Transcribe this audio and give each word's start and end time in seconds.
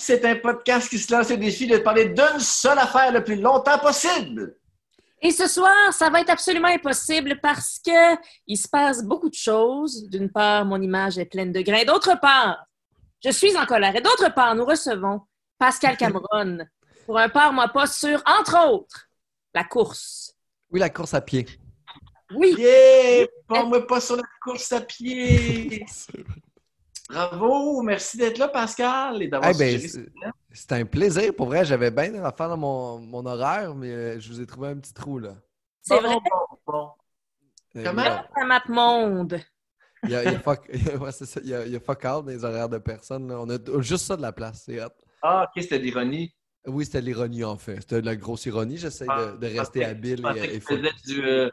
c'est 0.00 0.24
un 0.24 0.36
podcast 0.36 0.88
qui 0.88 0.98
se 0.98 1.12
lance 1.12 1.30
le 1.30 1.36
défi 1.36 1.66
de 1.66 1.78
parler 1.78 2.06
d'une 2.06 2.40
seule 2.40 2.78
affaire 2.78 3.12
le 3.12 3.22
plus 3.22 3.36
longtemps 3.36 3.78
possible. 3.78 4.56
Et 5.22 5.30
ce 5.30 5.46
soir, 5.46 5.92
ça 5.92 6.08
va 6.08 6.22
être 6.22 6.30
absolument 6.30 6.68
impossible 6.68 7.38
parce 7.42 7.78
que 7.84 8.16
il 8.46 8.56
se 8.56 8.68
passe 8.68 9.04
beaucoup 9.04 9.28
de 9.28 9.34
choses. 9.34 10.08
D'une 10.08 10.30
part, 10.30 10.64
mon 10.64 10.80
image 10.80 11.18
est 11.18 11.26
pleine 11.26 11.52
de 11.52 11.60
grains. 11.60 11.84
D'autre 11.84 12.18
part, 12.20 12.64
je 13.22 13.30
suis 13.30 13.54
en 13.56 13.66
colère. 13.66 13.94
Et 13.94 14.00
d'autre 14.00 14.32
part, 14.34 14.54
nous 14.54 14.64
recevons 14.64 15.20
Pascal 15.58 15.96
Cameron 15.98 16.58
pour 17.06 17.18
un 17.18 17.28
part 17.28 17.52
moi 17.52 17.68
pas 17.68 17.86
sur, 17.86 18.22
entre 18.26 18.70
autres, 18.70 19.08
la 19.54 19.64
course. 19.64 20.34
Oui, 20.70 20.80
la 20.80 20.88
course 20.88 21.12
à 21.12 21.20
pied. 21.20 21.46
Oui. 22.34 22.54
Yeah! 22.56 23.26
Pas-moi 23.46 23.86
pas 23.86 24.00
sur 24.00 24.16
la 24.16 24.22
course 24.42 24.72
à 24.72 24.80
pied! 24.80 25.84
Bravo! 27.10 27.82
Merci 27.82 28.16
d'être 28.16 28.38
là, 28.38 28.48
Pascal, 28.48 29.22
et 29.22 29.28
d'avoir 29.28 29.50
Eh 29.54 29.58
ben, 29.58 29.78
c'est- 29.80 30.72
un 30.74 30.84
plaisir. 30.84 31.34
Pour 31.34 31.46
vrai, 31.46 31.64
j'avais 31.64 31.90
bien 31.90 32.22
à 32.24 32.32
faire 32.32 32.48
dans 32.48 32.56
mon, 32.56 32.98
mon 33.00 33.26
horaire, 33.26 33.74
mais 33.74 33.90
euh, 33.90 34.20
je 34.20 34.28
vous 34.32 34.40
ai 34.40 34.46
trouvé 34.46 34.68
un 34.68 34.76
petit 34.76 34.94
trou, 34.94 35.18
là. 35.18 35.34
C'est 35.82 35.94
Bon, 35.96 36.02
vrai, 36.02 36.14
bon, 36.14 36.56
bon. 36.66 36.90
Euh, 37.76 37.84
Comment? 37.84 38.02
il 38.02 38.06
y 38.06 38.08
a- 38.08 38.28
ça 38.36 38.44
map 38.44 38.62
monde. 38.68 39.40
Il 40.04 40.10
y 40.10 40.14
a, 40.14 40.24
il 40.24 40.32
y 40.32 40.34
a 40.34 40.38
fuck, 40.38 40.68
ouais, 41.00 41.12
c'est 41.12 41.26
ça, 41.26 41.40
il 41.42 41.48
y 41.50 41.54
a, 41.54 41.66
il 41.66 41.72
y 41.72 41.76
a 41.76 41.80
fuck 41.80 42.04
all 42.04 42.22
dans 42.22 42.26
les 42.30 42.44
horaires 42.44 42.68
de 42.68 42.78
personnes. 42.78 43.28
là. 43.28 43.40
On 43.40 43.48
a 43.50 43.58
juste 43.80 44.06
ça 44.06 44.16
de 44.16 44.22
la 44.22 44.32
place. 44.32 44.62
C'est 44.66 44.82
hot. 44.82 44.88
Ah, 45.22 45.44
ok, 45.44 45.62
c'était 45.62 45.78
de 45.78 45.84
l'ironie. 45.84 46.34
Oui, 46.66 46.84
c'était 46.84 47.00
l'ironie, 47.00 47.44
en 47.44 47.56
fait. 47.56 47.76
C'était 47.76 48.00
de 48.00 48.06
la 48.06 48.16
grosse 48.16 48.46
ironie. 48.46 48.76
J'essaie 48.76 49.06
de, 49.06 49.36
de 49.36 49.46
Je 49.48 49.58
rester 49.58 49.84
habile 49.84 50.18
Je 50.18 50.22
pensais 50.22 50.38
et, 50.38 50.48
que 50.48 50.54
et 50.54 50.60
tu 50.60 50.66
faisais 50.66 50.92
du, 51.06 51.24
euh, 51.24 51.50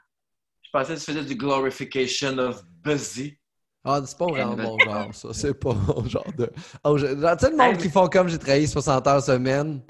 je 0.63 0.69
pensais 0.71 0.94
que 0.95 0.99
tu 0.99 1.05
faisais 1.05 1.23
du 1.25 1.35
glorification 1.35 2.38
of 2.39 2.63
busy. 2.83 3.38
Ah, 3.87 4.01
c'est 4.05 4.17
pas 4.17 4.27
vraiment 4.27 4.57
mon 4.57 4.79
genre, 4.79 5.15
ça. 5.15 5.29
C'est 5.33 5.53
pas 5.53 5.73
mon 5.87 6.03
genre 6.05 6.33
de. 6.33 6.51
Oh, 6.83 6.97
je- 6.97 7.17
genre, 7.17 7.37
tu 7.37 7.45
sais, 7.45 7.51
le 7.51 7.57
monde 7.57 7.77
qui 7.77 7.89
font 7.89 8.07
comme 8.07 8.27
j'ai 8.27 8.37
travaillé 8.37 8.67
60 8.67 9.07
heures 9.07 9.23
semaine. 9.23 9.81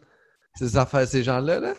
C'est 0.56 0.70
ça, 0.70 0.86
fait- 0.86 1.06
ces 1.08 1.23
gens-là, 1.23 1.59
là? 1.59 1.73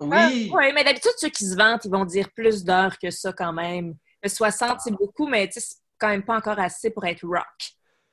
Oui! 0.00 0.50
oui, 0.52 0.72
mais 0.74 0.84
d'habitude, 0.84 1.12
ceux 1.16 1.28
qui 1.28 1.44
se 1.44 1.54
vantent, 1.56 1.84
ils 1.84 1.90
vont 1.90 2.04
dire 2.04 2.28
plus 2.34 2.64
d'heures 2.64 2.98
que 2.98 3.10
ça 3.10 3.32
quand 3.32 3.52
même. 3.52 3.94
Le 4.22 4.28
60, 4.28 4.78
c'est 4.82 4.90
beaucoup, 4.92 5.26
mais 5.28 5.46
tu 5.48 5.54
sais, 5.54 5.60
c'est 5.60 5.76
quand 5.98 6.08
même 6.08 6.24
pas 6.24 6.36
encore 6.36 6.58
assez 6.58 6.90
pour 6.90 7.04
être 7.04 7.24
rock. 7.26 7.44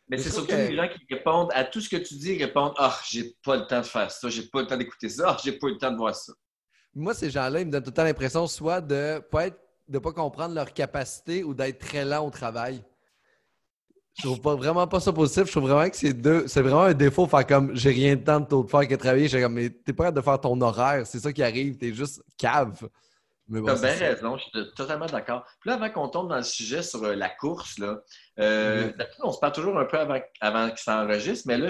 Mais 0.08 0.18
c'est 0.18 0.30
surtout 0.32 0.48
que- 0.48 0.56
les 0.56 0.76
gens 0.76 0.88
qui 0.88 1.14
répondent 1.14 1.52
à 1.54 1.64
tout 1.64 1.82
ce 1.82 1.90
que 1.90 1.98
tu 1.98 2.16
dis, 2.16 2.34
ils 2.34 2.44
répondent 2.44 2.74
Ah, 2.78 2.96
j'ai 3.08 3.36
pas 3.44 3.56
le 3.58 3.68
temps 3.68 3.82
de 3.82 3.86
faire 3.86 4.10
ça, 4.12 4.30
j'ai 4.30 4.44
pas 4.48 4.62
le 4.62 4.68
temps 4.68 4.78
d'écouter 4.78 5.10
ça, 5.10 5.30
ah, 5.30 5.38
j'ai 5.44 5.52
pas 5.54 5.68
le 5.68 5.78
temps 5.78 5.92
de 5.92 5.98
voir 5.98 6.16
ça. 6.16 6.34
Moi, 6.96 7.14
ces 7.14 7.30
gens-là, 7.30 7.60
ils 7.62 7.68
me 7.68 7.72
donnent 7.72 7.84
tout 7.84 7.92
le 7.92 7.94
temps 7.96 8.04
l'impression 8.04 8.48
soit 8.48 8.82
de 8.82 9.20
pas 9.32 9.48
être, 9.48 9.60
de 9.90 10.00
pas 10.00 10.12
comprendre 10.14 10.54
leur 10.56 10.72
capacité 10.74 11.44
ou 11.44 11.54
d'être 11.54 11.80
très 11.80 12.06
lent 12.06 12.26
au 12.26 12.30
travail. 12.30 12.82
Je 14.18 14.24
trouve 14.24 14.42
pas, 14.42 14.56
vraiment 14.56 14.86
pas 14.88 15.00
ça 15.00 15.14
positif. 15.14 15.46
Je 15.46 15.52
trouve 15.52 15.70
vraiment 15.70 15.90
que 15.90 15.96
c'est 15.96 16.14
deux. 16.14 16.48
C'est 16.48 16.62
vraiment 16.62 16.84
un 16.84 16.94
défaut 16.94 17.26
faire 17.26 17.46
comme 17.48 17.76
j'ai 17.76 17.90
rien 17.92 18.16
de 18.16 18.24
temps 18.24 18.40
de 18.40 18.46
tout 18.46 18.68
faire 18.68 18.88
que 18.88 18.96
travailler. 18.96 19.28
J'ai 19.28 19.42
comme 19.42 19.54
mais 19.54 19.70
t'es 19.70 19.94
pas 19.94 20.06
capable 20.06 20.18
de 20.18 20.22
faire 20.24 20.42
ton 20.42 20.60
horaire. 20.62 21.08
C'est 21.08 21.20
ça 21.20 21.32
qui 21.32 21.42
arrive. 21.42 21.78
T'es 21.78 21.94
juste 21.94 22.22
cave. 22.38 22.88
Bon, 23.48 23.66
T'as 23.66 23.80
bien 23.80 23.96
ça. 23.96 24.06
raison, 24.10 24.38
je 24.38 24.44
suis 24.44 24.74
totalement 24.76 25.08
d'accord. 25.08 25.44
Puis 25.60 25.70
là, 25.70 25.76
avant 25.76 25.90
qu'on 25.90 26.08
tombe 26.10 26.30
dans 26.30 26.36
le 26.38 26.44
sujet 26.44 26.84
sur 26.84 27.04
euh, 27.04 27.16
la 27.16 27.30
course, 27.30 27.80
là, 27.80 28.00
euh, 28.40 28.86
Mhm. 28.88 28.92
d'habitude, 28.98 29.22
on 29.24 29.32
se 29.32 29.40
parle 29.40 29.54
toujours 29.54 29.80
un 29.80 29.86
peu 29.86 29.98
avant, 29.98 30.20
avant 30.40 30.70
qu'il 30.70 30.78
s'enregistre, 30.78 31.48
mais 31.48 31.58
là, 31.58 31.68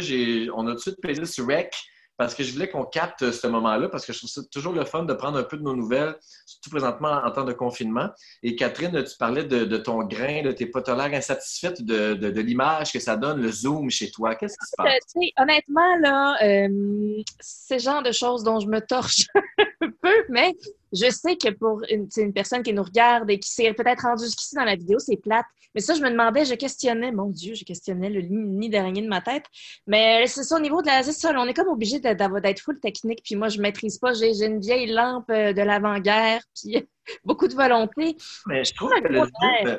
on 0.55 0.67
a 0.67 0.71
tout 0.71 0.75
de 0.75 0.81
suite 0.81 0.99
pesé 1.01 1.25
sur 1.25 1.47
Rec 1.47 1.73
parce 2.19 2.35
que 2.35 2.43
je 2.43 2.51
voulais 2.53 2.69
qu'on 2.69 2.83
capte 2.83 3.23
euh, 3.23 3.31
ce 3.31 3.47
moment-là, 3.47 3.87
parce 3.89 4.05
que 4.05 4.11
je 4.13 4.17
trouve 4.19 4.29
ça 4.29 4.41
toujours 4.51 4.73
le 4.73 4.83
fun 4.85 5.03
de 5.03 5.13
prendre 5.13 5.39
un 5.39 5.43
peu 5.43 5.57
de 5.57 5.63
nos 5.63 5.73
nouvelles, 5.75 6.15
surtout 6.45 6.69
présentement 6.69 7.21
en 7.25 7.31
temps 7.31 7.45
de 7.45 7.53
confinement. 7.53 8.09
Et 8.43 8.55
Catherine, 8.57 9.03
tu 9.03 9.15
parlais 9.17 9.45
de, 9.45 9.63
de 9.63 9.77
ton 9.77 10.03
grain, 10.03 10.43
de 10.43 10.51
tes 10.51 10.65
pas 10.67 10.81
t'as 10.81 10.95
l'air 10.95 11.17
insatisfaite 11.17 11.81
de, 11.81 12.13
de- 12.15 12.29
de 12.29 12.41
l'image 12.41 12.91
que 12.91 12.99
ça 12.99 13.15
donne, 13.15 13.41
le 13.41 13.49
zoom 13.51 13.89
chez 13.89 14.11
toi. 14.11 14.35
Qu'est-ce 14.35 14.57
qui 14.57 14.67
se 14.67 14.75
Euh, 14.79 14.83
passe? 14.83 15.31
honnêtement, 15.37 15.95
là, 16.01 16.35
euh, 16.43 17.23
c'est 17.39 17.75
le 17.75 17.79
genre 17.81 18.03
de 18.03 18.11
choses 18.11 18.43
dont 18.43 18.59
je 18.59 18.67
me 18.67 18.81
torche 18.81 19.27
un 19.81 19.89
peu, 20.01 20.13
mais 20.29 20.55
je 20.93 21.09
sais 21.09 21.35
que 21.35 21.49
pour 21.49 21.81
une, 21.89 22.07
une 22.17 22.33
personne 22.33 22.63
qui 22.63 22.73
nous 22.73 22.83
regarde 22.83 23.29
et 23.29 23.39
qui 23.39 23.49
s'est 23.49 23.73
peut-être 23.73 24.01
rendue 24.01 24.25
jusqu'ici 24.25 24.55
dans 24.55 24.63
la 24.63 24.75
vidéo, 24.75 24.99
c'est 24.99 25.17
plate. 25.17 25.45
Mais 25.75 25.81
ça, 25.81 25.93
je 25.93 26.01
me 26.01 26.09
demandais, 26.09 26.45
je 26.45 26.55
questionnais, 26.55 27.11
mon 27.11 27.29
Dieu, 27.29 27.53
je 27.53 27.63
questionnais 27.63 28.09
le 28.09 28.21
nid 28.21 28.69
d'araignée 28.69 29.03
de 29.03 29.07
ma 29.07 29.21
tête. 29.21 29.45
Mais 29.85 30.25
c'est 30.27 30.43
ça, 30.43 30.55
au 30.55 30.59
niveau 30.59 30.81
de 30.81 30.87
la. 30.87 31.03
Ça, 31.03 31.31
on 31.35 31.47
est 31.47 31.53
comme 31.53 31.67
obligé 31.67 31.99
d'être 31.99 32.59
full 32.59 32.79
technique. 32.79 33.21
Puis 33.23 33.35
moi, 33.35 33.49
je 33.49 33.61
maîtrise 33.61 33.99
pas. 33.99 34.13
J'ai 34.13 34.45
une 34.45 34.59
vieille 34.59 34.87
lampe 34.87 35.29
euh, 35.29 35.53
de 35.53 35.61
l'avant-guerre, 35.61 36.41
puis 36.55 36.87
beaucoup 37.23 37.47
de 37.47 37.53
volonté. 37.53 38.17
Mais 38.47 38.63
je 38.63 38.73
trouve 38.73 38.89
que 38.89 39.07
le 39.07 39.19
zoom, 39.19 39.67
euh, 39.67 39.77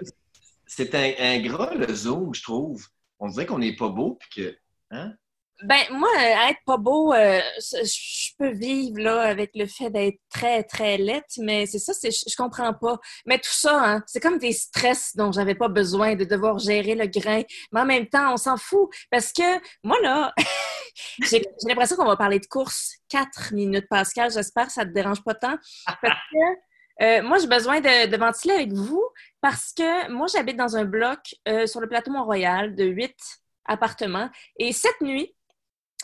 c'est 0.67 0.95
un, 0.95 1.13
ingrat, 1.19 1.75
le 1.75 1.93
zoom, 1.93 2.35
je 2.35 2.43
trouve. 2.43 2.87
On 3.19 3.29
dirait 3.29 3.47
qu'on 3.47 3.59
n'est 3.59 3.77
pas 3.77 3.89
beau, 3.89 4.17
puis 4.21 4.43
que. 4.43 4.57
Hein? 4.93 5.15
Ben, 5.63 5.83
moi, 5.91 6.09
euh, 6.17 6.51
être 6.51 6.61
pas 6.65 6.79
beau, 6.79 7.13
euh, 7.13 7.41
je 7.59 8.31
peux 8.39 8.51
vivre 8.51 8.99
là 8.99 9.21
avec 9.23 9.51
le 9.55 9.67
fait 9.67 9.91
d'être 9.91 10.19
très, 10.33 10.63
très 10.63 10.97
laite, 10.97 11.33
mais 11.39 11.67
c'est 11.67 11.79
ça, 11.79 11.93
c'est, 11.93 12.11
je, 12.11 12.37
comprends 12.37 12.73
pas. 12.73 12.99
Mais 13.27 13.39
tout 13.39 13.53
ça, 13.53 13.79
hein, 13.83 14.03
c'est 14.07 14.21
comme 14.21 14.39
des 14.39 14.53
stress 14.53 15.15
dont 15.17 15.33
j'avais 15.33 15.55
pas 15.55 15.69
besoin 15.69 16.15
de 16.15 16.25
devoir 16.25 16.59
gérer 16.59 16.95
le 16.95 17.07
grain. 17.07 17.43
Mais 17.73 17.81
en 17.81 17.85
même 17.85 18.07
temps, 18.07 18.33
on 18.33 18.37
s'en 18.37 18.57
fout 18.57 18.89
parce 19.11 19.33
que 19.33 19.43
moi, 19.85 19.99
là, 20.03 20.33
j'ai, 21.23 21.43
j'ai 21.43 21.69
l'impression 21.69 21.97
qu'on 21.97 22.07
va 22.07 22.17
parler 22.17 22.39
de 22.39 22.47
course 22.47 22.95
quatre 23.09 23.53
minutes, 23.53 23.87
Pascal. 23.91 24.31
J'espère 24.31 24.67
que 24.67 24.73
ça 24.73 24.85
te 24.85 24.91
dérange 24.91 25.23
pas 25.23 25.35
tant. 25.35 25.57
Parce 26.01 26.01
que 26.33 27.05
euh, 27.05 27.23
moi, 27.23 27.39
j'ai 27.39 27.47
besoin 27.47 27.81
de, 27.81 28.07
de 28.07 28.17
ventiler 28.17 28.55
avec 28.55 28.73
vous 28.73 29.05
parce 29.41 29.73
que 29.73 30.11
moi, 30.11 30.27
j'habite 30.33 30.57
dans 30.57 30.77
un 30.77 30.85
bloc 30.85 31.19
euh, 31.49 31.67
sur 31.67 31.81
le 31.81 31.89
plateau 31.89 32.11
Mont-Royal 32.13 32.75
de 32.75 32.85
huit 32.85 33.17
appartements. 33.65 34.29
Et 34.59 34.73
cette 34.73 35.01
nuit, 35.01 35.35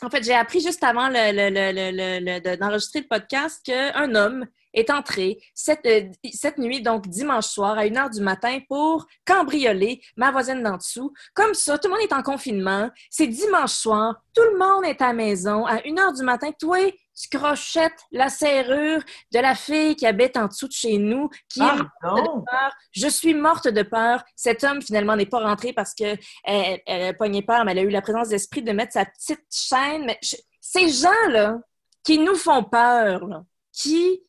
en 0.03 0.09
fait, 0.09 0.23
j'ai 0.23 0.33
appris 0.33 0.59
juste 0.59 0.83
avant 0.83 1.07
le- 1.09 1.31
le- 1.31 1.49
le- 1.49 1.71
le- 1.71 1.91
le- 1.91 2.19
le- 2.25 2.39
de- 2.39 2.55
d'enregistrer 2.59 3.01
le 3.01 3.07
podcast 3.07 3.65
qu'un 3.65 4.15
homme 4.15 4.45
est 4.73 4.91
entré 4.91 5.39
cette, 5.55 5.85
euh, 5.87 6.03
cette 6.33 6.59
nuit, 6.59 6.81
donc 6.81 7.07
dimanche 7.07 7.45
soir, 7.47 7.77
à 7.79 7.85
1 7.85 7.97
heure 7.97 8.09
du 8.09 8.21
matin, 8.21 8.59
pour 8.67 9.07
cambrioler 9.25 10.01
ma 10.15 10.29
voisine 10.31 10.61
d'en 10.61 10.77
dessous. 10.77 11.13
Comme 11.33 11.53
ça, 11.55 11.77
tout 11.79 11.87
le 11.87 11.95
monde 11.95 12.03
est 12.03 12.13
en 12.13 12.21
confinement. 12.21 12.89
C'est 13.09 13.27
dimanche 13.27 13.71
soir, 13.71 14.21
tout 14.35 14.43
le 14.43 14.57
monde 14.57 14.85
est 14.85 15.01
à 15.01 15.07
la 15.07 15.13
maison. 15.13 15.65
À 15.65 15.79
1 15.85 15.97
heure 15.99 16.13
du 16.13 16.23
matin, 16.23 16.51
toi, 16.59 16.77
tu 17.19 17.35
crochettes 17.35 17.99
la 18.11 18.29
serrure 18.29 19.01
de 19.33 19.39
la 19.39 19.55
fille 19.55 19.95
qui 19.95 20.05
habite 20.05 20.37
en 20.37 20.47
dessous 20.47 20.67
de 20.67 20.73
chez 20.73 20.97
nous, 20.97 21.29
qui 21.49 21.61
est 21.61 21.63
Ah, 21.65 21.79
non! 22.03 22.43
peur. 22.49 22.71
Je 22.91 23.07
suis 23.07 23.33
morte 23.33 23.67
de 23.67 23.81
peur. 23.81 24.23
Cet 24.35 24.63
homme, 24.63 24.81
finalement, 24.81 25.15
n'est 25.15 25.25
pas 25.25 25.39
rentré 25.39 25.73
parce 25.73 25.93
qu'elle 25.93 26.19
elle 26.43 26.79
a 26.87 27.13
pogné 27.13 27.41
peur, 27.41 27.65
mais 27.65 27.71
elle 27.71 27.79
a 27.79 27.83
eu 27.83 27.89
la 27.89 28.01
présence 28.01 28.29
d'esprit 28.29 28.61
de 28.61 28.71
mettre 28.71 28.93
sa 28.93 29.05
petite 29.05 29.43
chaîne. 29.51 30.05
Mais 30.05 30.19
je- 30.21 30.35
ces 30.61 30.89
gens-là, 30.89 31.57
qui 32.03 32.19
nous 32.19 32.35
font 32.35 32.63
peur, 32.63 33.25
là, 33.27 33.43
qui. 33.71 34.23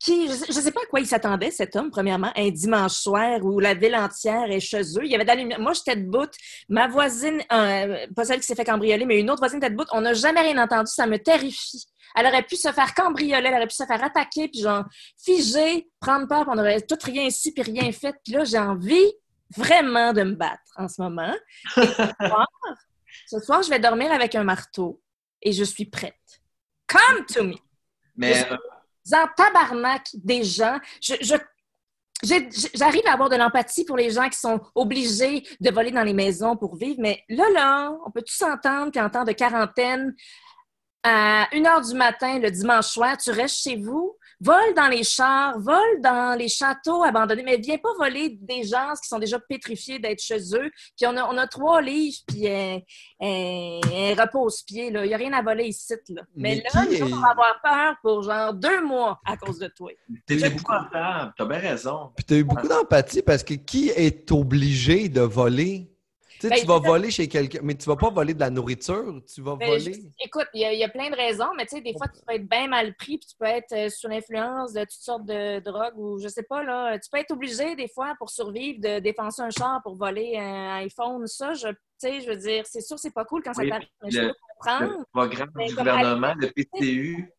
Qui, 0.00 0.28
je 0.28 0.46
ne 0.46 0.62
sais 0.62 0.72
pas 0.72 0.80
à 0.80 0.86
quoi 0.86 1.00
il 1.00 1.06
s'attendait, 1.06 1.50
cet 1.50 1.76
homme, 1.76 1.90
premièrement, 1.90 2.32
un 2.34 2.48
dimanche 2.48 2.94
soir 2.94 3.44
où 3.44 3.60
la 3.60 3.74
ville 3.74 3.94
entière 3.94 4.50
est 4.50 4.60
chez 4.60 4.80
eux. 4.80 5.04
Il 5.04 5.10
y 5.10 5.14
avait 5.14 5.24
de 5.24 5.28
la 5.28 5.34
lumière. 5.34 5.60
Moi, 5.60 5.74
j'étais 5.74 5.94
debout. 5.94 6.30
Ma 6.70 6.88
voisine, 6.88 7.42
euh, 7.52 8.06
pas 8.16 8.24
celle 8.24 8.40
qui 8.40 8.46
s'est 8.46 8.54
fait 8.54 8.64
cambrioler, 8.64 9.04
mais 9.04 9.20
une 9.20 9.30
autre 9.30 9.40
voisine 9.40 9.58
était 9.58 9.68
debout. 9.68 9.84
On 9.92 10.00
n'a 10.00 10.14
jamais 10.14 10.40
rien 10.40 10.56
entendu. 10.62 10.90
Ça 10.90 11.06
me 11.06 11.18
terrifie. 11.18 11.84
Elle 12.16 12.26
aurait 12.26 12.42
pu 12.42 12.56
se 12.56 12.72
faire 12.72 12.94
cambrioler, 12.94 13.48
elle 13.48 13.54
aurait 13.54 13.66
pu 13.66 13.74
se 13.74 13.84
faire 13.84 14.02
attaquer, 14.02 14.48
puis 14.48 14.62
genre 14.62 14.84
figer, 15.22 15.88
prendre 16.00 16.26
peur, 16.26 16.42
puis 16.42 16.52
on 16.56 16.58
aurait 16.58 16.80
tout 16.80 16.98
rien 17.04 17.28
su, 17.30 17.52
puis 17.52 17.62
rien 17.62 17.92
fait. 17.92 18.14
Puis 18.24 18.32
là, 18.32 18.44
j'ai 18.44 18.58
envie 18.58 19.12
vraiment 19.54 20.12
de 20.12 20.22
me 20.22 20.34
battre 20.34 20.72
en 20.76 20.88
ce 20.88 21.00
moment. 21.02 21.34
Et 21.76 21.86
ce, 21.86 21.92
soir, 22.26 22.48
ce 23.26 23.38
soir, 23.40 23.62
je 23.62 23.70
vais 23.70 23.78
dormir 23.78 24.10
avec 24.12 24.34
un 24.34 24.44
marteau 24.44 25.00
et 25.42 25.52
je 25.52 25.62
suis 25.62 25.84
prête. 25.84 26.14
Come 26.86 27.26
to 27.26 27.44
me! 27.44 27.54
Mais 28.16 28.46
en 29.14 29.26
tabarnak 29.36 30.06
des 30.14 30.44
gens. 30.44 30.78
J'arrive 32.22 33.06
à 33.06 33.12
avoir 33.12 33.28
de 33.30 33.36
l'empathie 33.36 33.84
pour 33.84 33.96
les 33.96 34.10
gens 34.10 34.28
qui 34.28 34.38
sont 34.38 34.60
obligés 34.74 35.42
de 35.60 35.70
voler 35.70 35.90
dans 35.90 36.02
les 36.02 36.12
maisons 36.12 36.56
pour 36.56 36.76
vivre, 36.76 37.00
mais 37.00 37.24
là, 37.28 37.44
là, 37.54 37.92
on 38.06 38.10
peut 38.10 38.22
tous 38.22 38.34
s'entendre 38.34 38.92
qu'en 38.92 39.08
temps 39.08 39.24
de 39.24 39.32
quarantaine, 39.32 40.14
à 41.02 41.48
1 41.54 41.64
heure 41.64 41.80
du 41.80 41.94
matin, 41.94 42.38
le 42.38 42.50
dimanche 42.50 42.88
soir, 42.88 43.16
tu 43.16 43.30
restes 43.30 43.62
chez 43.62 43.76
vous, 43.76 44.18
vole 44.40 44.74
dans 44.74 44.88
les 44.88 45.02
chars, 45.04 45.58
vole 45.60 46.00
dans 46.02 46.38
les 46.38 46.48
châteaux 46.48 47.02
abandonnés, 47.02 47.42
mais 47.42 47.56
viens 47.58 47.78
pas 47.78 47.90
voler 47.98 48.38
des 48.40 48.62
gens 48.64 48.92
qui 49.02 49.08
sont 49.08 49.18
déjà 49.18 49.38
pétrifiés 49.38 49.98
d'être 49.98 50.22
chez 50.22 50.38
eux. 50.54 50.70
Puis 50.96 51.06
on 51.06 51.16
a, 51.16 51.24
on 51.32 51.36
a 51.36 51.46
trois 51.46 51.82
livres, 51.82 52.16
puis 52.26 52.48
un, 52.48 52.78
un, 53.20 53.80
un 53.84 54.14
repose-pied. 54.22 54.90
là. 54.90 55.04
Il 55.04 55.08
n'y 55.08 55.14
a 55.14 55.18
rien 55.18 55.32
à 55.32 55.42
voler 55.42 55.64
ici. 55.66 55.94
Là. 56.10 56.22
Mais, 56.34 56.62
Mais 56.74 56.80
là, 56.80 56.90
est- 56.90 57.02
on 57.02 57.06
va 57.08 57.28
avoir 57.30 57.60
peur 57.62 57.96
pour 58.02 58.22
genre 58.22 58.54
deux 58.54 58.82
mois 58.84 59.20
à 59.26 59.36
cause 59.36 59.58
de 59.58 59.68
toi. 59.68 59.90
t'étais 60.26 60.50
beaucoup 60.50 60.72
t'as 60.92 61.32
bien 61.46 61.58
raison. 61.58 62.10
Puis 62.16 62.24
t'as 62.24 62.36
eu 62.36 62.44
beaucoup 62.44 62.68
d'empathie 62.68 63.22
parce 63.22 63.42
que 63.42 63.54
qui 63.54 63.90
est 63.90 64.30
obligé 64.32 65.08
de 65.08 65.20
voler? 65.20 65.89
Tu 66.40 66.46
sais, 66.46 66.54
Ben, 66.54 66.60
tu 66.60 66.66
vas 66.66 66.78
voler 66.78 67.10
chez 67.10 67.28
quelqu'un, 67.28 67.60
mais 67.62 67.74
tu 67.76 67.84
vas 67.86 67.96
pas 67.96 68.08
voler 68.10 68.32
de 68.32 68.40
la 68.40 68.48
nourriture, 68.48 69.22
tu 69.32 69.42
vas 69.42 69.56
Ben, 69.56 69.66
voler. 69.68 69.92
je- 69.92 70.24
écoute, 70.24 70.46
il 70.54 70.62
y, 70.62 70.64
a- 70.64 70.72
il 70.72 70.78
y 70.78 70.84
a 70.84 70.88
plein 70.88 71.10
de 71.10 71.14
raisons, 71.16 71.52
mais 71.54 71.66
tu 71.66 71.76
sais, 71.76 71.82
des 71.82 71.94
fois, 71.94 72.08
tu 72.08 72.18
peux 72.26 72.34
être 72.34 72.48
bien 72.48 72.66
mal 72.66 72.94
pris, 72.96 73.18
puis 73.18 73.26
tu 73.28 73.36
peux 73.38 73.44
être 73.44 73.72
euh, 73.72 73.90
sous 73.90 74.08
l'influence 74.08 74.72
de 74.72 74.80
toutes 74.80 74.90
sortes 74.92 75.26
de 75.26 75.60
drogues 75.60 75.98
ou 75.98 76.18
je 76.18 76.28
sais 76.28 76.42
pas, 76.44 76.62
là. 76.62 76.98
Tu 76.98 77.10
peux 77.10 77.18
être 77.18 77.32
obligé, 77.32 77.76
des 77.76 77.88
fois, 77.88 78.14
pour 78.18 78.30
survivre, 78.30 78.80
de 78.80 79.00
défoncer 79.00 79.42
un 79.42 79.50
char 79.50 79.82
pour 79.82 79.96
voler 79.96 80.38
un 80.38 80.76
iPhone. 80.76 81.26
Ça, 81.26 81.52
je, 81.52 81.68
tu 81.68 81.76
sais, 81.98 82.20
je 82.22 82.28
veux 82.30 82.36
dire, 82.36 82.64
c'est 82.66 82.80
sûr, 82.80 82.98
c'est 82.98 83.10
pas 83.12 83.26
cool 83.26 83.42
quand 83.42 83.52
ça 83.52 83.66
t'arrive, 83.66 83.88
mais 84.02 84.10
je 84.10 84.20
le- 84.22 84.28
peux 84.28 84.34
comprendre. 84.56 84.98
Le 84.98 85.04
programme 85.12 85.50
Mais 85.56 85.66
du 85.68 85.76
gouvernement, 85.76 86.34
le 86.38 86.50
PCU. 86.50 87.32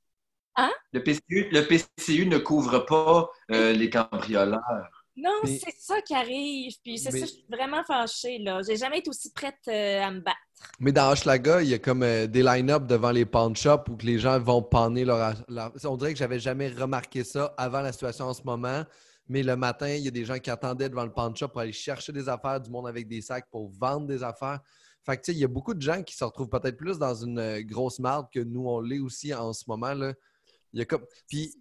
Hein? 0.57 0.71
Le 0.93 1.01
PCU, 1.03 1.49
le 1.51 1.61
PCU 1.67 2.25
ne 2.27 2.37
couvre 2.37 2.79
pas 2.79 3.29
euh, 3.51 3.73
les 3.73 3.89
cambrioleurs. 3.89 5.00
Non, 5.17 5.31
Mais- 5.43 5.59
c'est 5.59 5.75
ça 5.77 6.01
qui 6.01 6.13
arrive, 6.13 6.73
puis 6.83 6.97
c'est 6.97 7.11
Mais- 7.11 7.19
ça, 7.19 7.25
je 7.25 7.31
suis 7.31 7.45
vraiment 7.49 7.83
fâchée, 7.83 8.39
là. 8.39 8.61
J'ai 8.65 8.77
jamais 8.77 8.99
été 8.99 9.09
aussi 9.09 9.29
prête 9.31 9.55
euh, 9.67 10.01
à 10.01 10.09
me 10.11 10.21
battre. 10.21 10.37
Mais 10.79 10.91
dans 10.91 11.11
Hochelaga, 11.11 11.61
il 11.61 11.69
y 11.69 11.73
a 11.73 11.79
comme 11.79 12.03
euh, 12.03 12.27
des 12.27 12.43
line-up 12.43 12.85
devant 12.87 13.11
les 13.11 13.25
pawn 13.25 13.55
shops 13.55 13.89
où 13.89 13.97
que 13.97 14.05
les 14.05 14.19
gens 14.19 14.39
vont 14.39 14.61
panner 14.61 15.03
leur, 15.03 15.33
leur- 15.49 15.73
On 15.83 15.97
dirait 15.97 16.13
que 16.13 16.19
j'avais 16.19 16.39
jamais 16.39 16.69
remarqué 16.69 17.23
ça 17.23 17.53
avant 17.57 17.81
la 17.81 17.91
situation 17.91 18.25
en 18.25 18.33
ce 18.33 18.43
moment. 18.43 18.83
Mais 19.27 19.43
le 19.43 19.55
matin, 19.55 19.89
il 19.89 20.03
y 20.03 20.07
a 20.07 20.11
des 20.11 20.25
gens 20.25 20.39
qui 20.39 20.49
attendaient 20.49 20.89
devant 20.89 21.05
le 21.05 21.11
pawn 21.13 21.35
shop 21.35 21.49
pour 21.49 21.61
aller 21.61 21.71
chercher 21.73 22.11
des 22.11 22.27
affaires, 22.29 22.59
du 22.61 22.69
monde 22.69 22.87
avec 22.87 23.07
des 23.07 23.21
sacs 23.21 23.47
pour 23.49 23.69
vendre 23.69 24.07
des 24.07 24.23
affaires. 24.23 24.59
Fait 25.05 25.17
que, 25.17 25.23
tu 25.23 25.31
sais, 25.31 25.37
il 25.37 25.41
y 25.41 25.45
a 25.45 25.47
beaucoup 25.47 25.73
de 25.73 25.81
gens 25.81 26.03
qui 26.03 26.15
se 26.15 26.23
retrouvent 26.23 26.49
peut-être 26.49 26.77
plus 26.77 26.97
dans 26.99 27.15
une 27.15 27.39
euh, 27.39 27.61
grosse 27.63 27.99
marde 27.99 28.27
que 28.33 28.39
nous, 28.39 28.67
on 28.67 28.79
l'est 28.81 28.99
aussi 28.99 29.33
en 29.33 29.51
ce 29.51 29.63
moment. 29.67 29.93
Là. 29.93 30.13
Il 30.73 30.79
y 30.79 30.81
a 30.81 30.85
comme... 30.85 31.05
Puis. 31.27 31.53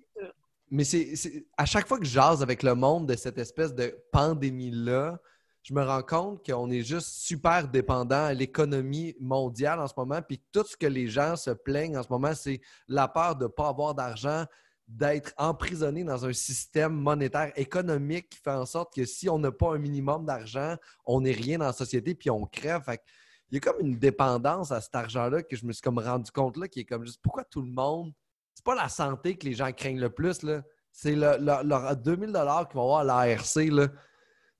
Mais 0.70 0.84
c'est 0.84 1.46
à 1.56 1.64
chaque 1.64 1.88
fois 1.88 1.98
que 1.98 2.04
je 2.04 2.12
jase 2.12 2.42
avec 2.42 2.62
le 2.62 2.74
monde 2.74 3.06
de 3.06 3.16
cette 3.16 3.38
espèce 3.38 3.74
de 3.74 3.96
pandémie-là, 4.12 5.18
je 5.62 5.74
me 5.74 5.82
rends 5.82 6.02
compte 6.02 6.46
qu'on 6.46 6.70
est 6.70 6.82
juste 6.82 7.08
super 7.08 7.68
dépendant 7.68 8.24
à 8.24 8.34
l'économie 8.34 9.14
mondiale 9.20 9.80
en 9.80 9.86
ce 9.86 9.94
moment. 9.96 10.22
Puis 10.22 10.40
tout 10.52 10.64
ce 10.64 10.76
que 10.76 10.86
les 10.86 11.06
gens 11.06 11.36
se 11.36 11.50
plaignent 11.50 11.98
en 11.98 12.02
ce 12.02 12.08
moment, 12.08 12.34
c'est 12.34 12.60
la 12.88 13.08
peur 13.08 13.36
de 13.36 13.44
ne 13.44 13.48
pas 13.48 13.68
avoir 13.68 13.94
d'argent, 13.94 14.46
d'être 14.88 15.32
emprisonné 15.36 16.02
dans 16.02 16.24
un 16.24 16.32
système 16.32 16.94
monétaire 16.94 17.52
économique 17.56 18.30
qui 18.30 18.38
fait 18.38 18.50
en 18.50 18.64
sorte 18.64 18.94
que 18.94 19.04
si 19.04 19.28
on 19.28 19.38
n'a 19.38 19.52
pas 19.52 19.74
un 19.74 19.78
minimum 19.78 20.24
d'argent, 20.24 20.76
on 21.04 21.20
n'est 21.20 21.32
rien 21.32 21.58
dans 21.58 21.66
la 21.66 21.72
société 21.72 22.14
puis 22.14 22.30
on 22.30 22.46
crève. 22.46 22.82
Fait 22.82 23.02
il 23.50 23.54
y 23.54 23.56
a 23.58 23.60
comme 23.60 23.84
une 23.84 23.98
dépendance 23.98 24.70
à 24.70 24.80
cet 24.80 24.94
argent-là 24.94 25.42
que 25.42 25.56
je 25.56 25.66
me 25.66 25.72
suis 25.72 25.82
comme 25.82 25.98
rendu 25.98 26.30
compte 26.30 26.56
là, 26.56 26.68
qui 26.68 26.80
est 26.80 26.84
comme 26.84 27.04
juste 27.04 27.20
pourquoi 27.22 27.44
tout 27.44 27.62
le 27.62 27.70
monde. 27.70 28.12
C'est 28.54 28.64
pas 28.64 28.74
la 28.74 28.88
santé 28.88 29.36
que 29.36 29.46
les 29.46 29.54
gens 29.54 29.72
craignent 29.72 30.00
le 30.00 30.10
plus, 30.10 30.42
là. 30.42 30.62
C'est 30.92 31.14
le, 31.14 31.36
le- 31.38 31.66
leur 31.66 31.96
2000 31.96 32.26
qu'ils 32.28 32.74
vont 32.74 32.82
avoir 32.82 32.98
à 33.00 33.04
l'ARC, 33.04 33.54
là. 33.70 33.88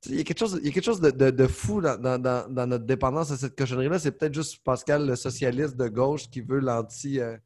Il 0.06 0.14
y 0.16 0.20
a 0.20 0.24
quelque 0.24 0.38
chose, 0.38 0.58
il 0.62 0.66
y 0.66 0.70
a 0.70 0.72
quelque 0.72 0.84
chose 0.84 1.00
de, 1.00 1.10
de- 1.10 1.46
fou 1.46 1.80
dans- 1.82 1.98
dans 2.48 2.66
notre 2.66 2.86
dépendance 2.86 3.30
à 3.32 3.36
cette 3.36 3.56
cochonnerie-là. 3.58 3.98
C'est 3.98 4.12
peut-être 4.12 4.32
juste 4.34 4.62
Pascal, 4.64 5.06
le 5.06 5.14
socialiste 5.16 5.76
de 5.76 5.88
gauche, 5.88 6.30
qui 6.30 6.40
veut 6.40 6.60
l'anti. 6.60 7.20
euh, 7.20 7.36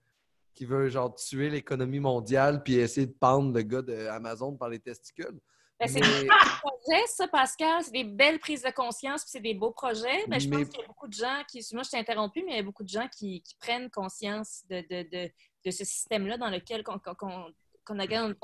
qui 0.55 0.67
veut 0.67 0.89
genre 0.89 1.13
tuer 1.17 1.51
l'économie 1.51 1.99
mondiale 1.99 2.63
puis 2.63 2.75
essayer 2.75 3.09
de 3.09 3.13
pendre 3.19 3.53
le 3.53 3.63
gars 3.63 3.83
d'Amazon 3.83 4.53
par 4.57 4.69
les 4.69 4.79
testicules. 4.79 5.41
Ben, 5.81 5.89
c'est 5.89 6.01
Mais- 6.01 6.23
des 6.23 6.29
beaux 6.29 6.35
projets, 6.63 7.07
ça, 7.09 7.27
Pascal. 7.29 7.83
C'est 7.83 7.91
des 7.91 8.05
belles 8.05 8.39
prises 8.39 8.63
de 8.63 8.71
conscience, 8.71 9.23
puis 9.23 9.31
c'est 9.33 9.41
des 9.41 9.55
beaux 9.55 9.73
projets. 9.73 10.25
Mais 10.29 10.39
je 10.41 10.49
Mais- 10.49 10.59
pense 10.59 10.69
qu'il 10.69 10.81
y 10.81 10.85
a 10.85 10.87
beaucoup 10.87 11.09
de 11.09 11.13
gens 11.15 11.43
qui. 11.49 11.65
Moi, 11.73 11.83
je 11.83 11.91
t'ai 11.91 11.99
interrompu, 11.99 12.43
mais 12.47 12.53
il 12.53 12.57
y 12.57 12.61
a 12.61 12.63
beaucoup 12.63 12.85
de 12.85 12.89
gens 12.89 13.09
qui, 13.09 13.43
qui 13.43 13.55
prennent 13.57 13.91
conscience 13.91 14.63
de, 14.71 14.81
de, 14.83 15.09
de, 15.11 15.31
de 15.65 15.71
ce 15.71 15.85
système-là 15.85 16.37
dans 16.39 16.51
lequel 16.51 16.85
qu'on, 16.85 16.99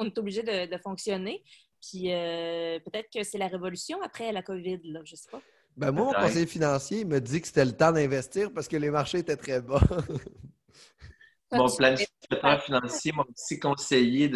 est 0.05 0.19
obligé 0.19 0.43
de, 0.43 0.67
de 0.71 0.79
fonctionner. 0.79 1.43
Puis 1.81 2.13
euh, 2.13 2.79
peut-être 2.81 3.09
que 3.13 3.23
c'est 3.23 3.39
la 3.39 3.47
révolution 3.49 4.03
après 4.03 4.33
la 4.33 4.43
COVID, 4.43 4.81
là, 4.85 5.01
je 5.05 5.17
sais 5.17 5.31
pas. 5.31 5.41
Ben 5.77 5.93
moi, 5.93 6.07
mon 6.07 6.13
conseiller 6.13 6.47
financier 6.47 7.05
me 7.05 7.21
dit 7.21 7.41
que 7.41 7.47
c'était 7.47 7.65
le 7.65 7.73
temps 7.73 7.93
d'investir 7.93 8.53
parce 8.53 8.69
que 8.69 8.77
les 8.77 8.91
marchés 8.91 9.19
étaient 9.19 9.37
très 9.37 9.61
bas. 9.63 9.81
Mon 11.53 11.69
planificateur 11.69 12.63
financier 12.63 13.13
m'a 13.13 13.25
aussi 13.33 13.59
conseillé 13.59 14.31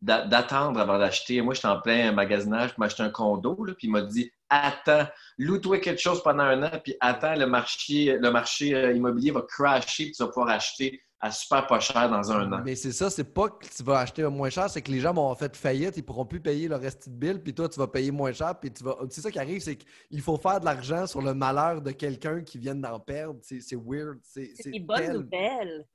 d'attendre 0.00 0.80
avant 0.80 0.98
d'acheter. 0.98 1.42
Moi, 1.42 1.54
j'étais 1.54 1.68
en 1.68 1.80
plein 1.80 2.12
magasinage 2.12 2.70
pour 2.70 2.80
m'acheter 2.80 3.02
un 3.02 3.10
condo, 3.10 3.64
là, 3.64 3.74
puis 3.74 3.88
il 3.88 3.90
m'a 3.90 4.02
dit 4.02 4.30
Attends, 4.48 5.06
loue-toi 5.38 5.78
quelque 5.78 6.00
chose 6.00 6.22
pendant 6.22 6.44
un 6.44 6.62
an, 6.62 6.70
puis 6.82 6.94
attends, 7.00 7.34
le 7.34 7.46
marché, 7.46 8.16
le 8.18 8.30
marché 8.30 8.74
euh, 8.74 8.92
immobilier 8.92 9.30
va 9.30 9.42
crasher, 9.42 10.04
puis 10.04 10.12
tu 10.12 10.22
vas 10.22 10.28
pouvoir 10.28 10.50
acheter 10.50 11.02
à 11.24 11.30
super 11.30 11.66
pas 11.66 11.80
cher 11.80 12.10
dans 12.10 12.30
un 12.30 12.52
an. 12.52 12.60
Mais 12.62 12.76
c'est 12.76 12.92
ça, 12.92 13.08
c'est 13.08 13.32
pas 13.32 13.48
que 13.48 13.66
tu 13.66 13.82
vas 13.82 14.00
acheter 14.00 14.22
moins 14.24 14.50
cher, 14.50 14.68
c'est 14.68 14.82
que 14.82 14.92
les 14.92 15.00
gens 15.00 15.14
vont 15.14 15.26
en 15.26 15.34
fait 15.34 15.56
faillite, 15.56 15.96
ils 15.96 16.02
pourront 16.02 16.26
plus 16.26 16.40
payer 16.40 16.68
leur 16.68 16.80
reste 16.80 17.08
de 17.08 17.14
bill, 17.14 17.42
puis 17.42 17.54
toi, 17.54 17.66
tu 17.66 17.78
vas 17.78 17.86
payer 17.86 18.10
moins 18.10 18.32
cher, 18.32 18.54
puis 18.60 18.70
tu 18.70 18.84
vas. 18.84 18.98
C'est 19.08 19.22
ça 19.22 19.30
qui 19.30 19.38
arrive, 19.38 19.60
c'est 19.60 19.76
qu'il 19.76 20.20
faut 20.20 20.36
faire 20.36 20.60
de 20.60 20.66
l'argent 20.66 21.06
sur 21.06 21.22
le 21.22 21.32
malheur 21.32 21.80
de 21.80 21.92
quelqu'un 21.92 22.42
qui 22.42 22.58
vient 22.58 22.74
d'en 22.74 23.00
perdre. 23.00 23.40
C'est 23.42 23.60
c'est 23.60 23.76
weird. 23.76 24.18
C'est 24.22 24.52
C'est 24.54 24.64
c'est 24.64 24.70
des 24.70 24.80
bonnes 24.80 25.12
nouvelles. 25.12 25.86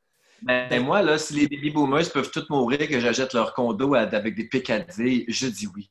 Ben, 0.43 0.83
moi, 0.83 1.01
là, 1.01 1.17
si 1.17 1.33
les 1.33 1.47
baby 1.47 1.71
boomers 1.71 2.11
peuvent 2.11 2.31
tous 2.31 2.49
mourir, 2.49 2.79
que 2.87 2.99
j'achète 2.99 3.33
leur 3.33 3.53
condo 3.53 3.93
à- 3.93 3.99
avec 4.01 4.35
des 4.35 4.45
Picadilly, 4.45 5.25
je 5.27 5.47
dis 5.47 5.67
oui. 5.75 5.89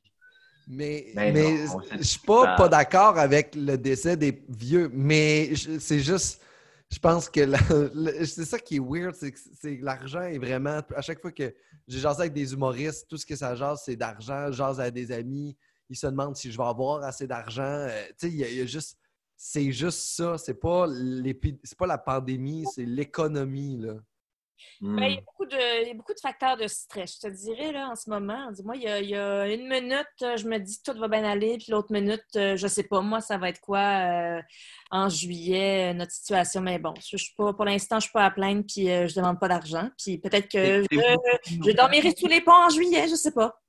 Mais, 0.67 1.11
Ben 1.15 1.33
mais 1.33 1.41
non, 1.41 1.79
c'est 1.89 1.97
je 1.97 2.03
suis 2.03 2.19
pas, 2.19 2.69
d'accord 2.69 3.17
avec 3.17 3.55
le 3.55 3.75
décès 3.77 4.15
des 4.17 4.43
vieux, 4.49 4.89
mais 4.93 5.55
c'est 5.79 5.99
juste, 5.99 6.41
je 6.91 6.99
pense 6.99 7.27
que 7.29 7.41
c'est 8.25 8.45
ça 8.45 8.59
qui 8.59 8.75
est 8.75 8.79
weird, 8.79 9.15
c'est 9.15 9.31
que 9.31 9.83
l'argent 9.83 10.21
est 10.21 10.37
vraiment, 10.37 10.81
à 10.95 11.01
chaque 11.01 11.21
fois 11.21 11.31
que 11.31 11.53
j'ai 11.87 11.99
jasé 11.99 12.21
avec 12.21 12.33
des 12.33 12.53
humoristes, 12.53 13.07
tout 13.09 13.17
ce 13.17 13.25
que 13.25 13.35
ça 13.35 13.55
jase, 13.55 13.81
c'est 13.83 13.95
d'argent, 13.95 14.47
je 14.51 14.57
jase 14.57 14.79
à 14.79 14.91
des 14.91 15.11
amis, 15.11 15.57
ils 15.89 15.95
se 15.97 16.05
demandent 16.05 16.35
si 16.35 16.51
je 16.51 16.57
vais 16.57 16.63
avoir 16.65 17.03
assez 17.03 17.25
d'argent, 17.25 17.63
Euh, 17.63 18.05
tu 18.19 18.27
sais, 18.27 18.29
il 18.29 18.35
y, 18.37 18.43
a- 18.43 18.49
il 18.49 18.57
y 18.57 18.61
a 18.61 18.65
juste, 18.67 18.97
c'est 19.35 19.71
juste 19.71 19.99
ça, 19.99 20.37
c'est 20.37 20.53
pas, 20.53 20.85
pas 21.79 21.87
la 21.87 21.97
pandémie, 21.97 22.65
c'est 22.75 22.85
l'économie, 22.85 23.77
là. 23.79 23.95
Hmm. 24.81 24.95
Ben, 24.95 25.05
il, 25.05 25.15
y 25.15 25.17
a 25.17 25.21
beaucoup 25.21 25.45
de, 25.45 25.81
il 25.83 25.87
y 25.87 25.91
a 25.91 25.93
beaucoup 25.93 26.13
de 26.13 26.19
facteurs 26.19 26.57
de 26.57 26.67
stress. 26.67 27.19
Je 27.21 27.27
te 27.27 27.33
dirais, 27.33 27.71
là, 27.71 27.89
en 27.89 27.95
ce 27.95 28.09
moment, 28.09 28.51
dis-moi, 28.51 28.75
il 28.75 28.83
y 28.83 28.87
a, 28.87 28.99
il 28.99 29.09
y 29.09 29.15
a 29.15 29.47
une 29.47 29.67
minute, 29.67 30.07
euh, 30.21 30.37
je 30.37 30.47
me 30.47 30.57
dis 30.57 30.81
tout 30.83 30.93
va 30.97 31.07
bien 31.07 31.23
aller, 31.23 31.57
puis 31.57 31.71
l'autre 31.71 31.91
minute, 31.91 32.23
euh, 32.35 32.55
je 32.55 32.67
sais 32.67 32.83
pas, 32.83 33.01
moi, 33.01 33.21
ça 33.21 33.37
va 33.37 33.49
être 33.49 33.61
quoi 33.61 33.79
euh, 33.79 34.41
en 34.91 35.09
juillet, 35.09 35.93
notre 35.93 36.11
situation. 36.11 36.61
Mais 36.61 36.79
bon, 36.79 36.93
je, 37.01 37.17
je 37.17 37.23
suis 37.23 37.35
pas, 37.35 37.53
pour 37.53 37.65
l'instant, 37.65 37.97
je 37.97 38.03
suis 38.03 38.13
pas 38.13 38.25
à 38.25 38.31
plaindre, 38.31 38.63
puis 38.67 38.89
euh, 38.89 39.07
je 39.07 39.15
demande 39.15 39.39
pas 39.39 39.47
d'argent. 39.47 39.89
Puis 39.97 40.17
peut-être 40.17 40.49
que 40.49 40.83
je, 40.91 40.99
je 41.45 41.71
dormirai 41.71 42.13
sous 42.15 42.27
les 42.27 42.41
ponts 42.41 42.65
en 42.65 42.69
juillet, 42.69 43.07
je 43.07 43.15
sais 43.15 43.31
pas. 43.31 43.59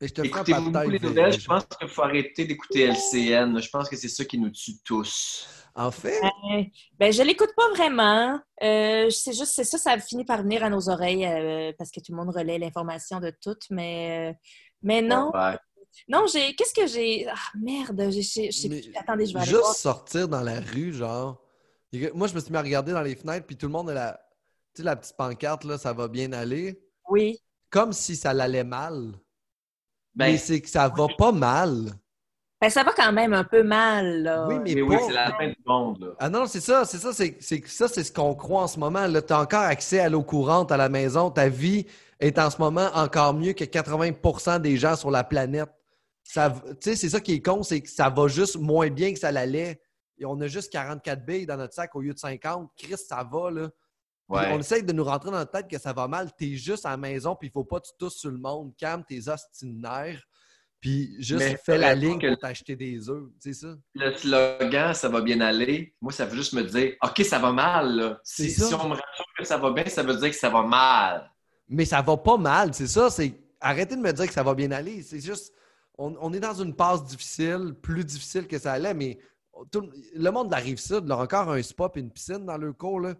Et 0.00 0.08
je 0.08 0.14
te 0.14 0.22
Écoutez 0.22 0.54
beaucoup 0.54 0.88
les 0.88 0.98
nouvelles. 0.98 1.38
Je 1.38 1.46
pense 1.46 1.64
qu'il 1.66 1.88
faut 1.88 2.02
arrêter 2.02 2.46
d'écouter 2.46 2.84
LCN. 2.86 3.60
Je 3.60 3.68
pense 3.68 3.88
que 3.88 3.96
c'est 3.96 4.08
ça 4.08 4.24
qui 4.24 4.38
nous 4.38 4.50
tue 4.50 4.80
tous. 4.82 5.46
En 5.74 5.90
fait, 5.90 6.20
Euh, 6.24 6.64
ben, 6.98 7.12
je 7.12 7.22
l'écoute 7.22 7.50
pas 7.56 7.68
vraiment. 7.70 8.40
Euh, 8.62 9.08
c'est 9.10 9.32
juste, 9.32 9.52
c'est 9.54 9.64
ça, 9.64 9.78
ça 9.78 9.98
finit 9.98 10.24
par 10.24 10.42
venir 10.42 10.64
à 10.64 10.70
nos 10.70 10.88
oreilles 10.88 11.24
euh, 11.24 11.72
parce 11.78 11.90
que 11.92 12.00
tout 12.00 12.10
le 12.12 12.16
monde 12.16 12.34
relaie 12.34 12.58
l'information 12.58 13.20
de 13.20 13.32
tout, 13.42 13.56
mais, 13.70 14.30
euh, 14.30 14.34
mais 14.82 15.00
non. 15.00 15.30
Ouais. 15.32 15.56
Non, 16.08 16.26
j'ai. 16.26 16.54
Qu'est-ce 16.54 16.74
que 16.74 16.86
j'ai? 16.86 17.26
Ah, 17.28 17.34
merde, 17.60 18.10
j'ai-. 18.10 18.50
Attendez, 18.96 19.26
je 19.26 19.32
vais 19.34 19.40
aller 19.40 19.48
Juste 19.50 19.60
voir. 19.62 19.74
sortir 19.74 20.28
dans 20.28 20.42
la 20.42 20.60
rue, 20.60 20.92
genre. 20.92 21.40
Moi, 22.14 22.26
je 22.26 22.34
me 22.34 22.40
suis 22.40 22.50
mis 22.50 22.56
à 22.56 22.62
regarder 22.62 22.92
dans 22.92 23.02
les 23.02 23.16
fenêtres, 23.16 23.46
puis 23.46 23.56
tout 23.56 23.66
le 23.66 23.72
monde 23.72 23.90
a 23.90 23.94
la, 23.94 24.20
tu 24.74 24.80
sais, 24.80 24.82
la 24.82 24.96
petite 24.96 25.16
pancarte, 25.16 25.64
là, 25.64 25.78
ça 25.78 25.92
va 25.92 26.08
bien 26.08 26.32
aller. 26.32 26.80
Oui. 27.08 27.38
Comme 27.70 27.92
si 27.92 28.16
ça 28.16 28.30
allait 28.30 28.64
mal. 28.64 29.12
Ben, 30.14 30.32
mais 30.32 30.38
c'est 30.38 30.60
que 30.60 30.68
ça 30.68 30.88
va 30.88 31.06
pas 31.16 31.32
mal. 31.32 31.92
Ben, 32.60 32.68
ça 32.68 32.82
va 32.82 32.92
quand 32.92 33.12
même 33.12 33.32
un 33.32 33.44
peu 33.44 33.62
mal, 33.62 34.22
là. 34.22 34.46
Oui, 34.48 34.56
mais 34.62 34.74
mais 34.74 34.82
oui, 34.82 34.96
c'est 35.06 35.12
la 35.14 35.32
fin 35.34 35.48
du 35.48 35.56
monde. 35.64 36.00
Là. 36.00 36.08
Ah 36.18 36.28
non, 36.28 36.46
c'est 36.46 36.60
ça, 36.60 36.84
c'est 36.84 36.98
ça, 36.98 37.12
c'est 37.12 37.36
c'est- 37.40 37.66
ça, 37.66 37.88
c'est 37.88 38.04
ce 38.04 38.12
qu'on 38.12 38.34
croit 38.34 38.62
en 38.62 38.66
ce 38.66 38.78
moment. 38.78 39.06
Tu 39.10 39.32
as 39.32 39.40
encore 39.40 39.60
accès 39.62 40.00
à 40.00 40.08
l'eau 40.10 40.22
courante 40.22 40.70
à 40.70 40.76
la 40.76 40.88
maison. 40.90 41.30
Ta 41.30 41.48
vie 41.48 41.86
est 42.18 42.38
en 42.38 42.50
ce 42.50 42.58
moment 42.58 42.90
encore 42.94 43.32
mieux 43.32 43.54
que 43.54 43.64
80% 43.64 44.58
des 44.58 44.76
gens 44.76 44.94
sur 44.96 45.10
la 45.10 45.24
planète. 45.24 45.70
Ça, 46.22 46.50
tu 46.52 46.74
sais, 46.90 46.96
c'est 46.96 47.08
ça 47.08 47.20
qui 47.20 47.32
est 47.34 47.40
con, 47.42 47.62
c'est 47.62 47.80
que 47.80 47.88
ça 47.88 48.10
va 48.10 48.28
juste 48.28 48.58
moins 48.58 48.90
bien 48.90 49.12
que 49.14 49.18
ça 49.18 49.32
l'allait. 49.32 49.80
Et 50.18 50.26
on 50.26 50.38
a 50.42 50.46
juste 50.46 50.70
44 50.70 51.24
billes 51.24 51.46
dans 51.46 51.56
notre 51.56 51.72
sac 51.72 51.96
au 51.96 52.02
lieu 52.02 52.12
de 52.12 52.18
50. 52.18 52.70
Christ, 52.76 53.06
ça 53.08 53.26
va, 53.30 53.50
là. 53.50 53.68
Ouais. 54.30 54.52
On 54.52 54.60
essaye 54.60 54.82
de 54.84 54.92
nous 54.92 55.04
rentrer 55.04 55.30
dans 55.30 55.38
la 55.38 55.46
tête 55.46 55.66
que 55.68 55.78
ça 55.78 55.92
va 55.92 56.06
mal. 56.06 56.30
T'es 56.36 56.54
juste 56.54 56.86
à 56.86 56.90
la 56.90 56.96
maison, 56.96 57.34
puis 57.34 57.48
il 57.48 57.50
faut 57.50 57.64
pas 57.64 57.80
que 57.80 57.86
tu 57.86 57.92
tousses 57.98 58.16
sur 58.16 58.30
le 58.30 58.38
monde. 58.38 58.72
Calme 58.78 59.02
tes 59.06 59.28
ostinaires, 59.28 60.22
puis 60.80 61.16
juste 61.18 61.40
Mais 61.40 61.56
fais 61.62 61.76
la 61.78 61.94
ligne 61.94 62.18
que- 62.18 62.28
pour 62.28 62.38
t'acheter 62.38 62.76
des 62.76 63.10
œufs. 63.10 63.24
C'est 63.38 63.52
ça? 63.52 63.74
Le 63.94 64.12
slogan, 64.16 64.94
ça 64.94 65.08
va 65.08 65.20
bien 65.20 65.40
aller. 65.40 65.94
Moi, 66.00 66.12
ça 66.12 66.24
veut 66.26 66.36
juste 66.36 66.52
me 66.52 66.62
dire, 66.62 66.94
OK, 67.02 67.24
ça 67.24 67.38
va 67.38 67.50
mal. 67.52 67.96
Là. 67.96 68.20
Si, 68.22 68.54
on 68.72 68.88
me 68.88 68.94
rassure 68.94 69.24
que 69.36 69.44
ça 69.44 69.58
va 69.58 69.70
bien, 69.72 69.84
ça 69.86 70.02
veut 70.02 70.16
dire 70.16 70.30
que 70.30 70.36
ça 70.36 70.48
va 70.48 70.62
mal. 70.62 71.30
Mais 71.68 71.84
ça 71.84 72.00
va 72.00 72.16
pas 72.16 72.36
mal, 72.36 72.72
c'est 72.72 72.86
ça. 72.86 73.10
C'est 73.10 73.34
arrêtez 73.60 73.96
de 73.96 74.00
me 74.00 74.12
dire 74.12 74.26
que 74.26 74.32
ça 74.32 74.42
va 74.42 74.54
bien 74.54 74.70
aller. 74.70 75.02
C'est 75.02 75.20
juste, 75.20 75.52
on, 75.98 76.16
on 76.20 76.32
est 76.32 76.40
dans 76.40 76.54
une 76.54 76.74
passe 76.74 77.04
difficile, 77.04 77.74
plus 77.82 78.04
difficile 78.04 78.46
que 78.46 78.58
ça 78.58 78.72
allait, 78.72 78.94
mais 78.94 79.18
tout- 79.70 79.90
le 80.14 80.30
monde 80.30 80.46
de 80.46 80.52
la 80.52 80.58
rive 80.60 80.78
sud, 80.78 81.10
a 81.10 81.16
encore 81.18 81.50
un 81.50 81.60
spa 81.62 81.90
et 81.94 81.98
une 82.00 82.10
piscine 82.10 82.46
dans 82.46 82.56
leur 82.56 82.76
cours. 82.76 83.00
Là. 83.00 83.14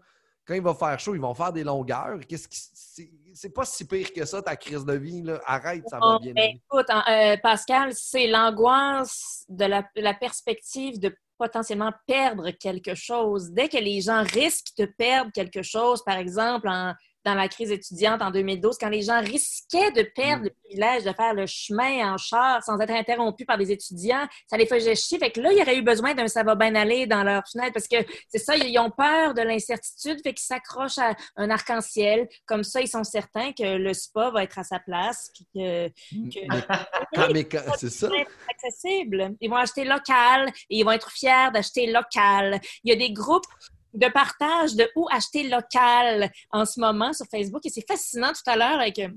Quand 0.46 0.54
il 0.54 0.62
va 0.62 0.74
faire 0.74 0.98
chaud, 0.98 1.14
ils 1.14 1.20
vont 1.20 1.34
faire 1.34 1.52
des 1.52 1.64
longueurs. 1.64 2.18
Qu'est-ce 2.28 2.48
qui. 2.48 3.10
C'est 3.32 3.54
pas 3.54 3.64
si 3.64 3.86
pire 3.86 4.12
que 4.12 4.24
ça, 4.24 4.42
ta 4.42 4.56
crise 4.56 4.84
de 4.84 4.94
vie. 4.94 5.22
Là. 5.22 5.40
Arrête, 5.46 5.84
ça 5.88 5.98
va 5.98 6.18
bien. 6.18 6.32
Ben, 6.32 6.56
écoute, 6.56 6.86
euh, 6.90 7.36
Pascal, 7.42 7.92
c'est 7.94 8.26
l'angoisse 8.26 9.44
de 9.48 9.64
la, 9.64 10.14
perspective 10.14 10.98
de 10.98 11.14
potentiellement 11.38 11.92
perdre 12.06 12.50
quelque 12.50 12.94
chose. 12.94 13.50
Dès 13.52 13.68
que 13.68 13.78
les 13.78 14.00
gens 14.00 14.24
risquent 14.24 14.76
de 14.76 14.86
perdre 14.86 15.30
quelque 15.32 15.62
chose, 15.62 16.02
par 16.04 16.16
exemple 16.16 16.68
en 16.68 16.92
dans 17.24 17.34
la 17.34 17.48
crise 17.48 17.70
étudiante 17.70 18.22
en 18.22 18.30
2012, 18.30 18.76
quand 18.78 18.88
les 18.88 19.02
gens 19.02 19.20
risquaient 19.20 19.90
de 19.92 20.02
perdre 20.02 20.42
mm. 20.42 20.44
le 20.44 20.50
privilège 20.50 21.04
de 21.04 21.12
faire 21.12 21.34
le 21.34 21.46
chemin 21.46 22.12
en 22.12 22.16
char 22.16 22.62
sans 22.62 22.78
être 22.80 22.92
interrompus 22.92 23.46
par 23.46 23.58
des 23.58 23.72
étudiants, 23.72 24.26
ça 24.46 24.56
les 24.56 24.66
faisait 24.66 24.94
chier. 24.94 25.18
Fait 25.18 25.30
que 25.30 25.40
là, 25.40 25.52
il 25.52 25.58
y 25.58 25.62
aurait 25.62 25.76
eu 25.76 25.82
besoin 25.82 26.14
d'un 26.14 26.28
ça 26.28 26.42
va 26.42 26.54
bien 26.54 26.74
aller 26.74 27.06
dans 27.06 27.22
leur 27.22 27.42
fenêtre 27.50 27.72
parce 27.72 27.88
que 27.88 27.96
c'est 28.28 28.38
ça, 28.38 28.56
ils 28.56 28.78
ont 28.78 28.90
peur 28.90 29.34
de 29.34 29.42
l'incertitude, 29.42 30.20
fait 30.22 30.32
qu'ils 30.34 30.46
s'accrochent 30.46 30.98
à 30.98 31.14
un 31.36 31.50
arc-en-ciel. 31.50 32.28
Comme 32.46 32.64
ça, 32.64 32.80
ils 32.80 32.88
sont 32.88 33.04
certains 33.04 33.52
que 33.52 33.76
le 33.76 33.92
spa 33.92 34.30
va 34.30 34.44
être 34.44 34.58
à 34.58 34.64
sa 34.64 34.78
place. 34.78 35.30
Puis 35.34 35.46
que, 35.54 35.88
que... 35.88 37.50
c'est 37.78 37.90
ça. 37.90 38.08
accessible. 38.48 39.34
Ils 39.40 39.50
vont 39.50 39.56
acheter 39.56 39.84
local 39.84 40.48
et 40.70 40.78
ils 40.78 40.84
vont 40.84 40.92
être 40.92 41.10
fiers 41.10 41.50
d'acheter 41.52 41.86
local. 41.86 42.60
Il 42.84 42.90
y 42.90 42.92
a 42.92 42.96
des 42.96 43.12
groupes 43.12 43.46
de 43.94 44.08
partage 44.08 44.74
de 44.74 44.88
où 44.96 45.08
acheter 45.10 45.48
local 45.48 46.30
en 46.50 46.64
ce 46.64 46.80
moment 46.80 47.12
sur 47.12 47.26
Facebook. 47.30 47.64
Et 47.64 47.70
c'est 47.70 47.86
fascinant 47.86 48.32
tout 48.32 48.48
à 48.48 48.56
l'heure 48.56 48.80
avec 48.80 48.98
euh, 48.98 49.08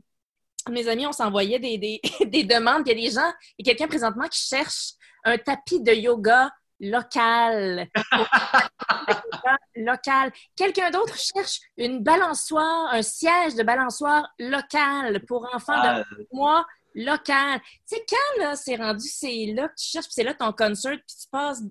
mes 0.70 0.88
amis, 0.88 1.06
on 1.06 1.12
s'envoyait 1.12 1.60
des, 1.60 1.78
des, 1.78 2.00
demandes. 2.44 2.84
Il 2.86 2.90
y 2.90 2.92
a 2.92 3.10
des 3.10 3.14
gens, 3.14 3.34
il 3.58 3.68
y 3.68 3.70
a 3.70 3.74
quelqu'un 3.74 3.88
présentement 3.88 4.28
qui 4.28 4.40
cherche 4.40 4.94
un 5.24 5.38
tapis 5.38 5.82
de 5.82 5.94
yoga 5.94 6.50
local. 6.80 7.88
local. 9.76 10.32
Quelqu'un 10.56 10.92
d'autre 10.92 11.18
cherche 11.18 11.60
une 11.78 12.04
balançoire, 12.04 12.94
un 12.94 13.02
siège 13.02 13.56
de 13.56 13.64
balançoire 13.64 14.28
local 14.40 15.24
pour 15.26 15.48
enfants 15.54 15.82
de 15.82 15.88
ah. 15.88 16.04
mois 16.32 16.66
local. 16.96 17.60
Tu 17.88 17.96
sais, 17.98 18.06
quand 18.10 18.56
c'est 18.56 18.76
rendu, 18.76 19.08
c'est 19.08 19.54
là 19.56 19.68
que 19.68 19.76
tu 19.78 19.86
cherches, 19.86 20.08
c'est 20.10 20.24
là 20.24 20.34
ton 20.34 20.52
concert, 20.52 20.92
puis 20.92 21.18
tu 21.22 21.28
passes 21.32 21.62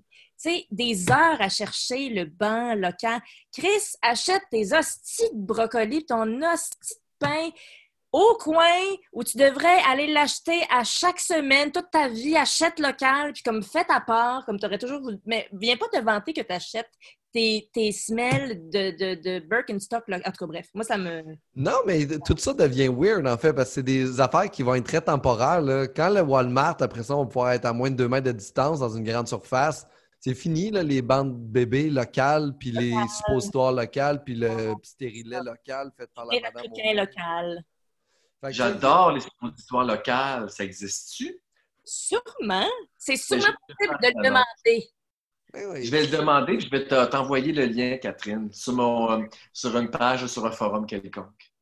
sais, 0.43 0.67
des 0.71 1.11
heures 1.11 1.41
à 1.41 1.49
chercher 1.49 2.09
le 2.09 2.25
banc 2.25 2.75
local. 2.75 3.21
Chris, 3.57 3.97
achète 4.03 4.43
tes 4.51 4.73
hosties 4.73 5.31
de 5.33 5.47
brocoli, 5.47 6.05
ton 6.05 6.43
hostie 6.43 6.95
de 6.95 7.27
pain 7.27 7.51
au 8.13 8.37
coin 8.39 8.81
où 9.13 9.25
tu 9.25 9.39
devrais 9.39 9.79
aller 9.91 10.13
l'acheter 10.13 10.61
à 10.71 10.85
chaque 10.85 11.19
semaine, 11.19 11.73
toute 11.73 11.91
ta 11.91 12.09
vie, 12.09 12.37
achète 12.37 12.79
local, 12.79 13.33
puis 13.33 13.43
comme 13.43 13.63
fais 13.63 13.85
ta 13.85 14.01
part, 14.01 14.45
comme 14.45 14.59
tu 14.59 14.67
aurais 14.67 14.79
toujours 14.79 15.01
voulu. 15.01 15.19
Mais 15.25 15.49
viens 15.53 15.77
pas 15.77 15.89
te 15.89 15.99
vanter 16.03 16.35
que 16.35 16.43
tu 16.43 16.53
achètes 16.53 16.91
tes, 17.33 17.71
tes 17.73 17.91
smells 17.91 18.69
de, 18.69 18.91
de, 18.91 19.15
de 19.23 19.41
Birkenstock. 19.41 20.05
En 20.11 20.19
tout 20.19 20.33
cas, 20.39 20.47
bref, 20.47 20.69
moi, 20.75 20.85
ça 20.85 20.99
me. 20.99 21.23
Non, 21.57 21.79
mais 21.87 22.07
tout 22.25 22.37
ça 22.37 22.53
devient 22.53 22.89
weird, 22.89 23.27
en 23.27 23.39
fait, 23.39 23.55
parce 23.55 23.71
que 23.71 23.75
c'est 23.77 23.83
des 23.83 24.21
affaires 24.21 24.51
qui 24.51 24.63
vont 24.63 24.75
être 24.75 24.85
très 24.85 25.01
temporaires. 25.01 25.63
Quand 25.97 26.11
le 26.11 26.21
Walmart, 26.21 26.77
après 26.81 27.03
ça, 27.03 27.17
on 27.17 27.23
va 27.23 27.27
pouvoir 27.27 27.53
être 27.53 27.65
à 27.65 27.73
moins 27.73 27.91
de 27.91 27.97
2 27.97 28.09
mètres 28.09 28.27
de 28.27 28.33
distance 28.33 28.81
dans 28.81 28.91
une 28.91 29.05
grande 29.05 29.29
surface, 29.29 29.87
c'est 30.25 30.35
fini, 30.37 30.71
là, 30.71 30.85
les 30.85 31.03
bandes 31.03 31.37
bébés 31.37 31.91
locales, 31.91 32.55
puis 32.57 32.71
les 32.71 32.95
suppositoires 33.09 33.73
locales, 33.73 34.23
puis 34.23 34.37
le 34.37 34.73
stérilet 34.85 35.41
local 35.43 35.91
fait 35.97 36.09
par 36.15 36.27
la 36.27 36.39
madame. 36.41 36.97
local. 36.97 37.65
J'adore 38.51 39.11
les 39.11 39.21
suppositoires 39.21 39.85
locales. 39.85 40.49
Ça 40.49 40.63
existe-tu? 40.63 41.41
Sûrement. 41.85 42.69
C'est 42.97 43.17
sûrement 43.17 43.53
possible 43.67 43.99
de 44.01 44.07
le 44.07 44.23
demander. 44.23 44.91
Ben 45.53 45.83
je 45.83 45.91
vais 45.91 46.07
le 46.07 46.17
demander, 46.17 46.61
je 46.61 46.71
vais 46.71 46.87
t'envoyer 46.87 47.53
le 47.53 47.67
lien, 47.67 47.99
Catherine, 47.99 48.51
sur, 48.53 48.75
mon, 48.75 49.11
euh, 49.11 49.25
sur 49.53 49.77
une 49.77 49.91
page, 49.91 50.25
sur 50.27 50.47
un 50.47 50.53
forum 50.53 50.87
quelconque. 50.87 51.53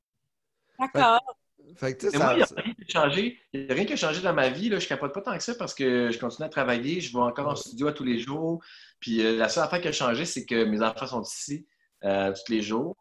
D'accord. 0.79 1.40
Fait 1.77 2.03
il 2.03 2.09
n'y 2.11 2.23
a 2.23 2.29
rien 2.29 2.45
qui 2.45 2.95
a 2.97 3.01
changé. 3.01 3.39
Il 3.53 3.67
n'y 3.67 3.71
a 3.71 3.75
rien 3.75 3.85
qui 3.85 3.93
a 3.93 3.97
changé 3.97 4.21
dans 4.21 4.35
ma 4.35 4.49
vie. 4.49 4.69
Là. 4.69 4.79
Je 4.79 4.85
ne 4.85 4.89
capote 4.89 5.13
pas 5.13 5.23
tant 5.23 5.37
que 5.37 5.43
ça 5.43 5.55
parce 5.55 5.75
que 5.75 6.11
je 6.11 6.19
continue 6.19 6.47
à 6.47 6.49
travailler. 6.49 7.01
Je 7.01 7.13
vais 7.13 7.19
encore 7.19 7.49
en 7.49 7.57
studio 7.57 7.89
à 7.89 7.93
tous 7.93 8.05
les 8.05 8.19
jours. 8.19 8.63
Puis 9.01 9.25
euh, 9.25 9.37
la 9.37 9.49
seule 9.49 9.65
affaire 9.65 9.81
qui 9.81 9.89
a 9.89 9.93
changé, 9.93 10.25
c'est 10.25 10.45
que 10.45 10.65
mes 10.65 10.83
enfants 10.83 11.07
sont 11.07 11.23
ici 11.23 11.67
euh, 12.05 12.33
tous 12.33 12.53
les 12.53 12.63
jours. 12.63 12.97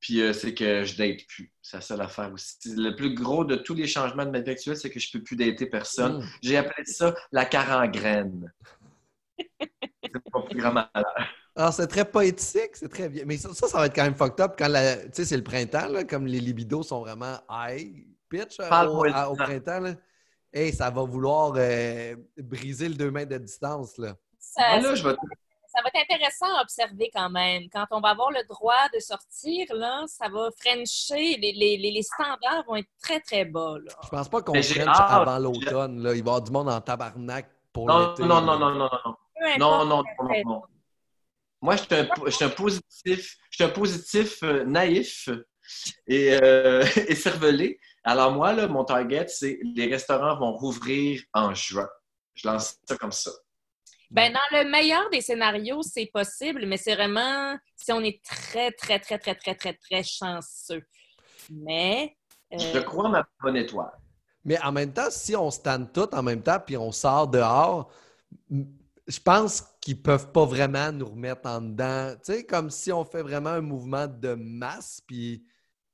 Puis 0.00 0.20
euh, 0.20 0.32
c'est 0.32 0.54
que 0.54 0.84
je 0.84 0.96
date 0.96 1.26
plus. 1.26 1.52
C'est 1.62 1.78
la 1.78 1.80
seule 1.80 2.00
affaire 2.00 2.32
aussi. 2.32 2.56
Le 2.64 2.94
plus 2.94 3.14
gros 3.14 3.44
de 3.44 3.56
tous 3.56 3.74
les 3.74 3.86
changements 3.86 4.24
de 4.24 4.30
ma 4.30 4.40
vie 4.40 4.50
actuelle, 4.50 4.76
c'est 4.76 4.90
que 4.90 5.00
je 5.00 5.08
ne 5.08 5.18
peux 5.18 5.24
plus 5.24 5.36
dater 5.36 5.66
personne. 5.66 6.18
Mm. 6.18 6.28
J'ai 6.42 6.56
appelé 6.56 6.84
ça 6.84 7.14
la 7.32 7.44
carangraine. 7.44 8.52
c'est 9.60 10.34
mon 10.34 10.42
plus 10.42 10.58
grand 10.58 10.72
malheur. 10.72 11.28
Alors, 11.56 11.72
c'est 11.72 11.86
très 11.86 12.04
poétique, 12.04 12.74
c'est 12.74 12.88
très 12.88 13.08
bien. 13.08 13.24
Mais 13.24 13.38
ça, 13.38 13.52
ça, 13.54 13.78
va 13.78 13.86
être 13.86 13.94
quand 13.94 14.02
même 14.02 14.14
fucked 14.14 14.40
up 14.40 14.56
quand 14.58 14.66
tu 14.66 14.72
sais, 15.12 15.24
c'est 15.24 15.36
le 15.38 15.42
printemps, 15.42 15.88
là, 15.88 16.04
comme 16.04 16.26
les 16.26 16.40
libidos 16.40 16.82
sont 16.82 17.00
vraiment 17.00 17.38
high 17.50 18.04
pitch 18.28 18.60
euh, 18.60 19.24
au, 19.24 19.34
printemps. 19.34 19.80
Là. 19.80 19.94
Hey, 20.52 20.72
ça 20.72 20.90
va 20.90 21.02
vouloir 21.02 21.54
euh, 21.56 22.14
briser 22.36 22.90
le 22.90 22.94
2 22.94 23.10
mètres 23.10 23.30
de 23.30 23.38
distance. 23.38 23.96
Là. 23.96 24.14
Ça, 24.38 24.62
ah, 24.66 24.80
ça 24.82 25.82
va 25.82 25.88
être 25.92 26.10
intéressant 26.10 26.54
à 26.58 26.62
observer 26.62 27.10
quand 27.14 27.30
même. 27.30 27.64
Quand 27.72 27.86
on 27.90 28.00
va 28.00 28.10
avoir 28.10 28.30
le 28.30 28.46
droit 28.48 28.88
de 28.94 29.00
sortir, 29.00 29.66
là, 29.74 30.04
ça 30.08 30.28
va 30.28 30.50
frencher. 30.58 31.38
Les, 31.40 31.52
les, 31.52 31.78
les 31.78 32.02
standards 32.02 32.64
vont 32.66 32.76
être 32.76 32.88
très, 33.02 33.20
très 33.20 33.46
bas. 33.46 33.76
Là. 33.82 33.94
Je 34.04 34.08
pense 34.08 34.28
pas 34.28 34.42
qu'on 34.42 34.62
french 34.62 34.86
avant 34.88 35.38
l'automne. 35.38 35.96
Il 36.00 36.02
va 36.02 36.14
y 36.14 36.20
avoir 36.20 36.42
du 36.42 36.50
monde 36.50 36.68
en 36.68 36.80
tabarnak 36.82 37.46
pour 37.72 37.88
l'été. 37.88 38.24
Non, 38.24 38.42
non, 38.42 38.58
non, 38.58 38.58
non, 38.58 38.74
non, 38.74 38.90
non. 39.04 39.16
Non, 39.58 39.84
non, 39.84 39.86
non, 39.86 40.42
non. 40.44 40.62
Moi, 41.66 41.74
je 41.74 41.82
suis 42.30 42.44
un, 42.44 42.48
positif, 42.48 43.36
je 43.50 43.56
suis 43.56 43.64
un 43.64 43.68
positif 43.68 44.40
euh, 44.44 44.64
naïf 44.64 45.28
et, 46.06 46.38
euh, 46.40 46.84
et, 47.08 47.16
cervelé. 47.16 47.80
Alors 48.04 48.30
moi, 48.30 48.52
là, 48.52 48.68
mon 48.68 48.84
target, 48.84 49.26
c'est 49.26 49.58
les 49.74 49.86
restaurants 49.86 50.38
vont 50.38 50.52
rouvrir 50.52 51.20
en 51.34 51.52
juin. 51.54 51.88
Je 52.36 52.46
lance 52.46 52.76
ça 52.88 52.96
comme 52.96 53.10
ça. 53.10 53.32
Ben, 54.12 54.32
dans 54.32 54.56
le 54.56 54.70
meilleur 54.70 55.10
des 55.10 55.20
scénarios, 55.20 55.82
c'est 55.82 56.06
possible, 56.06 56.66
mais 56.66 56.76
c'est 56.76 56.94
vraiment 56.94 57.58
si 57.74 57.90
on 57.90 58.00
est 58.00 58.22
très, 58.22 58.70
très, 58.70 59.00
très, 59.00 59.18
très, 59.18 59.34
très, 59.34 59.56
très, 59.56 59.74
très 59.74 60.04
chanceux. 60.04 60.86
Mais. 61.50 62.16
Euh, 62.52 62.58
je 62.58 62.78
crois 62.78 63.08
ma 63.08 63.26
bonne 63.42 63.56
étoile. 63.56 63.90
Mais 64.44 64.56
en 64.62 64.70
même 64.70 64.92
temps, 64.92 65.10
si 65.10 65.34
on 65.34 65.50
se 65.50 65.58
tanne 65.58 65.90
tout 65.90 66.14
en 66.14 66.22
même 66.22 66.44
temps 66.44 66.60
puis 66.64 66.76
on 66.76 66.92
sort 66.92 67.26
dehors, 67.26 67.90
je 68.48 69.18
pense 69.18 69.64
qu'ils 69.86 70.02
peuvent 70.02 70.32
pas 70.32 70.44
vraiment 70.44 70.90
nous 70.90 71.06
remettre 71.06 71.48
en 71.48 71.60
dedans. 71.60 72.12
Tu 72.16 72.32
sais, 72.32 72.44
comme 72.44 72.70
si 72.70 72.90
on 72.90 73.04
fait 73.04 73.22
vraiment 73.22 73.50
un 73.50 73.60
mouvement 73.60 74.08
de 74.08 74.34
masse, 74.34 75.00
puis 75.06 75.44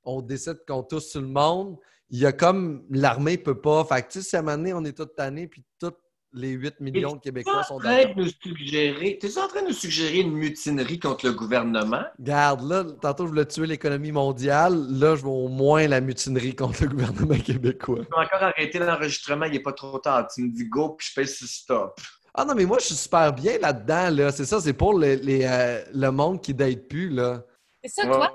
on 0.03 0.23
décide 0.23 0.61
qu'on 0.67 0.83
touche 0.83 1.05
sur 1.05 1.21
le 1.21 1.27
monde. 1.27 1.77
Il 2.09 2.19
y 2.19 2.25
a 2.25 2.33
comme 2.33 2.87
l'armée 2.89 3.37
peut 3.37 3.61
pas. 3.61 3.85
Fait 3.85 4.01
que, 4.01 4.13
tu 4.13 4.23
sais, 4.23 4.31
si 4.31 4.37
à 4.37 4.39
un 4.39 4.43
moment 4.43 4.57
donné, 4.57 4.73
on 4.73 4.83
est 4.87 4.97
toute 4.97 5.21
année, 5.21 5.47
puis 5.47 5.63
tous 5.79 5.93
les 6.33 6.53
8 6.53 6.81
millions 6.81 7.17
de 7.17 7.21
Québécois 7.21 7.65
sont 7.65 7.81
d'accord. 7.81 8.15
Tu 8.41 8.55
es 8.79 9.39
en 9.39 9.49
train 9.49 9.61
de 9.61 9.69
nous 9.69 9.75
suggérer 9.75 10.21
une 10.21 10.33
mutinerie 10.33 10.99
contre 10.99 11.27
le 11.27 11.33
gouvernement? 11.33 12.05
Garde, 12.19 12.67
là, 12.67 12.85
tantôt, 12.85 13.27
je 13.27 13.29
voulais 13.33 13.45
tuer 13.45 13.67
l'économie 13.67 14.13
mondiale. 14.13 14.87
Là, 14.89 15.17
je 15.17 15.23
veux 15.23 15.29
au 15.29 15.49
moins 15.49 15.87
la 15.87 16.01
mutinerie 16.01 16.57
contre 16.57 16.85
le 16.85 16.89
gouvernement 16.89 17.39
québécois. 17.45 17.99
Je 17.99 18.09
peux 18.09 18.17
encore 18.17 18.43
arrêter 18.43 18.79
l'enregistrement, 18.79 19.45
il 19.45 19.53
n'est 19.53 19.61
pas 19.61 19.75
trop 19.75 19.99
tard. 19.99 20.29
Tu 20.35 20.45
me 20.45 20.51
dis 20.51 20.65
go, 20.65 20.95
puis 20.95 21.09
je 21.11 21.15
paye 21.15 21.29
sur 21.29 21.47
stop. 21.47 22.01
Ah 22.35 22.45
non, 22.45 22.55
mais 22.55 22.65
moi, 22.65 22.79
je 22.79 22.87
suis 22.87 22.95
super 22.95 23.33
bien 23.33 23.59
là-dedans. 23.59 24.11
Là. 24.11 24.33
C'est 24.33 24.47
ça, 24.47 24.61
c'est 24.61 24.73
pour 24.73 24.99
les, 24.99 25.17
les, 25.17 25.45
euh, 25.45 25.85
le 25.93 26.11
monde 26.11 26.41
qui 26.41 26.55
date 26.55 26.89
plus. 26.89 27.11
là. 27.11 27.43
C'est 27.85 27.91
ça, 27.91 28.07
toi, 28.07 28.31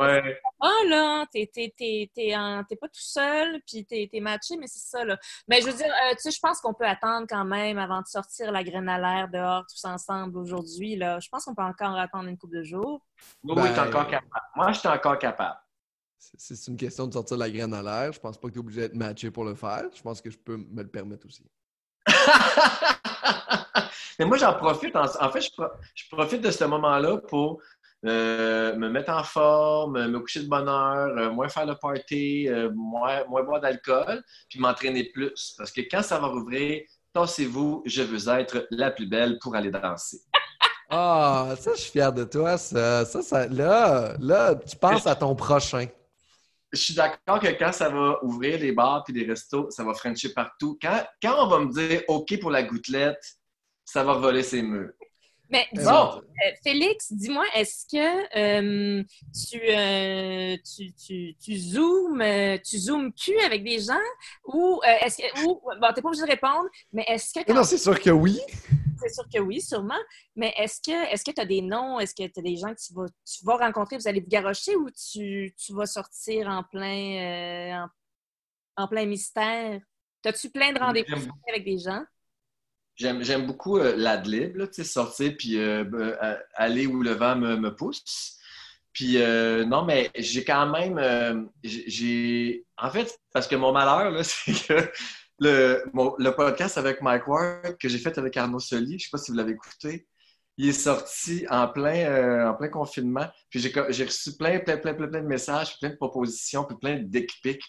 ah 0.60 0.72
là, 0.90 1.26
t'es, 1.32 1.48
pas 1.48 2.88
tout 2.88 3.00
seul, 3.00 3.62
puis 3.66 3.86
t'es, 3.86 4.10
es 4.12 4.20
matché, 4.20 4.58
mais 4.58 4.68
c'est 4.68 4.86
ça, 4.90 5.06
là. 5.06 5.18
Mais 5.48 5.62
je 5.62 5.68
veux 5.68 5.74
dire, 5.74 5.88
euh, 5.88 6.12
tu 6.16 6.24
sais, 6.24 6.32
je 6.32 6.40
pense 6.42 6.60
qu'on 6.60 6.74
peut 6.74 6.86
attendre 6.86 7.28
quand 7.30 7.46
même 7.46 7.78
avant 7.78 8.02
de 8.02 8.08
sortir 8.08 8.52
la 8.52 8.66
graine 8.66 8.90
à 8.90 9.00
l'air 9.00 9.30
dehors 9.30 9.66
tous 9.66 9.86
ensemble 9.86 10.38
aujourd'hui, 10.38 10.98
là. 10.98 11.22
Je 11.22 11.30
pense 11.30 11.46
qu'on 11.46 11.56
peut 11.56 11.64
encore 11.64 11.96
attendre 11.98 12.28
une 12.28 12.38
couple 12.38 12.58
de 12.58 12.64
jours. 12.64 13.00
Oui, 13.44 13.54
oui, 13.56 13.70
t'es 13.74 13.80
encore 13.80 14.08
capable. 14.08 14.46
Moi, 14.54 14.74
je 14.74 14.80
suis 14.80 14.90
encore 14.90 15.18
capable. 15.18 15.58
C'est 16.20 16.68
une 16.68 16.76
question 16.76 17.08
de 17.08 17.14
sortir 17.14 17.38
la 17.38 17.50
graine 17.50 17.74
à 17.74 17.82
l'air. 17.82 18.12
Je 18.12 18.20
pense 18.20 18.38
pas 18.38 18.50
que 18.50 18.54
tu 18.54 18.60
es 18.60 18.62
obligé 18.62 18.82
d'être 18.82 18.96
matché 18.96 19.32
pour 19.32 19.46
le 19.46 19.56
faire. 19.56 19.86
Je 19.96 20.02
pense 20.02 20.20
que 20.20 20.30
je 20.30 20.38
peux 20.38 20.58
me 20.58 20.82
le 20.82 20.90
permettre 20.90 21.26
aussi. 21.26 21.46
Mais 24.20 24.26
moi, 24.26 24.38
j'en 24.38 24.54
profite. 24.54 24.96
En, 24.96 25.32
fait, 25.32 25.42
je, 25.42 26.10
profite 26.10 26.42
de 26.42 26.52
ce 26.52 26.64
moment-là 26.66 27.18
pour 27.18 27.62
euh, 28.06 28.76
me 28.76 28.90
mettre 28.90 29.12
en 29.12 29.24
forme, 29.24 30.08
me 30.08 30.20
coucher 30.20 30.42
de 30.42 30.48
bonne 30.48 30.70
heure, 30.70 31.18
euh, 31.18 31.32
moins 31.32 31.50
faire 31.50 31.66
le 31.66 31.76
party, 31.76 32.48
euh, 32.48 32.70
moins, 32.76 33.24
boire 33.26 33.60
d'alcool, 33.60 34.24
puis 34.50 34.60
m'entraîner 34.60 35.06
plus. 35.06 35.56
Parce 35.58 35.72
que 35.72 35.82
quand 35.82 36.04
ça 36.04 36.20
va 36.20 36.28
rouvrir, 36.28 36.82
tassez-vous, 37.14 37.82
je 37.86 38.04
veux 38.04 38.28
être 38.40 38.68
la 38.70 38.92
plus 38.92 39.08
belle 39.08 39.40
pour 39.40 39.56
aller 39.56 39.72
danser. 39.72 40.20
Ah, 40.90 41.54
ça, 41.60 41.72
je 41.76 41.82
suis 41.82 41.92
fier 41.92 42.14
de 42.14 42.24
toi. 42.24 42.58
Ça, 42.58 43.04
ça, 43.04 43.46
là, 43.48 44.16
là, 44.22 44.56
tu 44.56 44.78
penses 44.78 45.06
à 45.06 45.16
ton 45.16 45.36
prochain. 45.36 45.86
Je 46.72 46.80
suis 46.80 46.94
d'accord 46.94 47.42
que 47.42 47.48
quand 47.60 47.74
ça 47.74 47.90
va 47.90 48.24
ouvrir 48.24 48.58
les 48.60 48.72
bars 48.72 49.04
et 49.10 49.12
les 49.12 49.26
restos, 49.26 49.70
ça 49.70 49.84
va 49.84 49.94
frencher 49.94 50.30
partout. 50.30 50.80
Quand, 50.82 51.04
quand 51.22 51.46
on 51.46 51.48
va 51.48 51.60
me 51.60 51.74
dire 51.74 52.04
OK 52.08 52.40
pour 52.40 52.52
la 52.52 52.64
gouttelette, 52.64 53.22
ça 53.88 54.04
va 54.04 54.14
voler 54.16 54.44
ses 54.44 54.62
murs. 54.62 54.92
Mais 55.50 55.66
Eh 55.72 55.78
dis-moi, 55.78 56.12
Bon, 56.16 56.22
euh, 56.22 56.52
Félix, 56.62 57.14
dis-moi, 57.14 57.46
est-ce 57.56 57.86
que 57.86 58.38
euh, 58.38 59.02
tu, 59.34 59.62
euh, 59.64 60.58
tu, 60.58 60.94
tu, 60.94 61.36
tu 61.42 61.56
zoomes, 61.58 62.20
euh, 62.22 62.58
tu 62.58 62.78
zoomes 62.78 63.14
cul 63.14 63.40
avec 63.40 63.64
des 63.64 63.80
gens 63.80 63.94
ou 64.44 64.82
euh, 64.86 65.06
est-ce 65.06 65.18
que 65.20 65.46
ou 65.46 65.62
bon, 65.80 65.88
t'es 65.96 66.02
pas 66.02 66.10
obligé 66.10 66.24
de 66.26 66.32
répondre, 66.32 66.68
mais 66.92 67.06
est-ce 67.08 67.34
que 67.34 67.54
Non, 67.54 67.64
c'est 67.64 67.78
sûr 67.78 67.98
que 67.98 68.10
oui. 68.10 68.42
c'est 69.00 69.14
sûr 69.14 69.24
que 69.34 69.40
oui, 69.40 69.62
sûrement, 69.62 70.04
mais 70.36 70.54
est-ce 70.58 70.82
que 70.82 71.14
est-ce 71.14 71.24
que 71.24 71.32
tu 71.32 71.40
as 71.40 71.46
des 71.46 71.62
noms, 71.62 71.98
est-ce 72.02 72.14
que 72.14 72.28
tu 72.28 72.40
as 72.40 72.44
des 72.44 72.58
gens 72.58 72.74
que 72.76 72.82
tu 72.86 72.94
vas 72.94 73.06
tu 73.26 73.46
vas 73.46 73.56
rencontrer, 73.56 73.96
vous 73.98 74.08
allez 74.10 74.20
vous 74.20 74.28
garrocher 74.28 74.76
ou 74.76 74.90
tu, 74.92 75.56
tu 75.58 75.74
vas 75.74 75.86
sortir 75.86 76.50
en 76.50 76.62
plein 76.64 77.80
euh, 77.80 77.86
en, 78.76 78.84
en 78.84 78.88
plein 78.90 79.06
mystère? 79.06 79.80
T'as-tu 80.22 80.50
plein 80.50 80.74
de 80.74 80.80
rendez-vous 80.80 81.32
avec 81.48 81.64
des 81.64 81.78
gens? 81.80 82.04
J'aime, 82.98 83.24
beaucoup 83.46 83.78
euh, 83.78 83.96
l'adlib, 83.96 84.58
sortir 84.84 85.34
puis 85.38 85.58
euh, 85.60 85.86
euh, 85.94 86.38
aller 86.56 86.88
où 86.88 87.02
le 87.04 87.12
vent 87.12 87.36
me, 87.36 87.56
me 87.56 87.76
pousse. 87.76 88.40
Puis 88.92 89.18
euh, 89.22 89.66
non, 89.66 89.86
mais 89.86 90.10
j'ai 90.16 90.44
quand 90.44 90.68
même, 90.68 90.98
euh, 90.98 91.44
j'ai- 91.64 92.66
en 92.78 92.90
fait, 92.90 93.16
parce 93.32 93.48
que 93.48 93.56
mon 93.56 93.72
malheur, 93.72 94.26
c'est 94.26 94.54
que 94.68 94.92
le, 95.40 95.84
le 96.18 96.30
podcast 96.32 96.78
avec 96.80 97.02
Mike 97.04 97.28
Ward 97.28 97.78
que 97.78 97.88
j'ai 97.88 98.00
fait 98.00 98.18
avec 98.18 98.36
Arnaud 98.38 98.60
Soli, 98.60 98.98
je 98.98 99.06
sais 99.06 99.10
pas 99.12 99.20
si 99.20 99.30
vous 99.32 99.38
l'avez 99.38 99.52
écouté, 99.52 100.08
il 100.58 100.70
est 100.70 100.74
sorti 100.74 101.46
en 101.52 101.68
plein, 101.68 102.50
en 102.50 102.56
plein 102.56 102.70
confinement. 102.70 103.28
Puis 103.52 103.60
j'ai, 103.60 103.70
reçu 104.06 104.36
plein, 104.38 104.60
plein, 104.60 104.78
plein, 104.78 104.96
plein, 104.96 105.08
plein 105.08 105.22
de 105.22 105.28
messages, 105.28 105.78
plein 105.80 105.90
de 105.92 105.96
propositions, 105.98 106.64
puis 106.66 106.78
plein 106.78 106.96
de 107.00 107.06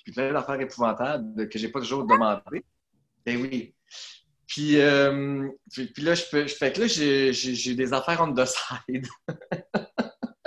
puis 0.05 0.13
plein 0.15 0.33
d'affaires 0.33 0.59
épouvantables 0.61 1.49
que 1.51 1.59
j'ai 1.59 1.69
pas 1.69 1.81
toujours 1.81 2.07
demandé. 2.07 2.65
Ben 3.27 3.37
oui. 3.43 3.75
Puis, 4.49 4.81
euh, 4.81 5.47
puis, 5.71 5.87
puis 5.93 6.03
là, 6.03 6.15
je, 6.15 6.25
peux, 6.31 6.47
je 6.47 6.57
que 6.57 6.81
là, 6.81 6.87
j'ai, 6.87 7.75
des 7.75 7.93
affaires 7.93 8.21
on 8.21 8.33
the 8.33 8.47
side. 8.47 9.07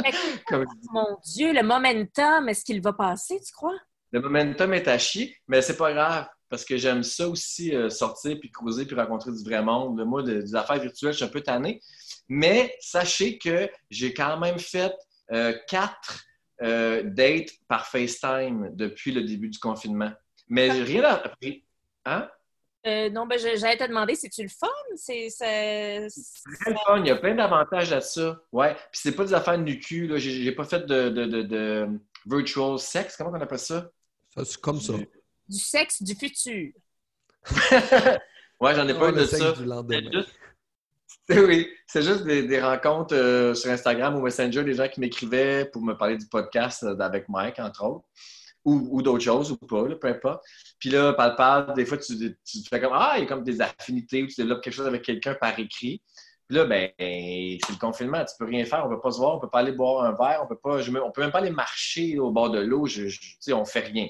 Comme. 0.47 0.65
Mon 0.91 1.17
Dieu, 1.23 1.53
le 1.53 1.61
momentum, 1.61 2.49
est-ce 2.49 2.65
qu'il 2.65 2.81
va 2.81 2.93
passer, 2.93 3.39
tu 3.39 3.53
crois? 3.53 3.77
Le 4.11 4.19
momentum 4.19 4.73
est 4.73 4.87
à 4.87 4.97
chier, 4.97 5.37
mais 5.47 5.61
c'est 5.61 5.77
pas 5.77 5.93
grave 5.93 6.27
parce 6.49 6.65
que 6.65 6.75
j'aime 6.75 7.01
ça 7.01 7.29
aussi, 7.29 7.73
euh, 7.73 7.89
sortir, 7.89 8.37
puis 8.39 8.51
cruiser, 8.51 8.85
puis 8.85 8.95
rencontrer 8.95 9.31
du 9.31 9.41
vrai 9.41 9.63
monde. 9.63 10.03
Moi, 10.03 10.21
de- 10.21 10.41
des 10.41 10.55
affaires 10.55 10.81
virtuelles, 10.81 11.13
je 11.13 11.17
suis 11.17 11.25
un 11.25 11.29
peu 11.29 11.39
tanné. 11.41 11.79
Mais 12.27 12.75
sachez 12.81 13.37
que 13.37 13.69
j'ai 13.89 14.13
quand 14.13 14.37
même 14.37 14.59
fait 14.59 14.93
euh, 15.31 15.53
quatre 15.69 16.25
euh, 16.61 17.03
dates 17.05 17.51
par 17.69 17.87
FaceTime 17.87 18.71
depuis 18.73 19.13
le 19.13 19.23
début 19.23 19.47
du 19.47 19.59
confinement. 19.59 20.11
Mais 20.49 20.71
j'ai 20.71 20.83
rien 20.83 21.03
appris. 21.05 21.65
Hein? 22.03 22.27
Euh, 22.87 23.09
non, 23.11 23.27
ben, 23.27 23.37
j'allais 23.37 23.77
te 23.77 23.87
demander, 23.87 24.15
c'est-tu 24.15 24.43
le 24.43 24.49
fun? 24.49 24.67
C'est, 24.95 25.27
le 25.39 26.75
fun. 26.85 26.99
Il 26.99 27.07
y 27.07 27.11
a 27.11 27.15
plein 27.15 27.35
d'avantages 27.35 27.93
à 27.93 28.01
ça. 28.01 28.41
Ouais. 28.51 28.73
Puis 28.91 29.01
c'est 29.03 29.15
pas 29.15 29.23
des 29.25 29.33
affaires 29.33 29.57
nu 29.57 29.79
cul. 29.79 30.07
Là. 30.07 30.17
J'ai, 30.17 30.51
pas 30.51 30.63
fait 30.63 30.85
de, 30.85 31.09
de, 31.09 31.25
de, 31.25 31.41
de 31.43 31.87
virtual 32.25 32.79
sex. 32.79 33.15
Comment 33.17 33.31
on 33.31 33.41
appelle 33.41 33.59
ça? 33.59 33.89
Ça, 34.33 34.45
c'est 34.45 34.59
comme 34.59 34.81
ça. 34.81 34.93
du 35.47 35.59
sexe 35.59 36.01
du 36.01 36.15
futur. 36.15 36.71
ouais, 38.59 38.75
j'en 38.75 38.87
ai 38.87 38.93
pas 38.93 39.09
Oh, 39.09 39.09
eu 39.09 39.13
de 39.13 39.25
sexe 39.25 39.43
ça. 39.43 39.53
C'est 41.27 41.39
oui, 41.45 41.69
c'est 41.85 42.01
juste 42.01 42.23
des, 42.23 42.43
des 42.43 42.61
rencontres 42.61 43.15
euh, 43.15 43.53
sur 43.53 43.69
Instagram 43.69 44.15
ou 44.15 44.21
Messenger, 44.21 44.63
des 44.63 44.73
gens 44.73 44.87
qui 44.87 44.99
m'écrivaient 44.99 45.65
pour 45.65 45.81
me 45.81 45.93
parler 45.93 46.17
du 46.17 46.25
podcast 46.25 46.83
euh, 46.83 46.97
avec 46.99 47.29
Mike, 47.29 47.59
entre 47.59 47.85
autres, 47.85 48.05
ou, 48.65 48.87
ou 48.91 49.01
d'autres 49.01 49.23
choses, 49.23 49.51
ou 49.51 49.57
pas, 49.57 49.83
peu 49.95 50.07
importe. 50.07 50.43
Puis 50.79 50.89
là, 50.89 51.13
par 51.13 51.73
des 51.73 51.85
fois, 51.85 51.97
tu, 51.97 52.15
tu 52.45 52.59
fais 52.69 52.79
comme 52.81 52.93
Ah, 52.93 53.13
il 53.17 53.21
y 53.21 53.23
a 53.23 53.27
comme 53.27 53.43
des 53.43 53.61
affinités 53.61 54.23
ou 54.23 54.27
tu 54.27 54.35
développes 54.41 54.61
quelque 54.63 54.73
chose 54.73 54.87
avec 54.87 55.01
quelqu'un 55.03 55.35
par 55.35 55.57
écrit. 55.59 56.01
Puis 56.47 56.57
là, 56.57 56.65
ben, 56.65 56.89
c'est 56.99 57.59
le 57.69 57.79
confinement, 57.79 58.23
tu 58.25 58.33
peux 58.37 58.45
rien 58.45 58.65
faire, 58.65 58.85
on 58.85 58.89
peut 58.89 58.99
pas 58.99 59.11
se 59.11 59.17
voir, 59.17 59.35
on 59.37 59.39
peut 59.39 59.49
pas 59.49 59.59
aller 59.59 59.71
boire 59.71 60.03
un 60.03 60.11
verre, 60.11 60.41
on 60.43 60.47
peut 60.47 60.57
pas, 60.61 60.79
on 61.03 61.11
peut 61.11 61.21
même 61.21 61.31
pas 61.31 61.37
aller 61.39 61.49
marcher 61.51 62.19
au 62.19 62.31
bord 62.31 62.49
de 62.49 62.59
l'eau, 62.59 62.85
je, 62.87 63.07
je- 63.07 63.19
tu 63.19 63.37
sais, 63.39 63.53
on 63.53 63.63
fait 63.65 63.79
rien. 63.81 64.07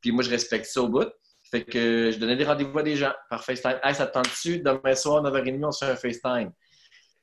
Puis 0.00 0.12
moi, 0.12 0.22
je 0.22 0.30
respecte 0.30 0.66
ça 0.66 0.82
au 0.82 0.88
bout. 0.88 1.08
Fait 1.50 1.64
que 1.64 2.10
je 2.12 2.18
donnais 2.18 2.36
des 2.36 2.44
rendez-vous 2.44 2.78
à 2.78 2.82
des 2.82 2.96
gens 2.96 3.12
par 3.28 3.44
FaceTime. 3.44 3.78
Hey, 3.82 3.94
ça 3.94 4.06
te 4.06 4.12
tente-tu? 4.14 4.58
Demain 4.60 4.94
soir, 4.94 5.22
9h30, 5.22 5.64
on 5.64 5.72
se 5.72 5.84
fait 5.84 5.90
un 5.92 5.96
FaceTime. 5.96 6.52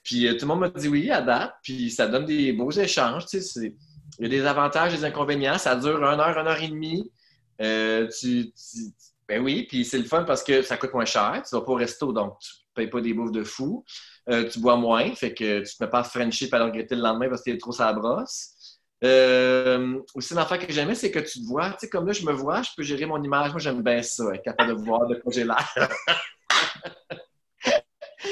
Puis 0.03 0.27
euh, 0.27 0.33
tout 0.33 0.41
le 0.41 0.47
monde 0.47 0.59
m'a 0.61 0.69
dit 0.69 0.87
oui 0.87 1.09
à 1.11 1.21
date. 1.21 1.53
Puis 1.63 1.91
ça 1.91 2.07
donne 2.07 2.25
des 2.25 2.53
beaux 2.53 2.71
échanges. 2.71 3.25
Tu 3.27 3.41
sais, 3.41 3.75
il 4.17 4.23
y 4.23 4.25
a 4.25 4.29
des 4.29 4.45
avantages, 4.45 4.93
des 4.93 5.05
inconvénients. 5.05 5.57
Ça 5.57 5.75
dure 5.75 5.97
une 5.97 6.19
heure, 6.19 6.37
une 6.37 6.47
heure 6.47 6.61
et 6.61 6.67
demie. 6.67 7.11
Euh, 7.61 8.07
tu, 8.07 8.51
tu- 8.51 8.93
ben 9.27 9.43
oui, 9.43 9.65
puis 9.67 9.85
c'est 9.85 9.97
le 9.99 10.05
fun 10.05 10.23
parce 10.23 10.43
que 10.43 10.61
ça 10.61 10.77
coûte 10.77 10.93
moins 10.93 11.05
cher. 11.05 11.41
Tu 11.47 11.55
vas 11.55 11.61
pas 11.61 11.71
au 11.71 11.75
resto, 11.75 12.11
donc 12.11 12.39
tu 12.39 12.49
payes 12.73 12.87
pas 12.87 13.01
des 13.01 13.13
bouffes 13.13 13.31
de 13.31 13.43
fou. 13.43 13.83
Euh, 14.29 14.47
tu 14.49 14.59
bois 14.59 14.75
moins, 14.75 15.13
fait 15.15 15.33
que 15.33 15.59
tu 15.61 15.75
te 15.77 15.83
mets 15.83 15.89
pas 15.89 15.99
à 16.01 16.19
et 16.19 16.21
à 16.53 16.57
le 16.59 16.63
regretter 16.65 16.95
le 16.95 17.01
lendemain 17.01 17.29
parce 17.29 17.41
que 17.43 17.51
t'es 17.51 17.57
trop 17.57 17.71
sa 17.71 17.91
brosse. 17.93 18.79
Euh, 19.03 19.97
aussi, 20.13 20.33
l'affaire 20.33 20.59
que 20.59 20.71
j'aimais, 20.73 20.93
c'est 20.95 21.09
que 21.11 21.19
tu 21.19 21.39
te 21.41 21.45
vois, 21.47 21.69
tu 21.71 21.75
sais, 21.79 21.89
comme 21.89 22.05
là, 22.05 22.11
je 22.13 22.25
me 22.25 22.33
vois, 22.33 22.61
je 22.63 22.69
peux 22.75 22.83
gérer 22.83 23.05
mon 23.05 23.21
image. 23.23 23.51
Moi, 23.51 23.59
j'aime 23.59 23.81
bien 23.81 24.01
ça, 24.01 24.25
être 24.33 24.43
capable 24.43 24.75
de 24.75 24.81
voir 24.83 25.07
de 25.07 25.15
quoi 25.15 25.31
j'ai 25.31 25.45
l'air. 25.45 25.73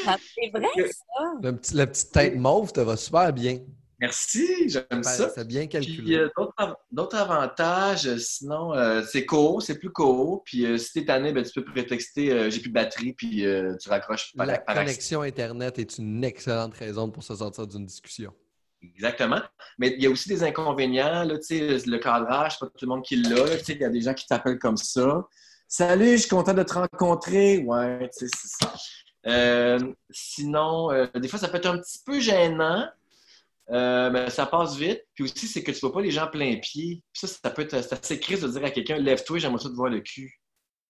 Ah, 0.06 0.18
C'est 0.36 0.50
vrai, 0.50 0.68
ça? 0.86 1.24
Le 1.42 1.52
petit- 1.56 1.76
la 1.76 1.88
petite 1.88 2.12
tête 2.12 2.36
mauve 2.36 2.72
te 2.74 2.80
va 2.82 2.96
super 2.98 3.32
bien. 3.34 3.60
Merci, 4.00 4.70
j'aime 4.70 5.04
ça. 5.04 5.30
C'est 5.30 5.48
bien 5.48 5.62
Puis 5.62 5.70
calculé. 5.70 6.16
euh, 6.18 6.30
d'autres 6.38 6.54
av- 6.58 6.76
d'autres 6.92 7.16
avantages, 7.18 8.06
euh, 8.06 8.18
sinon, 8.18 8.74
euh, 8.76 9.02
c'est 9.02 9.26
court, 9.26 9.62
c'est 9.64 9.80
plus 9.80 9.92
court. 9.92 10.44
Puis 10.46 10.66
euh, 10.66 10.78
si 10.78 10.94
t'es 10.94 11.06
tanné, 11.06 11.34
ben, 11.34 11.44
tu 11.44 11.52
peux 11.62 11.66
prétexter 11.72 12.32
euh, 12.32 12.50
j'ai 12.52 12.60
plus 12.60 12.70
de 12.70 12.74
batterie, 12.76 13.14
puis 13.14 13.46
euh, 13.46 13.76
tu 13.78 13.90
raccroches 13.90 14.34
par, 14.36 14.46
la 14.46 14.60
par 14.60 14.76
connexion 14.76 15.22
Internet 15.22 15.80
est 15.80 15.98
une 15.98 16.24
excellente 16.24 16.76
raison 16.76 17.10
pour 17.10 17.24
se 17.24 17.36
sortir 17.36 17.66
d'une 17.66 17.86
discussion. 17.88 18.32
Exactement. 18.84 19.42
Mais 19.80 19.96
il 19.98 20.04
y 20.04 20.06
a 20.06 20.10
aussi 20.12 20.30
des 20.30 20.44
inconvénients, 20.44 21.24
là, 21.24 21.34
le 21.50 21.98
cadrage, 21.98 22.54
c'est 22.54 22.60
pas 22.60 22.68
tout 22.68 22.86
le 22.86 22.90
monde 22.90 23.04
qui 23.04 23.16
l'a. 23.16 23.46
Il 23.68 23.78
y 23.78 23.84
a 23.84 23.90
des 23.90 24.02
gens 24.02 24.14
qui 24.14 24.28
t'appellent 24.28 24.60
comme 24.60 24.78
ça. 24.78 25.26
Salut, 25.68 26.12
je 26.12 26.18
suis 26.18 26.30
content 26.30 26.54
de 26.54 26.62
te 26.64 26.74
rencontrer. 26.74 27.58
Ouais, 27.66 28.08
c'est 28.12 28.30
ça. 28.30 28.74
Euh, 29.26 29.80
sinon, 30.12 30.92
euh, 30.92 31.08
des 31.16 31.28
fois, 31.28 31.40
ça 31.40 31.48
peut 31.50 31.58
être 31.58 31.66
un 31.66 31.80
petit 31.80 32.00
peu 32.06 32.20
gênant, 32.20 32.88
euh, 33.70 34.10
mais 34.12 34.30
ça 34.30 34.46
passe 34.46 34.76
vite. 34.78 35.04
Puis 35.14 35.24
aussi, 35.26 35.48
c'est 35.48 35.64
que 35.64 35.72
tu 35.72 35.80
vois 35.80 35.94
pas 35.94 36.02
les 36.02 36.12
gens 36.12 36.28
plein 36.28 36.56
pied. 36.58 37.04
Puis 37.14 37.20
ça, 37.20 37.28
ça 37.28 37.50
peut 37.50 37.64
être 37.64 37.82
c'est 37.82 37.94
assez 37.94 38.20
triste 38.20 38.44
de 38.44 38.50
dire 38.50 38.64
à 38.66 38.72
quelqu'un 38.72 38.98
Lève-toi, 38.98 39.40
j'aimerais 39.40 39.62
ça 39.62 39.70
te 39.70 39.74
voir 39.76 39.90
le 39.90 40.02
cul. 40.02 40.40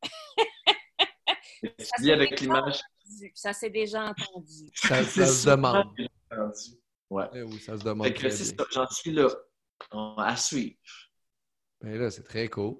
tu 1.61 1.69
dis 1.99 2.11
avec 2.11 2.39
l'image. 2.39 2.79
Ça 3.33 3.53
s'est 3.53 3.69
déjà 3.69 4.03
entendu. 4.09 4.69
Ça, 4.75 5.03
se 5.03 5.49
demande. 5.49 5.87
entendu. 6.31 6.77
Ouais. 7.09 7.25
Eh 7.33 7.41
oui, 7.41 7.57
ça 7.59 7.77
se 7.77 7.83
demande. 7.83 8.05
Fait 8.05 8.13
que 8.13 8.19
très 8.19 8.31
c'est 8.31 8.53
bien. 8.55 8.65
ça, 8.65 8.69
j'en 8.71 8.87
suis 8.89 9.11
là. 9.11 9.29
On- 9.91 10.15
À 10.17 10.35
suivre. 10.35 10.75
Ben 11.81 11.97
là, 11.97 12.09
c'est 12.11 12.23
très 12.23 12.49
cool. 12.49 12.75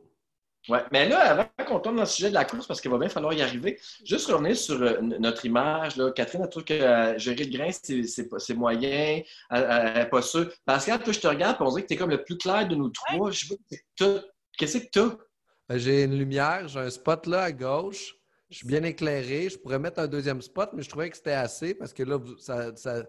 Ouais. 0.70 0.84
Mais 0.92 1.08
là, 1.08 1.20
avant 1.32 1.48
qu'on 1.66 1.80
tombe 1.80 1.96
dans 1.96 2.02
le 2.02 2.08
sujet 2.08 2.30
de 2.30 2.34
la 2.34 2.44
course, 2.46 2.68
parce 2.68 2.82
qu'il 2.82 2.92
va 2.92 2.98
bien 2.98 3.10
falloir 3.10 3.34
y 3.34 3.42
arriver, 3.42 3.80
juste 4.06 4.28
revenir 4.30 4.56
sur 4.58 4.82
euh, 4.82 5.00
notre 5.02 5.46
image. 5.46 5.96
Là. 5.96 6.12
Catherine, 6.12 6.42
elle 6.44 6.50
trouve 6.50 6.66
que 6.66 6.74
euh, 6.74 7.18
gérer 7.18 7.46
le 7.46 7.58
grain, 7.58 7.70
c'est- 7.72 8.54
moyen. 8.54 9.22
Elle- 9.50 9.94
n'est 9.96 10.10
pas 10.10 10.22
sûre. 10.22 10.52
Pascal, 10.66 11.02
toi, 11.04 11.14
je 11.14 11.20
te 11.20 11.28
regarde 11.28 11.58
et 11.60 11.64
on 11.64 11.70
dirait 11.70 11.84
que 11.84 11.88
tu 11.88 11.94
es 11.94 11.98
comme 11.98 12.10
le 12.10 12.24
plus 12.24 12.38
clair 12.38 12.68
de 12.68 12.76
nous 12.76 12.90
trois. 12.90 13.32
Je 13.32 13.54
qu'est-ce 14.58 14.78
que 14.80 14.90
tu 14.92 15.00
as? 15.00 15.18
Ben, 15.70 15.78
J'ai 15.78 16.04
une 16.04 16.18
lumière, 16.18 16.68
j'ai 16.68 16.80
un 16.80 16.90
spot 16.90 17.26
là 17.28 17.44
à 17.44 17.52
gauche. 17.52 18.16
Je 18.50 18.58
suis 18.58 18.68
bien 18.68 18.84
éclairé. 18.84 19.50
Je 19.50 19.58
pourrais 19.58 19.80
mettre 19.80 20.00
un 20.00 20.08
deuxième 20.08 20.42
spot, 20.42 20.70
mais 20.74 20.82
je 20.84 20.90
trouvais 20.90 21.10
que 21.10 21.18
c'était 21.18 21.32
assez 21.34 21.74
parce 21.74 21.94
que 21.94 22.04
là, 22.04 22.18
ça, 22.40 22.74
ça- 22.76 23.04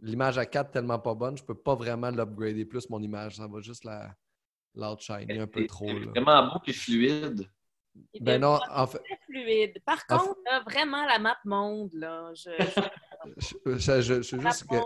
l'image 0.00 0.36
à 0.36 0.44
4 0.44 0.70
tellement 0.72 0.98
pas 0.98 1.14
bonne, 1.14 1.38
je 1.38 1.42
peux 1.44 1.54
pas 1.54 1.74
vraiment 1.74 2.10
l'upgrader 2.10 2.66
plus 2.66 2.88
mon 2.90 3.00
image. 3.02 3.36
Ça 3.36 3.46
va 3.46 3.60
juste 3.60 3.84
la 3.84 4.14
l'outshiner 4.76 5.40
un 5.40 5.46
peu 5.46 5.66
trop. 5.66 5.86
Là. 5.92 6.06
Vraiment 6.14 6.46
beau 6.54 6.60
et 6.66 6.72
fluide. 6.72 7.48
Il 8.12 8.22
Ben 8.22 8.34
est 8.34 8.38
non, 8.40 8.58
en 8.70 8.86
fait, 8.86 8.98
très 8.98 9.18
fluide. 9.24 9.82
Par 9.86 9.98
En 10.10 10.18
contre, 10.18 10.38
là, 10.50 10.60
vraiment, 10.60 11.06
la 11.06 11.18
map 11.18 11.38
monde, 11.46 11.90
là, 11.94 12.30
je, 12.34 12.50
je- 12.58 12.80
je, 13.78 13.78
je- 13.78 14.00
je- 14.02 14.14
je 14.16 14.22
suis 14.22 14.36
map 14.36 14.50
juste 14.50 14.66
que 14.68 14.74
là, 14.74 14.84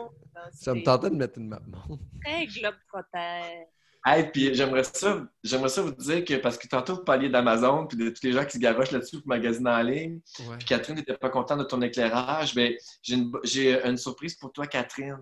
ça 0.52 0.74
me 0.74 0.82
tentait 0.84 1.10
de 1.10 1.16
mettre 1.16 1.38
une 1.38 1.48
map 1.48 1.60
monde. 1.66 1.98
très 2.24 2.46
globe-trotter. 2.46 3.66
Hey, 4.06 4.30
puis 4.32 4.54
j'aimerais 4.54 4.84
ça, 4.84 5.26
j'aimerais 5.44 5.68
ça 5.68 5.82
vous 5.82 5.90
dire 5.90 6.24
que, 6.24 6.34
parce 6.36 6.56
que 6.56 6.66
tantôt, 6.66 6.94
vous 6.94 7.04
parliez 7.04 7.28
d'Amazon 7.28 7.86
puis 7.86 7.98
de 7.98 8.08
tous 8.08 8.22
les 8.22 8.32
gens 8.32 8.44
qui 8.46 8.52
se 8.52 8.58
garochent 8.58 8.92
là-dessus 8.92 9.18
pour 9.18 9.28
magasiner 9.28 9.68
en 9.70 9.82
ligne. 9.82 10.20
Ouais. 10.48 10.56
Puis 10.56 10.66
Catherine 10.68 10.96
n'était 10.96 11.18
pas 11.18 11.28
contente 11.28 11.58
de 11.58 11.64
ton 11.64 11.82
éclairage. 11.82 12.54
Ben, 12.54 12.72
j'ai 13.02 13.16
une, 13.16 13.30
j'ai 13.44 13.86
une 13.86 13.98
surprise 13.98 14.36
pour 14.36 14.52
toi, 14.52 14.66
Catherine. 14.66 15.18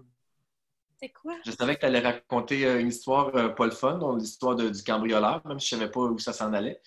C'est 1.00 1.10
quoi? 1.10 1.34
Je 1.46 1.50
savais 1.52 1.76
que 1.76 1.80
tu 1.80 1.86
allais 1.86 2.00
raconter 2.00 2.66
euh, 2.66 2.80
une 2.80 2.88
histoire 2.88 3.34
euh, 3.36 3.48
pas 3.50 3.66
le 3.66 3.70
fun, 3.70 3.98
donc 3.98 4.18
l'histoire 4.20 4.56
du 4.56 4.82
cambrioleur, 4.82 5.40
même 5.46 5.60
si 5.60 5.68
je 5.70 5.74
ne 5.76 5.80
savais 5.80 5.90
pas 5.92 6.00
où 6.00 6.18
ça 6.18 6.32
s'en 6.32 6.52
allait. 6.52 6.80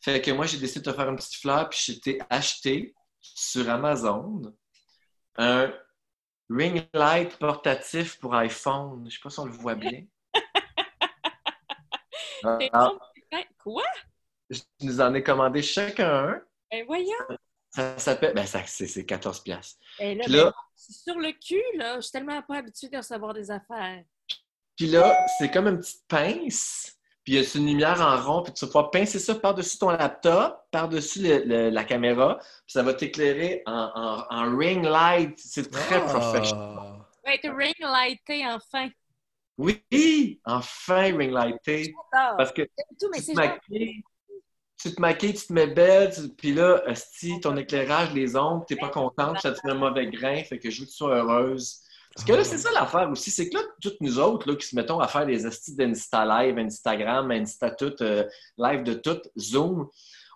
Fait 0.00 0.20
que 0.22 0.30
moi, 0.30 0.46
j'ai 0.46 0.58
décidé 0.58 0.80
de 0.84 0.90
te 0.90 0.96
faire 0.96 1.08
une 1.08 1.16
petite 1.16 1.34
fleur, 1.40 1.68
puis 1.68 2.00
j'ai 2.04 2.18
acheté 2.30 2.94
sur 3.20 3.68
Amazon 3.68 4.42
un 5.36 5.72
ring 6.48 6.86
light 6.94 7.36
portatif 7.38 8.18
pour 8.20 8.34
iPhone. 8.34 9.00
Je 9.00 9.04
ne 9.06 9.10
sais 9.10 9.18
pas 9.22 9.30
si 9.30 9.40
on 9.40 9.46
le 9.46 9.52
voit 9.52 9.74
bien. 9.74 10.04
Ah, 12.72 12.92
Quoi? 13.58 13.82
je 14.48 14.60
nous 14.82 15.00
en 15.00 15.12
ai 15.14 15.24
commandé 15.24 15.60
chacun 15.60 16.28
un. 16.28 16.42
Ben 16.70 16.86
voyons. 16.86 17.12
Ça 17.70 17.98
s'appelle. 17.98 18.32
Ben, 18.34 18.46
ça, 18.46 18.62
c'est 18.64 18.86
c'est 18.86 19.04
14 19.04 19.40
piastres. 19.40 19.80
Et 19.98 20.14
là, 20.14 20.24
Puis 20.24 20.32
là- 20.32 20.44
ben, 20.44 20.52
sur 20.78 21.18
le 21.18 21.32
cul, 21.32 21.62
là. 21.76 21.96
Je 21.96 22.02
suis 22.02 22.12
tellement 22.12 22.40
pas 22.42 22.56
habituée 22.58 22.88
de 22.88 22.96
recevoir 22.96 23.34
des 23.34 23.50
affaires. 23.50 24.02
Puis 24.76 24.86
là, 24.86 25.26
c'est 25.38 25.50
comme 25.50 25.66
une 25.66 25.78
petite 25.80 26.06
pince. 26.06 26.94
Puis 27.24 27.34
il 27.34 27.42
y 27.42 27.44
a 27.44 27.58
une 27.58 27.66
lumière 27.66 28.00
en 28.00 28.16
rond. 28.22 28.42
Puis 28.42 28.52
tu 28.54 28.64
vas 28.64 28.68
pouvoir 28.68 28.90
pincer 28.90 29.18
ça 29.18 29.34
par-dessus 29.34 29.76
ton 29.78 29.90
laptop, 29.90 30.62
par-dessus 30.70 31.20
le- 31.20 31.44
le- 31.44 31.70
la 31.70 31.84
caméra. 31.84 32.38
Puis 32.38 32.48
ça 32.68 32.82
va 32.82 32.94
t'écairer 32.94 33.62
en, 33.66 33.72
en- 33.94 34.26
en 34.30 34.56
ring 34.56 34.84
light. 34.84 35.36
C'est 35.36 35.70
très 35.70 35.96
Ah. 35.96 36.00
professionnel. 36.00 36.74
Va 37.24 37.34
être 37.34 37.50
ring 37.54 37.74
lighté 37.80 38.46
enfin. 38.46 38.88
Oui! 39.58 40.40
Enfin, 40.44 41.16
ring 41.16 41.32
lighté. 41.32 41.92
Parce 42.12 42.52
que 42.52 42.62
J'aime 42.62 42.96
tout, 42.98 43.08
mais 43.10 43.18
tu 43.18 43.24
c'est 43.24 43.34
te 43.34 43.40
genre... 43.42 43.48
maquilles, 43.50 44.02
tu 44.80 44.94
te 44.94 45.00
maquilles, 45.00 45.34
tu 45.34 45.48
te 45.48 45.52
mets 45.52 45.66
belle, 45.66 46.12
puis 46.36 46.54
là, 46.54 46.82
si 46.94 47.40
ton 47.40 47.56
éclairage, 47.56 48.14
les 48.14 48.36
ombres, 48.36 48.64
t'es 48.66 48.76
pas 48.76 48.88
contente, 48.88 49.40
ça 49.40 49.50
te 49.50 49.60
fait 49.60 49.70
un 49.70 49.74
mauvais 49.74 50.06
grain, 50.06 50.42
fait 50.44 50.58
que 50.58 50.70
je 50.70 50.80
veux 50.80 50.86
que 50.86 50.90
tu 50.90 50.96
sois 50.96 51.16
heureuse. 51.16 51.80
Parce 52.14 52.26
que 52.26 52.32
là, 52.32 52.44
c'est 52.44 52.58
ça 52.58 52.70
l'affaire 52.72 53.10
aussi, 53.10 53.30
c'est 53.30 53.48
que 53.48 53.56
là, 53.56 53.62
toutes 53.80 54.00
nous 54.00 54.18
autres 54.18 54.48
là, 54.48 54.56
qui 54.56 54.66
se 54.66 54.76
mettons 54.76 55.00
à 55.00 55.08
faire 55.08 55.26
des 55.26 55.46
astis 55.46 55.74
d'Insta 55.74 56.24
Live, 56.24 56.58
Instagram, 56.58 57.30
Insta 57.30 57.70
tout, 57.70 57.94
euh, 58.02 58.24
live 58.56 58.82
de 58.82 58.94
tout, 58.94 59.20
Zoom, 59.38 59.88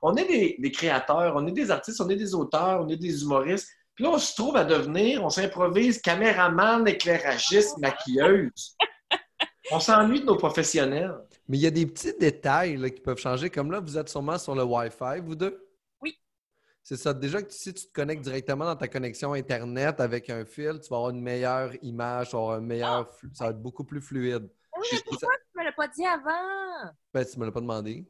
on 0.03 0.15
est 0.17 0.27
des, 0.27 0.57
des 0.59 0.71
créateurs, 0.73 1.35
on 1.37 1.47
est 1.47 1.53
des 1.53 1.71
artistes, 1.71 2.01
on 2.01 2.09
est 2.09 2.17
des 2.17 2.35
auteurs, 2.35 2.83
on 2.83 2.89
est 2.89 2.97
des 2.97 3.23
humoristes. 3.23 3.69
Puis 3.95 4.05
là, 4.05 4.11
on 4.11 4.19
se 4.19 4.35
trouve 4.35 4.57
à 4.57 4.65
devenir, 4.65 5.25
on 5.25 5.31
s'improvise 5.31 6.01
caméraman, 6.01 6.87
éclairagiste, 6.89 7.79
maquilleuse. 7.79 8.77
On 9.71 9.79
s'ennuie 9.79 10.21
de 10.21 10.27
nos 10.27 10.37
professionnels. 10.37 11.15
Mais 11.49 11.59
il 11.59 11.61
y 11.61 11.67
a 11.67 11.71
des 11.71 11.87
petits 11.87 12.17
détails 12.19 12.77
là, 12.77 12.89
qui 12.91 13.01
peuvent 13.01 13.19
changer. 13.19 13.51
Comme 13.51 13.71
là, 13.73 13.81
vous 13.81 13.99
êtes 13.99 14.09
sûrement 14.09 14.39
sur 14.39 14.55
le 14.55 14.63
Wi-Fi, 14.65 15.21
vous 15.23 15.35
deux? 15.35 15.69
Oui. 16.01 16.17
C'est 16.83 16.97
ça. 16.97 17.13
Déjà 17.13 17.43
que 17.43 17.53
si 17.53 17.75
tu 17.75 17.87
te 17.87 17.93
connectes 17.93 18.23
directement 18.23 18.65
dans 18.65 18.77
ta 18.77 18.89
connexion 18.89 19.33
Internet 19.35 20.01
avec 20.01 20.31
un 20.31 20.45
fil, 20.45 20.79
tu 20.83 20.89
vas 20.89 20.97
avoir 20.97 21.11
une 21.11 21.21
meilleure 21.21 21.73
image, 21.83 22.31
tu 22.31 22.37
vas 22.37 22.43
avoir 22.43 22.57
un 22.59 22.61
meilleur 22.61 23.13
flux- 23.15 23.31
ça 23.35 23.45
va 23.47 23.51
être 23.51 23.61
beaucoup 23.63 23.85
plus 23.85 24.01
fluide. 24.01 24.49
Oui, 24.77 24.87
Je 24.91 24.95
mais 24.95 24.97
suis- 24.99 25.05
pourquoi 25.11 25.35
tu 25.53 25.59
me 25.59 25.65
l'as 25.65 25.73
pas 25.73 25.89
dit 25.89 26.07
avant? 26.07 26.93
Ben, 27.13 27.25
tu 27.25 27.39
me 27.39 27.45
l'as 27.47 27.53
pas 27.53 27.61
demandé. 27.61 28.05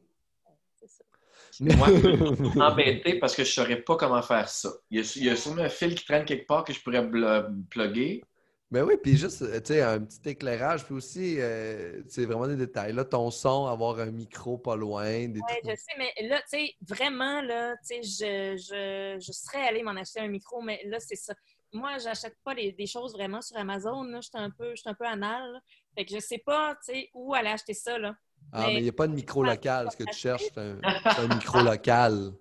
C'est 0.79 0.87
ça. 0.89 1.03
Moi, 1.59 1.87
embêté 2.71 3.19
parce 3.19 3.35
que 3.35 3.43
je 3.43 3.49
ne 3.49 3.53
saurais 3.53 3.81
pas 3.81 3.95
comment 3.95 4.21
faire 4.21 4.49
ça. 4.49 4.71
Il 4.89 4.99
y, 4.99 5.01
a, 5.01 5.13
il 5.17 5.23
y 5.25 5.29
a 5.29 5.35
sûrement 5.35 5.61
un 5.61 5.69
fil 5.69 5.93
qui 5.95 6.03
traîne 6.05 6.25
quelque 6.25 6.47
part 6.47 6.63
que 6.63 6.73
je 6.73 6.81
pourrais 6.81 7.07
plugger. 7.69 8.23
Ben 8.71 8.83
oui, 8.83 8.95
puis 9.01 9.15
juste, 9.15 9.43
euh, 9.43 9.59
tu 9.59 9.73
sais, 9.73 9.81
un 9.81 9.99
petit 10.01 10.29
éclairage, 10.29 10.83
puis 10.85 10.95
aussi, 10.95 11.35
euh, 11.39 12.01
c'est 12.07 12.25
vraiment 12.25 12.47
des 12.47 12.55
détails. 12.55 12.93
Là, 12.93 13.05
ton 13.05 13.29
son, 13.29 13.67
avoir 13.67 13.99
un 13.99 14.09
micro 14.11 14.57
pas 14.57 14.75
loin, 14.75 15.27
trucs. 15.61 15.71
je 15.71 15.75
sais, 15.75 15.93
mais 15.97 16.27
là, 16.27 16.39
tu 16.41 16.57
sais, 16.57 16.73
vraiment, 16.81 17.41
là, 17.41 17.75
tu 17.87 18.01
sais, 18.01 18.03
je, 18.03 18.57
je, 18.57 19.19
je 19.23 19.31
serais 19.31 19.67
allée 19.67 19.83
m'en 19.83 19.91
acheter 19.91 20.21
un 20.21 20.27
micro, 20.27 20.61
mais 20.61 20.81
là, 20.85 20.97
c'est 20.99 21.15
ça. 21.15 21.35
Moi, 21.71 21.97
j'achète 21.99 22.35
pas 22.43 22.53
les- 22.55 22.71
des 22.71 22.87
choses 22.87 23.13
vraiment 23.13 23.41
sur 23.41 23.57
Amazon, 23.57 24.03
là. 24.03 24.19
Je 24.21 24.29
suis 24.29 24.31
un 24.43 24.49
peu, 24.49 24.73
un 24.85 24.93
peu 24.93 25.05
anal, 25.05 25.53
là. 25.53 25.59
Fait 25.95 26.05
que 26.05 26.15
je 26.15 26.19
sais 26.19 26.41
pas, 26.43 26.75
tu 26.85 26.93
sais, 26.93 27.09
où 27.13 27.33
aller 27.35 27.49
acheter 27.49 27.73
ça, 27.75 27.97
là. 27.99 28.15
Ah, 28.51 28.67
mais 28.67 28.79
il 28.79 28.83
n'y 28.83 28.89
a 28.89 28.93
pas 28.93 29.07
de 29.07 29.13
micro 29.13 29.43
local. 29.43 29.89
Ce 29.91 29.97
que 29.97 30.03
tu 30.03 30.17
cherches, 30.17 30.43
c'est 30.53 30.57
un, 30.59 30.77
c'est 31.15 31.21
un 31.21 31.27
micro 31.27 31.61
local. 31.61 32.31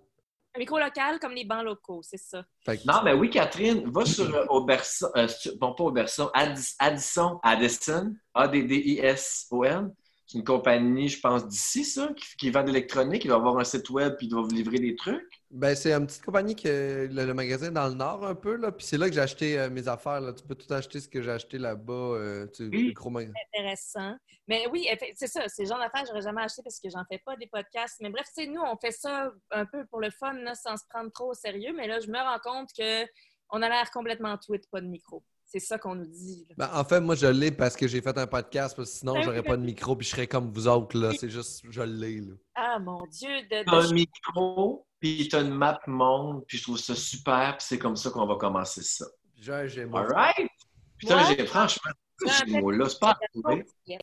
Un 0.54 0.58
micro 0.58 0.78
local 0.78 1.18
comme 1.18 1.32
les 1.32 1.44
bancs 1.44 1.64
locaux, 1.64 2.00
c'est 2.02 2.18
ça. 2.18 2.44
Non, 2.86 3.02
mais 3.04 3.14
oui, 3.14 3.30
Catherine, 3.30 3.90
va 3.90 4.04
sur 4.04 4.34
euh, 4.34 4.44
Auberson, 4.50 5.06
euh, 5.16 5.26
sur- 5.26 5.56
bon, 5.56 5.72
pas 5.74 5.84
Auberson, 5.84 6.30
Addis- 6.34 6.74
Addison, 6.78 7.40
Addison, 7.42 8.12
A-D-D-I-S-O-N. 8.34 9.92
C'est 10.26 10.38
une 10.38 10.44
compagnie, 10.44 11.08
je 11.08 11.20
pense, 11.20 11.46
d'ici, 11.46 11.84
ça, 11.84 12.08
qui, 12.16 12.24
qui 12.38 12.50
vend 12.50 12.62
de 12.62 12.68
l'électronique. 12.68 13.24
Il 13.24 13.28
doit 13.28 13.36
avoir 13.38 13.58
un 13.58 13.64
site 13.64 13.88
web 13.90 14.14
puis 14.16 14.26
il 14.26 14.30
doit 14.30 14.42
vous 14.42 14.50
livrer 14.54 14.78
des 14.78 14.94
trucs. 14.94 15.41
Ben, 15.54 15.74
c'est 15.74 15.92
une 15.92 16.06
petite 16.06 16.24
compagnie 16.24 16.56
que 16.56 17.08
le, 17.12 17.26
le 17.26 17.34
magasin 17.34 17.66
est 17.66 17.70
dans 17.72 17.88
le 17.88 17.94
nord 17.94 18.24
un 18.26 18.34
peu, 18.34 18.56
là. 18.56 18.72
Puis 18.72 18.86
c'est 18.86 18.96
là 18.96 19.06
que 19.08 19.14
j'ai 19.14 19.20
acheté 19.20 19.58
euh, 19.58 19.68
mes 19.68 19.86
affaires, 19.86 20.20
là. 20.20 20.32
Tu 20.32 20.42
peux 20.42 20.54
tout 20.54 20.72
acheter 20.72 20.98
ce 20.98 21.08
que 21.08 21.20
j'ai 21.20 21.30
acheté 21.30 21.58
là-bas. 21.58 21.92
euh, 21.92 22.46
tu 22.46 22.64
sais, 22.64 22.70
Oui. 22.74 22.88
le 22.88 22.92
gros 22.94 23.10
magasin. 23.10 23.34
Intéressant. 23.54 24.16
Mais 24.48 24.66
oui, 24.72 24.88
c'est 25.14 25.26
ça. 25.26 25.42
C'est 25.48 25.64
le 25.64 25.68
genre 25.68 25.78
d'affaires 25.78 26.02
que 26.02 26.08
j'aurais 26.08 26.22
jamais 26.22 26.42
acheté 26.42 26.62
parce 26.62 26.80
que 26.80 26.88
j'en 26.88 27.04
fais 27.10 27.20
pas 27.24 27.36
des 27.36 27.46
podcasts. 27.48 27.96
Mais 28.00 28.08
bref, 28.08 28.26
tu 28.34 28.44
sais, 28.44 28.50
nous, 28.50 28.62
on 28.62 28.76
fait 28.78 28.92
ça 28.92 29.30
un 29.50 29.66
peu 29.66 29.84
pour 29.86 30.00
le 30.00 30.10
fun, 30.10 30.32
là, 30.32 30.54
sans 30.54 30.76
se 30.78 30.84
prendre 30.88 31.12
trop 31.12 31.30
au 31.32 31.34
sérieux. 31.34 31.74
Mais 31.76 31.86
là, 31.86 32.00
je 32.00 32.08
me 32.08 32.16
rends 32.18 32.38
compte 32.42 32.70
que 32.76 33.04
on 33.50 33.60
a 33.60 33.68
l'air 33.68 33.90
complètement 33.90 34.38
tweet, 34.38 34.68
pas 34.70 34.80
de 34.80 34.86
micro. 34.86 35.22
C'est 35.44 35.60
ça 35.60 35.76
qu'on 35.76 35.94
nous 35.96 36.06
dit. 36.06 36.48
Ben, 36.56 36.70
en 36.72 36.82
fait, 36.82 37.00
moi, 37.00 37.14
je 37.14 37.26
l'ai 37.26 37.50
parce 37.52 37.76
que 37.76 37.86
j'ai 37.86 38.00
fait 38.00 38.16
un 38.16 38.26
podcast, 38.26 38.74
parce 38.74 38.90
que 38.90 38.96
sinon, 39.00 39.12
Ben 39.12 39.22
j'aurais 39.24 39.42
ben 39.42 39.48
pas 39.48 39.56
de 39.58 39.62
micro, 39.62 39.94
puis 39.94 40.06
je 40.06 40.12
serais 40.12 40.26
comme 40.26 40.50
vous 40.50 40.66
autres, 40.66 40.98
là. 40.98 41.10
C'est 41.20 41.28
juste, 41.28 41.62
je 41.68 41.82
l'ai, 41.82 42.20
là. 42.20 42.32
Ah 42.54 42.78
mon 42.78 43.04
Dieu, 43.08 43.28
de, 43.50 43.62
de- 43.62 43.70
un 43.70 43.92
micro, 43.92 44.86
puis 45.02 45.28
t'as 45.28 45.42
une 45.42 45.50
map 45.52 45.80
monde, 45.88 46.44
puis 46.46 46.58
je 46.58 46.62
trouve 46.62 46.78
ça 46.78 46.94
super, 46.94 47.56
puis 47.58 47.66
c'est 47.68 47.78
comme 47.78 47.96
ça 47.96 48.10
qu'on 48.10 48.24
va 48.24 48.36
commencer 48.36 48.82
ça. 48.84 49.04
J'ai 49.34 49.52
un 49.52 49.66
Gémeaux. 49.66 49.98
All 49.98 50.06
right? 50.12 50.48
Putain, 50.96 51.16
Ouais. 51.26 51.34
j'ai 51.36 51.46
franchement, 51.46 51.90
Ouais, 52.24 52.30
ce 52.30 52.44
mot-là, 52.60 52.88
c'est 52.88 53.00
pas 53.00 53.10
à 53.10 53.18
trouver. 53.32 53.66
Je 53.88 53.94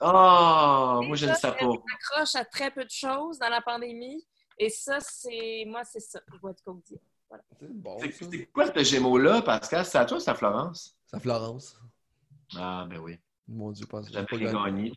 Ah, 0.00 1.00
moi, 1.02 1.16
je 1.16 1.26
ne 1.26 1.34
sais 1.34 1.52
pas. 1.52 1.66
m'accroche 1.66 2.34
à 2.34 2.44
très 2.46 2.70
peu 2.70 2.82
de 2.84 2.90
choses 2.90 3.38
dans 3.38 3.50
la 3.50 3.60
pandémie. 3.60 4.26
Et 4.58 4.70
ça, 4.70 5.00
c'est. 5.00 5.64
Moi, 5.66 5.84
c'est 5.84 6.00
ça. 6.00 6.18
Je 6.32 6.38
vois 6.38 6.54
de 6.54 6.60
quoi 6.62 6.72
vous 6.72 6.82
dire. 6.86 6.98
C'est 7.60 7.72
bon, 7.74 7.98
quoi 8.54 8.72
ce 8.74 8.84
Gémeaux-là, 8.84 9.42
Pascal? 9.42 9.84
C'est 9.84 9.98
à 9.98 10.06
toi 10.06 10.16
ou 10.16 10.20
c'est 10.20 10.30
à 10.30 10.34
Florence? 10.34 10.96
C'est 11.06 11.16
à 11.16 11.20
Florence. 11.20 11.78
Ah, 12.56 12.86
ben 12.88 12.98
oui. 13.00 13.18
Mon 13.48 13.70
Dieu, 13.72 13.84
je 13.84 13.90
pense 13.90 14.06
que 14.06 14.12
J'avais 14.14 14.26
j'ai 14.32 14.44
pas 14.46 14.64
gagné. 14.64 14.92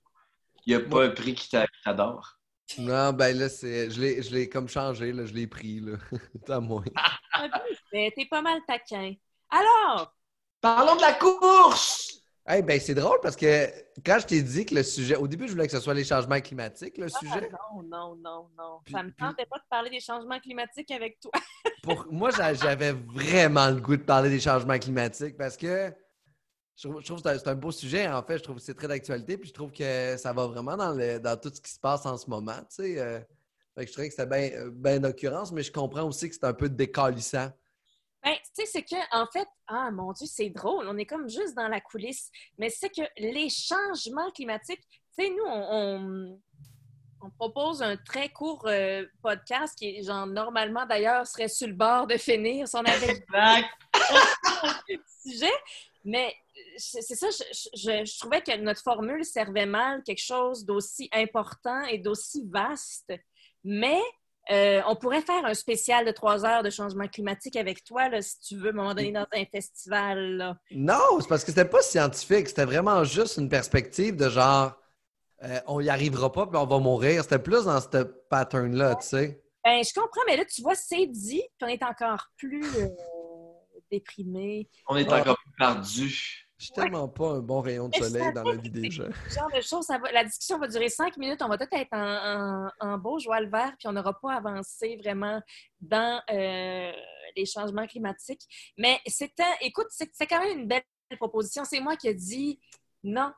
Il 0.65 0.77
n'y 0.77 0.81
a 0.81 0.87
pas 0.87 1.05
un 1.05 1.09
prix 1.09 1.33
qui 1.35 1.49
t'a- 1.49 1.67
qui 1.67 1.81
t'adore. 1.83 2.38
Non, 2.77 3.13
ben 3.13 3.37
là, 3.37 3.49
c'est, 3.49 3.89
je 3.89 3.99
l'ai, 3.99 4.21
je 4.21 4.31
l'ai 4.33 4.47
comme 4.47 4.67
changé, 4.67 5.11
là. 5.11 5.25
Je 5.25 5.33
l'ai 5.33 5.47
pris, 5.47 5.79
là. 5.79 5.93
C'est 6.33 6.49
à 6.53 6.59
moi. 6.59 6.83
Mais 7.91 8.11
t'es 8.15 8.25
pas 8.25 8.41
mal 8.41 8.59
taquin. 8.67 9.13
Alors, 9.49 10.13
Parlons 10.61 10.95
de 10.97 11.01
la 11.01 11.13
course! 11.13 12.21
Hey, 12.45 12.61
ben 12.63 12.79
c'est 12.79 12.95
drôle 12.95 13.19
parce 13.21 13.35
que 13.35 13.67
quand 14.05 14.17
je 14.19 14.25
t'ai 14.25 14.41
dit 14.41 14.65
que 14.65 14.73
le 14.75 14.83
sujet. 14.83 15.15
Au 15.15 15.27
début, 15.27 15.47
je 15.47 15.53
voulais 15.53 15.67
que 15.67 15.71
ce 15.71 15.79
soit 15.79 15.93
les 15.93 16.03
changements 16.03 16.39
climatiques, 16.41 16.97
le 16.97 17.05
ah, 17.05 17.19
sujet. 17.19 17.49
non, 17.51 17.83
non, 17.83 18.15
non, 18.15 18.49
non. 18.57 18.79
Puis- 18.83 18.93
ça 18.93 19.03
me 19.03 19.11
puis- 19.11 19.23
tentait 19.25 19.45
pas 19.45 19.57
de 19.57 19.63
parler 19.69 19.89
des 19.89 19.99
changements 19.99 20.39
climatiques 20.39 20.91
avec 20.91 21.19
toi. 21.19 21.31
Pour 21.83 22.05
moi, 22.11 22.29
j'a- 22.31 22.53
j'avais 22.55 22.91
vraiment 22.91 23.67
le 23.69 23.79
goût 23.79 23.95
de 23.95 24.01
parler 24.01 24.29
des 24.29 24.39
changements 24.39 24.79
climatiques 24.79 25.37
parce 25.37 25.55
que 25.57 25.93
je 26.81 26.87
trouve, 26.87 27.01
je 27.01 27.05
trouve 27.07 27.21
que 27.21 27.37
c'est 27.37 27.47
un, 27.47 27.55
beau 27.55 27.71
sujet. 27.71 28.07
En 28.07 28.23
fait, 28.23 28.37
je 28.37 28.43
trouve 28.43 28.55
que 28.55 28.61
c'est 28.61 28.73
très 28.73 28.87
d'actualité. 28.87 29.37
Puis 29.37 29.49
je 29.49 29.53
trouve 29.53 29.71
que 29.71 30.15
ça 30.17 30.31
va 30.31 30.47
vraiment 30.47 30.77
dans, 30.77 30.93
le- 30.93 31.19
dans 31.19 31.37
tout 31.37 31.51
ce 31.53 31.59
qui 31.59 31.71
se 31.71 31.79
passe 31.79 32.05
en 32.05 32.17
ce 32.17 32.29
moment. 32.29 32.57
Tu 32.69 32.83
sais, 32.83 32.99
euh. 32.99 33.19
fait 33.75 33.81
que 33.83 33.87
je 33.87 33.91
trouvais 33.91 34.07
que 34.09 34.15
c'était 34.15 34.25
bien 34.49 34.69
ben 34.71 35.01
d'occurrence, 35.01 35.51
mais 35.51 35.61
je 35.63 35.71
comprends 35.73 36.03
aussi 36.03 36.29
que 36.29 36.35
c'est 36.35 36.45
un 36.45 36.53
peu 36.53 36.69
décalissant. 36.69 37.49
Ben, 38.23 38.33
tu 38.33 38.49
sais, 38.53 38.65
c'est 38.65 38.83
que, 38.83 38.95
en 39.17 39.25
fait, 39.27 39.47
ah 39.67 39.91
mon 39.91 40.13
Dieu, 40.13 40.27
c'est 40.29 40.49
drôle. 40.49 40.87
On 40.87 40.97
est 40.97 41.05
comme 41.05 41.27
juste 41.29 41.55
dans 41.55 41.67
la 41.67 41.81
coulisse. 41.81 42.31
Mais 42.57 42.69
c'est 42.69 42.89
que 42.89 43.01
les 43.17 43.49
changements 43.49 44.31
climatiques, 44.31 44.81
tu 45.17 45.25
sais, 45.25 45.29
nous, 45.29 45.43
on, 45.45 45.67
on, 45.71 46.41
on 47.21 47.29
propose 47.31 47.81
un 47.81 47.97
très 47.97 48.29
court 48.29 48.65
euh, 48.67 49.05
podcast 49.21 49.77
qui, 49.77 50.01
genre, 50.03 50.27
normalement, 50.27 50.85
d'ailleurs, 50.85 51.27
serait 51.27 51.49
sur 51.49 51.67
le 51.67 51.73
bord 51.73 52.07
de 52.07 52.15
finir 52.15 52.67
si 52.69 52.75
on 52.77 52.79
avait 52.85 53.09
Exact. 53.09 53.67
le 54.87 54.97
sujet. 55.29 55.51
Mais 56.09 56.33
c'est 56.77 57.01
ça, 57.15 57.27
je, 57.29 57.69
je- 57.75 58.05
je 58.05 58.19
trouvais 58.19 58.41
que 58.41 58.55
notre 58.57 58.81
formule 58.81 59.23
servait 59.23 59.65
mal 59.65 60.01
quelque 60.03 60.23
chose 60.23 60.65
d'aussi 60.65 61.09
important 61.13 61.81
et 61.83 61.97
d'aussi 61.99 62.43
vaste. 62.49 63.13
Mais 63.63 63.99
euh, 64.51 64.81
on 64.87 64.95
pourrait 64.95 65.21
faire 65.21 65.45
un 65.45 65.53
spécial 65.53 66.05
de 66.05 66.11
trois 66.11 66.43
heures 66.45 66.63
de 66.63 66.69
changement 66.71 67.07
climatique 67.07 67.55
avec 67.55 67.83
toi, 67.83 68.09
là, 68.09 68.21
si 68.21 68.39
tu 68.39 68.55
veux, 68.57 68.69
à 68.69 68.71
un 68.71 68.75
moment 68.75 68.93
donné, 68.95 69.11
dans 69.11 69.27
un 69.33 69.45
festival. 69.45 70.37
là. 70.37 70.55
Non, 70.71 71.19
c'est 71.19 71.27
parce 71.29 71.43
que 71.43 71.51
c'était 71.51 71.69
pas 71.69 71.81
scientifique. 71.83 72.47
C'était 72.49 72.65
vraiment 72.65 73.03
juste 73.03 73.37
une 73.37 73.49
perspective 73.49 74.15
de 74.15 74.27
genre, 74.29 74.73
euh, 75.43 75.59
on 75.67 75.79
y 75.81 75.89
arrivera 75.89 76.31
pas, 76.31 76.47
puis 76.47 76.57
on 76.57 76.65
va 76.65 76.79
mourir. 76.79 77.21
C'était 77.23 77.37
plus 77.39 77.65
dans 77.65 77.79
ce 77.79 78.03
pattern-là, 78.29 78.95
tu 78.95 79.07
sais. 79.07 79.43
Ben, 79.63 79.83
je 79.83 79.93
comprends, 79.93 80.21
mais 80.25 80.37
là, 80.37 80.45
tu 80.45 80.61
vois, 80.63 80.73
c'est 80.75 81.05
dit, 81.05 81.43
puis 81.57 81.63
on 81.63 81.67
est 81.67 81.83
encore 81.83 82.25
plus 82.37 82.63
euh, 82.77 82.87
déprimé. 83.91 84.69
On 84.87 84.95
est 84.97 85.07
Ah. 85.11 85.19
encore 85.21 85.37
plus 85.37 85.51
perdu. 85.57 86.45
Je 86.57 86.65
suis 86.65 86.73
tellement 86.73 87.07
pas 87.07 87.35
un 87.35 87.39
bon 87.39 87.61
rayon 87.61 87.87
de 87.87 87.95
soleil 87.95 88.33
dans 88.33 88.43
la 88.43 88.57
vie 88.57 88.69
des 88.69 88.91
gens. 88.91 89.07
Ce 89.29 89.35
genre 89.35 89.49
de 89.55 89.61
choses, 89.61 89.85
ça 89.85 89.97
va- 89.97 90.11
la 90.11 90.25
discussion 90.25 90.59
va 90.59 90.67
durer 90.67 90.89
cinq 90.89 91.15
minutes. 91.15 91.41
On 91.41 91.47
va 91.47 91.57
peut-être 91.57 91.73
être 91.73 91.93
en, 91.93 92.67
en, 92.81 92.93
en 92.93 92.97
beau 92.97 93.17
joie 93.17 93.39
le 93.39 93.49
vert, 93.49 93.73
puis 93.79 93.87
on 93.87 93.93
n'aura 93.93 94.19
pas 94.19 94.33
avancé 94.33 94.97
vraiment 95.01 95.41
dans 95.79 96.21
euh, 96.29 96.91
les 97.37 97.45
changements 97.45 97.87
climatiques. 97.87 98.41
Mais 98.77 98.99
c'était, 99.07 99.43
écoute, 99.61 99.87
c'est 99.89 100.09
c'est 100.13 100.27
quand 100.27 100.41
même 100.43 100.59
une 100.59 100.67
belle 100.67 100.83
proposition. 101.17 101.63
C'est 101.63 101.79
moi 101.79 101.95
qui 101.95 102.09
ai 102.09 102.13
dit 102.13 102.59
non. 103.05 103.31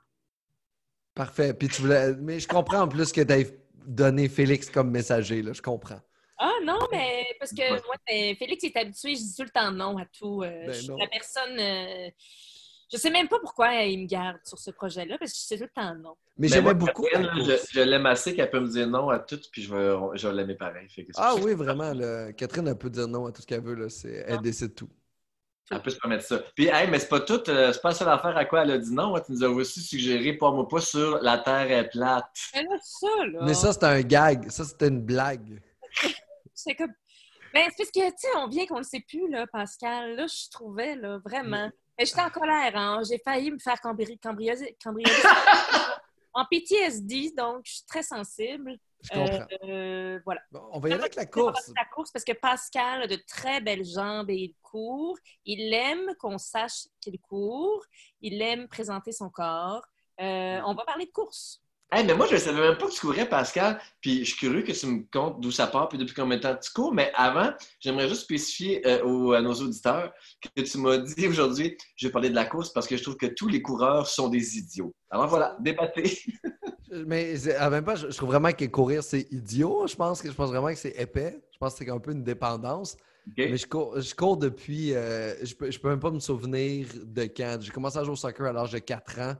Parfait. 1.14 1.54
Puis 1.54 1.68
tu 1.68 1.82
voulais. 1.84 2.16
Mais 2.16 2.40
je 2.40 2.48
comprends 2.48 2.82
en 2.82 2.88
plus 2.88 3.12
que 3.12 3.22
tu 3.22 3.34
as 3.34 3.44
donné 3.86 4.30
Félix 4.30 4.70
comme 4.72 4.90
messager, 4.90 5.44
là. 5.44 5.54
Je 5.54 5.62
comprends. 5.62 6.02
Ah 6.44 6.54
non, 6.64 6.80
mais 6.92 7.28
parce 7.40 7.52
que 7.52 7.70
moi, 7.70 7.96
ben, 8.08 8.36
Félix 8.36 8.64
est 8.64 8.76
habitué, 8.76 9.14
je 9.16 9.22
dis 9.22 9.36
tout 9.36 9.44
le 9.44 9.50
temps 9.52 9.72
non 9.72 9.98
à 10.00 10.06
tout. 10.06 10.42
Euh, 10.44 10.66
Ben 10.66 10.74
je 10.74 10.80
suis 10.80 10.90
non. 10.90 10.98
la 10.98 11.08
personne. 11.08 11.60
euh, 11.60 12.10
Je 12.92 12.98
sais 12.98 13.12
même 13.12 13.28
pas 13.28 13.38
pourquoi 13.40 13.74
il 13.84 14.02
me 14.02 14.08
garde 14.08 14.40
sur 14.44 14.58
ce 14.58 14.72
projet-là, 14.72 15.18
parce 15.20 15.32
que 15.34 15.38
je 15.38 15.44
sais 15.44 15.58
tout 15.58 15.64
le 15.66 15.70
temps 15.70 15.94
non. 15.96 16.16
Mais 16.38 16.48
Ben, 16.48 16.56
j'aimais 16.56 16.74
beaucoup. 16.74 17.04
Catherine, 17.04 17.28
la 17.28 17.34
là, 17.36 17.46
course. 17.58 17.68
je, 17.72 17.80
je 17.80 17.82
l'aime 17.86 18.06
assez 18.08 18.36
qu'elle 18.36 18.50
peut 18.50 18.60
me 18.60 18.68
dire 18.68 18.88
non 18.88 19.10
à 19.10 19.20
tout, 19.20 19.40
puis 19.52 19.62
je 19.62 19.74
vais, 19.74 20.18
je 20.18 20.28
l'aimer 20.30 20.56
pareil. 20.56 20.90
Fait 20.90 21.04
que 21.06 21.12
c'est 21.14 21.22
Ah 21.24 21.36
oui, 21.36 21.54
vraiment. 21.54 21.94
là. 21.94 22.34
Catherine, 22.34 22.68
elle 22.68 22.78
peut 22.78 22.90
dire 22.90 23.08
non 23.08 23.28
à 23.28 23.32
tout 23.32 23.42
ce 23.44 23.48
qu'elle 23.48 23.62
veut. 23.64 23.76
Là. 23.76 23.90
C'est- 23.90 24.26
Elle 24.28 24.42
décide 24.42 24.74
tout. 24.74 24.90
qu'elle 25.70 25.82
peut 25.84 25.92
se 25.92 25.98
permettre 26.00 26.26
ça. 26.26 26.40
Puis, 26.56 26.68
hey, 26.68 26.90
mais 26.90 27.00
c'est 27.00 27.08
pas 27.08 27.22
tout, 27.22 27.44
euh, 27.50 27.72
c'est 27.72 27.82
pas 27.82 27.90
la 27.90 27.96
seule 27.96 28.10
affaire 28.10 28.36
à 28.36 28.44
quoi 28.46 28.64
elle 28.64 28.72
a 28.72 28.78
dit 28.80 28.92
non. 28.94 29.16
hein. 29.16 29.22
Tu 29.26 29.32
nous 29.32 29.44
as 29.44 29.48
aussi 29.50 29.80
suggéré, 29.80 30.34
pas 30.34 30.52
moi 30.52 30.68
pas 30.68 30.82
sur 30.82 31.20
la 31.22 31.38
Terre 31.38 31.72
est 31.72 31.88
plate. 31.90 32.26
Mais 32.56 32.64
là, 32.64 32.78
ça, 32.84 33.08
là. 33.32 33.40
Mais 33.44 33.54
ça, 33.54 33.72
c'était 33.72 33.86
un 33.86 34.02
gag. 34.02 34.50
Ça, 34.50 34.66
c'était 34.66 34.88
une 34.90 35.02
blague. 35.04 35.62
c'est 36.64 36.76
comme. 36.76 36.94
Ben, 37.54 37.70
c'est 37.70 37.84
parce 37.84 37.92
que, 37.92 38.10
tu 38.12 38.18
sais, 38.18 38.38
on 38.38 38.48
vient 38.48 38.66
qu'on 38.66 38.78
le 38.78 38.84
sait 38.84 39.04
plus, 39.06 39.30
là, 39.30 39.46
Pascal. 39.48 40.16
Là, 40.16 40.26
je 40.28 40.50
trouvais, 40.50 40.96
là, 40.96 41.20
vraiment. 41.26 41.70
Mais 42.00 42.06
j'étais 42.06 42.22
en 42.22 42.30
colère, 42.30 42.76
hein. 42.76 43.02
J'ai 43.08 43.20
failli 43.20 43.52
me 43.52 43.60
faire 43.60 43.76
cambri- 43.76 44.20
cambrioler. 44.20 44.78
cambrioler. 44.82 45.12
en 46.34 46.46
PTSD, 46.46 47.34
donc 47.36 47.62
je 47.66 47.74
suis 47.74 47.86
très 47.86 48.04
sensible. 48.04 48.78
Je 49.04 49.10
comprends. 49.10 49.48
Euh, 49.64 50.20
voilà. 50.26 50.42
Bon, 50.52 50.62
on 50.72 50.80
va 50.80 50.90
y 50.90 50.94
aller 50.94 51.02
avec 51.02 51.16
la 51.16 51.26
course. 51.26 51.72
La 51.76 51.86
course 51.94 52.12
parce 52.12 52.24
que 52.24 52.34
Pascal 52.34 53.04
a 53.04 53.08
de 53.08 53.18
très 53.28 53.60
belles 53.60 53.84
jambes 53.86 54.30
et 54.30 54.36
il 54.36 54.56
court. 54.62 55.18
Il 55.46 55.74
aime 55.74 56.14
qu'on 56.20 56.38
sache 56.38 56.88
qu'il 57.00 57.20
court. 57.20 57.84
Il 58.22 58.42
aime 58.42 58.68
présenter 58.68 59.12
son 59.12 59.30
corps. 59.30 59.84
Euh, 60.20 60.62
on 60.66 60.74
va 60.74 60.86
parler 60.86 61.06
de 61.06 61.12
course. 61.12 61.62
Hey, 61.94 62.06
mais 62.06 62.16
moi, 62.16 62.26
je 62.26 62.36
ne 62.36 62.40
savais 62.40 62.62
même 62.62 62.78
pas 62.78 62.88
que 62.88 62.94
tu 62.94 63.02
courais, 63.02 63.28
Pascal. 63.28 63.78
Puis 64.00 64.20
je 64.20 64.30
suis 64.30 64.38
curieux 64.38 64.62
que 64.62 64.72
tu 64.72 64.86
me 64.88 65.04
comptes 65.12 65.42
d'où 65.42 65.52
ça 65.52 65.68
part 65.68 65.90
puis 65.90 65.98
depuis 65.98 66.14
combien 66.14 66.38
de 66.38 66.42
temps 66.42 66.56
tu 66.56 66.72
cours. 66.72 66.94
Mais 66.94 67.12
avant, 67.16 67.52
j'aimerais 67.82 68.08
juste 68.08 68.22
spécifier 68.22 68.86
euh, 68.88 69.04
aux- 69.04 69.34
à 69.34 69.42
nos 69.42 69.54
auditeurs 69.54 70.14
que 70.56 70.62
tu 70.62 70.78
m'as 70.78 70.98
dit 71.00 71.28
aujourd'hui, 71.28 71.78
je 71.98 72.08
vais 72.08 72.12
parler 72.12 72.30
de 72.30 72.36
la 72.36 72.46
course 72.46 72.72
parce 72.72 72.88
que 72.88 72.96
je 72.96 73.04
trouve 73.04 73.18
que 73.18 73.26
tous 73.26 73.50
les 73.50 73.62
coureurs 73.62 74.08
sont 74.08 74.30
des 74.30 74.58
idiots. 74.58 74.96
Alors 75.10 75.28
voilà, 75.28 75.58
débattez. 75.60 76.18
Mais 77.08 77.36
en 77.60 77.70
même 77.70 77.84
temps, 77.86 77.96
je, 77.96 78.10
je 78.10 78.18
trouve 78.18 78.30
vraiment 78.30 78.52
que 78.52 78.66
courir, 78.66 79.04
c'est 79.04 79.28
idiot. 79.32 79.86
Je 79.88 79.96
pense, 79.96 80.22
que, 80.22 80.30
je 80.30 80.36
pense 80.36 80.50
vraiment 80.50 80.70
que 80.70 80.76
c'est 80.80 80.96
épais. 81.00 81.42
Je 81.52 81.58
pense 81.58 81.74
que 81.76 81.84
c'est 81.86 81.92
un 81.92 82.00
peu 82.00 82.12
une 82.12 82.24
dépendance. 82.24 82.98
Mais 83.46 83.58
je 83.58 83.66
cours, 83.68 84.00
je 84.00 84.14
cours 84.14 84.38
depuis. 84.38 84.94
euh, 84.94 85.34
je, 85.46 85.56
peux, 85.56 85.72
je 85.72 85.80
peux 85.80 85.90
même 85.90 86.00
pas 86.00 86.12
me 86.12 86.20
souvenir 86.20 86.88
de 87.04 87.24
quand. 87.24 87.58
J'ai 87.62 87.72
commencé 87.72 87.98
à 87.98 88.04
jouer 88.04 88.14
au 88.14 88.16
soccer 88.18 88.46
à 88.48 88.54
l'âge 88.54 88.72
de 88.72 88.80
4 88.80 89.20
ans. 89.20 89.36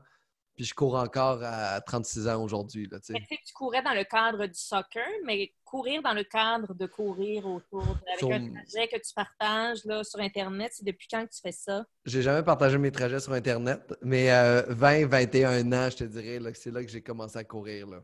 Puis 0.54 0.66
je 0.66 0.74
cours 0.74 0.94
encore 0.96 1.42
à 1.42 1.80
36 1.80 2.28
ans 2.28 2.42
aujourd'hui. 2.44 2.88
tu 2.88 3.52
courais 3.54 3.82
dans 3.82 3.94
le 3.94 4.04
cadre 4.04 4.46
du 4.46 4.58
soccer, 4.58 5.06
mais 5.24 5.54
courir 5.64 6.02
dans 6.02 6.12
le 6.12 6.24
cadre 6.24 6.74
de 6.74 6.86
courir 6.86 7.46
autour, 7.46 7.82
de- 7.82 8.08
avec 8.08 8.18
Sur- 8.18 8.30
un 8.30 8.50
trajet 8.52 8.88
que 8.88 8.96
tu 8.96 9.14
partages 9.14 9.82
là, 9.86 10.04
sur 10.04 10.20
Internet, 10.20 10.72
c'est 10.74 10.84
depuis 10.84 11.08
quand 11.10 11.24
que 11.26 11.32
tu 11.32 11.40
fais 11.40 11.52
ça? 11.52 11.86
J'ai 12.04 12.20
jamais 12.20 12.42
partagé 12.42 12.76
mes 12.76 12.92
trajets 12.92 13.20
sur 13.20 13.32
Internet, 13.32 13.94
mais 14.02 14.30
euh, 14.30 14.62
20, 14.68 15.06
21 15.06 15.72
ans, 15.72 15.88
je 15.90 15.96
te 15.96 16.04
dirais, 16.04 16.38
là, 16.38 16.50
c'est 16.52 16.70
là 16.70 16.84
que 16.84 16.90
j'ai 16.90 17.02
commencé 17.02 17.38
à 17.38 17.44
courir. 17.44 17.86
Là. 17.86 18.02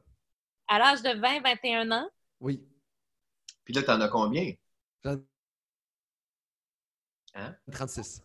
À 0.68 0.78
l'âge 0.78 1.02
de 1.02 1.20
20, 1.20 1.40
21 1.42 1.90
ans, 1.92 2.08
Oui. 2.40 2.66
Puis 3.64 3.74
là, 3.74 3.82
t'en 3.82 4.00
as 4.00 4.08
combien? 4.08 4.54
J'en- 5.04 5.18
Hein? 7.34 7.54
36. 7.70 8.22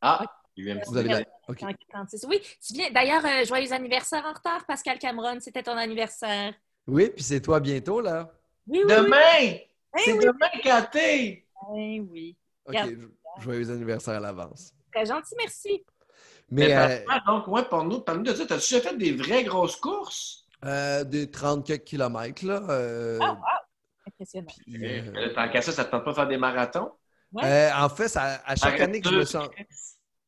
Ah, 0.00 0.26
Vous 0.56 0.96
allez 0.98 1.08
délai. 1.08 1.24
bien. 1.24 1.26
OK. 1.48 1.62
en 1.62 1.72
46. 1.92 2.26
Oui, 2.28 2.40
tu 2.64 2.74
viens. 2.74 2.90
D'ailleurs, 2.90 3.24
euh, 3.24 3.44
joyeux 3.44 3.72
anniversaire 3.72 4.24
en 4.24 4.32
retard, 4.32 4.64
Pascal 4.66 4.98
Cameron. 4.98 5.38
C'était 5.40 5.62
ton 5.62 5.76
anniversaire. 5.76 6.54
Oui, 6.86 7.10
puis 7.14 7.22
c'est 7.24 7.40
toi 7.40 7.60
bientôt, 7.60 8.00
là. 8.00 8.30
Oui, 8.66 8.80
oui. 8.84 8.94
Demain! 8.94 9.16
Eh 9.42 9.64
C'est 9.96 10.12
oui. 10.12 10.24
demain, 10.26 10.48
Caté! 10.62 11.46
Eh 11.76 12.00
oui. 12.00 12.36
OK. 12.66 12.76
Joyeux 13.40 13.70
anniversaire 13.70 14.14
à 14.14 14.20
l'avance. 14.20 14.72
Très 14.92 15.06
gentil, 15.06 15.34
merci. 15.38 15.84
Mais 16.50 16.66
Mais 16.68 16.76
euh, 16.76 17.18
donc, 17.26 17.46
ouais, 17.48 17.64
pour 17.64 17.84
nous, 17.84 18.00
parle-nous 18.00 18.24
de 18.24 18.34
ça. 18.34 18.44
T'as-tu 18.46 18.74
déjà 18.74 18.88
fait 18.90 18.96
des 18.96 19.12
vraies 19.12 19.44
grosses 19.44 19.76
courses? 19.76 20.46
euh, 20.64 21.04
des 21.04 21.30
30 21.30 21.64
quelques 21.66 21.84
kilomètres, 21.84 22.44
là. 22.44 22.60
euh, 22.68 23.18
Ah, 23.22 23.32
wow. 23.32 23.40
Impressionnant. 24.06 24.46
puis, 24.64 24.84
euh, 24.84 25.12
Euh, 25.16 25.34
Tant 25.34 25.48
qu'à 25.48 25.62
ça, 25.62 25.72
ça 25.72 25.84
te 25.86 25.90
tente 25.90 26.04
pas 26.04 26.10
de 26.10 26.16
faire 26.16 26.28
des 26.28 26.36
marathons? 26.36 26.92
Ouais. 27.32 27.44
euh, 27.44 27.70
en 27.76 27.88
fait, 27.88 28.08
ça- 28.08 28.42
à 28.44 28.56
chaque 28.56 28.78
année 28.80 29.00
que 29.00 29.08
je 29.08 29.14
me 29.14 29.24
sens. 29.24 29.48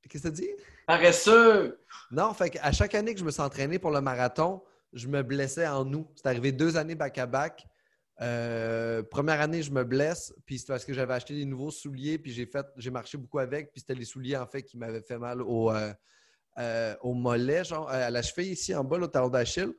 Qu'est-ce 0.08 0.24
que 0.24 0.28
tu 0.28 0.42
dis? 0.42 0.50
Paresseux! 0.86 1.80
Non, 2.10 2.34
fait 2.34 2.58
à 2.60 2.72
chaque 2.72 2.94
année 2.94 3.14
que 3.14 3.20
je 3.20 3.24
me 3.24 3.30
suis 3.30 3.40
entraîné 3.40 3.78
pour 3.78 3.90
le 3.90 4.00
marathon, 4.00 4.62
je 4.92 5.08
me 5.08 5.22
blessais 5.22 5.66
en 5.66 5.90
août. 5.92 6.06
C'est 6.16 6.26
arrivé 6.26 6.52
deux 6.52 6.76
années 6.76 6.94
back-à-back. 6.94 7.66
Euh, 8.20 9.02
première 9.02 9.40
année, 9.40 9.62
je 9.62 9.70
me 9.70 9.84
blesse, 9.84 10.34
puis 10.44 10.58
c'est 10.58 10.66
parce 10.66 10.84
que 10.84 10.92
j'avais 10.92 11.14
acheté 11.14 11.34
des 11.34 11.44
nouveaux 11.44 11.70
souliers, 11.70 12.18
puis 12.18 12.30
j'ai 12.30 12.46
fait, 12.46 12.66
j'ai 12.76 12.90
marché 12.90 13.16
beaucoup 13.16 13.38
avec, 13.38 13.72
puis 13.72 13.80
c'était 13.80 13.94
les 13.94 14.04
souliers 14.04 14.36
en 14.36 14.46
fait 14.46 14.62
qui 14.62 14.76
m'avaient 14.76 15.00
fait 15.00 15.18
mal 15.18 15.40
au, 15.40 15.70
euh, 15.70 15.92
euh, 16.58 16.94
au 17.00 17.14
mollet, 17.14 17.64
genre 17.64 17.88
euh, 17.88 18.06
à 18.06 18.10
la 18.10 18.22
cheville 18.22 18.52
ici 18.52 18.74
en 18.74 18.84
bas, 18.84 18.98
le 18.98 19.08
talon 19.08 19.28
d'Achille. 19.28 19.72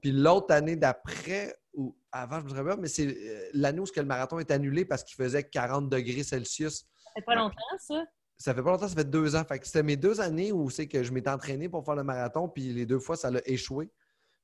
Puis 0.00 0.12
l'autre 0.12 0.54
année 0.54 0.76
d'après, 0.76 1.56
ou 1.72 1.96
avant, 2.12 2.38
je 2.40 2.44
me 2.44 2.48
souviens 2.50 2.64
pas, 2.64 2.76
mais 2.76 2.88
c'est 2.88 3.16
l'année 3.54 3.80
où 3.80 3.86
ce 3.86 3.92
que 3.92 4.00
le 4.00 4.06
marathon 4.06 4.38
est 4.38 4.50
annulé 4.50 4.84
parce 4.84 5.02
qu'il 5.02 5.16
faisait 5.16 5.42
40 5.42 5.88
degrés 5.88 6.22
Celsius. 6.22 6.86
Ça 7.02 7.10
fait 7.16 7.22
pas 7.22 7.34
longtemps, 7.34 7.56
ça? 7.78 8.04
Ça 8.38 8.54
fait 8.54 8.62
pas 8.62 8.70
longtemps, 8.70 8.86
ça 8.88 8.94
fait 8.94 9.10
deux 9.10 9.34
ans. 9.36 9.44
Fait 9.44 9.58
que 9.58 9.66
c'était 9.66 9.82
mes 9.82 9.96
deux 9.96 10.20
années 10.20 10.52
où 10.52 10.70
c'est 10.70 10.86
que 10.86 11.02
je 11.02 11.10
m'étais 11.12 11.30
entraîné 11.30 11.68
pour 11.68 11.84
faire 11.84 11.96
le 11.96 12.04
marathon, 12.04 12.48
puis 12.48 12.72
les 12.72 12.86
deux 12.86 13.00
fois, 13.00 13.16
ça 13.16 13.30
l'a 13.30 13.40
échoué. 13.46 13.90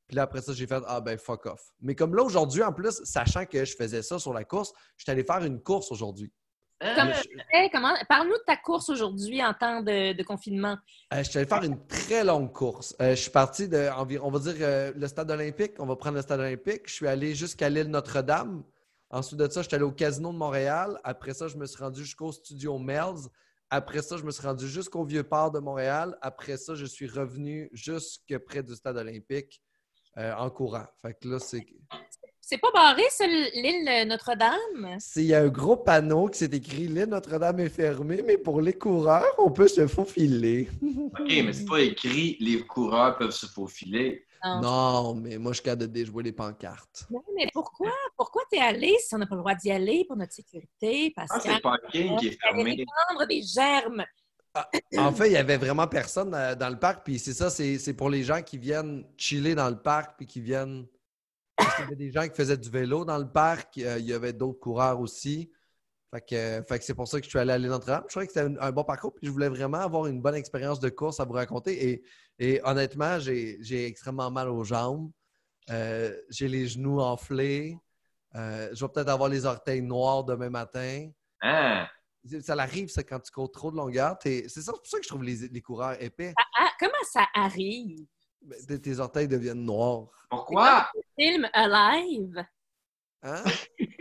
Puis 0.09 0.16
là, 0.16 0.22
après 0.22 0.42
ça, 0.42 0.52
j'ai 0.52 0.66
fait 0.66 0.83
Ah 0.87 1.00
ben 1.00 1.16
fuck 1.16 1.46
off. 1.46 1.70
Mais 1.80 1.94
comme 1.94 2.14
là, 2.14 2.22
aujourd'hui, 2.24 2.62
en 2.62 2.72
plus, 2.72 3.00
sachant 3.04 3.46
que 3.46 3.64
je 3.64 3.74
faisais 3.76 4.02
ça 4.02 4.18
sur 4.18 4.35
la 4.35 4.44
course, 4.44 4.72
je 4.96 5.04
suis 5.04 5.11
allé 5.12 5.22
faire 5.24 5.44
une 5.44 5.61
course 5.62 5.90
aujourd'hui. 5.92 6.30
Hein? 6.80 6.94
Comme- 6.96 7.12
Hey, 7.52 7.70
comment... 7.70 7.94
Parle-nous 8.09 8.35
de 8.35 8.42
ta 8.46 8.57
course 8.57 8.88
aujourd'hui 8.90 9.42
en 9.42 9.54
temps 9.54 9.80
de, 9.80 10.12
de 10.12 10.22
confinement. 10.24 10.76
euh, 11.14 11.18
je 11.22 11.30
suis 11.30 11.38
allé 11.38 11.46
faire 11.48 11.62
une 11.62 11.87
très 11.87 12.24
longue 12.24 12.52
course. 12.52 12.94
Euh, 13.00 13.11
je 13.11 13.22
suis 13.22 13.30
parti 13.30 13.68
de 13.68 13.88
environ, 13.96 14.26
on 14.26 14.30
va 14.33 14.40
dire 14.40 14.57
euh, 14.61 14.92
le 14.94 15.07
stade 15.07 15.30
olympique. 15.30 15.74
On 15.78 15.87
va 15.87 15.94
prendre 15.96 16.16
le 16.16 16.22
stade 16.22 16.40
olympique. 16.40 16.83
Je 16.87 16.92
suis 16.94 17.07
allé 17.07 17.35
jusqu'à 17.35 17.68
l'île 17.70 17.88
Notre-Dame. 17.88 18.64
Ensuite 19.09 19.38
de 19.38 19.48
ça, 19.48 19.62
je 19.62 19.68
suis 19.68 19.74
allé 19.76 19.85
au 19.85 19.92
casino 19.92 20.33
de 20.33 20.37
Montréal. 20.38 20.98
Après 21.04 21.33
ça, 21.33 21.46
je 21.46 21.57
me 21.57 21.64
suis 21.64 21.78
rendu 21.83 22.02
jusqu'au 22.02 22.33
studio 22.33 22.76
Melz. 22.78 23.30
Après 23.70 24.03
ça, 24.03 24.16
je 24.16 24.22
me 24.24 24.31
suis 24.31 24.46
rendu 24.46 24.68
jusqu'au 24.68 25.05
Vieux-Port 25.05 25.50
de 25.50 25.59
Montréal. 25.59 26.16
Après 26.22 26.57
ça, 26.57 26.74
je 26.74 26.85
suis 26.85 27.07
revenu 27.09 27.68
jusque 27.72 28.37
près 28.46 28.62
du 28.62 28.74
stade 28.74 28.96
olympique 28.96 29.61
euh, 30.18 30.33
en 30.37 30.50
courant. 30.50 30.87
Fait 31.03 31.14
que 31.20 31.29
là, 31.29 31.38
c'est. 31.38 31.64
C'est 32.46 32.59
pas 32.59 32.70
barré, 32.74 33.03
ça, 33.09 33.27
l'île 33.27 34.07
Notre-Dame? 34.07 34.96
c'est- 35.00 35.22
Il 35.22 35.27
y 35.29 35.35
a 35.35 35.40
un 35.40 35.48
gros 35.48 35.79
panneau 35.79 36.29
qui 36.29 36.38
s'est 36.40 36.50
écrit 36.53 36.88
L'île 36.88 37.07
Notre-Dame 37.09 37.61
est 37.61 37.70
fermée, 37.70 38.22
mais 38.22 38.37
pour 38.37 38.61
les 38.61 38.74
coureurs, 38.74 39.35
on 39.38 39.50
peut 39.50 39.66
se 39.66 39.87
faufiler. 39.87 40.68
OK, 40.83 41.27
mais 41.27 41.53
c'est 41.55 41.64
pas 41.64 41.81
écrit 41.81 42.37
les 42.40 42.61
coureurs 42.66 43.16
peuvent 43.16 43.31
se 43.31 43.46
faufiler. 43.46 44.27
Non, 44.44 45.14
mais 45.14 45.38
moi, 45.38 45.52
je 45.52 45.57
suis 45.57 45.64
capable 45.64 45.83
de 45.83 45.87
déjouer 45.87 46.22
les 46.22 46.33
pancartes. 46.33 47.07
Non, 47.11 47.22
mais 47.35 47.48
pourquoi? 47.52 47.90
Pourquoi 48.16 48.42
t'es 48.50 48.59
allé 48.59 48.94
si 49.00 49.14
on 49.14 49.18
n'a 49.18 49.26
pas 49.26 49.35
le 49.35 49.40
droit 49.40 49.54
d'y 49.54 49.70
aller 49.70 50.04
pour 50.07 50.16
notre 50.16 50.33
sécurité, 50.33 51.12
Ah, 51.16 51.40
c'est 51.40 51.54
le 51.54 51.61
parking 51.61 52.16
qui 52.18 52.28
est 52.28 52.38
fermé. 52.40 52.62
répandre 52.76 53.26
des 53.28 53.42
germes. 53.42 54.04
En 54.98 55.12
fait, 55.12 55.26
il 55.28 55.33
y 55.33 55.37
avait 55.37 55.57
vraiment 55.57 55.88
personne 55.88 56.33
euh, 56.35 56.54
dans 56.54 56.68
le 56.68 56.78
parc. 56.78 57.04
Puis 57.04 57.18
c'est 57.18 57.33
ça, 57.33 57.50
c'est 57.50 57.78
c'est 57.78 57.94
pour 57.94 58.09
les 58.09 58.22
gens 58.22 58.40
qui 58.42 58.57
viennent 58.59 59.04
chiller 59.16 59.54
dans 59.57 59.68
le 59.68 59.80
parc 59.80 60.16
puis 60.16 60.26
qui 60.26 60.40
viennent. 60.40 60.87
Parce 61.57 61.74
qu'il 61.76 61.85
y 61.85 61.87
avait 61.87 61.96
des 61.96 62.12
gens 62.12 62.22
qui 62.28 62.35
faisaient 62.35 62.57
du 62.57 62.70
vélo 62.70 63.04
dans 63.04 63.18
le 63.18 63.28
parc. 63.28 63.78
euh, 63.78 63.98
il 63.98 64.07
y 64.07 64.12
avait 64.12 64.33
d'autres 64.33 64.61
coureurs 64.61 65.00
aussi. 65.00 65.50
Fait 66.14 66.20
que, 66.20 66.62
fait 66.68 66.79
que 66.79 66.85
c'est 66.85 66.94
pour 66.94 67.09
ça 67.09 67.18
que 67.18 67.24
je 67.24 67.31
suis 67.31 67.38
allé 67.40 67.53
à 67.53 67.59
l'île 67.59 67.70
Notre-Dame. 67.70 68.05
Je 68.07 68.11
trouvais 68.12 68.27
que 68.29 68.33
c'était 68.33 68.46
un, 68.46 68.57
un 68.61 68.70
bon 68.70 68.85
parcours. 68.85 69.12
Puis 69.14 69.27
je 69.27 69.33
voulais 69.33 69.48
vraiment 69.48 69.79
avoir 69.79 70.07
une 70.07 70.20
bonne 70.22 70.37
expérience 70.37 70.79
de 70.79 70.88
course 70.88 71.18
à 71.18 71.24
vous 71.24 71.33
raconter. 71.33 71.88
Et, 71.90 72.05
et 72.38 72.61
honnêtement, 72.62 73.18
j'ai 73.18 73.59
j'ai 73.61 73.87
extrêmement 73.87 74.31
mal 74.31 74.48
aux 74.48 74.62
jambes. 74.62 75.11
Euh, 75.70 76.14
j'ai 76.31 76.46
les 76.46 76.68
genoux 76.68 77.00
enflés. 77.00 77.77
Euh, 78.37 78.68
je 78.74 78.85
vais 78.85 78.92
peut-être 78.92 79.09
avoir 79.09 79.29
les 79.29 79.44
orteils 79.44 79.83
noirs 79.83 80.22
demain 80.24 80.50
matin. 80.50 81.11
Ah, 81.40 81.88
Ça 82.40 82.55
l'arrive, 82.55 82.88
ça, 82.90 83.03
quand 83.03 83.18
tu 83.20 83.33
cours 83.33 83.50
trop 83.50 83.70
de 83.72 83.77
longueur. 83.77 84.16
T'es- 84.18 84.44
C'est 84.48 84.61
ça, 84.61 84.72
c'est 84.72 84.79
pour 84.79 84.87
ça 84.87 84.98
que 84.98 85.05
je 85.05 85.09
trouve 85.09 85.24
les, 85.24 85.48
les 85.48 85.61
coureurs 85.62 86.00
épais. 86.00 86.33
Ah, 86.59 86.68
comment 86.79 86.92
ça 87.11 87.27
arrive? 87.35 88.07
Ben, 88.40 88.59
tes- 88.66 88.81
tes 88.81 88.98
orteils 89.00 89.27
deviennent 89.29 89.64
noirs. 89.64 90.07
pourquoi? 90.31 90.90
Film 91.18 91.48
Alive, 91.53 92.44
Hein? 93.22 93.42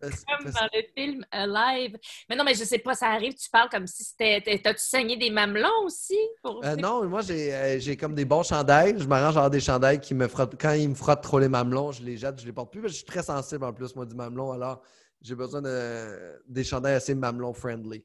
Parce- 0.00 0.24
comme 0.24 0.44
parce- 0.44 0.54
dans 0.54 0.68
le 0.72 0.82
film 0.96 1.26
Alive. 1.30 1.96
Mais 2.28 2.36
non, 2.36 2.44
mais 2.44 2.54
je 2.54 2.64
sais 2.64 2.78
pas, 2.78 2.94
ça 2.94 3.08
arrive, 3.08 3.34
tu 3.34 3.50
parles 3.50 3.68
comme 3.68 3.86
si 3.86 4.04
c'était. 4.04 4.40
T'as-tu 4.62 4.80
saigné 4.80 5.16
des 5.16 5.30
mamelons 5.30 5.84
aussi? 5.84 6.18
Pour... 6.42 6.64
Euh, 6.64 6.76
non, 6.76 7.04
moi, 7.08 7.22
j'ai 7.22 7.54
euh, 7.54 7.78
j'ai 7.80 7.96
comme 7.96 8.14
des 8.14 8.24
bons 8.24 8.42
chandails. 8.42 8.96
Je 8.98 9.06
m'arrange 9.06 9.36
à 9.36 9.40
avoir 9.40 9.50
des 9.50 9.60
chandails 9.60 10.00
qui 10.00 10.14
me 10.14 10.28
frottent. 10.28 10.60
Quand 10.60 10.72
ils 10.72 10.88
me 10.88 10.94
frottent 10.94 11.22
trop 11.22 11.38
les 11.38 11.48
mamelons, 11.48 11.92
je 11.92 12.02
les 12.02 12.16
jette, 12.16 12.40
je 12.40 12.46
les 12.46 12.52
porte 12.52 12.70
plus. 12.70 12.80
parce 12.80 12.92
que 12.92 12.98
je 12.98 13.04
suis 13.04 13.06
très 13.06 13.22
sensible 13.22 13.64
en 13.64 13.72
plus, 13.72 13.94
moi, 13.94 14.06
du 14.06 14.14
mamelon. 14.14 14.52
Alors, 14.52 14.82
j'ai 15.20 15.34
besoin 15.34 15.62
de, 15.62 16.40
des 16.46 16.64
chandails 16.64 16.94
assez 16.94 17.14
mamelon-friendly. 17.14 18.04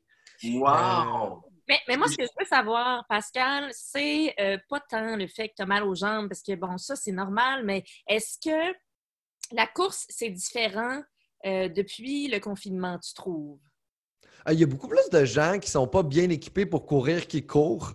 Wow! 0.55 1.43
Mais, 1.67 1.79
mais 1.87 1.95
moi, 1.95 2.07
ce 2.07 2.17
que 2.17 2.23
je 2.23 2.29
veux 2.37 2.45
savoir, 2.45 3.05
Pascal, 3.07 3.69
c'est 3.71 4.33
euh, 4.39 4.57
pas 4.67 4.81
tant 4.81 5.15
le 5.15 5.27
fait 5.27 5.49
que 5.49 5.53
tu 5.55 5.61
as 5.61 5.65
mal 5.65 5.83
aux 5.83 5.95
jambes, 5.95 6.27
parce 6.27 6.41
que 6.41 6.55
bon, 6.55 6.77
ça, 6.77 6.95
c'est 6.95 7.11
normal, 7.11 7.63
mais 7.63 7.83
est-ce 8.07 8.37
que 8.43 8.75
la 9.51 9.67
course, 9.67 10.05
c'est 10.09 10.29
différent 10.29 11.01
euh, 11.45 11.69
depuis 11.69 12.27
le 12.27 12.39
confinement, 12.39 12.97
tu 12.99 13.13
trouves? 13.13 13.59
Euh, 14.47 14.53
Il 14.53 14.59
y 14.59 14.63
a 14.63 14.67
beaucoup 14.67 14.87
plus 14.87 15.09
de 15.11 15.25
gens 15.25 15.59
qui 15.59 15.69
sont 15.69 15.87
pas 15.87 16.03
bien 16.03 16.29
équipés 16.29 16.65
pour 16.65 16.85
courir 16.85 17.27
qui 17.27 17.45
courent. 17.45 17.93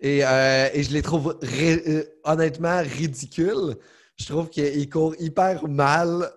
Et, 0.00 0.24
euh, 0.24 0.68
et 0.72 0.82
je 0.82 0.92
les 0.92 1.02
trouve 1.02 1.38
euh, 1.42 2.04
honnêtement 2.24 2.80
ridicules. 2.82 3.76
Je 4.16 4.26
trouve 4.26 4.48
qu'ils 4.48 4.88
courent 4.88 5.16
hyper 5.18 5.66
mal. 5.66 6.30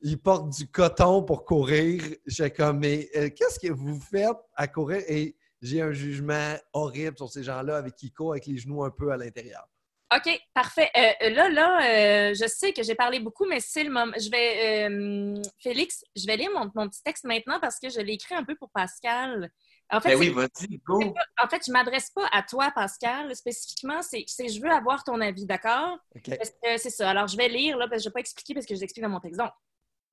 Ils 0.00 0.18
portent 0.18 0.50
du 0.50 0.66
coton 0.66 1.22
pour 1.22 1.44
courir. 1.44 2.02
Je 2.26 2.44
comme, 2.44 2.78
mais 2.78 3.10
qu'est-ce 3.36 3.58
que 3.58 3.70
vous 3.72 4.00
faites 4.00 4.38
à 4.54 4.66
courir? 4.66 5.02
Et 5.08 5.36
j'ai 5.60 5.82
un 5.82 5.92
jugement 5.92 6.54
horrible 6.72 7.16
sur 7.18 7.28
ces 7.28 7.42
gens-là 7.42 7.76
avec 7.76 7.96
qui 7.96 8.10
courent 8.10 8.32
avec 8.32 8.46
les 8.46 8.56
genoux 8.56 8.82
un 8.82 8.90
peu 8.90 9.12
à 9.12 9.16
l'intérieur. 9.16 9.68
OK, 10.14 10.40
parfait. 10.52 10.90
Euh, 10.96 11.30
là, 11.30 11.48
là, 11.48 12.30
euh, 12.30 12.34
je 12.34 12.46
sais 12.46 12.72
que 12.72 12.82
j'ai 12.82 12.94
parlé 12.94 13.20
beaucoup, 13.20 13.46
mais 13.46 13.60
c'est 13.60 13.84
le 13.84 13.90
moment. 13.90 14.12
Je 14.18 14.30
vais, 14.30 14.88
euh, 14.88 15.42
Félix, 15.62 16.04
je 16.14 16.26
vais 16.26 16.36
lire 16.36 16.50
mon, 16.52 16.70
mon 16.74 16.88
petit 16.88 17.02
texte 17.02 17.24
maintenant 17.24 17.58
parce 17.60 17.78
que 17.78 17.88
je 17.88 18.00
l'ai 18.00 18.14
écrit 18.14 18.34
un 18.34 18.44
peu 18.44 18.54
pour 18.56 18.70
Pascal. 18.70 19.50
En 19.90 20.00
fait, 20.00 20.10
Ben 20.10 20.18
oui, 20.18 20.78
go. 20.84 21.14
en 21.42 21.48
fait, 21.48 21.62
je 21.66 21.72
m'adresse 21.72 22.10
pas 22.10 22.26
à 22.32 22.42
toi, 22.42 22.70
Pascal, 22.74 23.34
spécifiquement. 23.36 24.00
C'est, 24.02 24.24
je 24.26 24.60
veux 24.60 24.70
avoir 24.70 25.04
ton 25.04 25.20
avis, 25.20 25.46
d'accord? 25.46 25.98
OK. 26.16 26.36
Parce 26.36 26.50
que 26.50 26.78
c'est 26.78 26.90
ça. 26.90 27.10
Alors, 27.10 27.26
je 27.26 27.36
vais 27.36 27.48
lire, 27.48 27.76
là, 27.76 27.86
parce 27.88 27.98
que 27.98 28.04
je 28.04 28.08
ne 28.08 28.10
vais 28.10 28.14
pas 28.14 28.20
expliquer 28.20 28.54
parce 28.54 28.66
que 28.66 28.74
je 28.74 28.80
l'explique 28.80 29.04
dans 29.04 29.10
mon 29.10 29.20
texte. 29.20 29.38
Donc, 29.38 29.50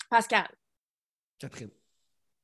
Pascal, 0.10 0.50
Catherine. 1.40 1.72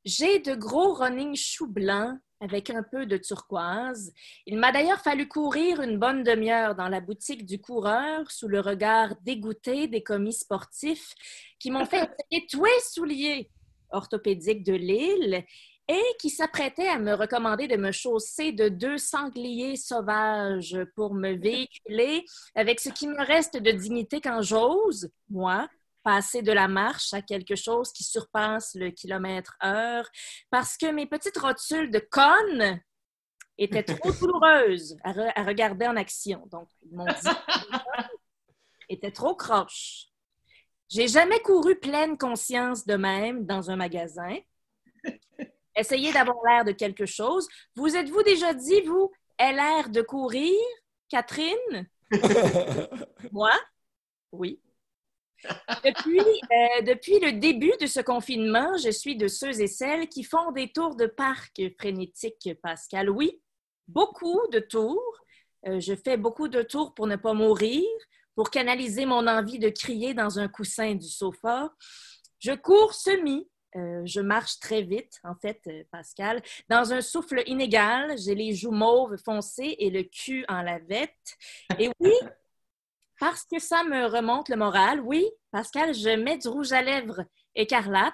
J'ai 0.06 0.40
de 0.40 0.54
gros 0.54 0.94
running 0.94 1.36
choux 1.36 1.68
blancs 1.68 2.18
avec 2.40 2.70
un 2.70 2.84
peu 2.84 3.06
de 3.06 3.18
turquoise. 3.18 4.14
Il 4.46 4.58
m'a 4.58 4.72
d'ailleurs 4.72 5.00
fallu 5.00 5.28
courir 5.28 5.82
une 5.82 5.98
bonne 5.98 6.24
demi-heure 6.24 6.76
dans 6.76 6.90
la 6.90 7.02
boutique 7.02 7.46
du 7.46 7.60
coureur 7.60 8.30
sous 8.30 8.48
le 8.48 8.60
regard 8.60 9.16
dégoûté 9.22 9.88
des 9.88 10.04
commis 10.04 10.34
sportifs 10.34 11.14
qui 11.60 11.72
m'ont 11.72 11.86
fait 11.86 12.08
essayer 12.32 12.48
tous 12.50 12.66
les 12.66 12.80
souliers 12.82 13.50
orthopédiques 13.90 14.64
de 14.64 14.74
Lille 14.74 15.44
et 15.88 16.04
qui 16.20 16.30
s'apprêtaient 16.30 16.88
à 16.88 17.00
me 17.00 17.14
recommander 17.14 17.68
de 17.68 17.78
me 17.78 17.92
chausser 17.92 18.52
de 18.52 18.70
deux 18.70 18.98
sangliers 18.98 19.76
sauvages 19.76 20.78
pour 20.96 21.14
me 21.14 21.34
véhiculer 21.34 22.26
avec 22.56 22.80
ce 22.80 22.90
qui 22.90 23.08
me 23.08 23.24
reste 23.24 23.58
de 23.58 23.72
dignité 23.72 24.20
quand 24.20 24.42
j'ose, 24.42 25.10
moi, 25.30 25.70
passer 26.06 26.44
de 26.44 26.52
la 26.52 26.68
marche 26.68 27.14
à 27.14 27.22
quelque 27.22 27.56
chose 27.56 27.92
qui 27.92 28.04
surpasse 28.04 28.76
le 28.76 28.92
kilomètre 28.92 29.58
heure 29.64 30.08
parce 30.52 30.78
que 30.78 30.92
mes 30.92 31.08
petites 31.08 31.38
rotules 31.38 31.90
de 31.90 32.00
conne 32.00 32.80
étaient 33.58 33.84
trop 33.84 34.12
douloureuses 34.22 34.96
à, 35.04 35.12
re- 35.12 35.34
à 35.36 35.44
regarder 35.44 35.88
en 35.88 35.96
action. 35.98 36.46
Donc, 36.52 36.70
ils 36.84 36.96
m'ont 36.96 37.06
dit 37.06 37.28
étaient 38.90 39.12
trop 39.12 39.36
croches. 39.36 40.10
J'ai 40.90 41.08
jamais 41.08 41.40
couru 41.40 41.76
pleine 41.80 42.18
conscience 42.18 42.86
de 42.86 42.96
même 42.96 43.46
dans 43.46 43.72
un 43.72 43.76
magasin. 43.76 44.38
Essayez 45.76 46.14
d'avoir 46.14 46.38
l'air 46.46 46.64
de 46.64 46.72
quelque 46.72 47.08
chose. 47.08 47.48
Vous 47.76 47.96
êtes-vous 47.96 48.22
déjà 48.22 48.54
dit, 48.54 48.82
vous, 48.82 49.12
elle 49.38 49.58
a 49.60 49.78
l'air 49.78 49.90
de 49.90 50.02
courir, 50.04 50.54
Catherine? 51.10 51.90
Moi? 53.32 53.52
Oui. 54.32 54.62
Depuis, 55.84 56.20
euh, 56.20 56.82
depuis 56.82 57.20
le 57.20 57.34
début 57.34 57.74
de 57.80 57.86
ce 57.86 58.00
confinement, 58.00 58.78
je 58.78 58.90
suis 58.90 59.16
de 59.16 59.28
ceux 59.28 59.62
et 59.62 59.68
celles 59.68 60.08
qui 60.08 60.24
font 60.24 60.52
des 60.52 60.72
tours 60.72 60.96
de 60.96 61.06
parc 61.06 61.62
frénétiques, 61.80 62.50
Pascal. 62.62 63.10
Oui, 63.10 63.42
beaucoup 63.88 64.42
de 64.52 64.60
tours. 64.60 65.22
Euh, 65.68 65.80
je 65.80 65.96
fais 65.96 66.18
beaucoup 66.18 66.48
de 66.48 66.62
tours 66.62 66.94
pour 66.94 67.08
ne 67.08 67.16
pas 67.16 67.34
mourir, 67.34 67.84
pour 68.36 68.50
canaliser 68.50 69.06
mon 69.06 69.28
envie 69.28 69.60
de 69.60 69.70
crier 69.70 70.14
dans 70.14 70.40
un 70.40 70.48
coussin 70.48 70.96
du 70.96 71.08
sofa. 71.08 71.72
Je 72.40 72.52
cours 72.54 72.94
semi. 72.94 73.48
Euh, 73.76 74.04
je 74.06 74.22
marche 74.22 74.60
très 74.60 74.84
vite, 74.84 75.20
en 75.26 75.36
fait, 75.36 75.60
Pascal. 75.92 76.42
Dans 76.70 76.94
un 76.94 77.02
souffle 77.02 77.44
inégal, 77.46 78.18
j'ai 78.18 78.34
les 78.34 78.56
joues 78.56 78.72
mauves 78.72 79.18
foncées 79.18 79.76
et 79.80 79.90
le 79.90 80.04
cul 80.04 80.46
en 80.48 80.62
lavette. 80.62 81.38
Et 81.78 81.90
oui, 82.00 82.14
parce 83.20 83.46
que 83.46 83.60
ça 83.60 83.84
me 83.84 84.06
remonte 84.06 84.50
le 84.50 84.56
moral, 84.56 85.02
oui, 85.02 85.30
Pascal, 85.52 85.94
je 85.94 86.10
mets 86.10 86.38
du 86.38 86.48
rouge 86.48 86.72
à 86.72 86.82
lèvres 86.82 87.24
écarlate, 87.56 88.14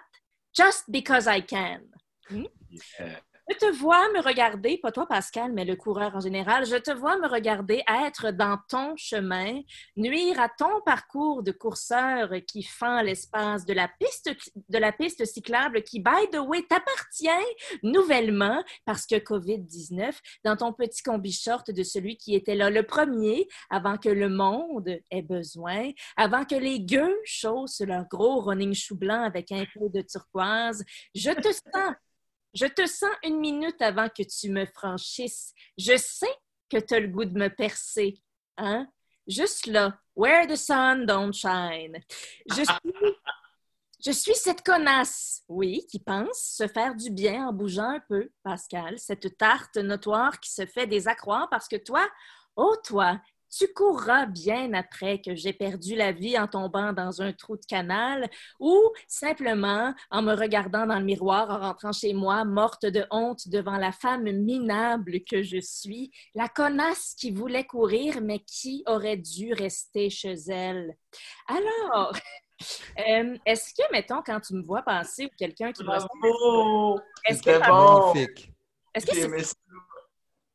just 0.53 0.83
because 0.89 1.27
I 1.27 1.41
can. 1.41 1.81
Yeah. 2.29 3.19
Je 3.49 3.57
te 3.57 3.71
vois 3.75 4.07
me 4.13 4.21
regarder, 4.21 4.77
pas 4.77 4.91
toi 4.91 5.07
Pascal, 5.07 5.51
mais 5.51 5.65
le 5.65 5.75
coureur 5.75 6.15
en 6.15 6.19
général, 6.19 6.65
je 6.65 6.75
te 6.75 6.91
vois 6.91 7.17
me 7.17 7.27
regarder 7.27 7.83
être 8.05 8.31
dans 8.31 8.57
ton 8.69 8.95
chemin, 8.95 9.61
nuire 9.97 10.39
à 10.39 10.47
ton 10.47 10.79
parcours 10.85 11.41
de 11.43 11.51
courseur 11.51 12.29
qui 12.47 12.63
fend 12.63 13.01
l'espace 13.01 13.65
de 13.65 13.73
la 13.73 13.87
piste 13.87 14.29
de 14.69 14.77
la 14.77 14.91
piste 14.91 15.25
cyclable 15.25 15.81
qui, 15.83 15.99
by 15.99 16.29
the 16.31 16.37
way, 16.37 16.61
t'appartient 16.63 17.27
nouvellement 17.83 18.63
parce 18.85 19.05
que 19.05 19.15
COVID-19 19.15 20.13
dans 20.45 20.55
ton 20.55 20.71
petit 20.71 21.01
combi 21.01 21.31
short 21.33 21.71
de 21.71 21.83
celui 21.83 22.17
qui 22.17 22.35
était 22.35 22.55
là 22.55 22.69
le 22.69 22.83
premier 22.83 23.47
avant 23.69 23.97
que 23.97 24.09
le 24.09 24.29
monde 24.29 24.99
ait 25.09 25.21
besoin, 25.23 25.89
avant 26.15 26.45
que 26.45 26.55
les 26.55 26.79
gueux 26.79 27.17
chaussent 27.25 27.81
leur 27.81 28.07
gros 28.07 28.39
running 28.41 28.73
chou 28.73 28.95
blanc 28.95 29.23
avec 29.23 29.51
un 29.51 29.65
peu 29.73 29.89
de 29.89 30.01
turquoise. 30.01 30.83
Je 31.15 31.31
te 31.31 31.51
sens 31.51 31.95
je 32.53 32.65
te 32.65 32.85
sens 32.85 33.11
une 33.23 33.39
minute 33.39 33.81
avant 33.81 34.09
que 34.09 34.23
tu 34.23 34.49
me 34.49 34.65
franchisses. 34.65 35.53
Je 35.77 35.97
sais 35.97 36.33
que 36.69 36.77
tu 36.77 36.93
as 36.93 36.99
le 36.99 37.07
goût 37.07 37.25
de 37.25 37.37
me 37.37 37.49
percer. 37.49 38.21
Hein? 38.57 38.87
Juste 39.27 39.67
là, 39.67 39.97
where 40.15 40.47
the 40.47 40.55
sun 40.55 41.05
don't 41.05 41.33
shine. 41.33 41.99
Je 42.49 42.63
suis, 42.63 43.15
je 44.03 44.11
suis 44.11 44.35
cette 44.35 44.63
connasse, 44.63 45.43
oui, 45.47 45.85
qui 45.89 45.99
pense 45.99 46.55
se 46.57 46.67
faire 46.67 46.95
du 46.95 47.11
bien 47.11 47.47
en 47.47 47.53
bougeant 47.53 47.89
un 47.89 47.99
peu, 47.99 48.29
Pascal. 48.43 48.97
Cette 48.99 49.37
tarte 49.37 49.77
notoire 49.77 50.39
qui 50.39 50.51
se 50.51 50.65
fait 50.65 50.87
des 50.87 51.07
accroires 51.07 51.49
parce 51.49 51.67
que 51.67 51.77
toi, 51.77 52.07
oh 52.55 52.75
toi, 52.83 53.21
tu 53.51 53.67
courras 53.73 54.25
bien 54.25 54.73
après 54.73 55.19
que 55.19 55.35
j'ai 55.35 55.53
perdu 55.53 55.95
la 55.95 56.11
vie 56.11 56.37
en 56.39 56.47
tombant 56.47 56.93
dans 56.93 57.21
un 57.21 57.33
trou 57.33 57.57
de 57.57 57.65
canal 57.65 58.29
ou 58.59 58.91
simplement 59.07 59.93
en 60.09 60.21
me 60.21 60.33
regardant 60.33 60.85
dans 60.85 60.99
le 60.99 61.05
miroir 61.05 61.49
en 61.49 61.59
rentrant 61.59 61.91
chez 61.91 62.13
moi, 62.13 62.45
morte 62.45 62.85
de 62.85 63.05
honte 63.11 63.47
devant 63.49 63.77
la 63.77 63.91
femme 63.91 64.31
minable 64.31 65.19
que 65.29 65.43
je 65.43 65.59
suis, 65.59 66.11
la 66.33 66.47
connasse 66.47 67.13
qui 67.17 67.31
voulait 67.31 67.65
courir 67.65 68.21
mais 68.21 68.39
qui 68.39 68.83
aurait 68.87 69.17
dû 69.17 69.53
rester 69.53 70.09
chez 70.09 70.35
elle. 70.47 70.95
Alors, 71.47 72.13
euh, 72.99 73.37
est-ce 73.45 73.73
que, 73.73 73.91
mettons, 73.91 74.21
quand 74.25 74.39
tu 74.39 74.53
me 74.53 74.63
vois 74.63 74.81
passer 74.81 75.25
ou 75.25 75.29
quelqu'un 75.37 75.71
qui 75.71 75.83
me 75.83 75.89
ressemble, 75.89 76.09
Bravo! 76.21 76.99
est-ce 77.25 77.41
que, 77.41 77.67
bon! 77.67 78.13
Magnifique. 78.13 78.51
est-ce 78.93 79.05
que 79.05 79.13
J'ai 79.13 79.21
c'est 79.21 79.27
aimé 79.27 79.43
ça. 79.43 79.55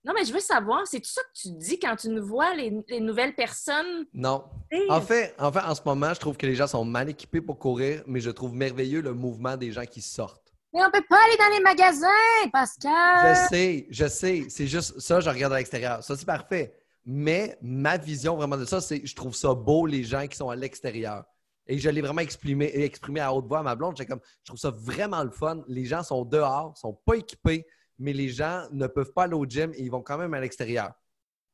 Non, 0.07 0.12
mais 0.14 0.25
je 0.25 0.33
veux 0.33 0.40
savoir, 0.40 0.87
c'est 0.87 1.01
tout 1.01 1.11
ça 1.11 1.21
que 1.23 1.40
tu 1.40 1.51
dis 1.51 1.81
quand 1.81 1.97
tu 1.97 2.09
nous 2.09 2.25
vois, 2.25 2.55
les, 2.55 2.73
les 2.88 3.01
nouvelles 3.01 3.35
personnes? 3.35 4.07
Non. 4.14 4.45
En 4.88 5.01
fait, 5.01 5.35
en 5.37 5.51
fait, 5.51 5.59
en 5.59 5.75
ce 5.75 5.81
moment, 5.85 6.14
je 6.14 6.21
trouve 6.21 6.37
que 6.37 6.47
les 6.47 6.55
gens 6.55 6.69
sont 6.69 6.85
mal 6.85 7.09
équipés 7.09 7.40
pour 7.40 7.59
courir, 7.59 8.05
mais 8.07 8.21
je 8.21 8.31
trouve 8.31 8.55
merveilleux 8.55 9.01
le 9.01 9.12
mouvement 9.12 9.57
des 9.57 9.73
gens 9.73 9.85
qui 9.85 10.01
sortent. 10.01 10.55
Mais 10.73 10.81
on 10.85 10.90
peut 10.92 11.05
pas 11.09 11.19
aller 11.25 11.37
dans 11.38 11.57
les 11.57 11.62
magasins, 11.62 12.51
Pascal! 12.53 13.35
Je 13.35 13.49
sais, 13.49 13.87
je 13.90 14.07
sais. 14.07 14.45
C'est 14.49 14.69
juste 14.69 15.01
ça, 15.01 15.19
je 15.19 15.29
regarde 15.29 15.55
à 15.55 15.57
l'extérieur. 15.57 16.05
Ça, 16.05 16.16
c'est 16.16 16.25
parfait. 16.25 16.73
Mais 17.05 17.59
ma 17.61 17.97
vision 17.97 18.37
vraiment 18.37 18.57
de 18.57 18.64
ça, 18.64 18.81
c'est 18.81 19.05
je 19.05 19.14
trouve 19.16 19.35
ça 19.35 19.55
beau, 19.55 19.87
les 19.87 20.05
gens 20.05 20.27
qui 20.29 20.37
sont 20.37 20.51
à 20.51 20.57
l'extérieur. 20.57 21.25
Et 21.66 21.79
je 21.79 21.90
l'ai 21.90 22.01
vraiment 22.01 22.21
exprimé, 22.21 22.66
exprimé 22.75 23.19
à 23.19 23.33
haute 23.33 23.47
voix 23.47 23.59
à 23.59 23.62
ma 23.62 23.75
blonde. 23.75 23.97
J'ai 23.97 24.07
comme, 24.07 24.21
je 24.42 24.51
trouve 24.51 24.61
ça 24.61 24.71
vraiment 24.71 25.25
le 25.25 25.31
fun. 25.31 25.64
Les 25.66 25.85
gens 25.85 26.05
sont 26.05 26.25
dehors, 26.25 26.77
sont 26.77 26.92
pas 26.92 27.14
équipés, 27.14 27.66
mais 27.98 28.12
les 28.12 28.28
gens 28.28 28.64
ne 28.72 28.87
peuvent 28.87 29.12
pas 29.12 29.24
aller 29.24 29.35
au 29.35 29.44
gym 29.44 29.72
et 29.74 29.82
ils 29.82 29.90
vont 29.90 30.02
quand 30.02 30.18
même 30.18 30.35
à 30.35 30.40
l'extérieur. 30.40 30.92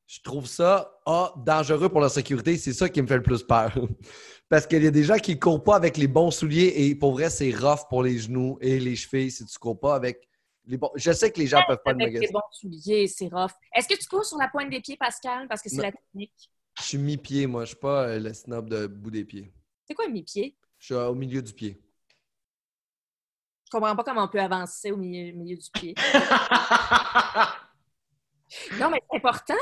Je 0.07 0.21
trouve 0.21 0.47
ça 0.47 1.01
ah, 1.07 1.33
dangereux 1.37 1.89
pour 1.89 2.01
la 2.01 2.09
sécurité. 2.09 2.57
C'est 2.59 2.73
ça 2.73 2.89
qui 2.89 3.01
me 3.01 3.07
fait 3.07 3.17
le 3.17 3.23
plus 3.23 3.43
peur. 3.43 3.73
Parce 4.49 4.67
qu'il 4.67 4.85
y 4.85 4.87
a 4.87 4.91
des 4.91 5.05
gens 5.05 5.17
qui 5.17 5.35
ne 5.35 5.41
courent 5.41 5.63
pas 5.63 5.77
avec 5.77 5.97
les 5.97 6.09
bons 6.09 6.31
souliers 6.31 6.75
et 6.77 6.95
pour 6.95 7.13
vrai, 7.13 7.31
c'est 7.31 7.51
rough 7.51 7.89
pour 7.89 8.03
les 8.03 8.19
genoux 8.19 8.59
et 8.61 8.79
les 8.79 8.95
chevilles 8.95 9.31
si 9.31 9.47
tu 9.47 9.55
ne 9.55 9.59
cours 9.59 9.81
pas 9.81 9.95
avec 9.95 10.29
les 10.67 10.77
bons. 10.77 10.91
Je 10.97 11.13
sais 11.13 11.31
que 11.31 11.41
les 11.41 11.47
gens 11.47 11.61
ne 11.61 11.67
peuvent 11.67 11.83
pas 11.83 11.95
le 11.95 12.03
Avec 12.03 12.21
les 12.21 12.29
bons 12.29 12.41
souliers, 12.51 13.07
c'est 13.07 13.29
rough. 13.29 13.53
Est-ce 13.75 13.89
que 13.89 13.99
tu 13.99 14.07
cours 14.07 14.25
sur 14.27 14.37
la 14.37 14.49
pointe 14.49 14.69
des 14.69 14.81
pieds, 14.81 14.99
Pascal? 14.99 15.49
Parce 15.49 15.63
que 15.63 15.71
c'est 15.71 15.81
la 15.81 15.93
technique? 15.93 16.51
Je 16.79 16.83
suis 16.83 16.99
mi-pied, 16.99 17.47
moi. 17.47 17.65
Je 17.65 17.69
suis 17.69 17.77
pas 17.77 18.09
euh, 18.09 18.19
le 18.19 18.35
snob 18.35 18.69
de 18.69 18.87
bout 18.87 19.11
des 19.11 19.25
pieds. 19.25 19.53
C'est 19.87 19.95
quoi 19.95 20.09
mi-pied? 20.09 20.57
Je 20.79 20.87
suis 20.87 20.95
au 20.95 21.15
milieu 21.15 21.41
du 21.41 21.53
pied. 21.53 21.81
Je 23.73 23.79
comprends 23.79 23.97
pas 23.97 24.05
comment 24.05 24.25
on 24.25 24.29
peut 24.29 24.39
avancer 24.41 24.93
au 24.93 24.99
milieu, 24.99 25.33
milieu 25.33 25.57
du 25.57 25.71
pied. 25.73 25.95
Non, 28.79 28.91
mais 28.91 28.99
c'est 29.11 29.17
important. 29.17 29.55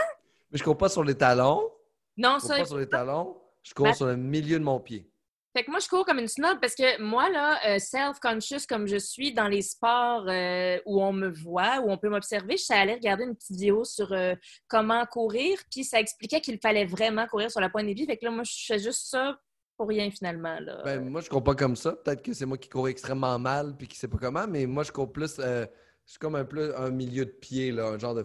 Mais 0.51 0.59
je 0.59 0.65
cours 0.65 0.77
pas 0.77 0.89
sur 0.89 1.05
les 1.05 1.15
talons. 1.15 1.71
Non, 2.17 2.39
Je 2.39 2.41
cours 2.41 2.51
ça. 2.51 2.59
pas 2.59 2.65
sur 2.65 2.79
les 2.79 2.89
talons. 2.89 3.41
Je 3.63 3.73
cours 3.73 3.87
Ma- 3.87 3.95
sur 3.95 4.07
le 4.07 4.17
milieu 4.17 4.59
de 4.59 4.65
mon 4.65 4.81
pied. 4.81 5.09
Fait 5.57 5.63
que 5.65 5.71
moi, 5.71 5.79
je 5.81 5.89
cours 5.89 6.05
comme 6.05 6.19
une 6.19 6.27
snob 6.29 6.59
parce 6.61 6.75
que 6.75 7.01
moi, 7.01 7.29
là, 7.31 7.59
euh, 7.69 7.79
self-conscious 7.79 8.67
comme 8.69 8.87
je 8.89 8.97
suis 8.97 9.33
dans 9.33 9.47
les 9.47 9.63
sports 9.63 10.25
euh, 10.29 10.81
où 10.87 11.01
on 11.03 11.13
me 11.13 11.29
voit, 11.29 11.79
où 11.81 11.91
on 11.91 11.99
peut 11.99 12.09
m'observer, 12.09 12.57
je 12.57 12.65
suis 12.65 12.75
allée 12.75 12.95
regarder 12.95 13.25
une 13.25 13.35
petite 13.37 13.53
vidéo 13.53 13.85
sur 13.85 14.13
euh, 14.13 14.35
comment 14.69 15.05
courir, 15.07 15.59
puis 15.71 15.85
ça 15.85 16.01
expliquait 16.01 16.41
qu'il 16.41 16.59
fallait 16.61 16.85
vraiment 16.87 17.27
courir 17.29 17.51
sur 17.51 17.61
la 17.61 17.69
pointe 17.69 17.87
des 17.87 17.95
pieds. 17.95 18.07
Fait 18.07 18.17
que 18.17 18.25
là, 18.25 18.31
moi, 18.33 18.43
je 18.45 18.65
fais 18.67 18.79
juste 18.81 19.09
ça 19.09 19.37
rien 19.87 20.11
finalement. 20.11 20.59
Ben, 20.85 21.09
moi, 21.09 21.21
je 21.21 21.29
cours 21.29 21.43
pas 21.43 21.55
comme 21.55 21.77
ça. 21.77 21.93
Peut-être 21.93 22.23
que 22.23 22.33
c'est 22.33 22.47
moi 22.47 22.59
qui 22.59 22.69
cours 22.69 22.89
extrêmement 22.89 23.39
mal 23.39 23.77
puis 23.77 23.89
qui 23.89 23.97
sais 23.97 24.09
pas 24.09 24.19
comment, 24.19 24.47
mais 24.47 24.67
moi, 24.67 24.83
je 24.83 24.93
cours 24.93 25.13
plus. 25.13 25.39
Euh, 25.39 25.67
je 26.07 26.13
suis 26.13 26.19
comme 26.19 26.35
un 26.35 26.45
peu 26.45 26.77
un 26.77 26.91
milieu 26.91 27.25
de 27.25 27.31
pied, 27.31 27.73
là, 27.73 27.89
un 27.89 27.99
genre 27.99 28.15
de. 28.15 28.25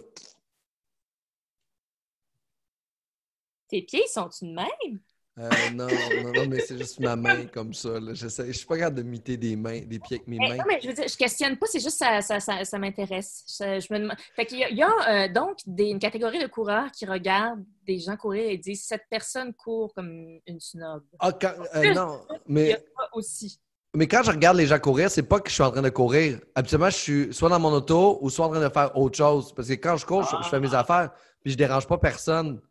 Tes 3.68 3.82
pieds 3.82 4.08
sont-ils 4.08 4.50
de 4.50 4.56
même? 4.56 5.00
Euh, 5.38 5.50
non, 5.74 5.86
non, 5.88 6.32
non, 6.34 6.48
mais 6.48 6.60
c'est 6.62 6.78
juste 6.78 6.98
ma 7.02 7.18
main 7.18 7.46
comme 7.48 7.74
ça. 7.74 8.00
Là. 8.00 8.14
Je, 8.14 8.28
suis 8.30 8.66
pas 8.66 8.78
capable 8.78 8.96
de 8.98 9.04
miter 9.04 9.36
des 9.36 9.58
mains, 9.58 9.82
des 9.82 10.00
pieds 10.00 10.16
avec 10.18 10.28
mes 10.30 10.38
Mais 10.38 10.48
mains. 10.50 10.56
non, 10.56 10.64
mais 10.66 10.80
je 10.82 10.88
veux 10.88 10.94
dire, 10.94 11.08
je 11.10 11.18
questionne 11.18 11.58
pas, 11.58 11.66
c'est 11.70 11.82
juste 11.82 11.98
ça, 11.98 12.22
ça, 12.22 12.40
ça, 12.40 12.64
ça 12.64 12.80
m'intéresse. 12.80 13.44
Je, 13.50 13.82
je 13.82 13.94
me 13.94 14.00
demande- 14.00 14.16
Fait 14.34 14.46
qu'il 14.46 14.60
y 14.60 14.64
a, 14.64 14.70
il 14.70 14.78
y 14.78 14.84
a, 14.84 15.26
euh, 15.26 15.28
donc 15.34 15.58
des- 15.66 15.90
une 15.90 16.00
catégorie 16.00 16.40
de 16.40 16.48
coureurs 16.48 16.90
qui 16.92 17.06
regardent 17.06 17.66
des 17.86 18.00
gens 18.00 18.16
courir 18.16 18.50
et 18.50 18.58
disent 18.58 18.86
cette 18.86 19.04
personne 19.10 19.54
court 19.54 19.94
comme 19.94 20.40
une 20.48 20.60
snob. 20.62 21.04
Ah, 21.20 21.34
quand- 21.34 21.52
euh, 21.76 21.94
non, 21.94 22.22
Il 22.30 22.36
y 22.36 22.36
a 22.36 22.40
mais, 22.48 22.72
ça 22.72 23.10
aussi. 23.12 23.60
mais 23.94 24.08
quand 24.08 24.24
je 24.24 24.32
regarde 24.32 24.56
les 24.56 24.68
gens 24.68 24.80
courir, 24.80 25.12
c'est 25.12 25.24
pas 25.24 25.42
que 25.42 25.50
je 25.50 25.56
suis 25.56 25.64
en 25.64 25.72
train 25.72 25.82
de 25.82 25.90
courir. 25.90 26.40
Habituellement, 26.56 26.90
je 26.90 26.96
suis 26.98 27.34
soit 27.34 27.50
dans 27.50 27.60
mon 27.60 27.74
auto 27.74 28.20
ou 28.22 28.30
soit 28.30 28.46
en 28.46 28.52
train 28.52 28.62
de 28.66 28.70
faire 28.74 28.98
autre 28.98 29.18
chose. 29.18 29.54
Parce 29.54 29.68
que 29.68 29.74
quand 29.74 29.98
je 29.98 30.06
cours, 30.06 30.24
je, 30.24 30.38
je 30.46 30.50
fais 30.50 30.62
mes 30.62 30.74
affaires, 30.74 31.12
puis 31.44 31.52
je 31.52 31.58
dérange 31.58 31.88
pas 31.88 31.98
personne. 31.98 32.62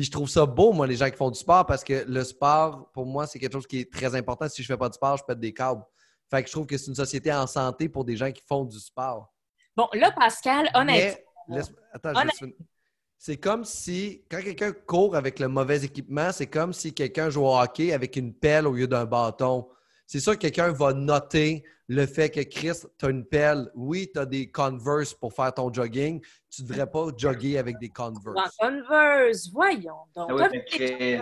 Puis 0.00 0.06
je 0.06 0.12
trouve 0.12 0.30
ça 0.30 0.46
beau, 0.46 0.72
moi, 0.72 0.86
les 0.86 0.96
gens 0.96 1.10
qui 1.10 1.16
font 1.18 1.30
du 1.30 1.38
sport, 1.38 1.66
parce 1.66 1.84
que 1.84 2.06
le 2.08 2.24
sport, 2.24 2.90
pour 2.94 3.04
moi, 3.04 3.26
c'est 3.26 3.38
quelque 3.38 3.52
chose 3.52 3.66
qui 3.66 3.80
est 3.80 3.92
très 3.92 4.14
important. 4.14 4.48
Si 4.48 4.62
je 4.62 4.66
fais 4.66 4.78
pas 4.78 4.88
de 4.88 4.94
sport, 4.94 5.18
je 5.18 5.24
pète 5.24 5.38
des 5.38 5.52
câbles. 5.52 5.82
Fait 6.30 6.42
que 6.42 6.48
je 6.48 6.54
trouve 6.54 6.64
que 6.64 6.78
c'est 6.78 6.86
une 6.86 6.94
société 6.94 7.30
en 7.30 7.46
santé 7.46 7.86
pour 7.86 8.06
des 8.06 8.16
gens 8.16 8.32
qui 8.32 8.40
font 8.48 8.64
du 8.64 8.80
sport. 8.80 9.30
Bon, 9.76 9.88
là, 9.92 10.10
Pascal, 10.10 10.70
honnêtement, 10.72 11.20
Mais, 11.48 11.60
attends, 11.92 12.14
je. 12.40 12.46
C'est 13.18 13.36
comme 13.36 13.66
si, 13.66 14.24
quand 14.30 14.40
quelqu'un 14.40 14.72
court 14.72 15.16
avec 15.16 15.38
le 15.38 15.48
mauvais 15.48 15.84
équipement, 15.84 16.32
c'est 16.32 16.46
comme 16.46 16.72
si 16.72 16.94
quelqu'un 16.94 17.28
joue 17.28 17.44
au 17.44 17.54
hockey 17.54 17.92
avec 17.92 18.16
une 18.16 18.32
pelle 18.32 18.66
au 18.66 18.72
lieu 18.72 18.86
d'un 18.86 19.04
bâton. 19.04 19.68
C'est 20.12 20.18
sûr 20.18 20.32
que 20.32 20.38
quelqu'un 20.38 20.72
va 20.72 20.92
noter 20.92 21.62
le 21.86 22.04
fait 22.04 22.30
que 22.30 22.40
Chris, 22.40 22.72
tu 22.98 23.06
as 23.06 23.10
une 23.10 23.24
pelle. 23.24 23.70
Oui, 23.76 24.10
tu 24.12 24.18
as 24.18 24.26
des 24.26 24.50
Converse 24.50 25.14
pour 25.14 25.32
faire 25.32 25.54
ton 25.54 25.72
jogging. 25.72 26.20
Tu 26.50 26.62
ne 26.62 26.66
devrais 26.66 26.90
pas 26.90 27.06
jogger 27.16 27.58
avec 27.58 27.78
des 27.78 27.90
Converse. 27.90 28.56
Converse, 28.58 29.48
voyons 29.52 29.94
donc. 30.16 30.26
Ah 30.28 30.34
oui, 30.34 30.42
mais 30.50 30.64
Chris, 30.64 31.20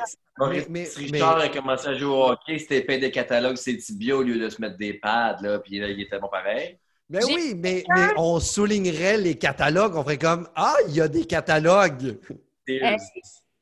mais- 0.70 0.88
Richard 0.96 1.36
a 1.36 1.48
commencé 1.50 1.88
à 1.88 1.94
jouer 1.98 2.08
au 2.08 2.30
hockey, 2.30 2.58
c'était 2.58 2.80
peint 2.80 2.96
des 2.96 3.10
catalogues, 3.10 3.56
ses 3.56 3.76
tibias 3.76 4.14
au 4.16 4.22
lieu 4.22 4.38
de 4.38 4.48
se 4.48 4.58
mettre 4.58 4.78
des 4.78 4.94
pads, 4.94 5.36
là, 5.42 5.58
puis 5.58 5.78
là, 5.78 5.88
il 5.88 6.00
était 6.00 6.18
bon 6.18 6.28
pareil. 6.28 6.78
Mais 7.10 7.20
J'ai- 7.28 7.34
oui, 7.34 7.54
mais, 7.58 7.84
mais 7.94 8.06
on 8.16 8.40
soulignerait 8.40 9.18
les 9.18 9.34
catalogues. 9.36 9.96
On 9.96 10.02
ferait 10.02 10.16
comme 10.16 10.48
Ah, 10.54 10.76
il 10.88 10.94
y 10.94 11.02
a 11.02 11.08
des 11.08 11.26
catalogues. 11.26 12.18
C'est- 12.66 12.80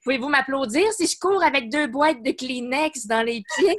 Pouvez-vous 0.04 0.28
m'applaudir 0.28 0.84
si 0.92 1.04
je 1.08 1.18
cours 1.18 1.42
avec 1.42 1.68
deux 1.68 1.88
boîtes 1.88 2.22
de 2.22 2.30
Kleenex 2.30 3.08
dans 3.08 3.22
les 3.26 3.42
pieds? 3.56 3.76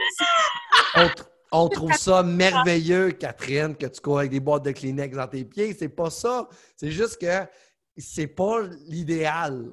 On, 0.95 1.08
on 1.52 1.70
trouve 1.70 1.93
ça 1.93 2.24
merveilleux, 2.24 3.12
Catherine, 3.12 3.76
que 3.76 3.86
tu 3.88 4.02
cours 4.02 4.20
avec 4.20 4.32
des 4.32 4.39
boîtes 4.39 4.64
de 4.64 4.72
Kleenex 4.72 5.16
dans 5.16 5.28
tes 5.28 5.45
pieds. 5.45 5.74
C'est 5.74 5.89
pas 5.89 6.10
ça. 6.10 6.48
C'est 6.76 6.91
juste 6.91 7.20
que 7.22 7.48
c'est 7.98 8.28
pas 8.28 8.62
l'idéal. 8.88 9.72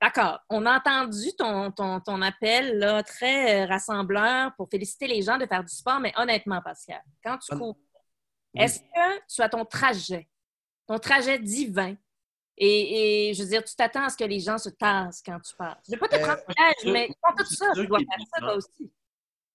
D'accord. 0.00 0.38
On 0.50 0.66
a 0.66 0.76
entendu 0.76 1.32
ton, 1.38 1.70
ton, 1.70 1.98
ton 2.00 2.20
appel 2.20 2.78
là, 2.78 3.02
très 3.02 3.62
euh, 3.62 3.66
rassembleur 3.66 4.54
pour 4.54 4.68
féliciter 4.68 5.06
les 5.06 5.22
gens 5.22 5.38
de 5.38 5.46
faire 5.46 5.64
du 5.64 5.74
sport, 5.74 5.98
mais 5.98 6.12
honnêtement, 6.18 6.60
Pascal, 6.62 7.00
quand 7.24 7.38
tu 7.38 7.56
cours, 7.56 7.78
Oui. 8.54 8.60
est-ce 8.62 8.80
que 8.80 9.24
tu 9.34 9.40
as 9.40 9.48
ton 9.48 9.64
trajet, 9.64 10.28
ton 10.86 10.98
trajet 10.98 11.38
divin, 11.38 11.94
et, 12.58 13.30
et 13.30 13.34
je 13.34 13.42
veux 13.44 13.48
dire, 13.48 13.64
tu 13.64 13.74
t'attends 13.74 14.04
à 14.04 14.10
ce 14.10 14.16
que 14.18 14.24
les 14.24 14.40
gens 14.40 14.58
se 14.58 14.68
tassent 14.68 15.22
quand 15.24 15.40
tu 15.40 15.56
passes? 15.56 15.78
Je 15.88 15.92
ne 15.92 15.96
vais 15.96 16.00
pas 16.00 16.08
te 16.08 16.16
Euh, 16.16 16.18
prendre 16.26 16.40
sûr- 16.80 16.92
mais 16.92 17.06
ils 17.08 17.14
font 17.26 17.34
tout 17.38 17.54
ça. 17.54 17.66
Tu 17.74 17.86
dois 17.86 17.98
faire 18.00 18.26
ça, 18.34 18.40
toi 18.40 18.54
aussi. 18.56 18.92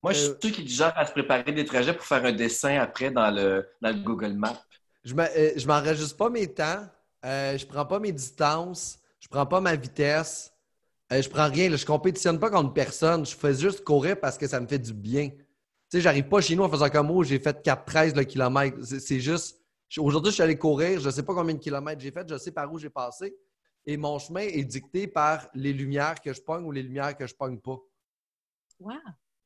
Moi, 0.01 0.13
je 0.13 0.19
suis 0.19 0.27
Euh, 0.29 0.37
sûr 0.41 0.51
qu'il 0.51 0.63
est 0.63 0.67
du 0.67 0.73
genre 0.73 0.93
à 0.95 1.05
se 1.05 1.11
préparer 1.11 1.51
des 1.51 1.65
trajets 1.65 1.93
pour 1.93 2.05
faire 2.05 2.23
un 2.25 2.31
dessin 2.31 2.79
après 2.79 3.11
dans 3.11 3.29
le, 3.31 3.67
dans 3.81 3.89
le 3.89 4.01
Google 4.01 4.33
Maps. 4.33 4.61
Je 5.03 5.13
me- 5.13 5.23
euh, 5.37 5.65
m'enregistre 5.67 6.15
pas 6.17 6.29
mes 6.29 6.47
temps. 6.53 6.87
Euh, 7.25 7.57
je 7.57 7.65
prends 7.65 7.85
pas 7.85 7.99
mes 7.99 8.11
distances. 8.11 8.99
Je 9.19 9.27
prends 9.27 9.45
pas 9.45 9.59
ma 9.59 9.75
vitesse. 9.75 10.53
Euh, 11.11 11.21
je 11.21 11.29
prends 11.29 11.49
rien. 11.49 11.69
là. 11.69 11.75
Je 11.75 11.85
compétitionne 11.85 12.39
pas 12.39 12.49
contre 12.49 12.73
personne. 12.73 13.25
Je 13.25 13.35
fais 13.35 13.53
juste 13.53 13.83
courir 13.83 14.19
parce 14.19 14.37
que 14.37 14.47
ça 14.47 14.59
me 14.59 14.67
fait 14.67 14.79
du 14.79 14.93
bien. 14.93 15.29
Tu 15.29 15.37
sais, 15.97 16.01
j'arrive 16.01 16.27
pas 16.29 16.39
chez 16.39 16.55
nous 16.55 16.63
en 16.63 16.69
faisant 16.69 16.89
comme 16.89 17.11
oh, 17.11 17.23
j'ai 17.23 17.39
fait 17.39 17.61
4-13 17.65 18.15
le 18.15 18.23
kilomètre. 18.23 18.77
C'est 18.83 19.19
juste. 19.19 19.57
Aujourd'hui, 19.97 20.29
je 20.31 20.35
suis 20.35 20.43
allé 20.43 20.57
courir. 20.57 20.99
Je 21.01 21.09
sais 21.09 21.23
pas 21.23 21.33
combien 21.33 21.55
de 21.55 21.59
kilomètres 21.59 21.99
j'ai 22.01 22.11
fait. 22.11 22.25
Je 22.29 22.37
sais 22.37 22.51
par 22.51 22.71
où 22.71 22.77
j'ai 22.77 22.89
passé. 22.91 23.35
Et 23.85 23.97
mon 23.97 24.19
chemin 24.19 24.41
est 24.41 24.63
dicté 24.63 25.07
par 25.07 25.49
les 25.55 25.73
lumières 25.73 26.21
que 26.21 26.31
je 26.31 26.41
pogne 26.41 26.63
ou 26.63 26.71
les 26.71 26.83
lumières 26.83 27.17
que 27.17 27.25
je 27.25 27.33
pogne 27.33 27.57
pas. 27.59 27.77
Wow. 28.79 28.93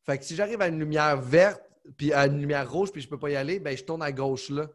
Fait 0.06 0.18
que 0.18 0.26
si 0.26 0.36
j'arrive 0.36 0.62
à 0.62 0.68
une 0.68 0.80
lumière 0.80 1.20
verte, 1.22 1.62
puis 1.98 2.14
à 2.14 2.28
une 2.28 2.40
lumière 2.40 2.70
rouge, 2.72 2.92
puis 2.92 3.02
je 3.02 3.10
peux 3.10 3.20
pas 3.20 3.30
y 3.30 3.36
aller, 3.36 3.60
ben 3.60 3.76
je 3.76 3.84
tourne 3.84 4.02
à 4.02 4.12
gauche 4.12 4.50
là. 4.50 4.68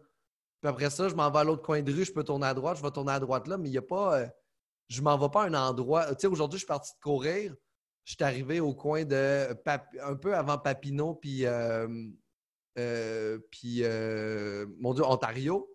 Puis 0.60 0.68
après 0.68 0.90
ça, 0.90 1.08
je 1.08 1.14
m'en 1.14 1.30
vais 1.30 1.38
à 1.38 1.44
l'autre 1.44 1.62
coin 1.62 1.80
de 1.82 1.92
rue, 1.92 2.04
je 2.04 2.12
peux 2.12 2.24
tourner 2.24 2.46
à 2.46 2.54
droite, 2.54 2.76
je 2.78 2.82
vais 2.82 2.90
tourner 2.90 3.12
à 3.12 3.20
droite 3.20 3.46
là, 3.46 3.56
mais 3.58 3.68
il 3.68 3.72
n'y 3.72 3.78
a 3.78 3.82
pas. 3.82 4.20
euh, 4.20 4.26
je 4.88 5.02
m'en 5.02 5.16
vais 5.18 5.28
pas 5.28 5.42
à 5.42 5.46
un 5.46 5.54
endroit. 5.54 6.06
Tu 6.14 6.22
sais, 6.22 6.26
aujourd'hui, 6.26 6.58
je 6.58 6.64
suis 6.64 6.66
parti 6.68 6.92
de 6.94 7.00
courir. 7.00 7.54
Je 8.04 8.14
suis 8.14 8.24
arrivé 8.24 8.58
au 8.60 8.74
coin 8.74 9.04
de. 9.04 9.48
Un 10.02 10.16
peu 10.16 10.34
avant 10.34 10.58
Papineau, 10.58 11.14
puis. 11.14 11.44
euh, 11.46 11.86
euh, 12.78 13.38
puis. 13.50 13.80
euh, 13.82 14.66
mon 14.78 14.94
Dieu, 14.94 15.04
Ontario. 15.04 15.70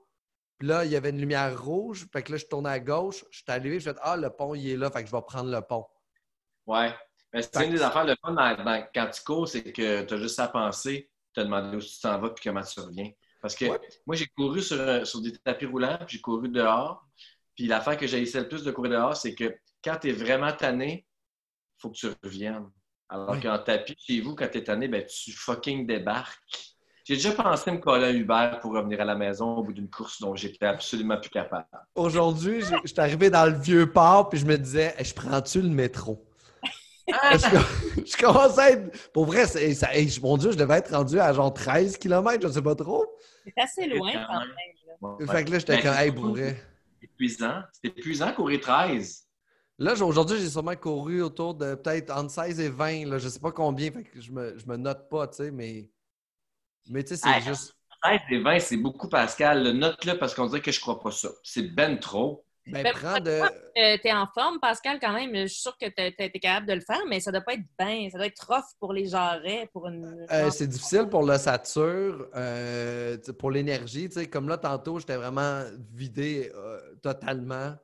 Puis 0.57 0.67
là, 0.67 0.85
il 0.85 0.91
y 0.91 0.95
avait 0.95 1.09
une 1.11 1.19
lumière 1.19 1.63
rouge. 1.63 2.07
Fait 2.11 2.23
que 2.23 2.31
là, 2.31 2.37
je 2.37 2.45
tournais 2.45 2.69
à 2.69 2.79
gauche. 2.79 3.23
Je 3.31 3.37
suis 3.37 3.45
arrivé, 3.47 3.79
je 3.79 3.89
fais 3.91 3.97
Ah, 4.01 4.17
le 4.17 4.29
pont, 4.29 4.55
il 4.55 4.67
est 4.69 4.77
là. 4.77 4.89
Fait 4.89 5.03
que 5.03 5.09
je 5.09 5.15
vais 5.15 5.21
prendre 5.21 5.51
le 5.51 5.61
pont. 5.61 5.85
Ouais. 6.65 6.93
Mais 7.33 7.41
c'est 7.41 7.65
une 7.65 7.71
des 7.71 7.81
affaires 7.81 8.05
le 8.05 8.15
fun 8.21 8.31
dans- 8.33 8.63
dans- 8.63 8.87
quand 8.93 9.09
tu 9.09 9.23
cours, 9.23 9.47
c'est 9.47 9.63
que 9.71 10.03
tu 10.03 10.13
as 10.13 10.17
juste 10.17 10.39
à 10.39 10.47
penser, 10.47 11.09
te 11.33 11.41
demander 11.41 11.77
où 11.77 11.79
tu 11.81 11.99
t'en 12.01 12.19
vas 12.19 12.29
puis 12.29 12.43
comment 12.49 12.61
tu 12.63 12.79
reviens. 12.79 13.09
Parce 13.41 13.55
que 13.55 13.65
Ouais. 13.65 13.79
moi, 14.05 14.15
j'ai 14.15 14.27
couru 14.27 14.61
sur, 14.61 14.79
un- 14.79 15.03
sur 15.05 15.21
des 15.21 15.31
tapis 15.37 15.65
roulants, 15.65 15.97
puis 16.07 16.17
j'ai 16.17 16.21
couru 16.21 16.47
dehors. 16.47 17.05
Puis 17.55 17.67
l'affaire 17.67 17.97
que 17.97 18.07
j'ai 18.07 18.21
essayé 18.21 18.43
le 18.43 18.49
plus 18.49 18.63
de 18.63 18.71
courir 18.71 18.91
dehors, 18.93 19.17
c'est 19.17 19.35
que 19.35 19.55
quand 19.83 19.97
tu 20.01 20.09
es 20.09 20.11
vraiment 20.11 20.51
tanné, 20.53 21.05
il 21.77 21.81
faut 21.81 21.89
que 21.89 21.97
tu 21.97 22.07
reviennes. 22.23 22.69
Alors 23.09 23.31
Ouais. 23.31 23.41
qu'en 23.41 23.59
tapis, 23.59 23.95
chez 23.99 24.21
vous, 24.21 24.35
quand 24.35 24.47
tu 24.51 24.59
es 24.59 24.63
tanné, 24.63 24.87
ben, 24.87 25.05
tu 25.05 25.31
fucking 25.31 25.85
débarques. 25.87 26.39
J'ai 27.05 27.15
déjà 27.15 27.33
pensé 27.33 27.69
me 27.71 27.79
coller 27.79 28.05
un 28.05 28.13
Uber 28.13 28.51
pour 28.61 28.73
revenir 28.73 29.01
à 29.01 29.05
la 29.05 29.15
maison 29.15 29.57
au 29.57 29.63
bout 29.63 29.73
d'une 29.73 29.89
course 29.89 30.21
dont 30.21 30.35
j'étais 30.35 30.65
absolument 30.65 31.19
plus 31.19 31.29
capable. 31.29 31.67
Aujourd'hui, 31.95 32.61
je 32.61 32.75
suis 32.87 32.99
arrivé 32.99 33.29
dans 33.29 33.45
le 33.45 33.57
vieux 33.59 33.91
port, 33.91 34.29
puis 34.29 34.39
je 34.39 34.45
me 34.45 34.57
disais 34.57 34.95
Hey, 34.97 35.05
Je 35.05 35.13
prends-tu 35.13 35.61
le 35.61 35.69
métro 35.69 36.23
Que 37.07 37.13
je 38.05 38.17
commençais 38.17 38.61
à 38.61 38.71
être. 38.71 39.11
Pour 39.11 39.25
vrai, 39.25 39.45
c'est- 39.45 39.73
ça- 39.73 39.89
mon 40.21 40.37
Dieu, 40.37 40.51
je 40.51 40.57
devais 40.57 40.77
être 40.77 40.91
rendu 40.95 41.19
à 41.19 41.33
genre 41.33 41.53
13 41.53 41.97
km, 41.97 42.41
je 42.47 42.53
sais 42.53 42.61
pas 42.61 42.75
trop. 42.75 43.05
C'est 43.45 43.53
assez 43.61 43.87
loin 43.87 44.11
quand 44.27 44.39
même. 44.39 45.17
Ouais. 45.19 45.27
Fait 45.27 45.43
que 45.43 45.51
là, 45.51 45.59
j'étais 45.59 45.75
Ben, 45.77 45.81
comme, 45.83 45.93
hey, 45.95 46.09
c'est 46.09 46.15
pour 46.15 46.29
vrai. 46.29 46.63
épuisant. 47.01 47.61
C'est 47.73 47.87
épuisant 47.89 48.33
courir 48.33 48.61
13. 48.61 49.25
Là, 49.79 49.93
aujourd'hui, 50.05 50.37
j'ai 50.39 50.49
sûrement 50.49 50.75
couru 50.75 51.21
autour 51.21 51.55
de 51.55 51.75
peut-être 51.75 52.11
entre 52.11 52.31
16 52.31 52.59
et 52.59 52.69
20, 52.69 53.05
là, 53.09 53.17
je 53.17 53.27
sais 53.27 53.39
pas 53.39 53.51
combien, 53.51 53.91
fait 53.91 54.03
que 54.03 54.21
je 54.21 54.31
me, 54.31 54.57
je 54.57 54.65
me 54.65 54.77
note 54.77 55.09
pas, 55.09 55.27
tu 55.27 55.37
sais, 55.37 55.51
mais. 55.51 55.89
Mais 56.89 57.03
tu 57.03 57.15
sais, 57.15 57.21
c'est 57.21 57.29
Hey, 57.29 57.41
juste. 57.41 57.75
13 58.01 58.19
et 58.29 58.39
20, 58.39 58.59
c'est 58.59 58.77
beaucoup, 58.77 59.09
Pascal. 59.09 59.63
Le 59.63 59.71
Note-le 59.73 60.17
parce 60.17 60.33
qu'on 60.35 60.45
dirait 60.47 60.61
que 60.61 60.71
je 60.71 60.79
crois 60.79 60.99
pas 61.01 61.11
ça. 61.11 61.29
C'est 61.43 61.63
ben 61.73 61.99
trop. 61.99 62.45
Ben, 62.65 62.83
Ben, 62.83 62.93
prends 62.93 63.19
de. 63.19 63.29
Euh, 63.31 63.97
t'es 64.01 64.13
en 64.13 64.25
forme, 64.27 64.59
Pascal, 64.61 64.99
quand 65.01 65.11
même. 65.11 65.35
Je 65.35 65.47
suis 65.47 65.61
sûre 65.61 65.77
que 65.77 65.87
t'es 65.89 66.13
t'es 66.13 66.29
capable 66.39 66.67
de 66.67 66.73
le 66.73 66.81
faire, 66.81 67.01
mais 67.09 67.19
ça 67.19 67.31
doit 67.31 67.41
pas 67.41 67.53
être 67.55 67.65
bien. 67.77 68.09
Ça 68.09 68.17
doit 68.17 68.27
être 68.27 68.45
rough 68.47 68.63
pour 68.79 68.93
les 68.93 69.05
jarrets, 69.07 69.69
pour 69.73 69.87
une. 69.87 70.25
Euh, 70.31 70.49
c'est 70.49 70.67
difficile 70.67 71.07
pour 71.09 71.23
l'ossature, 71.23 72.29
euh, 72.35 73.17
tu 73.17 73.33
pour 73.33 73.51
l'énergie. 73.51 74.07
tu 74.07 74.19
sais, 74.19 74.27
Comme 74.29 74.47
là, 74.47 74.57
tantôt, 74.57 74.97
j'étais 74.99 75.17
vraiment 75.17 75.63
vidé 75.91 76.51
euh, 76.55 76.79
totalement. 77.01 77.75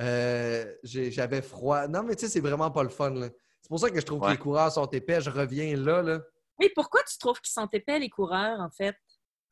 Euh, 0.00 0.74
J'avais 0.82 1.42
froid. 1.42 1.86
Non, 1.88 2.02
mais 2.02 2.14
tu 2.14 2.26
sais, 2.26 2.32
c'est 2.32 2.40
vraiment 2.40 2.70
pas 2.70 2.82
le 2.82 2.88
fun. 2.88 3.14
C'est 3.60 3.68
pour 3.68 3.80
ça 3.80 3.90
que 3.90 4.00
je 4.00 4.06
trouve 4.06 4.20
que 4.20 4.30
les 4.30 4.36
coureurs 4.36 4.72
sont 4.72 4.86
épais. 4.86 5.20
Je 5.20 5.30
reviens 5.30 5.76
là, 5.76 6.02
là 6.02 6.20
Oui, 6.58 6.70
pourquoi 6.74 7.00
tu 7.02 7.18
trouves 7.18 7.40
qu'ils 7.40 7.52
sont 7.52 7.68
épais, 7.72 7.98
les 7.98 8.08
coureurs, 8.10 8.60
en 8.60 8.70
fait? 8.70 8.96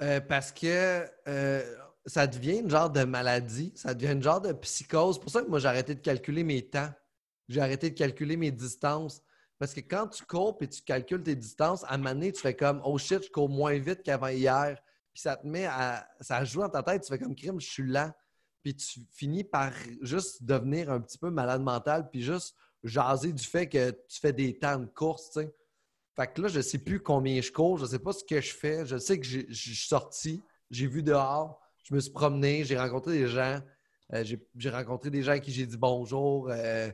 euh, 0.02 0.20
parce 0.20 0.52
que 0.52 1.06
euh, 1.28 1.76
ça 2.06 2.26
devient 2.26 2.58
une 2.58 2.70
genre 2.70 2.90
de 2.90 3.04
maladie. 3.04 3.72
Ça 3.74 3.94
devient 3.94 4.12
une 4.12 4.22
genre 4.22 4.40
de 4.40 4.52
psychose. 4.52 5.16
C'est 5.16 5.20
pour 5.20 5.30
ça 5.30 5.42
que 5.42 5.48
moi, 5.48 5.58
j'ai 5.58 5.68
arrêté 5.68 5.94
de 5.94 6.00
calculer 6.00 6.44
mes 6.44 6.62
temps. 6.62 6.90
J'ai 7.48 7.60
arrêté 7.60 7.90
de 7.90 7.96
calculer 7.96 8.36
mes 8.36 8.52
distances. 8.52 9.22
Parce 9.58 9.72
que 9.74 9.80
quand 9.80 10.06
tu 10.08 10.24
cours 10.24 10.56
et 10.60 10.68
tu 10.68 10.82
calcules 10.82 11.22
tes 11.22 11.34
distances, 11.34 11.84
à 11.84 11.94
un 11.94 11.98
moment 11.98 12.10
donné, 12.10 12.32
tu 12.32 12.40
fais 12.40 12.54
comme 12.54 12.80
Oh 12.84 12.96
shit, 12.98 13.24
je 13.24 13.30
cours 13.30 13.48
moins 13.48 13.78
vite 13.78 14.02
qu'avant 14.02 14.28
hier. 14.28 14.80
Puis 15.12 15.22
ça 15.22 15.36
te 15.36 15.46
met 15.46 15.66
à. 15.66 16.06
Ça 16.20 16.44
joue 16.44 16.60
dans 16.60 16.68
ta 16.68 16.82
tête, 16.82 17.02
tu 17.02 17.08
fais 17.08 17.18
comme 17.18 17.34
crime, 17.34 17.60
je 17.60 17.66
suis 17.66 17.82
lent. 17.82 18.12
Puis 18.62 18.76
tu 18.76 19.00
finis 19.12 19.44
par 19.44 19.72
juste 20.02 20.42
devenir 20.42 20.90
un 20.90 21.00
petit 21.00 21.18
peu 21.18 21.30
malade 21.30 21.62
mental, 21.62 22.08
puis 22.10 22.22
juste 22.22 22.54
jaser 22.84 23.32
du 23.32 23.44
fait 23.44 23.68
que 23.68 23.90
tu 23.90 24.20
fais 24.20 24.32
des 24.32 24.58
temps 24.58 24.78
de 24.78 24.86
course, 24.86 25.30
tu 25.30 25.40
sais. 25.40 25.54
Fait 26.14 26.32
que 26.32 26.42
là, 26.42 26.48
je 26.48 26.58
ne 26.58 26.62
sais 26.62 26.78
plus 26.78 27.00
combien 27.00 27.40
je 27.40 27.52
cours, 27.52 27.78
je 27.78 27.84
ne 27.84 27.90
sais 27.90 27.98
pas 27.98 28.12
ce 28.12 28.24
que 28.24 28.40
je 28.40 28.54
fais. 28.54 28.86
Je 28.86 28.96
sais 28.96 29.18
que 29.18 29.26
je 29.26 29.52
suis 29.52 29.88
sorti, 29.88 30.42
j'ai 30.70 30.86
vu 30.86 31.02
dehors, 31.02 31.60
je 31.88 31.94
me 31.94 32.00
suis 32.00 32.12
promené, 32.12 32.64
j'ai 32.64 32.76
rencontré 32.78 33.12
des 33.18 33.28
gens. 33.28 33.60
Euh, 34.12 34.24
j'ai 34.56 34.70
rencontré 34.70 35.10
des 35.10 35.22
gens 35.22 35.32
à 35.32 35.38
qui 35.38 35.52
j'ai 35.52 35.66
dit 35.66 35.76
bonjour. 35.76 36.48
euh, 36.50 36.90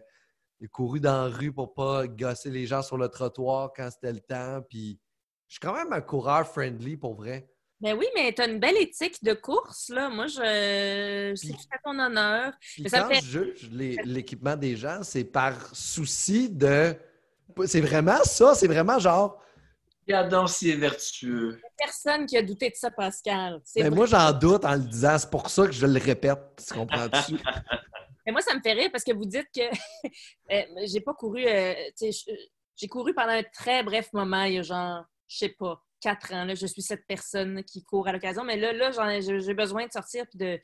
j'ai 0.61 0.69
couru 0.69 1.01
dans 1.01 1.29
la 1.29 1.37
rue 1.37 1.53
pour 1.53 1.75
pas 1.75 2.07
gosser 2.07 2.51
les 2.51 2.67
gens 2.67 2.83
sur 2.83 2.97
le 2.97 3.09
trottoir 3.09 3.73
quand 3.75 3.89
c'était 3.91 4.13
le 4.13 4.21
temps. 4.21 4.61
Puis 4.69 5.01
je 5.49 5.55
suis 5.55 5.61
quand 5.61 5.75
même 5.75 5.93
un 5.93 6.01
coureur 6.01 6.47
friendly 6.47 6.97
pour 6.97 7.15
vrai. 7.15 7.49
Ben 7.81 7.97
oui, 7.99 8.07
mais 8.15 8.33
tu 8.33 8.41
as 8.43 8.47
une 8.47 8.61
belle 8.61 8.77
éthique 8.77 9.23
de 9.25 9.33
course, 9.33 9.89
là. 9.89 10.09
Moi, 10.09 10.29
je... 10.29 11.33
c'est 11.35 11.49
tout 11.49 11.57
à 11.73 11.79
ton 11.83 11.99
honneur. 11.99 12.53
Puis 12.61 12.85
Mais 12.85 12.89
ça 12.89 13.01
quand 13.01 13.09
me 13.09 13.15
fait- 13.15 13.21
je 13.23 13.45
juge 13.45 13.71
l'équipement 14.05 14.55
des 14.57 14.77
gens, 14.77 15.03
c'est 15.03 15.25
par 15.25 15.75
souci 15.75 16.49
de. 16.49 16.95
C'est 17.67 17.81
vraiment 17.81 18.23
ça, 18.25 18.55
c'est 18.55 18.69
vraiment 18.69 18.99
genre. 19.01 19.43
Regarde 20.07 20.31
donc 20.31 20.49
s'il 20.49 20.71
est 20.71 20.77
vertueux. 20.77 21.61
Personne 21.85 22.27
qui 22.27 22.37
a 22.37 22.43
douté 22.43 22.71
de 22.71 22.75
ça, 22.77 22.91
Pascal. 22.91 23.61
Mais 23.77 23.83
vrai. 23.83 23.91
moi, 23.91 24.07
j'en 24.07 24.33
doute 24.33 24.65
en 24.65 24.75
le 24.75 24.81
disant. 24.85 25.19
C'est 25.19 25.31
pour 25.31 25.51
ça 25.51 25.67
que 25.67 25.73
je 25.73 25.87
le 25.87 25.99
répète. 25.99 26.39
Tu 26.67 26.75
comprends-tu? 26.75 27.37
Mais 28.27 28.33
moi, 28.33 28.41
ça 28.41 28.55
me 28.55 28.61
fait 28.61 28.73
rire 28.73 28.91
parce 28.93 29.05
que 29.05 29.13
vous 29.13 29.25
dites 29.25 29.49
que 29.55 29.63
euh, 30.53 30.63
j'ai 30.87 31.01
pas 31.01 31.15
couru. 31.15 31.45
euh, 31.47 31.75
j'ai 32.77 32.89
couru 32.89 33.15
pendant 33.15 33.33
un 33.33 33.43
très 33.43 33.83
bref 33.83 34.13
moment, 34.13 34.45
il 34.45 34.55
y 34.55 34.59
a 34.59 34.63
genre, 34.63 35.05
je 35.29 35.39
sais 35.39 35.49
pas, 35.49 35.83
quatre 36.01 36.33
ans. 36.33 36.45
Là, 36.45 36.55
je 36.55 36.67
suis 36.67 36.83
cette 36.83 37.07
personne 37.07 37.63
qui 37.65 37.83
court 37.83 38.07
à 38.09 38.13
l'occasion. 38.13 38.45
Mais 38.45 38.57
là, 38.57 38.73
là 38.73 38.91
j'en 38.93 39.09
ai- 39.09 39.23
j'ai 39.23 39.55
besoin 39.55 39.87
de 39.87 39.93
sortir 39.93 40.25
et 40.35 40.39
de, 40.39 40.61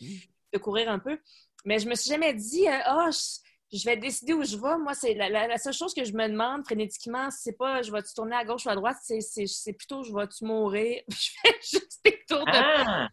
de 0.52 0.58
courir 0.58 0.90
un 0.90 0.98
peu. 0.98 1.18
Mais 1.64 1.78
je 1.78 1.88
me 1.88 1.94
suis 1.94 2.10
jamais 2.10 2.32
dit, 2.34 2.68
euh, 2.68 3.10
je, 3.10 3.47
je 3.72 3.84
vais 3.84 3.96
décider 3.96 4.32
où 4.32 4.42
je 4.44 4.56
vais. 4.56 4.78
Moi, 4.78 4.94
c'est 4.94 5.14
la, 5.14 5.28
la- 5.28 5.46
la 5.48 5.58
seule 5.58 5.72
chose 5.74 5.92
que 5.94 6.04
je 6.04 6.12
me 6.12 6.26
demande 6.28 6.64
frénétiquement, 6.64 7.28
c'est 7.30 7.56
pas 7.56 7.82
je 7.82 7.92
vais-tu 7.92 8.14
tourner 8.14 8.36
à 8.36 8.44
gauche 8.44 8.64
ou 8.66 8.70
à 8.70 8.74
droite, 8.74 8.96
c'est- 9.02 9.72
plutôt 9.76 10.02
je 10.02 10.12
vais-tu 10.14 10.44
mourir? 10.44 11.02
je 11.08 11.30
fais 11.42 11.54
juste 11.62 12.00
des 12.04 12.18
tours 12.28 12.44
de 12.44 12.50
Ah! 12.54 13.08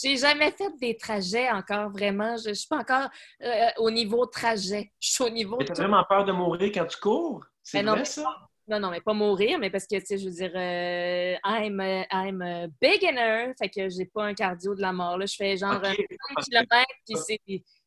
j'ai 0.00 0.16
jamais 0.16 0.50
fait 0.52 0.70
des 0.80 0.96
trajets 0.96 1.50
encore, 1.50 1.90
vraiment. 1.90 2.36
Je, 2.38 2.50
je 2.50 2.54
suis 2.54 2.68
pas 2.68 2.78
encore 2.78 3.08
euh, 3.42 3.68
au 3.78 3.90
niveau 3.90 4.24
trajet. 4.26 4.92
Je 5.00 5.10
suis 5.12 5.24
au 5.24 5.30
niveau. 5.30 5.56
Mais 5.58 5.64
t'as 5.66 5.74
vraiment 5.74 6.04
peur 6.08 6.24
de 6.24 6.32
mourir 6.32 6.70
quand 6.72 6.86
tu 6.86 6.98
cours? 6.98 7.44
C'est 7.62 7.82
non, 7.82 7.92
vrai, 7.92 8.04
ça? 8.04 8.24
Non, 8.66 8.80
non, 8.80 8.90
mais 8.90 9.02
pas 9.02 9.12
mourir, 9.12 9.58
mais 9.58 9.68
parce 9.70 9.86
que, 9.86 9.96
tu 9.98 10.06
sais, 10.06 10.16
je 10.16 10.24
veux 10.24 10.30
dire, 10.34 10.52
euh, 10.54 11.34
I'm, 11.44 11.80
a, 11.80 12.06
I'm 12.10 12.40
a 12.40 12.66
beginner, 12.80 13.52
fait 13.58 13.68
que 13.68 13.90
j'ai 13.90 14.06
pas 14.06 14.24
un 14.24 14.32
cardio 14.34 14.74
de 14.74 14.80
la 14.80 14.92
mort. 14.92 15.18
Là. 15.18 15.26
Je 15.26 15.34
fais 15.36 15.54
genre 15.58 15.74
Ok, 15.74 15.84
un 15.84 15.92
30 15.92 16.06
parce 16.34 16.46
que- 16.46 16.50
km, 16.50 16.86
puis 17.06 17.16
c'est. 17.16 17.40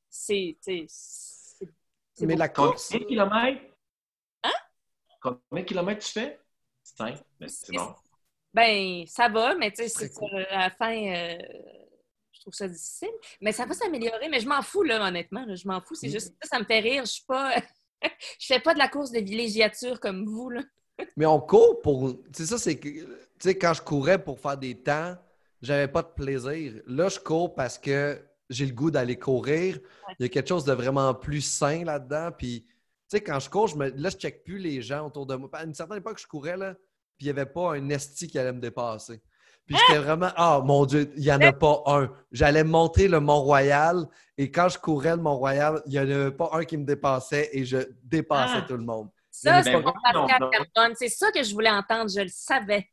C'est. 0.09 0.57
tu 0.63 0.72
sais, 0.72 0.86
c'est- 0.88 0.88
c'est 1.59 1.70
Mais 2.26 2.34
beau. 2.34 2.39
la 2.39 2.49
course. 2.49 2.89
Combien 2.89 2.99
de 3.05 3.09
kilomètres? 3.09 3.61
Hein? 4.43 4.51
Combien 5.22 5.63
de 5.63 5.68
kilomètres 5.68 6.05
tu 6.05 6.11
fais? 6.13 6.39
Cinq. 6.84 7.18
Ben, 7.39 7.49
c'est 7.49 7.76
bon. 7.76 7.93
Ben, 8.53 9.05
ça 9.07 9.30
va, 9.30 9.55
mais 9.55 9.72
tu 9.72 9.88
sais, 9.88 10.09
sur 10.09 10.28
la 10.51 10.70
fin. 10.72 10.95
euh, 10.95 11.38
je 12.32 12.39
trouve 12.41 12.53
ça 12.53 12.68
difficile. 12.68 13.09
Mais 13.41 13.51
ça 13.51 13.65
va 13.65 13.74
s'améliorer, 13.74 14.30
mais 14.30 14.39
je 14.39 14.47
m'en 14.47 14.61
fous, 14.61 14.84
là, 14.84 15.05
honnêtement. 15.05 15.45
là. 15.45 15.55
je 15.55 15.68
m'en 15.68 15.82
fous. 15.82 15.95
C'est 15.95 16.07
Mm. 16.07 16.11
juste 16.11 16.34
ça, 16.41 16.49
ça 16.49 16.59
me 16.59 16.65
fait 16.65 16.80
rire. 16.80 17.03
Je 17.05 17.11
suis 17.11 17.26
pas. 17.26 17.53
je 18.39 18.45
fais 18.45 18.59
pas 18.59 18.74
de 18.74 18.80
la 18.80 18.88
course 18.88 19.11
de 19.11 19.20
villégiature 19.20 19.99
comme 19.99 20.26
vous, 20.26 20.49
là. 20.49 20.61
Mais 21.15 21.26
on 21.26 21.39
court 21.39 21.82
pour. 21.82 22.09
Tu 22.24 22.30
sais, 22.34 22.45
ça, 22.45 22.57
c'est 22.57 22.80
que. 22.80 22.88
Tu 22.89 23.05
sais, 23.39 23.57
quand 23.57 23.74
je 23.74 23.82
courais 23.82 24.24
pour 24.24 24.39
faire 24.39 24.57
des 24.57 24.82
temps, 24.82 25.15
j'avais 25.61 25.88
pas 25.88 26.01
de 26.01 26.07
plaisir. 26.07 26.82
Là, 26.88 27.09
je 27.09 27.20
cours 27.20 27.53
parce 27.53 27.78
que 27.78 28.20
j'ai 28.50 28.66
le 28.66 28.74
goût 28.74 28.91
d'aller 28.91 29.18
courir. 29.18 29.80
Il 30.20 30.24
y 30.24 30.26
a 30.26 30.30
quelque 30.30 30.48
chose 30.48 30.66
de 30.66 30.74
vraiment 30.74 31.14
plus 31.14 31.41
sain 31.41 31.84
là-dedans. 31.84 32.32
Puis, 32.38 32.66
tu 32.66 32.74
sais, 33.10 33.22
quand 33.22 33.39
je 33.39 33.50
cours, 33.50 33.68
je 33.68 33.76
me... 33.76 33.89
là, 33.89 34.10
je 34.10 34.18
check 34.18 34.43
plus 34.43 34.58
les 34.58 34.82
gens 34.82 35.08
autour 35.08 35.26
de 35.26 35.36
moi. 35.36 35.50
À 35.54 35.64
une 35.64 35.74
certaine 35.74 35.98
époque, 35.98 36.20
je 36.22 36.28
courais, 36.28 36.58
là, 36.58 36.74
puis 37.18 37.26
il 37.26 37.34
n'y 37.34 37.39
avait 37.39 37.45
pas 37.45 37.76
un 37.76 37.89
esti 37.89 38.28
qui 38.28 38.38
allait 38.39 38.54
me 38.54 38.60
dépasser. 38.62 39.22
Puis 39.66 39.76
j'étais 39.76 40.00
vraiment, 40.00 40.30
ah 40.38 40.62
mon 40.64 40.86
Dieu, 40.86 41.12
il 41.18 41.24
n'y 41.24 41.32
en 41.32 41.41
a 41.41 41.52
pas 41.52 41.84
un. 41.88 42.10
J'allais 42.32 42.64
monter 42.64 43.10
le 43.10 43.20
Mont-Royal 43.20 44.08
et 44.38 44.50
quand 44.50 44.70
je 44.70 44.78
courais 44.80 45.18
le 45.18 45.22
Mont-Royal, 45.22 45.82
il 45.86 45.91
n'y 45.91 46.00
en 46.00 46.04
avait 46.04 46.32
pas 46.32 46.52
un 46.54 46.64
qui 46.64 46.78
me 46.78 46.86
dépassait 46.86 47.50
et 47.52 47.66
je 47.66 47.80
dépassais 48.02 48.60
Ah. 48.60 48.66
tout 48.66 48.78
le 48.78 48.86
monde. 48.86 49.10
Ça, 49.30 49.62
c'est 49.62 49.74
mon 49.74 49.82
voyons 49.82 49.93
Pascal 50.02 50.39
donc. 50.39 50.54
Carbone. 50.54 50.95
C'est 50.95 51.10
ça 51.10 51.32
que 51.32 51.43
je 51.43 51.54
voulais 51.54 51.70
entendre. 51.70 52.10
Je 52.10 52.22
le 52.22 52.30
savais. 52.30 52.88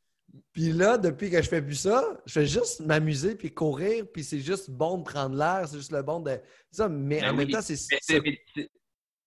Puis 0.52 0.72
là, 0.72 0.98
depuis 0.98 1.30
que 1.30 1.40
je 1.40 1.48
fais 1.48 1.62
plus 1.62 1.76
ça, 1.76 2.20
je 2.26 2.32
fais 2.32 2.46
juste 2.46 2.80
m'amuser 2.80 3.34
puis 3.36 3.52
courir, 3.52 4.04
puis 4.12 4.24
c'est 4.24 4.40
juste 4.40 4.70
bon 4.70 4.98
de 4.98 5.04
prendre 5.04 5.36
l'air, 5.36 5.66
c'est 5.68 5.76
juste 5.76 5.92
le 5.92 6.02
bon 6.02 6.20
de 6.20 6.40
ça. 6.70 6.88
Mais 6.88 7.20
Ben 7.20 7.30
en 7.30 7.34
même 7.34 7.48
temps, 7.50 7.62
c'est 7.62 7.76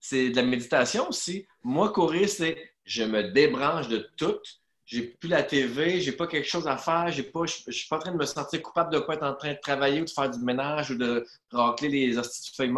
c'est 0.00 0.30
de 0.30 0.36
la 0.36 0.42
méditation 0.42 1.08
aussi. 1.08 1.46
Moi, 1.62 1.92
courir, 1.92 2.28
c'est 2.28 2.56
je 2.84 3.02
me 3.04 3.30
débranche 3.32 3.88
de 3.88 4.08
tout. 4.16 4.38
J'ai 4.86 5.02
plus 5.02 5.28
la 5.28 5.42
TV, 5.42 6.00
j'ai 6.00 6.12
pas 6.12 6.26
quelque 6.26 6.48
chose 6.48 6.66
à 6.66 6.78
faire, 6.78 7.10
j'ai 7.10 7.24
pas, 7.24 7.44
je, 7.44 7.70
suis 7.70 7.88
pas 7.88 7.96
en 7.96 7.98
train 7.98 8.12
de 8.12 8.16
me 8.16 8.24
sentir 8.24 8.62
coupable 8.62 8.90
de 8.90 8.98
pas 9.00 9.14
être 9.14 9.22
en 9.24 9.34
train 9.34 9.52
de 9.52 9.58
travailler 9.60 10.00
ou 10.00 10.04
de 10.04 10.10
faire 10.10 10.30
du 10.30 10.38
ménage 10.38 10.90
ou 10.90 10.94
de 10.94 11.26
racler 11.52 11.90
les 11.90 12.16
hosties 12.16 12.50
de 12.52 12.56
feuilles. 12.56 12.74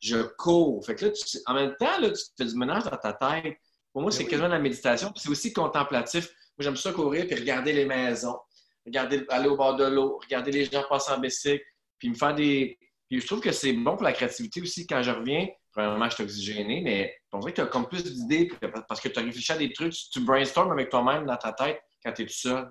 Je 0.00 0.22
cours. 0.22 0.84
Fait 0.86 0.94
que 0.94 1.04
là, 1.04 1.10
tu- 1.10 1.38
en 1.44 1.52
même 1.54 1.76
temps, 1.78 1.98
là, 2.00 2.10
tu 2.10 2.22
fais 2.38 2.46
du 2.46 2.56
ménage 2.56 2.84
dans 2.84 2.96
ta 2.96 3.12
tête. 3.12 3.56
Pour 3.92 4.00
moi, 4.00 4.10
Ben 4.10 4.16
c'est 4.16 4.24
oui. 4.24 4.30
quasiment 4.30 4.48
de 4.48 4.54
la 4.54 4.60
méditation. 4.60 5.12
Puis 5.12 5.22
c'est 5.24 5.28
aussi 5.28 5.52
contemplatif. 5.52 6.30
Moi, 6.58 6.64
j'aime 6.64 6.76
ça 6.76 6.92
courir 6.92 7.26
puis 7.26 7.34
regarder 7.34 7.72
les 7.72 7.86
maisons, 7.86 8.38
regarder, 8.86 9.24
aller 9.28 9.48
au 9.48 9.56
bord 9.56 9.76
de 9.76 9.84
l'eau, 9.84 10.18
regarder 10.22 10.50
les 10.52 10.64
gens 10.66 10.84
passer 10.88 11.12
en 11.12 11.18
bicycle, 11.18 11.64
puis 11.98 12.10
me 12.10 12.14
faire 12.14 12.34
des. 12.34 12.78
Puis 13.08 13.20
je 13.20 13.26
trouve 13.26 13.40
que 13.40 13.52
c'est 13.52 13.72
bon 13.72 13.94
pour 13.96 14.04
la 14.04 14.12
créativité 14.12 14.60
aussi. 14.60 14.86
Quand 14.86 15.02
je 15.02 15.10
reviens, 15.10 15.48
premièrement, 15.72 16.08
je 16.08 16.14
suis 16.14 16.24
oxygéné, 16.24 16.80
mais 16.82 17.14
on 17.32 17.38
dirait 17.40 17.52
que 17.52 17.56
tu 17.56 17.62
as 17.62 17.66
comme 17.66 17.86
plus 17.88 18.04
d'idées 18.04 18.50
parce 18.88 19.00
que 19.00 19.08
tu 19.08 19.18
as 19.18 19.22
réfléchi 19.22 19.52
à 19.52 19.56
des 19.58 19.72
trucs, 19.72 19.92
tu 20.12 20.20
brainstormes 20.20 20.72
avec 20.72 20.88
toi-même 20.90 21.26
dans 21.26 21.36
ta 21.36 21.52
tête 21.52 21.80
quand 22.04 22.12
tu 22.12 22.22
es 22.22 22.26
tout 22.26 22.32
seul. 22.32 22.70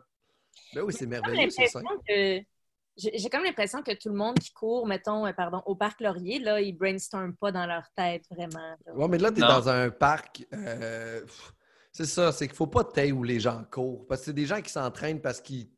Ben 0.73 0.81
oui, 0.83 0.93
c'est 0.93 0.99
J'ai 0.99 1.05
comme 1.05 1.09
merveilleux, 1.31 1.49
c'est 1.49 1.67
ça. 1.67 1.79
l'impression 1.79 2.03
que- 2.07 2.41
J'ai 2.97 3.29
comme 3.29 3.43
l'impression 3.43 3.81
que 3.83 3.91
tout 3.93 4.09
le 4.09 4.15
monde 4.15 4.37
qui 4.37 4.51
court, 4.51 4.85
mettons, 4.85 5.25
euh, 5.25 5.31
pardon, 5.33 5.61
au 5.65 5.75
parc 5.75 6.01
Laurier, 6.01 6.39
là, 6.39 6.59
ils 6.59 6.73
brainstorment 6.73 7.35
pas 7.35 7.51
dans 7.51 7.65
leur 7.65 7.83
tête, 7.95 8.25
vraiment. 8.29 8.75
Ouais, 8.93 9.07
mais 9.07 9.17
là, 9.17 9.31
tu 9.31 9.37
es 9.37 9.41
Non. 9.41 9.47
dans 9.47 9.69
un 9.69 9.89
parc. 9.89 10.45
euh, 10.53 11.21
pff, 11.21 11.53
c'est 11.91 12.05
ça, 12.05 12.31
c'est 12.31 12.47
qu'il 12.47 12.55
faut 12.55 12.67
pas 12.67 12.83
tailler 12.83 13.11
où 13.11 13.23
les 13.23 13.39
gens 13.39 13.63
courent. 13.69 14.05
Parce 14.07 14.21
que 14.21 14.25
c'est 14.27 14.33
des 14.33 14.45
gens 14.45 14.61
qui 14.61 14.71
s'entraînent 14.71 15.21
parce 15.21 15.41
qu'ils 15.41 15.69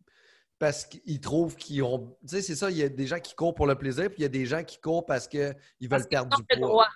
parce 0.60 0.86
qu'ils 0.86 1.20
trouvent 1.20 1.56
qu'ils 1.56 1.84
ont. 1.84 2.16
Tu 2.22 2.36
sais, 2.36 2.42
c'est 2.42 2.56
ça, 2.56 2.72
il 2.72 2.78
y 2.78 2.84
a 2.84 2.90
des 2.90 3.08
gens 3.08 3.20
qui 3.20 3.36
courent 3.36 3.56
pour 3.56 3.68
le 3.68 3.76
plaisir, 3.76 4.06
puis 4.10 4.20
il 4.20 4.22
y 4.22 4.26
a 4.26 4.30
des 4.30 4.46
gens 4.46 4.64
qui 4.64 4.80
courent 4.80 5.06
parce 5.06 5.28
qu'ils 5.28 5.42
veulent 5.82 5.90
Parce 5.90 6.08
perdre 6.08 6.34
ont 6.34 6.40
du 6.40 6.46
le 6.50 6.58
poids. 6.60 6.68
droit. 6.70 6.88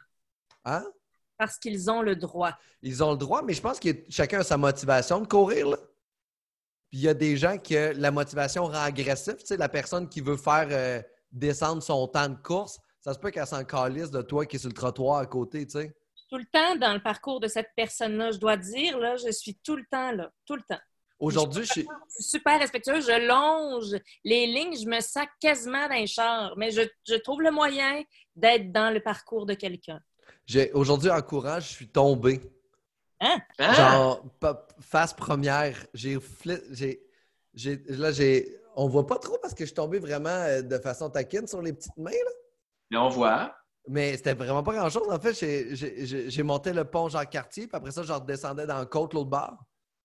Hein? 0.65 0.85
Parce 1.37 1.57
qu'ils 1.57 1.89
ont 1.91 2.01
le 2.01 2.15
droit. 2.15 2.53
Ils 2.81 3.03
ont 3.03 3.11
le 3.11 3.17
droit, 3.17 3.41
mais 3.41 3.53
je 3.53 3.61
pense 3.61 3.79
que 3.79 3.89
chacun 4.09 4.39
a 4.39 4.43
sa 4.43 4.57
motivation 4.57 5.19
de 5.19 5.27
courir. 5.27 5.69
Là. 5.69 5.77
Puis 6.89 6.99
il 6.99 7.01
y 7.01 7.09
a 7.09 7.13
des 7.13 7.35
gens 7.35 7.57
que 7.57 7.91
la 7.95 8.11
motivation 8.11 8.65
rend 8.65 8.83
agressif. 8.83 9.37
Tu 9.37 9.47
sais, 9.47 9.57
la 9.57 9.67
personne 9.69 10.07
qui 10.07 10.21
veut 10.21 10.37
faire 10.37 10.67
euh, 10.71 11.01
descendre 11.31 11.83
son 11.83 12.07
temps 12.07 12.29
de 12.29 12.37
course, 12.41 12.79
ça 13.01 13.13
se 13.13 13.19
peut 13.19 13.31
qu'elle 13.31 13.47
s'en 13.47 13.65
calisse 13.65 14.11
de 14.11 14.21
toi 14.21 14.45
qui 14.45 14.55
est 14.55 14.59
sur 14.59 14.69
le 14.69 14.75
trottoir 14.75 15.17
à 15.17 15.25
côté, 15.25 15.65
tu 15.65 15.73
sais. 15.73 15.96
Tout 16.29 16.37
le 16.37 16.45
temps 16.45 16.75
dans 16.75 16.93
le 16.93 17.01
parcours 17.01 17.39
de 17.39 17.47
cette 17.47 17.69
personne-là, 17.75 18.31
je 18.31 18.37
dois 18.37 18.57
dire, 18.57 18.97
là, 18.99 19.15
je 19.15 19.31
suis 19.31 19.55
tout 19.63 19.75
le 19.75 19.85
temps 19.89 20.11
là, 20.11 20.29
tout 20.45 20.55
le 20.55 20.63
temps. 20.67 20.79
Aujourd'hui, 21.19 21.63
je 21.63 21.71
suis. 21.71 21.81
Je 22.09 22.13
suis 22.15 22.23
super 22.37 22.59
respectueuse, 22.59 23.07
je 23.07 23.27
longe 23.27 23.95
les 24.23 24.45
lignes, 24.45 24.77
je 24.77 24.85
me 24.87 24.99
sac 24.99 25.29
quasiment 25.39 25.87
d'un 25.87 26.05
char, 26.05 26.53
mais 26.57 26.69
je, 26.69 26.81
je 27.07 27.15
trouve 27.15 27.41
le 27.41 27.49
moyen 27.51 28.03
d'être 28.35 28.71
dans 28.71 28.93
le 28.93 28.99
parcours 29.01 29.45
de 29.45 29.53
quelqu'un. 29.55 29.99
j'ai- 30.45 30.71
Aujourd'hui, 30.73 31.09
en 31.09 31.21
courant, 31.21 31.59
je 31.59 31.67
suis 31.67 31.87
tombé. 31.89 32.39
Hein? 33.19 33.39
Genre, 33.57 34.23
pa- 34.39 34.67
face 34.79 35.13
première. 35.13 35.75
J'ai. 35.93 36.17
fli- 36.17 36.61
j'ai- 36.71 37.01
j'ai- 37.55 37.81
Là, 37.87 38.11
j'ai. 38.11 38.59
On 38.75 38.87
voit 38.87 39.07
pas 39.07 39.17
trop 39.17 39.39
parce 39.41 39.55
que 39.55 39.61
je 39.63 39.67
suis 39.69 39.73
tombé 39.75 39.97
vraiment 39.97 40.29
euh, 40.29 40.61
de 40.61 40.77
façon 40.77 41.09
taquine 41.09 41.47
sur 41.47 41.61
les 41.63 41.73
petites 41.73 41.97
mains, 41.97 42.11
là. 42.11 42.31
Et 42.91 42.97
on 42.97 43.09
voit. 43.09 43.55
Mais 43.89 44.17
c'était 44.17 44.33
vraiment 44.33 44.63
pas 44.63 44.73
grand-chose. 44.73 45.07
En 45.09 45.19
fait, 45.19 45.33
j'ai- 45.33 46.43
monté 46.43 46.73
le 46.73 46.83
pont 46.85 47.07
Jean-Cartier, 47.09 47.67
puis 47.67 47.75
après 47.77 47.91
ça, 47.91 48.03
je 48.03 48.11
redescendais 48.11 48.65
dans 48.67 48.79
le 48.79 48.85
côte, 48.85 49.13
l'autre 49.13 49.29
bord. 49.29 49.57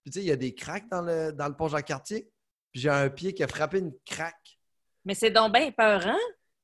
Puis 0.04 0.10
tu 0.12 0.18
sais, 0.18 0.24
il 0.24 0.28
y 0.28 0.32
a 0.32 0.36
des 0.36 0.54
craques 0.54 0.88
dans 0.90 1.02
le, 1.02 1.32
dans 1.32 1.48
le 1.48 1.54
pont 1.54 1.68
Jean-Cartier. 1.68 2.28
Puis 2.72 2.80
j'ai 2.82 2.88
un 2.90 3.08
pied 3.08 3.34
qui 3.34 3.42
a 3.42 3.48
frappé 3.48 3.78
une 3.78 3.92
craque. 4.06 4.58
Mais 5.04 5.14
c'est 5.14 5.30
donc 5.30 5.52
bien 5.52 5.70
peurant. 5.72 6.16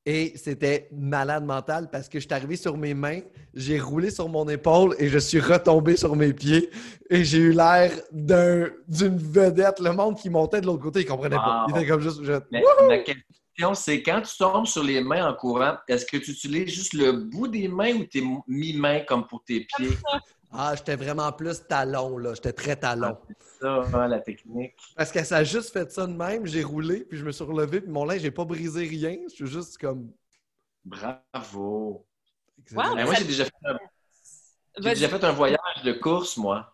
Et 0.05 0.33
c'était 0.37 0.87
malade 0.91 1.43
mental 1.45 1.89
parce 1.91 2.07
que 2.09 2.19
je 2.19 2.25
suis 2.25 2.33
arrivé 2.33 2.55
sur 2.55 2.77
mes 2.77 2.93
mains, 2.93 3.19
j'ai 3.53 3.79
roulé 3.79 4.09
sur 4.09 4.27
mon 4.27 4.47
épaule 4.47 4.95
et 4.97 5.07
je 5.09 5.19
suis 5.19 5.39
retombé 5.41 5.97
sur 5.97 6.15
mes 6.15 6.33
pieds. 6.33 6.69
Et 7.09 7.23
j'ai 7.25 7.37
eu 7.39 7.51
l'air 7.51 7.91
d'un- 8.11 8.69
d'une 8.87 9.17
vedette. 9.17 9.79
Le 9.79 9.91
monde 9.91 10.17
qui 10.17 10.29
montait 10.29 10.61
de 10.61 10.65
l'autre 10.65 10.81
côté, 10.81 11.01
il 11.01 11.05
comprenait 11.05 11.35
pas. 11.35 11.65
Il 11.69 11.77
était 11.77 11.87
comme 11.87 12.01
juste. 12.01 12.23
je- 12.23 12.31
Mais 12.51 12.61
ma 12.87 12.97
question, 13.59 13.73
c'est 13.75 14.01
quand 14.01 14.21
tu 14.21 14.37
tombes 14.37 14.65
sur 14.65 14.83
les 14.83 15.01
mains 15.01 15.27
en 15.27 15.33
courant, 15.33 15.77
est-ce 15.87 16.05
que 16.05 16.17
tu 16.17 16.31
utilises 16.31 16.73
juste 16.73 16.93
le 16.93 17.11
bout 17.11 17.47
des 17.47 17.67
mains 17.67 17.93
ou 17.95 18.05
t'es 18.05 18.21
mi-main 18.47 19.01
comme 19.01 19.27
pour 19.27 19.43
tes 19.43 19.61
pieds? 19.61 19.97
Ah, 20.51 20.73
j'étais 20.75 20.95
vraiment 20.95 21.31
plus 21.31 21.61
talon, 21.67 22.17
là. 22.17 22.33
J'étais 22.33 22.53
très 22.53 22.75
talon. 22.75 23.17
Ça, 23.61 23.83
hein, 23.93 24.07
la 24.07 24.19
technique. 24.19 24.73
Parce 24.95 25.11
que 25.11 25.23
ça 25.23 25.37
a 25.37 25.43
juste 25.43 25.71
fait 25.71 25.91
ça 25.91 26.07
de 26.07 26.13
même, 26.13 26.45
j'ai 26.45 26.63
roulé, 26.63 27.01
puis 27.01 27.17
je 27.17 27.25
me 27.25 27.31
suis 27.31 27.43
relevé, 27.43 27.81
puis 27.81 27.91
mon 27.91 28.05
linge, 28.05 28.21
j'ai 28.21 28.31
pas 28.31 28.45
brisé 28.45 28.87
rien. 28.87 29.17
Je 29.29 29.35
suis 29.35 29.47
juste 29.47 29.77
comme. 29.77 30.11
Bravo. 30.83 32.05
Wow. 32.71 32.95
Ben, 32.95 33.05
moi, 33.05 33.13
j'ai 33.15 33.25
déjà, 33.25 33.45
fait 33.45 33.51
un- 33.65 33.77
j'ai 34.77 34.89
déjà 34.91 35.09
fait 35.09 35.23
un 35.23 35.31
voyage 35.31 35.83
de 35.83 35.93
course, 35.93 36.37
moi. 36.37 36.73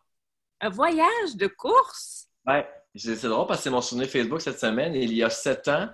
Un 0.61 0.69
voyage 0.69 1.35
de 1.35 1.47
course? 1.47 2.27
Ouais. 2.45 2.67
C'est 2.95 3.15
c'est 3.17 3.27
drôle 3.27 3.45
parce 3.45 3.59
que 3.59 3.63
c'est 3.65 3.69
mon 3.69 3.81
souvenir 3.81 4.07
Facebook 4.07 4.39
cette 4.39 4.59
semaine. 4.59 4.95
Il 4.95 5.11
y 5.13 5.21
a 5.21 5.29
sept 5.29 5.67
ans, 5.67 5.89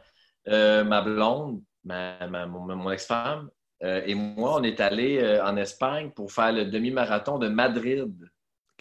euh, 0.48 0.84
ma 0.84 1.02
blonde, 1.02 1.62
ma, 1.84 2.28
ma- 2.28 2.46
mon, 2.46 2.76
mon 2.76 2.92
ex-femme 2.92 3.50
euh, 3.84 4.02
et 4.06 4.14
moi, 4.16 4.56
on 4.60 4.64
est 4.64 4.80
allés 4.80 5.18
euh, 5.20 5.44
en 5.44 5.58
Espagne 5.58 6.12
pour 6.12 6.32
faire 6.32 6.52
le 6.52 6.66
demi-marathon 6.66 7.39
de 7.39 7.48
Madrid. 7.48 8.14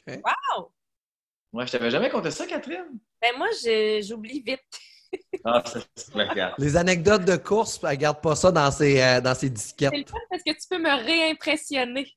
Wow! 0.06 0.72
Moi, 1.52 1.66
je 1.66 1.72
t'avais 1.72 1.90
jamais 1.90 2.10
conté 2.10 2.30
ça, 2.30 2.46
Catherine? 2.46 2.98
Ben 3.20 3.32
moi, 3.36 3.48
j'oublie 4.02 4.42
vite. 4.42 4.60
Ah, 5.44 5.62
ça. 5.66 5.80
Les 6.58 6.76
anecdotes 6.76 7.24
de 7.24 7.36
course, 7.36 7.80
elle 7.88 7.96
garde 7.96 8.20
pas 8.20 8.36
ça 8.36 8.52
dans 8.52 8.70
ses, 8.70 9.00
euh, 9.00 9.20
dans 9.20 9.34
ses 9.34 9.48
disquettes. 9.48 9.90
C'est 9.92 9.98
le 10.00 10.04
fun 10.06 10.18
parce 10.28 10.42
que 10.42 10.50
tu 10.52 10.68
peux 10.68 10.78
me 10.78 11.04
réimpressionner. 11.04 12.14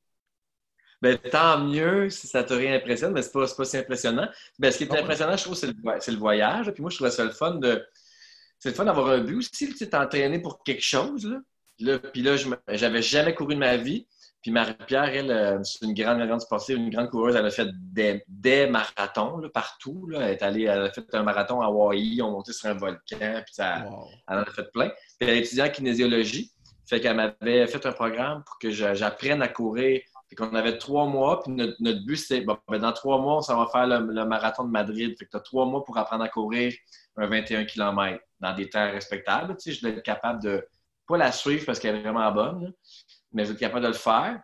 Ben, 1.01 1.17
tant 1.17 1.59
mieux 1.59 2.09
si 2.09 2.27
ça 2.27 2.43
te 2.43 2.53
réimpressionne, 2.53 3.13
mais 3.13 3.21
c'est 3.21 3.31
pas, 3.31 3.47
c'est 3.47 3.55
pas 3.57 3.65
si 3.65 3.77
impressionnant. 3.77 4.27
Ben, 4.59 4.71
ce 4.71 4.77
qui 4.77 4.83
est 4.83 4.91
Ah 4.91 4.93
ouais. 4.95 5.01
impressionnant, 5.01 5.35
je 5.37 5.43
trouve, 5.43 5.55
c'est 5.55 5.67
le, 5.67 5.73
vo- 5.81 5.99
c'est 5.99 6.11
le 6.11 6.17
voyage. 6.17 6.71
Puis 6.71 6.81
moi, 6.81 6.89
je 6.91 6.95
trouvais 6.95 7.11
ça 7.11 7.23
le 7.23 7.31
fun 7.31 7.55
de. 7.55 7.85
C'est 8.63 8.69
le 8.69 8.75
fun 8.75 8.85
d'avoir 8.85 9.09
un 9.09 9.17
but 9.17 9.35
aussi, 9.35 9.67
tu 9.67 9.75
sais, 9.75 9.89
t'entraîner 9.89 10.39
pour 10.39 10.63
quelque 10.63 10.81
chose. 10.81 11.25
Là. 11.25 11.41
Là, 11.79 11.99
puis 11.99 12.21
là, 12.21 12.37
j'avais 12.69 13.01
jamais 13.01 13.35
couru 13.35 13.55
de 13.55 13.59
ma 13.59 13.75
vie. 13.75 14.07
Puis 14.41 14.51
Marie-Pierre, 14.51 15.13
elle, 15.13 15.31
euh, 15.31 15.61
c'est 15.63 15.83
une 15.83 15.93
grande, 15.93 16.25
grande 16.25 16.39
sportive, 16.39 16.77
une 16.77 16.89
grande 16.89 17.09
coureuse. 17.09 17.35
Elle 17.35 17.45
a 17.45 17.49
fait 17.49 17.67
des, 17.73 18.23
des 18.25 18.67
marathons 18.67 19.39
là, 19.39 19.49
partout. 19.49 20.07
Là. 20.07 20.21
Elle, 20.21 20.31
est 20.35 20.43
allée, 20.43 20.63
elle 20.63 20.83
a 20.83 20.89
fait 20.91 21.03
un 21.13 21.23
marathon 21.23 21.59
à 21.59 21.65
Hawaï, 21.65 22.21
on 22.21 22.31
montait 22.31 22.53
sur 22.53 22.69
un 22.69 22.75
volcan, 22.75 23.41
puis 23.45 23.53
ça, 23.53 23.83
Wow. 23.85 24.07
elle 24.29 24.37
en 24.37 24.41
a 24.43 24.45
fait 24.45 24.71
plein. 24.71 24.87
Puis 24.87 25.27
elle 25.27 25.29
est 25.31 25.39
étudiante 25.39 25.67
en 25.67 25.71
kinésiologie. 25.73 26.53
Fait 26.89 27.01
qu'elle 27.01 27.17
m'avait 27.17 27.67
fait 27.67 27.85
un 27.85 27.91
programme 27.91 28.45
pour 28.45 28.59
que 28.59 28.71
j'apprenne 28.71 29.41
à 29.41 29.49
courir. 29.49 29.99
Fait 30.29 30.35
qu'on 30.37 30.55
avait 30.55 30.77
trois 30.77 31.05
mois, 31.05 31.43
puis 31.43 31.51
notre, 31.51 31.75
notre 31.81 32.05
but, 32.05 32.45
bon, 32.45 32.57
ben, 32.69 32.79
dans 32.79 32.93
trois 32.93 33.19
mois, 33.19 33.39
on 33.39 33.41
s'en 33.41 33.57
va 33.61 33.69
faire 33.69 33.87
le, 33.87 34.13
le 34.13 34.25
marathon 34.25 34.63
de 34.63 34.71
Madrid. 34.71 35.13
Fait 35.19 35.25
que 35.25 35.31
tu 35.31 35.35
as 35.37 35.41
trois 35.41 35.65
mois 35.65 35.83
pour 35.83 35.97
apprendre 35.97 36.23
à 36.23 36.29
courir 36.29 36.73
un 37.17 37.27
21 37.27 37.65
km 37.65 38.19
dans 38.43 38.53
des 38.53 38.69
temps 38.69 38.91
respectables. 38.91 39.55
Tu 39.57 39.71
sais, 39.71 39.77
je 39.77 39.81
dois 39.81 39.91
être 39.97 40.03
capable 40.03 40.41
de 40.43 40.67
pas 41.07 41.17
la 41.17 41.31
suivre 41.31 41.65
parce 41.65 41.79
qu'elle 41.79 41.95
est 41.95 42.01
vraiment 42.01 42.31
bonne, 42.31 42.65
là, 42.65 42.69
mais 43.31 43.43
je 43.43 43.49
dois 43.49 43.55
être 43.55 43.59
capable 43.59 43.83
de 43.83 43.87
le 43.87 43.93
faire. 43.93 44.41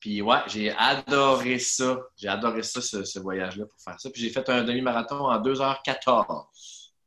Puis 0.00 0.22
ouais, 0.22 0.38
j'ai 0.46 0.70
adoré 0.76 1.58
ça. 1.58 1.98
J'ai 2.16 2.28
adoré 2.28 2.62
ça, 2.62 2.80
ce, 2.80 3.04
ce 3.04 3.18
voyage-là, 3.18 3.66
pour 3.66 3.78
faire 3.80 4.00
ça. 4.00 4.10
Puis 4.10 4.22
j'ai 4.22 4.30
fait 4.30 4.48
un 4.48 4.64
demi-marathon 4.64 5.26
en 5.26 5.38
2h14. 5.40 6.46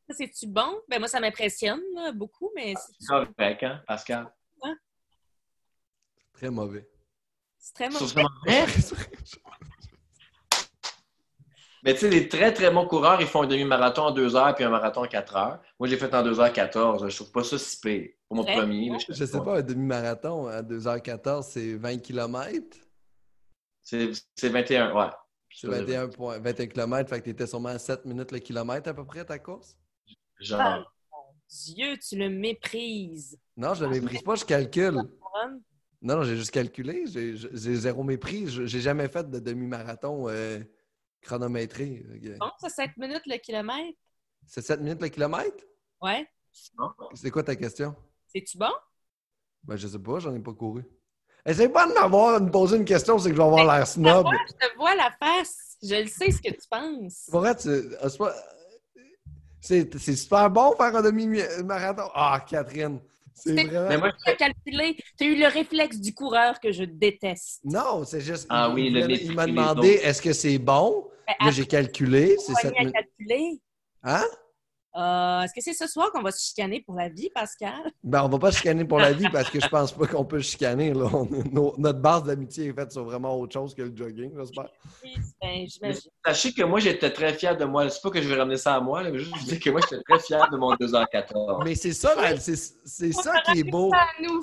Ça, 0.08 0.14
C'est-tu 0.16 0.48
bon? 0.48 0.80
Ben 0.88 1.00
moi, 1.00 1.08
ça 1.08 1.20
m'impressionne 1.20 1.82
beaucoup, 2.14 2.52
mais 2.56 2.74
c'est- 2.78 2.94
C'est 3.00 3.08
correct, 3.08 3.64
hein, 3.64 3.82
Pascal? 3.88 4.32
Très 6.34 6.50
mauvais. 6.50 6.88
c'est 7.58 7.74
très 7.74 7.90
mauvais. 7.90 8.02
Mais 11.84 11.94
tu 11.94 12.00
sais, 12.02 12.10
les 12.10 12.30
très, 12.30 12.54
très 12.54 12.72
bons 12.72 12.88
coureurs, 12.88 13.20
ils 13.20 13.28
font 13.28 13.42
un 13.44 13.48
demi-marathon 13.48 14.04
en 14.04 14.12
2 14.12 14.36
heures 14.38 14.56
puis 14.56 14.64
un 14.64 14.70
marathon 14.70 15.02
en 15.04 15.08
4 15.08 15.36
heures. 15.36 15.62
Moi, 15.80 15.90
j'ai 15.90 15.98
fait 15.98 16.14
en 16.16 16.24
2h14. 16.24 17.10
Je 17.10 17.16
trouve 17.16 17.32
pas 17.32 17.44
ça 17.44 17.58
si 17.58 17.80
pire. 17.80 18.10
Pour 18.30 18.38
mon 18.38 18.46
premier. 18.46 18.90
là, 18.90 18.98
Je 19.10 19.26
sais 19.26 19.42
pas, 19.42 19.58
un 19.58 19.62
demi-marathon 19.62 20.48
à 20.48 20.62
2h14, 20.62 21.44
c'est 21.50 21.76
20 21.76 21.98
km. 21.98 22.78
C'est 23.82 24.12
c'est 24.36 24.50
21, 24.50 24.96
ouais. 24.96 25.10
C'est 25.54 25.68
21, 25.68 26.08
points- 26.08 26.40
21 26.40 26.68
km, 26.68 27.10
fait 27.10 27.20
que 27.20 27.26
t'étais 27.26 27.46
sûrement 27.48 27.70
à 27.70 27.78
7 27.80 28.06
minutes 28.06 28.32
le 28.32 28.40
kilomètre 28.40 28.90
à 28.90 28.94
peu 28.94 29.06
près 29.06 29.26
ta 29.26 29.38
course? 29.38 29.78
Genre. 30.40 30.90
Dieu, 31.50 31.98
tu 31.98 32.18
le 32.18 32.30
méprises. 32.30 33.38
Non, 33.58 33.74
je 33.76 33.86
ne 33.86 33.90
méprise 33.92 34.22
pas, 34.24 34.36
je 34.36 34.46
calcule. 34.46 34.96
Non, 36.02 36.16
non, 36.18 36.24
j'ai 36.24 36.36
juste 36.38 36.52
calculé. 36.52 37.04
J'ai 37.08 37.36
zéro 37.76 38.04
mépris. 38.04 38.48
Je- 38.48 38.66
J'ai 38.66 38.80
jamais 38.80 39.08
fait 39.10 39.30
de 39.30 39.40
demi-marathon 39.40 40.26
euh, 40.30 40.60
chronométré. 41.24 42.06
Ok. 42.16 42.38
Bon, 42.40 42.52
c'est 42.60 42.70
7 42.70 42.92
minutes 42.98 43.26
le 43.26 43.38
kilomètre. 43.38 43.98
C'est 44.46 44.62
7 44.62 44.80
minutes 44.82 45.02
le 45.02 45.10
kilomètre? 45.10 45.64
Ouais. 46.02 46.28
C'est 47.16 47.32
quoi 47.32 47.44
ta 47.44 47.56
question? 47.56 47.96
C'est-tu 48.28 48.58
bon? 48.58 48.72
Ben, 49.64 49.76
je 49.76 49.88
sais 49.88 50.00
pas, 50.00 50.20
j'en 50.20 50.36
ai 50.36 50.40
pas 50.40 50.54
couru. 50.54 50.84
Essaye 51.46 51.70
pas 51.70 51.88
de 51.88 51.94
m'avoir 51.94 52.40
de 52.40 52.46
me 52.46 52.52
poser 52.52 52.78
une 52.78 52.86
question, 52.86 53.18
c'est 53.20 53.30
que 53.30 53.36
je 53.36 53.42
vais 53.42 53.46
avoir 53.48 53.66
l'air 53.78 53.88
snob. 53.88 54.28
Je 54.48 54.54
te 54.68 54.76
vois 54.78 54.96
la 54.96 55.12
face. 55.12 55.78
Je 55.82 55.96
le 56.04 56.08
sais 56.08 56.32
ce 56.32 56.42
que 56.42 56.50
tu 56.54 56.68
penses. 56.70 57.28
Pour 57.30 57.42
vrai, 57.42 57.54
pas- 57.56 58.36
c'est 59.60 59.98
c'est 59.98 60.16
super 60.16 60.50
bon 60.50 60.74
faire 60.76 60.96
un 60.96 61.02
demi-marathon. 61.02 62.10
Ah, 62.14 62.44
Catherine, 62.48 63.00
c'est 63.34 63.56
C'est- 63.56 63.64
vraiment... 63.66 63.90
Mais 63.90 63.98
moi, 63.98 64.12
Tu 64.26 64.32
as 64.32 64.36
calculé. 64.36 64.98
Tu 65.18 65.24
as 65.26 65.28
eu 65.28 65.36
le 65.40 65.48
réflexe 65.48 66.00
du 66.00 66.14
coureur 66.14 66.60
que 66.60 66.72
je 66.72 66.84
déteste. 66.84 67.62
Non, 67.64 68.04
c'est 68.06 68.22
juste... 68.22 68.48
Ah 68.50 68.68
il- 68.70 68.74
oui, 68.76 68.88
il, 68.88 68.94
le 68.94 69.12
il 69.12 69.34
m'a 69.34 69.46
demandé 69.48 69.90
est-ce 70.04 70.22
que 70.22 70.34
c'est 70.34 70.58
bon? 70.58 71.08
Ben, 71.28 71.46
Là, 71.46 71.52
j'ai 71.52 71.66
calculé, 71.66 72.36
c'est 72.38 72.54
7 72.54 72.72
Poignée 72.74 72.78
à 72.78 72.80
minutes. 72.82 72.94
calculer. 72.96 73.62
Hein? 74.04 74.24
Euh, 74.96 75.42
Est-ce 75.42 75.54
que 75.54 75.62
c'est 75.62 75.74
ce 75.74 75.88
soir 75.92 76.12
qu'on 76.12 76.22
va 76.22 76.32
se 76.32 76.46
chicaner 76.46 76.82
pour 76.82 76.96
la 76.96 77.10
vie, 77.10 77.30
Pascal? 77.34 77.92
Ben, 78.04 78.24
on 78.24 78.30
va 78.30 78.38
pas 78.38 78.52
chicaner 78.52 78.86
pour 78.86 79.00
la 79.00 79.12
vie 79.14 79.28
parce 79.32 79.50
que 79.50 79.60
je 79.60 79.68
pense 79.68 79.92
pas 79.92 80.06
qu'on 80.06 80.24
peut 80.26 80.40
chicaner. 80.40 80.94
Là. 80.94 81.06
On- 81.12 81.26
nos- 81.52 81.74
notre 81.78 82.00
base 82.00 82.24
d'amitié 82.24 82.68
est 82.68 82.74
faite 82.74 82.92
sur 82.92 83.04
vraiment 83.04 83.36
autre 83.36 83.54
chose 83.54 83.74
que 83.74 83.82
le 83.82 83.96
jogging, 83.96 84.32
j'espère. 84.38 84.70
Ben, 85.42 85.68
sachez 86.26 86.54
que 86.54 86.64
moi, 86.64 86.80
j'étais 86.80 87.12
très 87.12 87.34
fier 87.34 87.58
de 87.58 87.66
moi. 87.66 87.90
C'est 87.90 88.02
pas 88.04 88.12
que 88.12 88.22
je 88.22 88.28
vais 88.28 88.36
ramener 88.36 88.58
ça 88.58 88.76
à 88.76 88.82
moi, 88.82 89.02
là, 89.02 89.10
mais 89.12 89.18
juste 89.20 89.36
vous 89.36 89.46
dire 89.46 89.60
que 89.60 89.70
moi, 89.72 89.82
j'étais 89.82 90.04
très 90.08 90.20
fier 90.20 90.48
de 90.52 90.58
mon 90.58 90.74
2h14. 90.76 91.64
Mais 91.64 91.76
c'est 91.76 91.94
ça, 91.94 92.16
c'est 92.40 93.12
ça 93.14 93.34
qui 93.46 93.60
est 93.62 93.64
beau. 93.64 93.90
À 93.94 94.22
nous. 94.22 94.42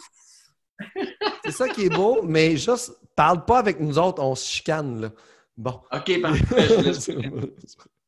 C'est 1.44 1.50
ça 1.52 1.68
qui 1.68 1.84
est 1.84 1.88
beau, 1.94 2.22
mais 2.22 2.56
juste, 2.56 2.96
parle 3.14 3.44
pas 3.44 3.58
avec 3.58 3.78
nous 3.80 3.98
autres, 3.98 4.22
on 4.22 4.34
se 4.34 4.48
chicane, 4.48 4.98
là. 5.02 5.10
Bon. 5.54 5.78
OK, 5.92 6.20
parfait. 6.22 6.68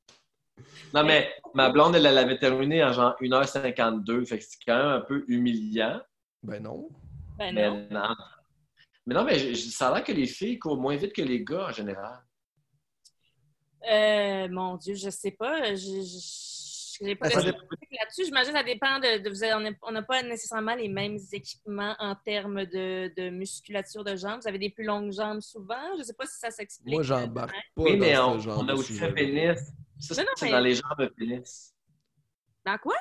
Non, 0.95 1.05
mais 1.05 1.32
ma 1.55 1.70
blonde, 1.70 1.95
elle, 1.97 2.07
elle 2.07 2.18
avait 2.18 2.38
terminé 2.38 2.84
en 2.84 2.93
genre 2.93 3.14
1h52. 3.20 4.24
Fait 4.26 4.38
que 4.38 4.45
c'est 4.45 4.59
quand 4.66 4.76
même 4.76 4.86
un 4.86 5.01
peu 5.01 5.24
humiliant. 5.28 6.01
ben 6.43 6.62
non. 6.62 6.88
Ben 7.38 7.55
Mais 7.55 7.68
non. 7.70 7.86
non. 7.90 8.14
Mais 9.07 9.14
non, 9.14 9.24
mais 9.24 9.38
je- 9.38 9.53
je- 9.55 9.70
ça 9.70 9.88
a 9.88 9.95
l'air 9.95 10.05
que 10.05 10.12
les 10.12 10.26
filles 10.26 10.59
courent 10.59 10.76
moins 10.76 10.97
vite 10.97 11.12
que 11.12 11.22
les 11.22 11.43
gars 11.45 11.66
en 11.68 11.72
général. 11.72 12.20
Euh, 13.90 14.49
mon 14.51 14.76
Dieu, 14.76 14.95
je 14.95 15.11
sais 15.11 15.32
pas. 15.32 15.74
Je, 15.74 15.76
je, 15.76 17.05
j'ai 17.05 17.16
pas 17.16 17.28
Ben, 17.28 17.40
de 17.40 17.47
là-dessus. 17.47 18.24
J'imagine 18.26 18.53
que 18.53 18.59
ça 18.59 18.62
dépend 18.64 18.99
de. 19.01 19.18
de- 19.22 19.28
vous 19.30 19.43
avez- 19.43 19.74
on 19.82 19.90
n'a 19.90 20.03
pas 20.03 20.22
nécessairement 20.22 20.76
les 20.76 20.88
mêmes 20.88 21.18
équipements 21.32 21.97
en 21.99 22.14
termes 22.14 22.64
de, 22.66 23.12
de 23.16 23.30
musculature 23.30 24.05
de 24.05 24.14
jambes. 24.14 24.40
Vous 24.43 24.49
avez 24.49 24.59
des 24.59 24.70
plus 24.70 24.84
longues 24.84 25.11
jambes 25.11 25.40
souvent. 25.40 25.97
Je 25.99 26.05
sais 26.05 26.14
pas 26.14 26.26
si 26.26 26.38
ça 26.38 26.51
s'explique. 26.51 26.93
Moi, 26.95 27.03
j'embarque 27.03 27.51
pas 27.74 27.82
Oui, 27.82 27.97
mais 27.97 28.14
dans 28.14 28.34
on, 28.36 28.38
ce 28.40 28.45
genre 28.45 28.61
on 28.62 28.68
a 28.68 28.74
aussi 28.74 29.03
un 29.03 29.11
pénis. 29.11 29.59
Ça, 30.03 30.14
c'est 30.36 30.46
mais- 30.46 30.50
dans 30.50 30.61
les 30.61 30.74
jambes, 30.74 31.00
un 31.00 31.09
pénis. 31.09 31.74
Dans 32.64 32.78
quoi? 32.78 32.96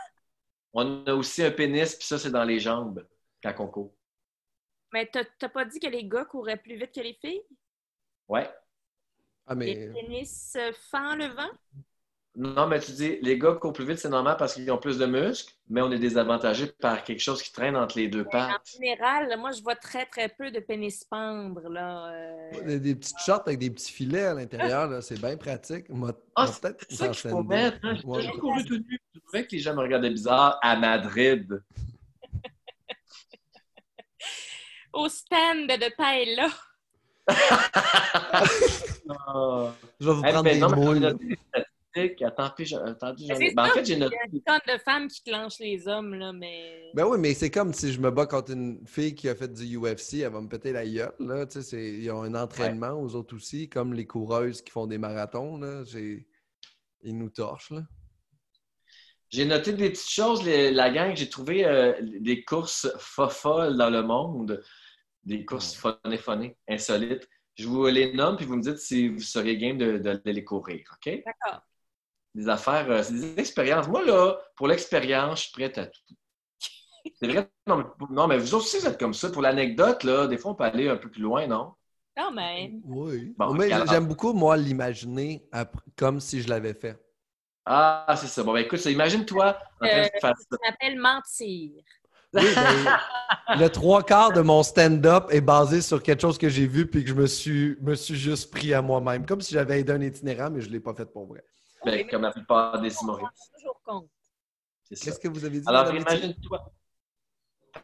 On 0.73 1.05
a 1.05 1.13
aussi 1.13 1.43
un 1.43 1.51
pénis, 1.51 1.95
puis 1.95 2.07
ça, 2.07 2.17
c'est 2.17 2.31
dans 2.31 2.43
les 2.43 2.59
jambes 2.59 3.05
quand 3.43 3.53
on 3.59 3.67
court. 3.67 3.93
Mais 4.93 5.05
t'as 5.07 5.23
t'as 5.39 5.49
pas 5.49 5.65
dit 5.65 5.79
que 5.79 5.87
les 5.87 6.05
gars 6.07 6.25
couraient 6.25 6.57
plus 6.57 6.75
vite 6.75 6.93
que 6.93 7.01
les 7.01 7.13
filles? 7.13 7.41
Ouais. 8.27 8.49
Ah, 9.45 9.55
mais 9.55 9.67
Les 9.67 9.87
pénis 9.93 10.55
euh, 10.57 10.71
fend 10.91 11.15
le 11.15 11.25
vent? 11.25 11.51
Non, 12.33 12.65
mais 12.65 12.79
tu 12.79 12.93
dis, 12.93 13.17
les 13.21 13.37
gars 13.37 13.51
courent 13.59 13.73
plus 13.73 13.83
vite, 13.85 13.99
c'est 13.99 14.07
normal 14.07 14.37
parce 14.39 14.53
qu'ils 14.53 14.71
ont 14.71 14.77
plus 14.77 14.97
de 14.97 15.05
muscles, 15.05 15.53
mais 15.69 15.81
on 15.81 15.91
est 15.91 15.99
désavantagé 15.99 16.67
par 16.67 17.03
quelque 17.03 17.19
chose 17.19 17.43
qui 17.43 17.51
traîne 17.51 17.75
entre 17.75 17.97
les 17.97 18.07
deux 18.07 18.21
En 18.21 18.29
pattes. 18.29 18.69
général, 18.73 19.37
moi, 19.37 19.51
je 19.51 19.61
vois 19.61 19.75
très, 19.75 20.05
très 20.05 20.29
peu 20.29 20.49
de 20.49 20.61
pénis 20.61 21.03
pendre. 21.03 21.67
Là. 21.67 22.09
euh. 22.13 22.63
des, 22.65 22.79
des 22.79 22.95
petites 22.95 23.19
shorts 23.19 23.41
avec 23.45 23.59
des 23.59 23.69
petits 23.69 23.91
filets 23.91 24.23
à 24.27 24.33
l'intérieur, 24.33 24.87
là, 24.87 25.01
c'est 25.01 25.19
bien 25.19 25.35
pratique. 25.35 25.89
Moi, 25.89 26.13
Ah, 26.37 26.47
c'est 26.47 26.95
ça 26.95 27.09
qu'il 27.09 27.29
faut 27.29 27.43
mettre. 27.43 27.79
Hein? 27.83 27.95
J'ai 27.95 28.01
toujours 28.03 28.39
couru 28.39 28.63
tout 28.63 28.77
nu. 28.77 28.97
Je 29.13 29.19
trouvais 29.19 29.45
que 29.45 29.51
les 29.51 29.59
gens 29.59 29.75
me 29.75 29.81
regardaient 29.81 30.09
bizarre 30.09 30.57
à 30.61 30.77
Madrid. 30.77 31.61
Au 34.93 35.09
stand 35.09 35.67
de 35.67 36.35
là. 36.37 36.47
Ah. 37.27 38.43
Je 39.99 40.07
vais 40.07 40.13
vous 40.13 40.21
prendre 40.21 40.43
des 40.43 40.59
non, 40.59 40.69
moules. 40.75 41.17
Attendez, 41.95 42.65
Ben, 43.55 43.63
en 43.63 43.67
fait, 43.67 43.85
j'ai 43.85 43.93
Il 43.95 43.99
y 43.99 44.03
a 44.03 44.09
une 44.31 44.41
tonne 44.41 44.59
de 44.67 44.77
femmes 44.79 45.07
qui 45.07 45.23
clenchent 45.23 45.59
les 45.59 45.87
hommes, 45.87 46.13
là, 46.15 46.31
mais. 46.33 46.89
Ben 46.93 47.05
oui, 47.05 47.17
mais 47.19 47.33
c'est 47.33 47.49
comme 47.51 47.73
si 47.73 47.91
je 47.91 47.99
me 47.99 48.11
bats 48.11 48.25
contre 48.25 48.51
une 48.51 48.85
fille 48.85 49.13
qui 49.15 49.27
a 49.29 49.35
fait 49.35 49.51
du 49.51 49.77
UFC, 49.77 50.19
elle 50.21 50.31
va 50.31 50.41
me 50.41 50.47
péter 50.47 50.71
la 50.71 50.85
gueule. 50.85 51.13
Là. 51.19 51.45
Tu 51.45 51.61
sais, 51.61 51.93
ils 51.93 52.09
ont 52.11 52.23
un 52.23 52.35
entraînement 52.35 52.91
aux 52.93 53.15
autres 53.15 53.35
aussi, 53.35 53.69
comme 53.69 53.93
les 53.93 54.05
coureuses 54.05 54.61
qui 54.61 54.71
font 54.71 54.87
des 54.87 54.97
marathons. 54.97 55.57
Là. 55.57 55.83
Ils 57.03 57.17
nous 57.17 57.29
torchent. 57.29 57.71
Là. 57.71 57.83
J'ai 59.29 59.45
noté 59.45 59.73
des 59.73 59.89
petites 59.89 60.09
choses, 60.09 60.43
les- 60.43 60.71
la 60.71 60.89
gang. 60.89 61.15
J'ai 61.15 61.29
trouvé 61.29 61.65
euh, 61.65 61.93
des 62.19 62.43
courses 62.43 62.87
folles 62.99 63.77
dans 63.77 63.89
le 63.89 64.01
monde, 64.03 64.61
des 65.23 65.45
courses 65.45 65.73
phonées, 65.73 66.57
insolites. 66.67 67.27
Je 67.55 67.67
vous 67.67 67.85
les 67.87 68.13
nomme, 68.13 68.37
puis 68.37 68.45
vous 68.45 68.55
me 68.57 68.61
dites 68.61 68.77
si 68.77 69.07
vous 69.07 69.19
seriez 69.19 69.57
game 69.57 69.77
de 69.77 70.21
les 70.25 70.43
courir, 70.43 70.97
OK? 70.97 71.21
D'accord. 71.25 71.61
Des 72.33 72.47
affaires, 72.49 72.89
euh, 72.89 73.03
c'est 73.03 73.13
des 73.13 73.39
expériences. 73.39 73.87
Moi, 73.87 74.05
là, 74.05 74.37
pour 74.55 74.67
l'expérience, 74.67 75.39
je 75.39 75.43
suis 75.45 75.51
prête 75.51 75.77
à 75.77 75.85
tout. 75.87 76.15
C'est 77.19 77.27
vrai? 77.27 77.49
Non 77.67 77.77
mais, 77.77 77.83
non, 78.09 78.27
mais 78.27 78.37
vous 78.37 78.55
aussi, 78.55 78.79
vous 78.79 78.87
êtes 78.87 78.99
comme 78.99 79.13
ça. 79.13 79.29
Pour 79.29 79.41
l'anecdote, 79.41 80.03
là, 80.03 80.27
des 80.27 80.37
fois, 80.37 80.51
on 80.51 80.55
peut 80.55 80.63
aller 80.63 80.87
un 80.87 80.97
peu 80.97 81.09
plus 81.09 81.21
loin, 81.21 81.45
non? 81.47 81.73
Quand 82.15 82.31
même. 82.31 82.81
Oui. 82.85 83.33
Bon, 83.37 83.53
mais 83.53 83.71
alors- 83.71 83.87
j'aime 83.87 84.05
beaucoup, 84.07 84.33
moi, 84.33 84.55
l'imaginer 84.57 85.43
comme 85.97 86.19
si 86.19 86.41
je 86.41 86.49
l'avais 86.49 86.73
fait. 86.73 86.97
Ah, 87.65 88.15
c'est 88.17 88.27
ça. 88.27 88.43
Bon, 88.43 88.53
ben 88.53 88.59
écoute, 88.65 88.83
imagine-toi 88.85 89.49
en 89.81 89.85
train 89.85 89.95
de 89.97 90.01
Euh, 90.01 90.07
faire. 90.19 90.33
Ça 90.37 90.57
s'appelle 90.65 90.99
mentir. 90.99 91.71
Oui, 92.33 92.43
ben, 92.55 92.97
le 93.59 93.67
trois 93.67 94.03
quarts 94.03 94.31
de 94.31 94.39
mon 94.39 94.63
stand-up 94.63 95.25
est 95.31 95.41
basé 95.41 95.81
sur 95.81 96.01
quelque 96.01 96.21
chose 96.21 96.37
que 96.37 96.47
j'ai 96.47 96.65
vu 96.65 96.87
puis 96.89 97.03
que 97.03 97.09
je 97.09 97.13
me 97.13 97.27
suis, 97.27 97.75
me 97.81 97.93
suis 97.93 98.15
juste 98.15 98.51
pris 98.51 98.73
à 98.73 98.81
moi-même. 98.81 99.25
Comme 99.25 99.41
si 99.41 99.53
j'avais 99.53 99.81
aidé 99.81 99.91
un 99.91 99.99
itinérant, 100.01 100.49
mais 100.49 100.61
je 100.61 100.67
ne 100.69 100.71
l'ai 100.73 100.79
pas 100.79 100.93
fait 100.93 101.05
pour 101.05 101.27
vrai. 101.27 101.43
Ben, 101.83 102.07
comme 102.07 102.21
la 102.21 102.31
plupart 102.31 102.79
des 102.79 102.95
humoristes. 103.01 103.25
On 103.25 103.25
rend 103.25 103.57
toujours 103.57 103.81
compte. 103.83 104.09
C'est 104.83 104.95
ça. 104.95 105.05
Qu'est-ce 105.05 105.19
que 105.19 105.27
vous 105.27 105.43
avez 105.45 105.59
dit? 105.59 105.67
Alors, 105.67 105.93
imagine-toi. 105.93 106.71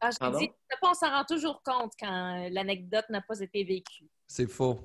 Ah, 0.02 0.10
je 0.12 0.38
dis, 0.38 0.52
on 0.82 0.94
s'en 0.94 1.10
rend 1.10 1.24
toujours 1.24 1.62
compte 1.64 1.94
quand 2.00 2.50
l'anecdote 2.52 3.06
n'a 3.10 3.22
pas 3.22 3.40
été 3.40 3.64
vécue. 3.64 4.10
C'est 4.28 4.48
faux. 4.48 4.80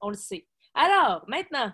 On 0.00 0.08
le 0.08 0.16
sait. 0.16 0.46
Alors, 0.74 1.24
maintenant, 1.28 1.72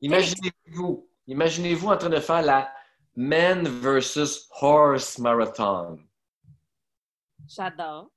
Imaginez-vous, 0.00 1.08
imaginez-vous 1.26 1.88
en 1.88 1.96
train 1.98 2.08
de 2.08 2.20
faire 2.20 2.42
la 2.42 2.72
Men 3.14 3.68
versus 3.68 4.48
Horse 4.60 5.18
Marathon. 5.18 5.98
j'adore. 7.46 8.10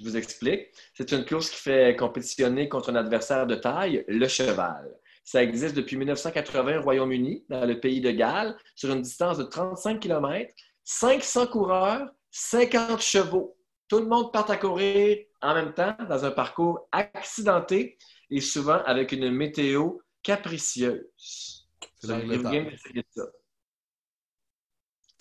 Je 0.00 0.06
vous 0.08 0.16
explique. 0.16 0.66
C'est 0.94 1.12
une 1.12 1.24
course 1.24 1.48
qui 1.48 1.56
fait 1.56 1.94
compétitionner 1.94 2.68
contre 2.68 2.90
un 2.90 2.96
adversaire 2.96 3.46
de 3.46 3.54
taille, 3.54 4.04
le 4.08 4.26
cheval. 4.26 4.98
Ça 5.24 5.42
existe 5.42 5.76
depuis 5.76 5.96
1980 5.96 6.78
au 6.78 6.82
Royaume-Uni, 6.82 7.44
dans 7.48 7.64
le 7.64 7.78
pays 7.80 8.00
de 8.00 8.10
Galles, 8.10 8.56
sur 8.74 8.92
une 8.92 9.02
distance 9.02 9.38
de 9.38 9.44
35 9.44 10.00
km, 10.00 10.52
500 10.84 11.46
coureurs, 11.46 12.08
50 12.30 13.00
chevaux. 13.00 13.56
Tout 13.88 13.98
le 13.98 14.06
monde 14.06 14.32
part 14.32 14.50
à 14.50 14.56
courir 14.56 15.18
en 15.42 15.54
même 15.54 15.74
temps 15.74 15.94
dans 16.08 16.24
un 16.24 16.30
parcours 16.30 16.88
accidenté 16.92 17.98
et 18.30 18.40
souvent 18.40 18.82
avec 18.84 19.12
une 19.12 19.30
météo 19.30 19.98
capricieuse. 20.22 21.06
C'est 21.16 22.08
l'Angleterre. 22.08 22.72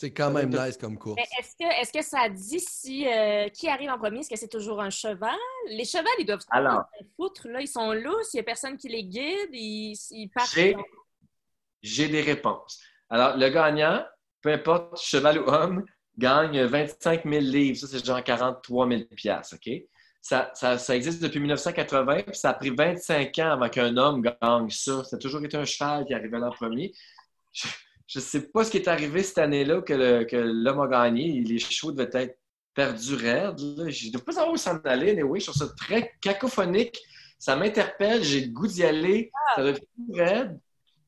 C'est 0.01 0.13
quand 0.13 0.31
même 0.31 0.49
nice 0.49 0.77
comme 0.77 0.97
course. 0.97 1.21
Est-ce 1.39 1.55
que, 1.55 1.79
est-ce 1.79 1.93
que 1.93 2.01
ça 2.03 2.27
dit 2.27 2.59
si 2.59 3.07
euh, 3.07 3.49
qui 3.49 3.67
arrive 3.67 3.91
en 3.91 3.99
premier? 3.99 4.21
Est-ce 4.21 4.31
que 4.31 4.35
c'est 4.35 4.47
toujours 4.47 4.81
un 4.81 4.89
cheval? 4.89 5.37
Les 5.67 5.85
chevals, 5.85 6.07
ils 6.17 6.25
doivent 6.25 6.43
Alors. 6.49 6.85
se 6.99 7.05
foutre, 7.15 7.47
là. 7.47 7.61
Ils 7.61 7.67
sont 7.67 7.93
lousses, 7.93 8.33
il 8.33 8.37
n'y 8.37 8.39
a 8.39 8.43
personne 8.43 8.77
qui 8.77 8.89
les 8.89 9.03
guide, 9.03 9.49
ils, 9.51 9.93
ils 10.09 10.27
partent. 10.29 10.49
J'ai, 10.55 10.75
j'ai 11.83 12.07
des 12.07 12.21
réponses. 12.21 12.81
Alors, 13.11 13.37
le 13.37 13.47
gagnant, 13.49 14.03
peu 14.41 14.51
importe 14.51 14.99
cheval 14.99 15.37
ou 15.37 15.47
homme, 15.47 15.85
gagne 16.17 16.63
25 16.63 17.23
000 17.23 17.39
livres. 17.39 17.77
Ça, 17.77 17.85
c'est 17.85 18.03
genre 18.03 18.23
43 18.23 18.89
000 18.89 19.01
piastres, 19.15 19.57
OK? 19.57 19.71
Ça, 20.19 20.49
ça, 20.55 20.79
ça 20.79 20.95
existe 20.95 21.21
depuis 21.21 21.39
1980, 21.41 22.23
puis 22.23 22.35
ça 22.35 22.49
a 22.49 22.53
pris 22.55 22.71
25 22.71 23.37
ans 23.37 23.51
avant 23.51 23.69
qu'un 23.69 23.95
homme 23.97 24.23
gagne 24.23 24.69
ça. 24.71 25.03
Ça 25.03 25.17
a 25.17 25.19
toujours 25.19 25.45
été 25.45 25.57
un 25.57 25.65
cheval 25.65 26.05
qui 26.05 26.15
arrivait 26.15 26.39
l'an 26.39 26.49
premier. 26.49 26.91
Je 28.13 28.19
ne 28.19 28.23
sais 28.23 28.41
pas 28.49 28.65
ce 28.65 28.71
qui 28.71 28.77
est 28.77 28.89
arrivé 28.89 29.23
cette 29.23 29.37
année-là 29.37 29.81
que, 29.81 30.35
l'homme 30.35 30.81
a 30.81 30.87
gagné. 30.87 31.41
Les 31.41 31.59
chevaux 31.59 31.93
devaient 31.93 32.09
être 32.23 32.37
perdus 32.73 33.15
raides. 33.15 33.57
Je 33.57 34.07
ne 34.07 34.11
sais 34.11 34.23
pas 34.25 34.33
savoir 34.33 34.51
où 34.51 34.57
s'en 34.57 34.77
aller. 34.79 35.15
Mais 35.15 35.23
oui, 35.23 35.39
je 35.39 35.49
trouve 35.49 35.65
ça 35.65 35.73
très 35.77 36.11
cacophonique. 36.19 36.99
Ça 37.39 37.55
m'interpelle. 37.55 38.21
J'ai 38.21 38.41
le 38.41 38.51
goût 38.51 38.67
d'y 38.67 38.83
aller. 38.83 39.31
Ça 39.55 39.61
doit 39.61 39.71
être 39.71 39.79
tout 39.79 40.13
raide. 40.13 40.59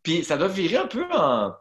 Puis 0.01 0.23
ça 0.23 0.37
doit 0.37 0.47
virer 0.47 0.77
un 0.77 0.87
peu 0.87 1.03
en, 1.11 1.53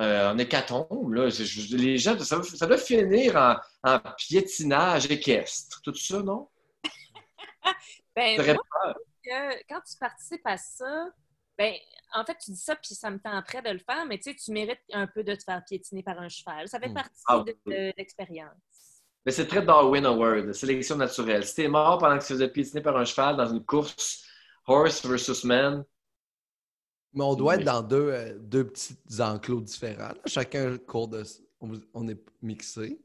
euh, 0.00 0.32
en 0.32 0.38
hécatombe. 0.38 1.12
Là. 1.12 1.28
Je- 1.28 1.44
je- 1.44 1.76
les 1.76 1.96
gens, 1.96 2.18
ça, 2.18 2.42
ça 2.42 2.66
doit 2.66 2.76
finir 2.78 3.36
en, 3.36 3.54
en 3.88 4.00
piétinage 4.18 5.08
équestre. 5.08 5.80
Tout 5.84 5.94
ça, 5.94 6.20
non? 6.20 6.48
Ben, 8.16 8.36
moi, 8.44 8.54
que 9.24 9.64
quand 9.68 9.80
tu 9.88 9.96
participes 10.00 10.46
à 10.46 10.56
ça, 10.56 11.06
ben, 11.58 11.74
en 12.14 12.24
fait, 12.24 12.36
tu 12.44 12.50
dis 12.52 12.60
ça, 12.60 12.76
puis 12.76 12.94
ça 12.94 13.10
me 13.10 13.18
tenterait 13.18 13.62
de 13.62 13.70
le 13.70 13.78
faire, 13.78 14.04
mais 14.06 14.18
tu 14.18 14.30
sais, 14.30 14.36
tu 14.36 14.52
mérites 14.52 14.80
un 14.92 15.06
peu 15.06 15.22
de 15.24 15.34
te 15.34 15.42
faire 15.44 15.62
piétiner 15.64 16.02
par 16.02 16.18
un 16.20 16.28
cheval. 16.28 16.68
Ça 16.68 16.78
fait 16.80 16.88
Mm. 16.88 16.94
partie 16.94 17.20
Ah, 17.28 17.38
de, 17.46 17.56
de 17.66 17.92
l'expérience. 17.96 18.52
Mais 19.26 19.32
c'est 19.32 19.46
très 19.46 19.62
Darwin 19.62 20.04
Award, 20.06 20.52
sélection 20.52 20.96
naturelle. 20.96 21.44
Si 21.44 21.54
t'es 21.54 21.68
mort 21.68 21.98
pendant 21.98 22.16
que 22.18 22.22
tu 22.22 22.32
faisais 22.34 22.48
piétiner 22.48 22.82
par 22.82 22.96
un 22.96 23.04
cheval 23.04 23.36
dans 23.36 23.48
une 23.52 23.64
course 23.64 24.22
horse 24.66 25.04
versus 25.06 25.44
man, 25.44 25.84
Mais 27.16 27.22
on 27.24 27.34
doit 27.34 27.54
Oui. 27.54 27.60
être 27.60 27.64
dans 27.66 27.82
deux, 27.82 28.10
euh, 28.10 28.36
deux 28.38 28.66
petits 28.66 28.96
enclos 29.20 29.60
différents. 29.60 30.08
là. 30.08 30.16
Chacun 30.26 30.76
court 30.78 31.08
de. 31.08 31.22
On, 31.60 31.72
on 31.94 32.08
est 32.08 32.20
mixé. 32.42 33.00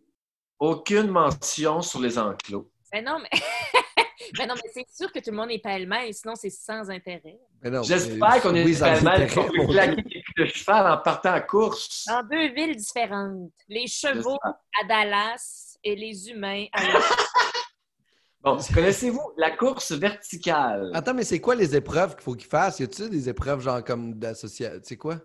aucune 0.60 1.08
mention 1.08 1.82
sur 1.82 2.00
les 2.02 2.18
enclos. 2.18 2.70
Ben 2.92 3.06
non, 3.06 3.20
mais, 3.20 3.30
ben 4.38 4.48
non, 4.48 4.56
mais 4.56 4.70
c'est 4.74 4.88
sûr 4.90 5.12
que 5.12 5.20
tout 5.20 5.32
le 5.32 5.38
monde 5.38 5.52
est 5.52 5.60
pêle-mêle, 5.60 6.14
sinon 6.14 6.36
c'est 6.36 6.50
sans 6.50 6.90
intérêt. 6.90 7.38
Mais 7.62 7.70
non, 7.70 7.84
J'espère 7.84 8.30
mais- 8.36 8.42
qu'on 8.42 8.56
est 8.56 8.64
oui, 8.64 8.78
m'intéresse, 8.80 9.34
qu'on 9.34 9.44
peut 9.50 9.68
claquer 9.68 10.02
Dieu. 10.04 10.22
le 10.38 10.46
cheval 10.48 10.92
en 10.92 10.98
partant 10.98 11.36
en 11.36 11.42
course. 11.42 12.06
Dans 12.08 12.24
deux 12.24 12.54
villes 12.54 12.76
différentes. 12.76 13.52
Les 13.68 13.88
chevaux 13.88 14.38
à 14.44 14.84
Dallas 14.88 15.78
et 15.84 15.96
les 15.96 16.30
humains 16.30 16.66
à 16.74 16.82
Bon, 18.42 18.58
connaissez-vous 18.74 19.34
la 19.38 19.52
course 19.52 19.92
verticale? 19.92 20.92
Attends, 20.94 21.14
mais 21.14 21.26
c'est 21.26 21.42
quoi 21.42 21.56
les 21.56 21.76
épreuves 21.76 22.16
qu'il 22.16 22.24
faut 22.24 22.36
qu'il 22.36 22.48
fasse? 22.48 22.80
Y 22.80 22.84
a-tu 22.84 23.10
des 23.10 23.28
épreuves 23.28 23.60
genre 23.60 23.84
comme 23.84 24.14
d'association? 24.14 24.80
C'est 24.84 24.96
quoi? 24.96 25.18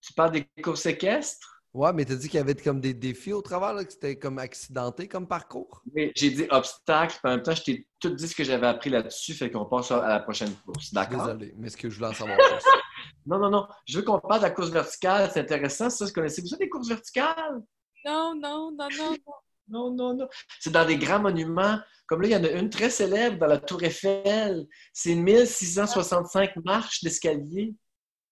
Tu 0.00 0.14
parles 0.14 0.30
des 0.32 0.48
courses 0.62 0.86
équestres? 0.86 1.59
Ouais, 1.72 1.92
mais 1.92 2.04
t'as 2.04 2.16
dit 2.16 2.28
qu'il 2.28 2.38
y 2.38 2.40
avait 2.40 2.54
comme 2.54 2.80
des 2.80 2.94
défis 2.94 3.32
au 3.32 3.42
travers, 3.42 3.74
là, 3.74 3.84
que 3.84 3.92
c'était 3.92 4.18
comme 4.18 4.38
accidenté 4.38 5.06
comme 5.06 5.28
parcours? 5.28 5.82
Oui, 5.94 6.10
j'ai 6.16 6.30
dit 6.30 6.46
obstacle, 6.50 7.18
puis 7.22 7.32
en 7.32 7.36
même 7.36 7.42
temps, 7.42 7.54
je 7.54 7.62
t'ai 7.62 7.86
tout 8.00 8.10
dit 8.10 8.26
ce 8.26 8.34
que 8.34 8.42
j'avais 8.42 8.66
appris 8.66 8.90
là-dessus, 8.90 9.34
fait 9.34 9.50
qu'on 9.50 9.66
passe 9.66 9.92
à 9.92 10.08
la 10.08 10.20
prochaine 10.20 10.52
course. 10.66 10.92
D'accord? 10.92 11.26
Désolé, 11.26 11.54
mais 11.56 11.68
ce 11.68 11.76
que 11.76 11.88
je 11.88 11.94
voulais 11.94 12.08
en 12.08 12.14
savoir 12.14 12.36
plus. 12.36 12.64
Non, 13.26 13.38
non, 13.38 13.50
non. 13.50 13.68
Je 13.86 13.98
veux 13.98 14.04
qu'on 14.04 14.18
parle 14.18 14.40
de 14.40 14.46
la 14.46 14.50
course 14.50 14.70
verticale. 14.70 15.30
C'est 15.32 15.40
intéressant, 15.40 15.90
ça. 15.90 16.10
Connaissez-vous 16.10 16.48
ça, 16.48 16.56
des 16.56 16.68
courses 16.68 16.88
verticales? 16.88 17.60
Non, 18.04 18.34
non, 18.34 18.72
non, 18.72 18.88
non, 18.98 19.10
non. 19.10 19.34
Non, 19.68 19.94
non, 19.94 20.14
non. 20.14 20.28
C'est 20.58 20.72
dans 20.72 20.86
des 20.86 20.96
grands 20.96 21.20
monuments. 21.20 21.78
Comme 22.06 22.22
là, 22.22 22.28
il 22.28 22.32
y 22.32 22.36
en 22.36 22.44
a 22.44 22.50
une 22.50 22.70
très 22.70 22.90
célèbre 22.90 23.38
dans 23.38 23.46
la 23.46 23.58
Tour 23.58 23.82
Eiffel. 23.84 24.66
C'est 24.92 25.14
1665 25.14 26.56
marches 26.64 27.02
d'escalier. 27.04 27.74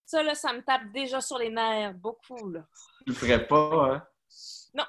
Ça, 0.09 0.23
là, 0.23 0.33
ça 0.33 0.51
me 0.53 0.61
tape 0.63 0.91
déjà 0.91 1.21
sur 1.21 1.37
les 1.37 1.51
nerfs, 1.51 1.93
beaucoup, 1.93 2.49
là. 2.49 2.65
Tu 3.05 3.09
le 3.09 3.13
ferais 3.13 3.45
pas, 3.45 3.93
hein? 3.93 4.83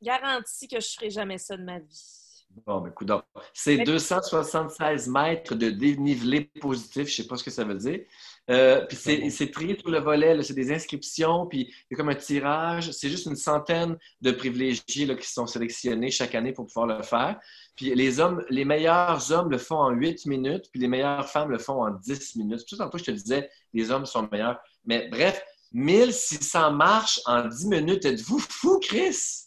Garantie 0.00 0.68
que 0.68 0.78
je 0.78 0.88
ferai 0.94 1.10
jamais 1.10 1.36
ça 1.36 1.56
de 1.56 1.64
ma 1.64 1.80
vie. 1.80 2.44
Bon, 2.64 2.80
ben, 2.80 2.92
coudonc. 2.92 3.22
C'est 3.52 3.78
Mais- 3.78 3.84
276 3.84 5.08
mètres 5.08 5.56
de 5.56 5.70
dénivelé 5.70 6.44
positif. 6.60 7.08
Je 7.08 7.16
sais 7.22 7.26
pas 7.26 7.36
ce 7.36 7.42
que 7.42 7.50
ça 7.50 7.64
veut 7.64 7.74
dire. 7.74 8.04
Euh, 8.48 8.84
puis 8.86 8.96
c'est 8.96 9.16
bon. 9.18 9.30
c'est 9.30 9.50
trié 9.50 9.76
sur 9.78 9.90
le 9.90 9.98
volet. 9.98 10.34
là. 10.36 10.42
C'est 10.42 10.54
des 10.54 10.72
inscriptions, 10.72 11.46
puis 11.46 11.62
il 11.62 11.74
y 11.90 11.94
a 11.94 11.96
comme 11.96 12.08
un 12.10 12.14
tirage. 12.14 12.92
C'est 12.92 13.08
juste 13.08 13.26
une 13.26 13.34
centaine 13.36 13.96
de 14.20 14.30
privilégiés 14.30 15.04
là, 15.06 15.14
qui 15.16 15.28
sont 15.28 15.46
sélectionnés 15.46 16.10
chaque 16.10 16.34
année 16.36 16.52
pour 16.52 16.66
pouvoir 16.66 16.86
le 16.86 17.02
faire. 17.02 17.40
Puis 17.74 17.94
les 17.94 18.20
hommes, 18.20 18.44
les 18.48 18.64
meilleurs 18.64 19.32
hommes 19.32 19.50
le 19.50 19.58
font 19.58 19.78
en 19.78 19.90
8 19.90 20.26
minutes, 20.26 20.66
puis 20.70 20.80
les 20.80 20.88
meilleures 20.88 21.28
femmes 21.28 21.50
le 21.50 21.58
font 21.58 21.82
en 21.84 21.90
10 21.90 22.36
minutes. 22.36 22.64
Tout 22.68 22.76
tantôt, 22.76 22.98
je 22.98 23.04
te 23.04 23.10
disais, 23.10 23.50
les 23.72 23.90
hommes 23.90 24.06
sont 24.06 24.28
meilleurs. 24.30 24.60
Mais 24.84 25.08
bref, 25.08 25.42
1600 25.72 26.72
marches 26.72 27.20
en 27.26 27.48
10 27.48 27.66
minutes. 27.66 28.04
Êtes-vous 28.04 28.38
fou, 28.38 28.78
Chris? 28.80 29.42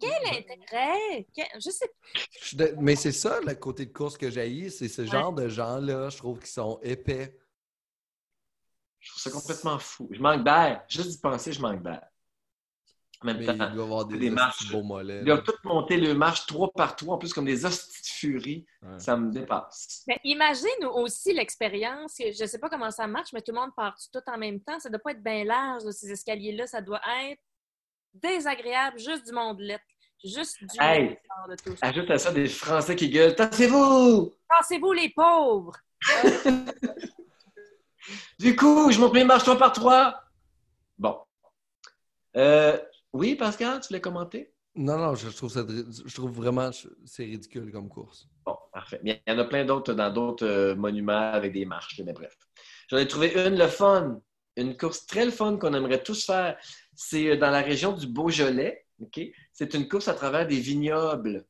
Quel 0.00 0.12
intérêt? 0.28 1.26
Quel- 1.34 1.46
Je 1.56 1.70
sais 1.70 1.90
Je 2.40 2.46
suis 2.46 2.56
de- 2.56 2.74
Mais 2.78 2.94
c'est 2.94 3.10
ça, 3.12 3.40
le 3.44 3.54
côté 3.54 3.84
de 3.86 3.92
course 3.92 4.16
que 4.16 4.30
j'ai, 4.30 4.70
c'est 4.70 4.86
ce 4.88 5.04
genre 5.04 5.32
de 5.32 5.48
gens-là, 5.48 6.08
je 6.08 6.16
trouve, 6.18 6.38
qui 6.38 6.50
sont 6.50 6.78
épais. 6.82 7.36
Je 9.02 9.10
trouve 9.10 9.22
ça 9.22 9.30
complètement 9.30 9.78
fou. 9.78 10.08
Je 10.12 10.20
manque 10.20 10.44
d'air. 10.44 10.82
Juste 10.88 11.10
d'y 11.10 11.18
penser, 11.18 11.52
je 11.52 11.60
manque 11.60 11.82
d'air. 11.82 12.02
En 13.20 13.26
même 13.26 13.38
Mais 13.38 13.46
temps, 13.46 13.52
il 13.68 13.74
doit 13.74 13.84
avoir 13.84 14.04
des, 14.06 14.30
marches. 14.30 14.66
de 14.66 14.72
beaux 14.72 14.82
mollets. 14.82 15.18
ils 15.20 15.24
doivent 15.24 15.42
tous 15.44 15.54
monter 15.64 15.96
le 15.96 16.12
marche 16.14 16.46
trois 16.46 16.70
par 16.72 16.96
trois, 16.96 17.14
en 17.14 17.18
plus 17.18 17.32
comme 17.32 17.44
des 17.44 17.64
hosties 17.64 18.00
de 18.02 18.06
furie. 18.06 18.66
Ouais. 18.82 18.98
Ça 18.98 19.16
me 19.16 19.30
dépasse. 19.32 20.02
Mais 20.08 20.18
imagine 20.24 20.84
aussi 20.94 21.32
l'expérience. 21.32 22.14
Je 22.18 22.42
ne 22.42 22.48
sais 22.48 22.58
pas 22.58 22.68
comment 22.68 22.90
ça 22.90 23.06
marche, 23.06 23.32
mais 23.32 23.40
tout 23.42 23.52
le 23.52 23.60
monde 23.60 23.70
part 23.76 23.96
tout 24.12 24.20
en 24.26 24.38
même 24.38 24.60
temps. 24.60 24.78
Ça 24.80 24.88
ne 24.88 24.94
doit 24.94 25.02
pas 25.02 25.12
être 25.12 25.22
bien 25.22 25.44
large, 25.44 25.82
ces 25.90 26.10
escaliers-là. 26.10 26.66
Ça 26.66 26.80
doit 26.80 27.00
être 27.28 27.40
désagréable, 28.14 28.98
juste 28.98 29.26
du 29.26 29.32
monde 29.32 29.60
lettre. 29.60 29.84
Juste 30.24 30.58
du 30.60 30.76
Hey! 30.80 31.18
de 31.48 31.56
tout. 31.56 31.74
Ajoute 31.82 32.08
à 32.10 32.18
ça 32.18 32.30
des 32.32 32.48
Français 32.48 32.94
qui 32.94 33.10
gueulent 33.10 33.34
Tassez-vous 33.34 34.32
Pensez-vous, 34.48 34.92
les 34.92 35.10
pauvres! 35.10 35.76
Du 38.38 38.56
coup, 38.56 38.90
je 38.90 38.98
monte 38.98 39.14
mes 39.14 39.24
marches 39.24 39.44
trois 39.44 39.58
par 39.58 39.72
trois. 39.72 40.22
Bon. 40.98 41.18
Euh, 42.36 42.78
oui, 43.12 43.34
Pascal, 43.34 43.80
tu 43.80 43.88
voulais 43.88 44.00
commenter? 44.00 44.52
Non, 44.74 44.96
non, 44.96 45.14
je 45.14 45.28
trouve 45.28 45.50
ça, 45.50 45.66
je 45.66 46.14
trouve 46.14 46.32
vraiment, 46.32 46.70
c'est 47.04 47.24
ridicule 47.24 47.70
comme 47.70 47.88
course. 47.90 48.26
Bon, 48.46 48.56
parfait. 48.72 49.00
Il 49.04 49.20
y 49.26 49.30
en 49.30 49.38
a 49.38 49.44
plein 49.44 49.64
d'autres 49.66 49.92
dans 49.92 50.10
d'autres 50.10 50.46
euh, 50.46 50.74
monuments 50.74 51.32
avec 51.32 51.52
des 51.52 51.66
marches, 51.66 52.00
mais 52.04 52.14
bref. 52.14 52.34
J'en 52.88 52.96
ai 52.96 53.06
trouvé 53.06 53.32
une, 53.34 53.58
le 53.58 53.68
fun. 53.68 54.20
Une 54.56 54.76
course 54.76 55.06
très 55.06 55.24
le 55.24 55.30
fun 55.30 55.56
qu'on 55.58 55.74
aimerait 55.74 56.02
tous 56.02 56.24
faire. 56.24 56.56
C'est 56.94 57.28
euh, 57.28 57.36
dans 57.36 57.50
la 57.50 57.60
région 57.60 57.92
du 57.92 58.06
Beaujolais. 58.06 58.86
C'est 59.52 59.74
une 59.74 59.88
course 59.88 60.08
à 60.08 60.14
travers 60.14 60.46
des 60.46 60.60
vignobles. 60.60 61.44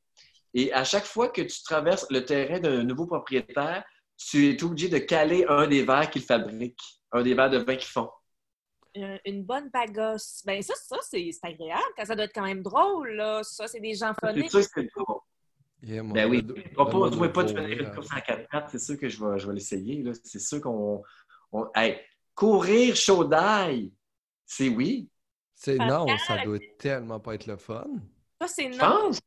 Et 0.54 0.72
à 0.72 0.84
chaque 0.84 1.04
fois 1.04 1.28
que 1.28 1.42
tu 1.42 1.62
traverses 1.62 2.06
le 2.10 2.24
terrain 2.24 2.60
d'un 2.60 2.82
nouveau 2.82 3.06
propriétaire, 3.06 3.84
tu 4.16 4.48
es 4.50 4.62
obligé 4.62 4.88
de 4.88 4.98
caler 4.98 5.44
un 5.48 5.66
des 5.66 5.84
verres 5.84 6.10
qu'il 6.10 6.22
fabrique, 6.22 6.80
un 7.12 7.22
des 7.22 7.34
verres 7.34 7.50
de 7.50 7.58
vin 7.58 7.76
qu'ils 7.76 7.90
font. 7.90 8.10
Une 9.24 9.42
bonne 9.44 9.70
bagosse. 9.70 10.42
Ben 10.44 10.60
ça, 10.62 10.74
ça 10.76 10.96
c'est 11.02 11.30
c'est 11.32 11.46
agréable. 11.48 11.82
Quand 11.96 12.04
ça 12.04 12.14
doit 12.14 12.26
être 12.26 12.34
quand 12.34 12.44
même 12.44 12.62
drôle, 12.62 13.12
là. 13.12 13.42
Ça, 13.42 13.66
c'est 13.66 13.80
des 13.80 13.94
gens 13.94 14.12
C'est 14.20 14.28
phoniques. 14.28 14.50
sûr 14.50 14.60
que 14.60 14.66
c'est 14.74 14.88
drôle. 14.94 15.20
Yeah, 15.82 16.02
Ben 16.04 16.30
oui, 16.30 16.42
donne- 16.42 16.62
propose-moi 16.74 17.10
donne-moi 17.10 17.28
pas 17.32 17.42
de 17.44 17.52
pourrir, 17.54 17.80
une 17.82 17.90
course 17.94 18.08
en 18.14 18.20
4 18.20 18.48
4 18.50 18.70
c'est 18.70 18.78
sûr 18.78 18.98
que 18.98 19.08
je 19.08 19.24
vais, 19.24 19.38
je 19.38 19.46
vais 19.48 19.54
l'essayer. 19.54 20.02
là. 20.02 20.12
C'est 20.22 20.38
sûr 20.38 20.60
qu'on. 20.60 21.02
on- 21.52 21.66
Hey, 21.74 21.98
courir 22.34 22.94
chaud 22.94 23.24
d'ail, 23.24 23.92
c'est 24.46 24.68
oui. 24.68 25.08
C'est 25.54 25.76
non, 25.78 26.06
ça 26.26 26.38
doit 26.44 26.58
tellement 26.78 27.18
pas 27.20 27.34
être 27.34 27.46
le 27.46 27.56
fun. 27.56 27.86
Ça, 28.40 28.46
c'est 28.48 28.72
Je 28.72 28.78
non. 28.78 28.84
pense. 29.06 29.20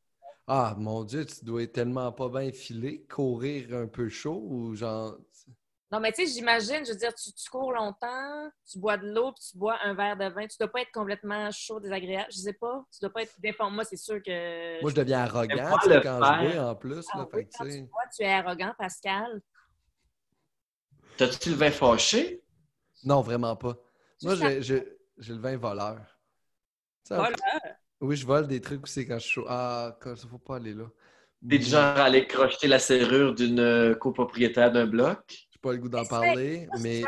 Ah, 0.48 0.74
mon 0.78 1.02
Dieu, 1.02 1.26
tu 1.26 1.44
dois 1.44 1.64
être 1.64 1.72
tellement 1.72 2.12
pas 2.12 2.28
bien 2.28 2.52
filé, 2.52 3.04
courir 3.10 3.74
un 3.74 3.88
peu 3.88 4.08
chaud 4.08 4.40
ou 4.44 4.74
genre. 4.76 5.18
Non, 5.90 6.00
mais 6.00 6.12
tu 6.12 6.24
sais, 6.26 6.32
j'imagine, 6.32 6.84
je 6.84 6.92
veux 6.92 6.98
dire, 6.98 7.14
tu, 7.14 7.32
tu 7.32 7.50
cours 7.50 7.72
longtemps, 7.72 8.50
tu 8.70 8.78
bois 8.78 8.96
de 8.96 9.06
l'eau, 9.06 9.32
puis 9.32 9.44
tu 9.50 9.58
bois 9.58 9.78
un 9.82 9.94
verre 9.94 10.16
de 10.16 10.26
vin. 10.26 10.46
Tu 10.46 10.56
dois 10.58 10.68
pas 10.68 10.82
être 10.82 10.92
complètement 10.92 11.50
chaud, 11.50 11.80
désagréable. 11.80 12.28
Je 12.30 12.38
sais 12.38 12.52
pas. 12.52 12.84
Tu 12.92 12.98
dois 13.00 13.10
pas 13.10 13.22
être 13.22 13.34
défend. 13.40 13.70
Moi, 13.70 13.84
c'est 13.84 13.96
sûr 13.96 14.22
que. 14.22 14.80
Moi, 14.82 14.90
je 14.90 14.96
deviens 14.96 15.20
arrogant 15.20 15.54
le 15.54 16.00
quand 16.00 16.24
faire. 16.24 16.42
je 16.42 16.54
bois 16.54 16.70
en 16.70 16.74
plus. 16.76 17.06
Ah 17.12 17.18
Là, 17.18 17.24
oui, 17.24 17.38
fait 17.38 17.44
que, 17.46 17.56
quand 17.56 17.64
tu 17.64 17.70
tu 17.70 17.76
sais, 17.76 17.82
bois, 17.82 18.02
tu 18.16 18.22
es 18.22 18.32
arrogant, 18.32 18.74
Pascal. 18.78 19.42
T'as-tu 21.16 21.50
le 21.50 21.56
vin 21.56 21.70
fâché? 21.70 22.42
Non, 23.04 23.20
vraiment 23.20 23.56
pas. 23.56 23.76
Moi, 24.22 24.34
j'ai 24.36 24.84
le 25.18 25.38
vin 25.38 25.56
voleur. 25.56 26.00
Voilà. 27.08 27.36
Oui, 28.00 28.16
je 28.16 28.26
vole 28.26 28.46
des 28.46 28.60
trucs 28.60 28.84
aussi 28.84 29.06
quand 29.06 29.18
je 29.18 29.24
suis 29.24 29.32
chaud. 29.32 29.46
Ah, 29.48 29.96
quand- 30.00 30.16
ça 30.16 30.28
faut 30.28 30.38
pas 30.38 30.56
aller 30.56 30.74
là. 30.74 30.84
T'es 31.48 31.58
du 31.58 31.64
genre 31.66 31.80
à 31.82 32.04
aller 32.04 32.26
crocheter 32.26 32.66
la 32.66 32.78
serrure 32.78 33.34
d'une 33.34 33.60
euh, 33.60 33.94
copropriétaire 33.94 34.72
d'un 34.72 34.86
bloc? 34.86 35.20
J'ai 35.28 35.58
pas 35.60 35.72
le 35.72 35.78
goût 35.78 35.88
d'en 35.88 36.04
parler, 36.04 36.68
mais, 36.82 37.02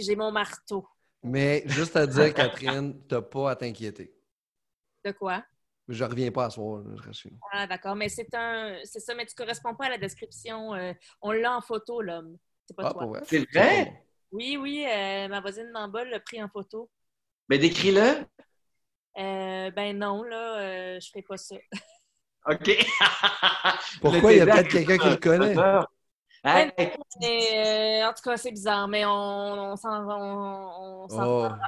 j'ai 0.00 0.16
mon 0.16 0.32
marteau. 0.32 0.86
mais 1.22 1.62
juste 1.66 1.96
à 1.96 2.06
dire, 2.06 2.32
Catherine, 2.34 3.00
t'as 3.08 3.22
pas 3.22 3.50
à 3.50 3.56
t'inquiéter. 3.56 4.12
De 5.04 5.12
quoi? 5.12 5.44
Je 5.88 6.02
reviens 6.04 6.32
pas 6.32 6.46
à 6.46 6.50
soir, 6.50 6.82
là, 6.82 6.94
je 6.96 7.02
reste 7.02 7.20
chez 7.20 7.30
nous. 7.30 7.38
Ah, 7.52 7.66
d'accord. 7.66 7.94
Mais 7.94 8.08
c'est 8.08 8.34
un. 8.34 8.78
C'est 8.84 9.00
ça, 9.00 9.14
mais 9.14 9.24
tu 9.24 9.34
corresponds 9.34 9.74
pas 9.74 9.86
à 9.86 9.90
la 9.90 9.98
description. 9.98 10.74
euh, 10.74 10.92
on 11.22 11.32
l'a 11.32 11.56
en 11.56 11.60
photo, 11.60 12.02
l'homme. 12.02 12.36
C'est 12.66 12.76
pas 12.76 12.84
Ah, 12.84 12.92
toi. 12.92 13.20
C'est 13.24 13.46
vrai? 13.52 13.84
bon. 13.84 13.92
Oui, 14.32 14.56
oui, 14.60 14.84
euh, 14.84 15.28
ma 15.28 15.40
voisine 15.40 15.70
d'en 15.72 15.88
bas 15.88 16.04
l'a 16.04 16.18
pris 16.20 16.42
en 16.42 16.48
photo. 16.48 16.90
Mais 17.48 17.58
décris-le. 17.58 18.26
Euh, 19.18 19.70
ben 19.70 19.96
non, 19.98 20.22
là, 20.22 20.58
euh, 20.60 21.00
je 21.00 21.08
ferai 21.08 21.22
pas 21.22 21.36
ça. 21.36 21.56
OK. 22.48 22.86
Pourquoi? 24.00 24.32
Il 24.32 24.38
y 24.38 24.40
a 24.40 24.46
peut-être 24.46 24.68
quelqu'un 24.68 24.98
qui 24.98 25.08
le 25.10 25.16
connaît. 25.16 25.56
Hey, 26.44 26.70
Mais, 27.20 28.02
euh, 28.04 28.08
en 28.08 28.12
tout 28.12 28.22
cas, 28.22 28.36
c'est 28.36 28.52
bizarre, 28.52 28.86
mais 28.86 29.04
on, 29.04 29.10
on 29.72 29.76
s'en 29.76 30.08
on, 30.08 31.06
Oh. 31.10 31.40
va. 31.42 31.58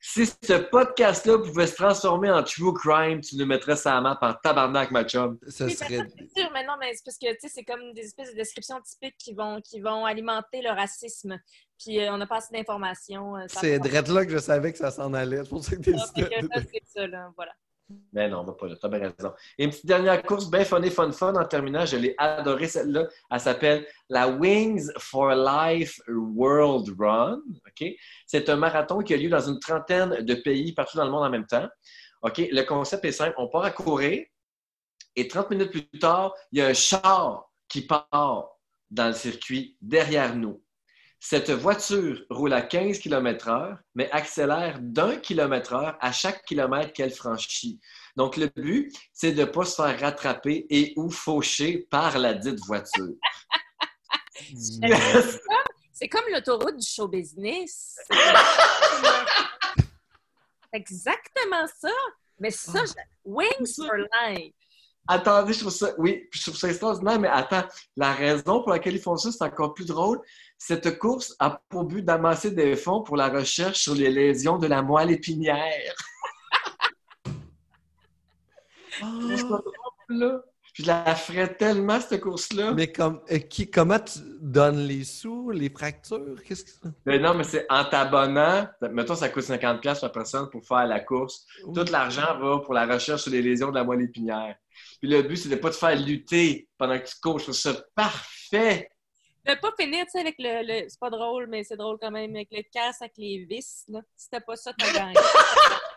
si 0.00 0.24
ce 0.26 0.54
podcast-là 0.54 1.38
pouvait 1.38 1.66
se 1.66 1.74
transformer 1.74 2.30
en 2.30 2.42
true 2.42 2.72
crime, 2.72 3.20
tu 3.20 3.36
nous 3.36 3.44
mettrais 3.44 3.76
sa 3.76 4.00
map 4.00 4.16
en 4.22 4.32
tabarnak, 4.32 4.90
ma 4.90 5.04
chum. 5.04 5.38
Ça 5.48 5.66
Oui, 5.66 5.76
ben 5.78 5.86
serait. 5.86 5.96
ça, 5.98 6.04
c'est 6.16 6.40
sûr, 6.40 6.50
mais 6.54 6.64
non, 6.64 6.74
mais 6.80 6.94
c'est 6.94 7.04
parce 7.04 7.18
que, 7.18 7.30
tu 7.32 7.36
sais, 7.40 7.48
c'est 7.48 7.64
comme 7.64 7.92
des 7.92 8.02
espèces 8.06 8.30
de 8.30 8.36
descriptions 8.36 8.80
typiques 8.80 9.18
qui 9.18 9.34
vont, 9.34 9.60
qui 9.60 9.80
vont 9.80 10.06
alimenter 10.06 10.62
le 10.62 10.70
racisme. 10.70 11.38
Puis 11.78 12.00
euh, 12.00 12.12
on 12.12 12.18
n'a 12.18 12.26
pas 12.26 12.36
assez 12.38 12.52
d'informations. 12.54 13.36
euh, 13.36 13.44
C'est 13.48 13.78
drette 13.78 14.08
là 14.08 14.24
que 14.24 14.32
je 14.32 14.38
savais 14.38 14.72
que 14.72 14.78
ça 14.78 14.90
s'en 14.90 15.12
allait. 15.14 15.42
C'est 15.44 15.48
pour 15.48 15.64
ça 15.64 15.76
que 15.76 15.80
t'es 15.82 15.92
Ah, 15.96 16.60
c'est 16.60 16.82
ça, 16.84 17.06
là, 17.06 17.30
voilà. 17.36 17.52
Mais 18.12 18.28
non, 18.28 18.40
on 18.40 18.44
va 18.44 18.52
pas 18.52 18.66
là. 18.66 18.74
T'as 18.80 18.88
bien 18.88 18.98
raison. 18.98 19.32
Et 19.56 19.64
une 19.64 19.70
petite 19.70 19.86
dernière 19.86 20.22
course, 20.22 20.50
bien 20.50 20.62
fun 20.64 20.82
et 20.82 20.90
fun 20.90 21.10
fun 21.10 21.34
en 21.34 21.44
terminant. 21.46 21.86
Je 21.86 21.96
l'ai 21.96 22.14
adorée, 22.18 22.68
celle-là. 22.68 23.08
Elle 23.30 23.40
s'appelle 23.40 23.86
la 24.10 24.28
Wings 24.28 24.90
for 24.98 25.30
Life 25.34 25.98
World 26.08 26.94
Run. 26.98 27.40
OK? 27.66 27.88
C'est 28.26 28.48
un 28.50 28.56
marathon 28.56 28.98
qui 29.00 29.14
a 29.14 29.16
lieu 29.16 29.30
dans 29.30 29.40
une 29.40 29.58
trentaine 29.58 30.22
de 30.22 30.34
pays 30.34 30.74
partout 30.74 30.98
dans 30.98 31.04
le 31.06 31.10
monde 31.10 31.24
en 31.24 31.30
même 31.30 31.46
temps. 31.46 31.66
OK? 32.22 32.38
Le 32.50 32.62
concept 32.64 33.06
est 33.06 33.12
simple. 33.12 33.34
On 33.38 33.48
part 33.48 33.64
à 33.64 33.70
courir 33.70 34.22
et 35.16 35.26
30 35.26 35.50
minutes 35.50 35.70
plus 35.70 35.88
tard, 35.98 36.34
il 36.52 36.58
y 36.58 36.62
a 36.62 36.66
un 36.66 36.74
char 36.74 37.50
qui 37.68 37.86
part 37.86 38.50
dans 38.90 39.06
le 39.08 39.14
circuit 39.14 39.76
derrière 39.80 40.36
nous. 40.36 40.62
Cette 41.20 41.50
voiture 41.50 42.24
roule 42.30 42.52
à 42.52 42.62
15 42.62 43.00
km/h, 43.00 43.76
mais 43.96 44.08
accélère 44.12 44.78
d'un 44.80 45.16
kilomètre 45.16 45.72
heure 45.74 45.96
à 46.00 46.12
chaque 46.12 46.44
kilomètre 46.44 46.92
qu'elle 46.92 47.12
franchit. 47.12 47.80
Donc, 48.16 48.36
le 48.36 48.46
but, 48.54 48.92
c'est 49.12 49.32
de 49.32 49.40
ne 49.40 49.46
pas 49.46 49.64
se 49.64 49.74
faire 49.82 49.98
rattraper 50.00 50.66
et 50.70 50.92
ou 50.96 51.10
faucher 51.10 51.86
par 51.90 52.18
la 52.18 52.34
dite 52.34 52.60
voiture. 52.66 53.14
C'est 55.92 56.08
comme 56.08 56.24
l'autoroute 56.32 56.76
du 56.76 56.86
show 56.86 57.08
business. 57.08 57.96
Exactement 60.72 61.66
ça. 61.80 61.90
Mais 62.38 62.50
ça, 62.52 62.84
je- 62.84 62.92
Wings 63.24 63.74
for 63.74 63.96
Life. 63.96 64.54
Attendez, 65.10 65.54
je 65.54 65.60
trouve 65.60 65.72
ça, 65.72 65.94
oui, 65.96 66.28
je 66.30 66.42
trouve 66.42 66.56
ça 66.56 66.68
extraordinaire, 66.68 67.18
mais 67.18 67.28
attends, 67.28 67.64
la 67.96 68.12
raison 68.12 68.62
pour 68.62 68.70
laquelle 68.70 68.94
ils 68.94 69.00
font 69.00 69.16
ça, 69.16 69.32
c'est 69.32 69.42
encore 69.42 69.72
plus 69.72 69.86
drôle. 69.86 70.20
Cette 70.58 70.98
course 70.98 71.34
a 71.38 71.62
pour 71.70 71.84
but 71.84 72.02
d'amasser 72.04 72.50
des 72.50 72.76
fonds 72.76 73.02
pour 73.02 73.16
la 73.16 73.28
recherche 73.30 73.80
sur 73.80 73.94
les 73.94 74.10
lésions 74.10 74.58
de 74.58 74.66
la 74.66 74.82
moelle 74.82 75.10
épinière. 75.10 75.94
Là. 80.10 80.40
Je 80.78 80.86
la 80.86 81.14
ferais 81.16 81.54
tellement, 81.54 82.00
cette 82.00 82.20
course-là. 82.20 82.72
Mais 82.72 82.92
comme, 82.92 83.20
euh, 83.32 83.38
qui, 83.38 83.68
comment 83.68 83.98
tu 83.98 84.20
donnes 84.40 84.78
les 84.78 85.02
sous, 85.02 85.50
les 85.50 85.70
fractures? 85.70 86.40
Qu'est-ce 86.46 86.64
que? 86.64 86.88
Mais 87.04 87.18
non, 87.18 87.34
mais 87.34 87.42
c'est 87.42 87.66
en 87.68 87.84
t'abonnant. 87.84 88.68
Mettons, 88.92 89.16
ça 89.16 89.28
coûte 89.28 89.42
50$ 89.42 89.80
piastres 89.80 90.02
par 90.02 90.12
personne 90.12 90.48
pour 90.50 90.64
faire 90.64 90.86
la 90.86 91.00
course. 91.00 91.44
Tout 91.74 91.84
l'argent 91.90 92.38
va 92.38 92.60
pour 92.60 92.74
la 92.74 92.86
recherche 92.86 93.22
sur 93.22 93.32
les 93.32 93.42
lésions 93.42 93.70
de 93.70 93.74
la 93.74 93.82
moelle 93.82 94.02
épinière. 94.02 94.54
Puis 95.00 95.08
le 95.08 95.22
but, 95.22 95.48
de 95.48 95.54
ne 95.54 95.60
pas 95.60 95.70
te 95.70 95.76
faire 95.76 95.96
lutter 95.96 96.68
pendant 96.76 96.98
que 96.98 97.06
tu 97.06 97.14
cours. 97.20 97.38
Je 97.38 97.52
ça 97.52 97.74
parfait. 97.94 98.90
De 99.44 99.54
pas 99.54 99.72
finir, 99.78 100.04
tu 100.04 100.10
sais, 100.10 100.20
avec 100.20 100.36
le. 100.38 100.66
le- 100.66 100.88
c'est 100.88 101.00
pas 101.00 101.10
drôle, 101.10 101.46
mais 101.46 101.64
c'est 101.64 101.76
drôle 101.76 101.98
quand 102.00 102.10
même, 102.10 102.34
avec 102.34 102.48
le 102.50 102.62
casse 102.70 103.00
avec 103.00 103.16
les 103.16 103.46
vis. 103.48 103.84
Là. 103.88 104.00
T'as 104.30 104.40
pas 104.40 104.56
ça, 104.56 104.72
t'as 104.76 104.92
gagné. 104.92 105.14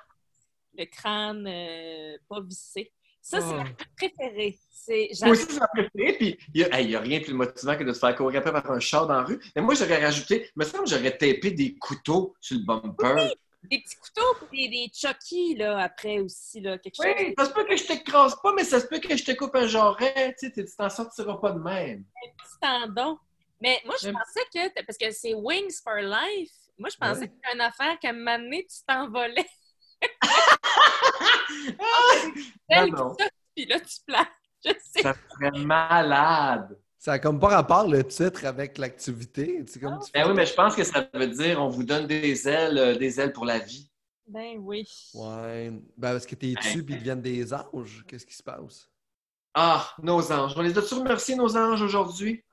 le 0.78 0.86
crâne 0.86 1.48
euh, 1.48 2.18
pas 2.30 2.42
vissé. 2.42 2.92
Ça, 3.22 3.40
c'est 3.40 3.54
ma 3.54 3.66
préférée. 3.96 4.58
C'est, 4.72 5.10
Moi 5.22 5.32
aussi, 5.32 5.46
c'est 5.48 5.60
ma 5.60 5.68
préférée. 5.68 6.14
Puis 6.18 6.38
il 6.56 6.88
n'y 6.88 6.96
a, 6.96 7.00
rien 7.00 7.20
de 7.20 7.24
plus 7.24 7.34
motivant 7.34 7.78
que 7.78 7.84
de 7.84 7.92
te 7.92 7.98
faire 7.98 8.16
courir 8.16 8.40
après 8.40 8.52
par 8.52 8.72
un 8.72 8.80
char 8.80 9.06
dans 9.06 9.14
la 9.14 9.24
rue. 9.24 9.40
Mais 9.56 9.62
moi, 9.62 9.76
j'aurais 9.76 10.04
rajouté, 10.04 10.50
me 10.56 10.66
semble 10.66 10.86
que 10.86 10.90
j'aurais 10.90 11.16
tapé 11.16 11.52
des 11.52 11.76
couteaux 11.76 12.34
sur 12.42 12.58
le 12.58 12.66
bumper. 12.66 13.32
Des 13.64 13.80
petits 13.82 13.96
couteaux 13.98 14.48
et 14.54 14.68
des, 14.68 14.88
des 14.88 14.92
Chucky, 14.94 15.56
là, 15.56 15.80
après 15.80 16.20
aussi, 16.20 16.60
là, 16.62 16.78
quelque 16.78 16.96
chose. 16.96 17.06
Oui, 17.18 17.34
ça 17.38 17.46
se 17.46 17.52
peut 17.52 17.64
que 17.66 17.76
je 17.78 17.86
t'écrase 17.86 18.36
pas, 18.42 18.54
mais 18.54 18.64
ça 18.64 18.80
se 18.80 18.88
peut 18.88 19.00
que 19.00 19.16
je 19.16 19.24
te 19.24 19.32
coupe 19.34 19.56
un 19.56 19.68
jarret. 19.68 20.36
Tu 20.40 20.48
sais, 20.48 20.52
tu 20.66 20.76
t'en 20.76 20.90
sortiras 20.90 21.38
pas 21.38 21.52
de 21.52 21.60
même. 21.60 22.04
petit 22.38 22.60
tendon. 22.62 23.18
Mais 23.62 23.80
moi, 23.86 23.96
je 24.02 24.10
pensais 24.10 24.42
que, 24.54 24.84
parce 24.86 24.98
que 24.98 25.12
c'est 25.12 25.34
Wings 25.36 25.76
for 25.84 25.96
Life, 25.98 26.52
moi, 26.80 26.90
je 26.90 26.98
pensais 26.98 27.22
Ouais. 27.22 27.28
que 27.28 27.34
c'était 27.36 27.54
une 27.54 27.62
affaire 27.62 28.00
qu'à 28.00 28.10
un 28.10 28.14
moment 28.14 28.40
donné, 28.40 28.66
tu 28.66 28.78
t'envolais. 28.88 29.46
Non, 32.70 32.88
non. 32.88 33.18
Puis 33.56 33.66
là, 33.66 33.80
tu 33.80 33.98
plaques. 34.06 34.32
Je 34.66 34.72
sais. 34.84 35.02
Ça 35.02 35.14
serait 35.14 35.52
malade. 35.66 36.80
Ça 37.02 37.14
n'a 37.14 37.20
comme 37.20 37.40
pas 37.40 37.48
rapport 37.48 37.88
le 37.88 38.04
titre 38.04 38.46
avec 38.46 38.78
l'activité. 38.78 39.64
C'est 39.66 39.80
comme 39.80 39.98
tu 40.06 40.12
Ben 40.14 40.28
oui, 40.28 40.36
mais 40.36 40.46
je 40.46 40.54
pense 40.54 40.76
que 40.76 40.84
ça 40.84 41.10
veut 41.16 41.30
dire 41.30 41.60
on 41.60 41.68
vous 41.68 41.82
donne 41.82 42.06
des 42.06 42.48
ailes, 42.48 42.78
euh, 42.78 42.96
des 42.96 43.20
ailes 43.20 43.34
pour 43.34 43.44
la 43.44 43.58
vie. 43.58 43.90
Ben 44.28 44.60
oui. 44.60 44.88
Ouais. 45.16 45.72
Ben 45.98 46.12
parce 46.12 46.28
que 46.28 46.36
t'es 46.36 46.54
dessus 46.54 46.86
puis 46.86 46.94
ils 46.94 47.00
deviennent 47.00 47.24
des 47.24 47.56
anges. 47.56 48.06
Qu'est-ce 48.08 48.28
qui 48.28 48.36
se 48.36 48.44
passe? 48.44 48.88
Ah, 49.56 49.90
nos 50.04 50.32
anges. 50.32 50.54
On 50.56 50.62
les 50.62 50.78
a-tu 50.78 50.94
remerciés, 50.94 51.36
nos 51.36 51.58
anges, 51.58 51.82
aujourd'hui? 51.82 52.46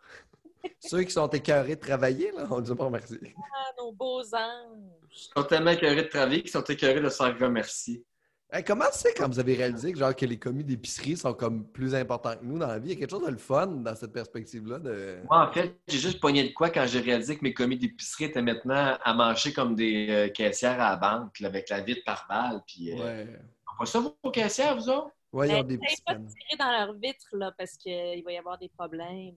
Ceux 0.80 1.02
qui 1.02 1.10
sont 1.10 1.28
écœurés 1.28 1.76
de 1.76 1.80
travailler, 1.80 2.32
là, 2.32 2.46
on 2.50 2.56
ne 2.56 2.64
dit 2.64 2.74
pas 2.74 2.88
merci. 2.88 3.18
Ah, 3.36 3.72
nos 3.76 3.92
beaux 3.92 4.22
anges. 4.34 5.12
Ils 5.12 5.30
sont 5.36 5.44
tellement 5.46 5.72
écœurés 5.72 6.04
de 6.04 6.08
travailler 6.08 6.40
qu'ils 6.40 6.52
sont 6.52 6.64
écœurés 6.64 7.02
de 7.02 7.10
se 7.10 7.16
faire 7.18 7.38
remercier. 7.38 8.02
Hey, 8.50 8.64
comment 8.64 8.86
c'est 8.92 9.12
quand 9.12 9.28
vous 9.28 9.38
avez 9.38 9.54
réalisé 9.54 9.92
que, 9.92 9.98
genre, 9.98 10.16
que 10.16 10.24
les 10.24 10.38
commis 10.38 10.64
d'épicerie 10.64 11.18
sont 11.18 11.34
comme 11.34 11.66
plus 11.66 11.94
importants 11.94 12.34
que 12.34 12.42
nous 12.44 12.58
dans 12.58 12.66
la 12.66 12.78
vie? 12.78 12.88
Il 12.88 12.94
y 12.94 12.96
a 12.96 12.98
quelque 12.98 13.10
chose 13.10 13.26
de 13.26 13.30
le 13.30 13.36
fun 13.36 13.66
dans 13.66 13.94
cette 13.94 14.12
perspective-là. 14.14 14.78
De... 14.78 15.18
Moi, 15.28 15.48
en 15.50 15.52
fait, 15.52 15.76
j'ai 15.86 15.98
juste 15.98 16.18
pogné 16.18 16.48
de 16.48 16.54
quoi 16.54 16.70
quand 16.70 16.86
j'ai 16.86 17.00
réalisé 17.00 17.36
que 17.36 17.44
mes 17.44 17.52
commis 17.52 17.76
d'épicerie 17.76 18.24
étaient 18.24 18.40
maintenant 18.40 18.96
à 19.04 19.12
manger 19.12 19.52
comme 19.52 19.74
des 19.74 20.06
euh, 20.08 20.28
caissières 20.30 20.80
à 20.80 20.90
la 20.90 20.96
banque, 20.96 21.40
là, 21.40 21.48
avec 21.48 21.68
la 21.68 21.82
vitre 21.82 22.00
par 22.06 22.24
balle. 22.26 22.62
Puis, 22.66 22.92
euh, 22.92 23.04
Ouais. 23.04 23.26
pas 23.78 23.84
ça, 23.84 24.00
vos 24.00 24.30
caissières, 24.30 24.76
vous 24.76 24.88
autres? 24.88 25.10
Ouais, 25.30 25.48
ils 25.48 25.54
ont 25.54 25.58
Ben, 25.58 25.66
des 25.66 25.76
petits 25.78 26.02
pas 26.06 26.14
tirer 26.14 26.56
dans 26.58 26.70
leur 26.70 26.94
vitre, 26.94 27.26
là, 27.32 27.52
parce 27.58 27.76
qu'il 27.76 28.24
va 28.24 28.32
y 28.32 28.38
avoir 28.38 28.56
des 28.56 28.70
problèmes. 28.70 29.34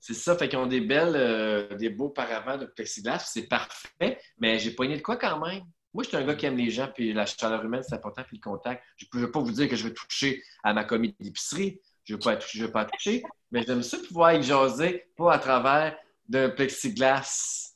C'est 0.00 0.14
ça, 0.14 0.36
fait 0.36 0.48
qu'ils 0.48 0.58
ont 0.58 0.66
des 0.66 0.80
belles, 0.80 1.14
euh, 1.14 1.76
des 1.76 1.90
beaux 1.90 2.08
paravents 2.10 2.58
de 2.58 2.66
plexiglas, 2.66 3.20
c'est 3.20 3.46
parfait, 3.46 4.18
mais 4.38 4.58
j'ai 4.58 4.72
pogné 4.72 4.96
de 4.96 5.02
quoi 5.02 5.16
quand 5.16 5.38
même? 5.46 5.62
Moi, 5.94 6.04
je 6.04 6.08
suis 6.08 6.16
un 6.16 6.24
gars 6.24 6.34
qui 6.34 6.46
aime 6.46 6.56
les 6.56 6.70
gens, 6.70 6.88
puis 6.94 7.12
la 7.12 7.24
chaleur 7.26 7.64
humaine, 7.64 7.82
c'est 7.82 7.94
important, 7.94 8.22
puis 8.26 8.36
le 8.36 8.42
contact. 8.42 8.84
Je 8.96 9.06
ne 9.14 9.20
veux 9.20 9.30
pas 9.30 9.40
vous 9.40 9.52
dire 9.52 9.68
que 9.68 9.76
je 9.76 9.88
vais 9.88 9.94
toucher 9.94 10.42
à 10.62 10.72
ma 10.74 10.84
commis 10.84 11.14
d'épicerie, 11.18 11.80
je 12.04 12.12
ne 12.12 12.18
veux 12.18 12.22
pas 12.22 12.32
la 12.32 12.36
toucher, 12.36 12.58
je 12.58 12.64
veux 12.66 12.72
pas 12.72 12.84
toucher, 12.84 13.22
mais 13.50 13.62
j'aime 13.62 13.82
ça 13.82 13.98
pouvoir 14.06 14.34
y 14.34 14.42
jaser, 14.42 15.06
pas 15.16 15.32
à 15.32 15.38
travers 15.38 15.96
d'un 16.28 16.50
plexiglas. 16.50 17.74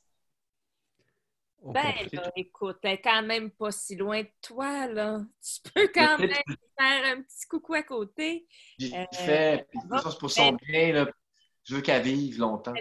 Ben, 1.64 1.94
là, 2.12 2.30
écoute, 2.34 2.78
t'es 2.82 3.00
quand 3.00 3.22
même 3.22 3.50
pas 3.52 3.70
si 3.70 3.94
loin 3.94 4.22
de 4.22 4.30
toi, 4.40 4.88
là. 4.88 5.20
Tu 5.40 5.70
peux 5.74 5.88
quand 5.94 6.18
même 6.18 6.30
faire 6.78 7.16
un 7.16 7.22
petit 7.22 7.46
coucou 7.48 7.74
à 7.74 7.82
côté. 7.82 8.46
J'ai 8.78 8.92
Euh, 8.96 9.04
fait, 9.12 9.66
puis 9.70 9.78
de 9.78 9.82
toute 9.82 9.92
façon, 9.92 10.10
c'est 10.10 10.18
pour 10.18 10.30
son 10.30 10.52
bien, 10.52 10.92
là. 10.92 11.08
je 11.62 11.76
veux 11.76 11.80
qu'elle 11.80 12.02
vive 12.02 12.38
longtemps. 12.40 12.74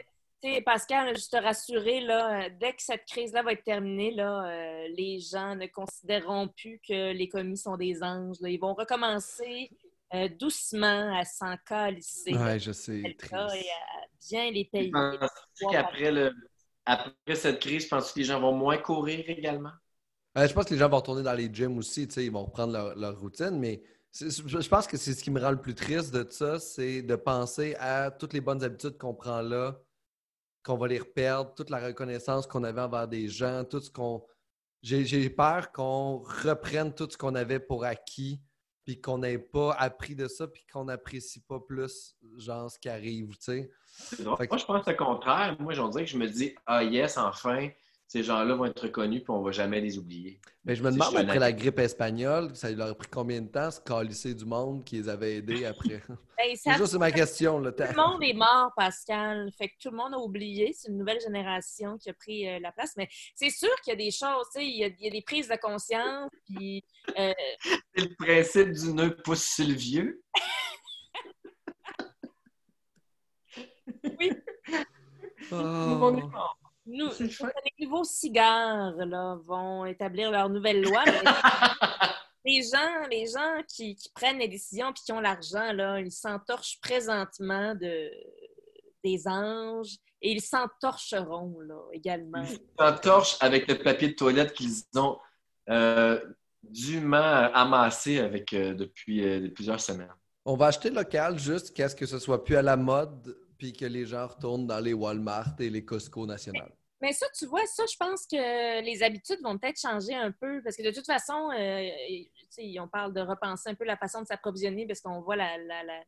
Pascal, 0.66 1.16
juste 1.16 1.32
te 1.32 1.38
rassurer, 1.38 2.02
là, 2.02 2.50
dès 2.50 2.74
que 2.74 2.82
cette 2.82 3.06
crise-là 3.06 3.44
va 3.44 3.54
être 3.54 3.64
terminée, 3.64 4.12
là, 4.12 4.46
euh, 4.46 4.88
les 4.98 5.20
gens 5.20 5.56
ne 5.56 5.68
considéreront 5.68 6.48
plus 6.48 6.80
que 6.88 7.14
les 7.14 7.30
commis 7.30 7.58
sont 7.58 7.78
des 7.78 8.02
anges. 8.02 8.38
Ils 8.42 8.60
vont 8.60 8.74
recommencer 8.74 9.70
euh, 10.14 10.28
doucement 10.40 11.16
à 11.16 11.24
s'en 11.26 11.56
calisser. 11.66 12.36
Oui, 12.36 12.60
je 12.60 12.72
sais. 12.72 13.00
Et 13.00 13.18
à 13.32 13.48
bien 14.30 14.52
les 14.52 14.66
payer. 14.66 14.92
Après, 15.76 16.12
le... 16.12 16.34
Après 16.86 17.36
cette 17.36 17.60
crise, 17.60 17.88
penses 17.88 18.12
que 18.12 18.20
les 18.20 18.26
gens 18.26 18.40
vont 18.40 18.54
moins 18.54 18.78
courir 18.78 19.24
également? 19.28 19.72
je 20.36 20.52
pense 20.54 20.66
que 20.66 20.74
les 20.74 20.80
gens 20.80 20.90
vont 20.90 20.98
retourner 20.98 21.24
dans 21.24 21.34
les 21.34 21.54
gyms 21.54 21.78
aussi, 21.78 22.04
ils 22.04 22.32
vont 22.32 22.46
reprendre 22.46 22.74
leur, 22.74 22.96
leur 22.96 23.20
routine, 23.20 23.60
mais 23.60 23.84
je 24.14 24.68
pense 24.68 24.88
que 24.88 24.98
c'est 24.98 25.14
ce 25.14 25.24
qui 25.24 25.30
me 25.30 25.40
rend 25.40 25.52
le 25.52 25.62
plus 25.62 25.76
triste 25.76 26.14
de 26.14 26.26
ça, 26.30 26.60
c'est 26.60 27.02
de 27.02 27.16
penser 27.16 27.76
à 27.80 28.12
toutes 28.12 28.34
les 28.34 28.42
bonnes 28.42 28.64
habitudes 28.64 28.98
qu'on 28.98 29.14
prend 29.14 29.42
là, 29.42 29.78
qu'on 30.64 30.78
va 30.78 30.88
les 30.88 31.00
reperdre, 31.00 31.54
toute 31.54 31.70
la 31.70 31.80
reconnaissance 31.80 32.48
qu'on 32.48 32.64
avait 32.64 32.82
envers 32.82 33.08
des 33.08 33.28
gens, 33.28 33.64
tout 33.64 33.82
ce 33.82 33.90
qu'on. 33.90 34.26
J'ai 34.82 35.30
peur 35.30 35.72
qu'on 35.72 36.20
reprenne 36.20 36.94
tout 36.94 37.08
ce 37.10 37.18
qu'on 37.18 37.36
avait 37.36 37.60
pour 37.60 37.84
acquis, 37.86 38.42
puis 38.84 39.00
qu'on 39.00 39.20
n'ait 39.20 39.38
pas 39.38 39.74
appris 39.74 40.16
de 40.16 40.28
ça, 40.28 40.48
puis 40.48 40.66
qu'on 40.72 40.86
n'apprécie 40.86 41.42
pas 41.42 41.60
plus, 41.60 42.16
genre, 42.38 42.72
ce 42.72 42.80
qui 42.80 42.90
arrive, 42.90 43.30
tu 43.38 43.38
sais. 43.42 43.72
Moi, 44.24 44.38
je 44.58 44.66
pense 44.66 44.88
le 44.88 44.94
contraire. 44.96 45.56
Moi, 45.60 45.74
j'en 45.74 45.90
dirais 45.90 46.06
que 46.06 46.10
je 46.10 46.18
me 46.18 46.28
dis, 46.28 46.56
ah 46.66 46.84
yes, 46.84 47.18
enfin, 47.18 47.70
ces 48.12 48.24
gens-là 48.24 48.56
vont 48.56 48.66
être 48.66 48.82
reconnus 48.82 49.24
puis 49.24 49.32
on 49.32 49.40
ne 49.40 49.46
va 49.46 49.52
jamais 49.52 49.80
les 49.80 49.98
oublier. 49.98 50.42
Mais 50.66 50.76
je 50.76 50.84
me 50.84 50.92
demande, 50.92 51.16
après 51.16 51.40
la 51.40 51.54
grippe 51.54 51.80
espagnole, 51.80 52.54
ça 52.58 52.70
leur 52.70 52.90
a 52.90 52.94
pris 52.94 53.08
combien 53.10 53.40
de 53.40 53.48
temps, 53.48 53.72
ce 53.72 53.80
calisser 53.80 54.36
du 54.36 54.44
monde 54.44 54.84
qui 54.84 54.98
les 54.98 55.08
avait 55.08 55.38
aidés 55.38 55.64
après? 55.64 56.04
Ben, 56.38 56.56
c'est 56.56 56.98
ma 56.98 57.12
question. 57.12 57.62
Tout 57.62 57.72
le 57.78 57.96
monde 57.96 58.24
est 58.24 58.34
mort, 58.34 58.72
Pascal. 58.76 59.52
Fait 59.56 59.68
que 59.68 59.76
tout 59.80 59.92
le 59.92 59.98
monde 59.98 60.16
a 60.16 60.18
oublié. 60.18 60.74
C'est 60.76 60.90
une 60.90 60.98
nouvelle 60.98 61.22
génération 61.22 62.00
qui 62.00 62.10
a 62.10 62.16
pris 62.16 62.50
euh, 62.50 62.58
la 62.60 62.72
place. 62.72 62.94
Mais 62.98 63.08
c'est 63.36 63.52
sûr 63.52 63.70
qu'il 63.84 63.92
y 63.92 63.94
a 63.94 63.98
des 63.98 64.10
choses, 64.10 64.48
il 64.56 64.76
y, 64.76 64.84
a, 64.84 64.88
il 64.88 65.06
y, 65.06 65.08
a 65.08 65.12
des 65.12 65.22
prises 65.22 65.48
de 65.48 65.56
conscience. 65.62 66.32
Puis, 66.48 66.84
euh, 67.16 67.32
C'est 67.96 68.10
le 68.10 68.16
principe 68.16 68.72
du 68.72 68.92
nœud 68.92 69.16
pousse 69.24 69.44
sur 69.44 69.68
le 69.68 69.74
vieux. 69.74 70.24
oui. 74.20 74.32
Oh. 75.52 76.26
Nous, 76.86 77.10
les 77.20 77.86
nouveaux 77.86 78.04
cigares 78.04 78.96
là, 79.06 79.38
vont 79.46 79.86
établir 79.86 80.32
leur 80.32 80.50
nouvelle 80.50 80.82
loi. 80.82 81.04
les 82.46 82.64
gens, 82.64 83.08
les 83.10 83.28
gens 83.28 83.62
qui, 83.68 83.96
prennent 84.16 84.40
les 84.40 84.48
décisions 84.48 84.90
et 84.90 84.94
qui 84.94 85.12
ont 85.12 85.20
l'argent, 85.20 85.72
là, 85.74 86.00
ils 86.00 86.12
s'entorchent 86.12 86.80
présentement 86.82 87.76
de, 87.76 88.10
des 89.04 89.28
anges 89.28 89.96
et 90.22 90.32
ils 90.32 90.42
s'entorcheront 90.42 91.60
là, 91.62 91.82
également. 91.94 92.44
Ils 92.44 92.60
s'entorchent 92.80 93.38
avec 93.40 93.68
le 93.68 93.78
papier 93.78 94.10
de 94.10 94.16
toilette 94.16 94.54
qu'ils 94.54 94.84
ont 94.96 95.18
euh, 95.70 96.20
dûment 96.64 97.52
amassé 97.54 98.20
avec, 98.20 98.54
euh, 98.54 98.74
depuis 98.74 99.24
euh, 99.24 99.50
plusieurs 99.50 99.80
semaines. 99.80 100.14
On 100.46 100.56
va 100.56 100.68
acheter 100.68 100.90
local 100.90 101.38
juste 101.38 101.76
qu'est-ce 101.76 101.96
que 101.96 102.06
ce 102.06 102.18
soit 102.18 102.44
plus 102.44 102.56
à 102.56 102.62
la 102.62 102.76
mode 102.76 103.38
puis 103.62 103.74
que 103.74 103.86
les 103.86 104.08
gens 104.08 104.26
retournent 104.26 104.66
dans 104.66 104.80
les 104.80 104.94
Walmart 104.94 105.54
et 105.60 105.70
les 105.70 105.86
Costco 105.86 106.26
nationales. 106.26 106.74
Mais 107.00 107.14
ça, 107.14 107.28
tu 107.38 107.46
vois, 107.46 107.64
ça, 107.68 107.84
je 107.86 107.96
pense 107.96 108.26
que 108.26 108.82
les 108.84 109.04
habitudes 109.04 109.40
vont 109.44 109.56
peut-être 109.56 109.80
changer 109.80 110.16
un 110.16 110.32
peu 110.32 110.64
parce 110.64 110.76
que 110.76 110.82
de 110.82 110.90
toute 110.90 111.06
façon, 111.06 111.52
euh, 111.52 111.90
on 112.80 112.88
parle 112.88 113.14
de 113.14 113.22
repenser 113.22 113.70
un 113.70 113.76
peu 113.76 113.84
la 113.84 113.98
façon 113.98 114.22
de 114.22 114.26
s'approvisionner 114.26 114.88
parce 114.88 115.00
qu'on 115.00 115.22
voit 115.22 115.36
la, 115.36 115.58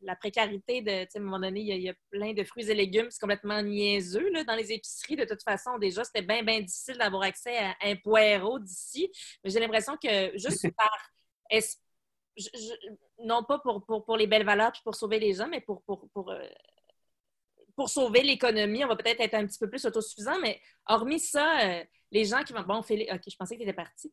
la, 0.02 0.16
précarité 0.16 0.82
de, 0.82 1.04
à 1.04 1.06
un 1.14 1.20
moment 1.20 1.38
donné, 1.38 1.60
il 1.60 1.80
y, 1.80 1.88
a, 1.88 1.94
plein 2.10 2.32
de 2.32 2.42
fruits 2.42 2.68
et 2.68 2.74
légumes, 2.74 3.06
c'est 3.08 3.20
complètement 3.20 3.62
niaiseux 3.62 4.28
là, 4.30 4.42
dans 4.42 4.56
les 4.56 4.72
épiceries. 4.72 5.14
De 5.14 5.24
toute 5.24 5.44
façon, 5.44 5.78
déjà, 5.78 6.02
c'était 6.02 6.22
bien, 6.22 6.42
bien 6.42 6.60
difficile 6.60 6.98
d'avoir 6.98 7.22
accès 7.22 7.56
à 7.56 7.76
un 7.82 7.94
poireau 7.94 8.58
d'ici. 8.58 9.12
Mais 9.44 9.50
j'ai 9.50 9.60
l'impression 9.60 9.96
que 9.96 10.36
juste 10.36 10.68
par 10.76 10.90
non 13.20 13.44
pas 13.44 13.60
pour, 13.60 13.84
pour, 13.84 14.04
pour, 14.04 14.16
les 14.16 14.26
belles 14.26 14.44
valeurs 14.44 14.72
puis 14.72 14.82
pour 14.82 14.96
sauver 14.96 15.20
les 15.20 15.34
gens, 15.34 15.46
mais 15.46 15.60
pour, 15.60 15.82
pour, 15.84 16.08
pour 16.12 16.32
euh, 16.32 16.42
pour 17.76 17.88
sauver 17.88 18.22
l'économie, 18.22 18.84
on 18.84 18.88
va 18.88 18.96
peut-être 18.96 19.20
être 19.20 19.34
un 19.34 19.46
petit 19.46 19.58
peu 19.58 19.68
plus 19.68 19.84
autosuffisant, 19.84 20.38
mais 20.40 20.60
hormis 20.86 21.20
ça, 21.20 21.60
euh, 21.60 21.84
les 22.10 22.24
gens 22.24 22.42
qui 22.42 22.52
vont. 22.52 22.62
Bon, 22.62 22.82
Félix, 22.82 23.12
OK, 23.12 23.22
je 23.28 23.36
pensais 23.36 23.54
que 23.54 23.62
tu 23.62 23.68
étais 23.68 23.76
parti. 23.76 24.12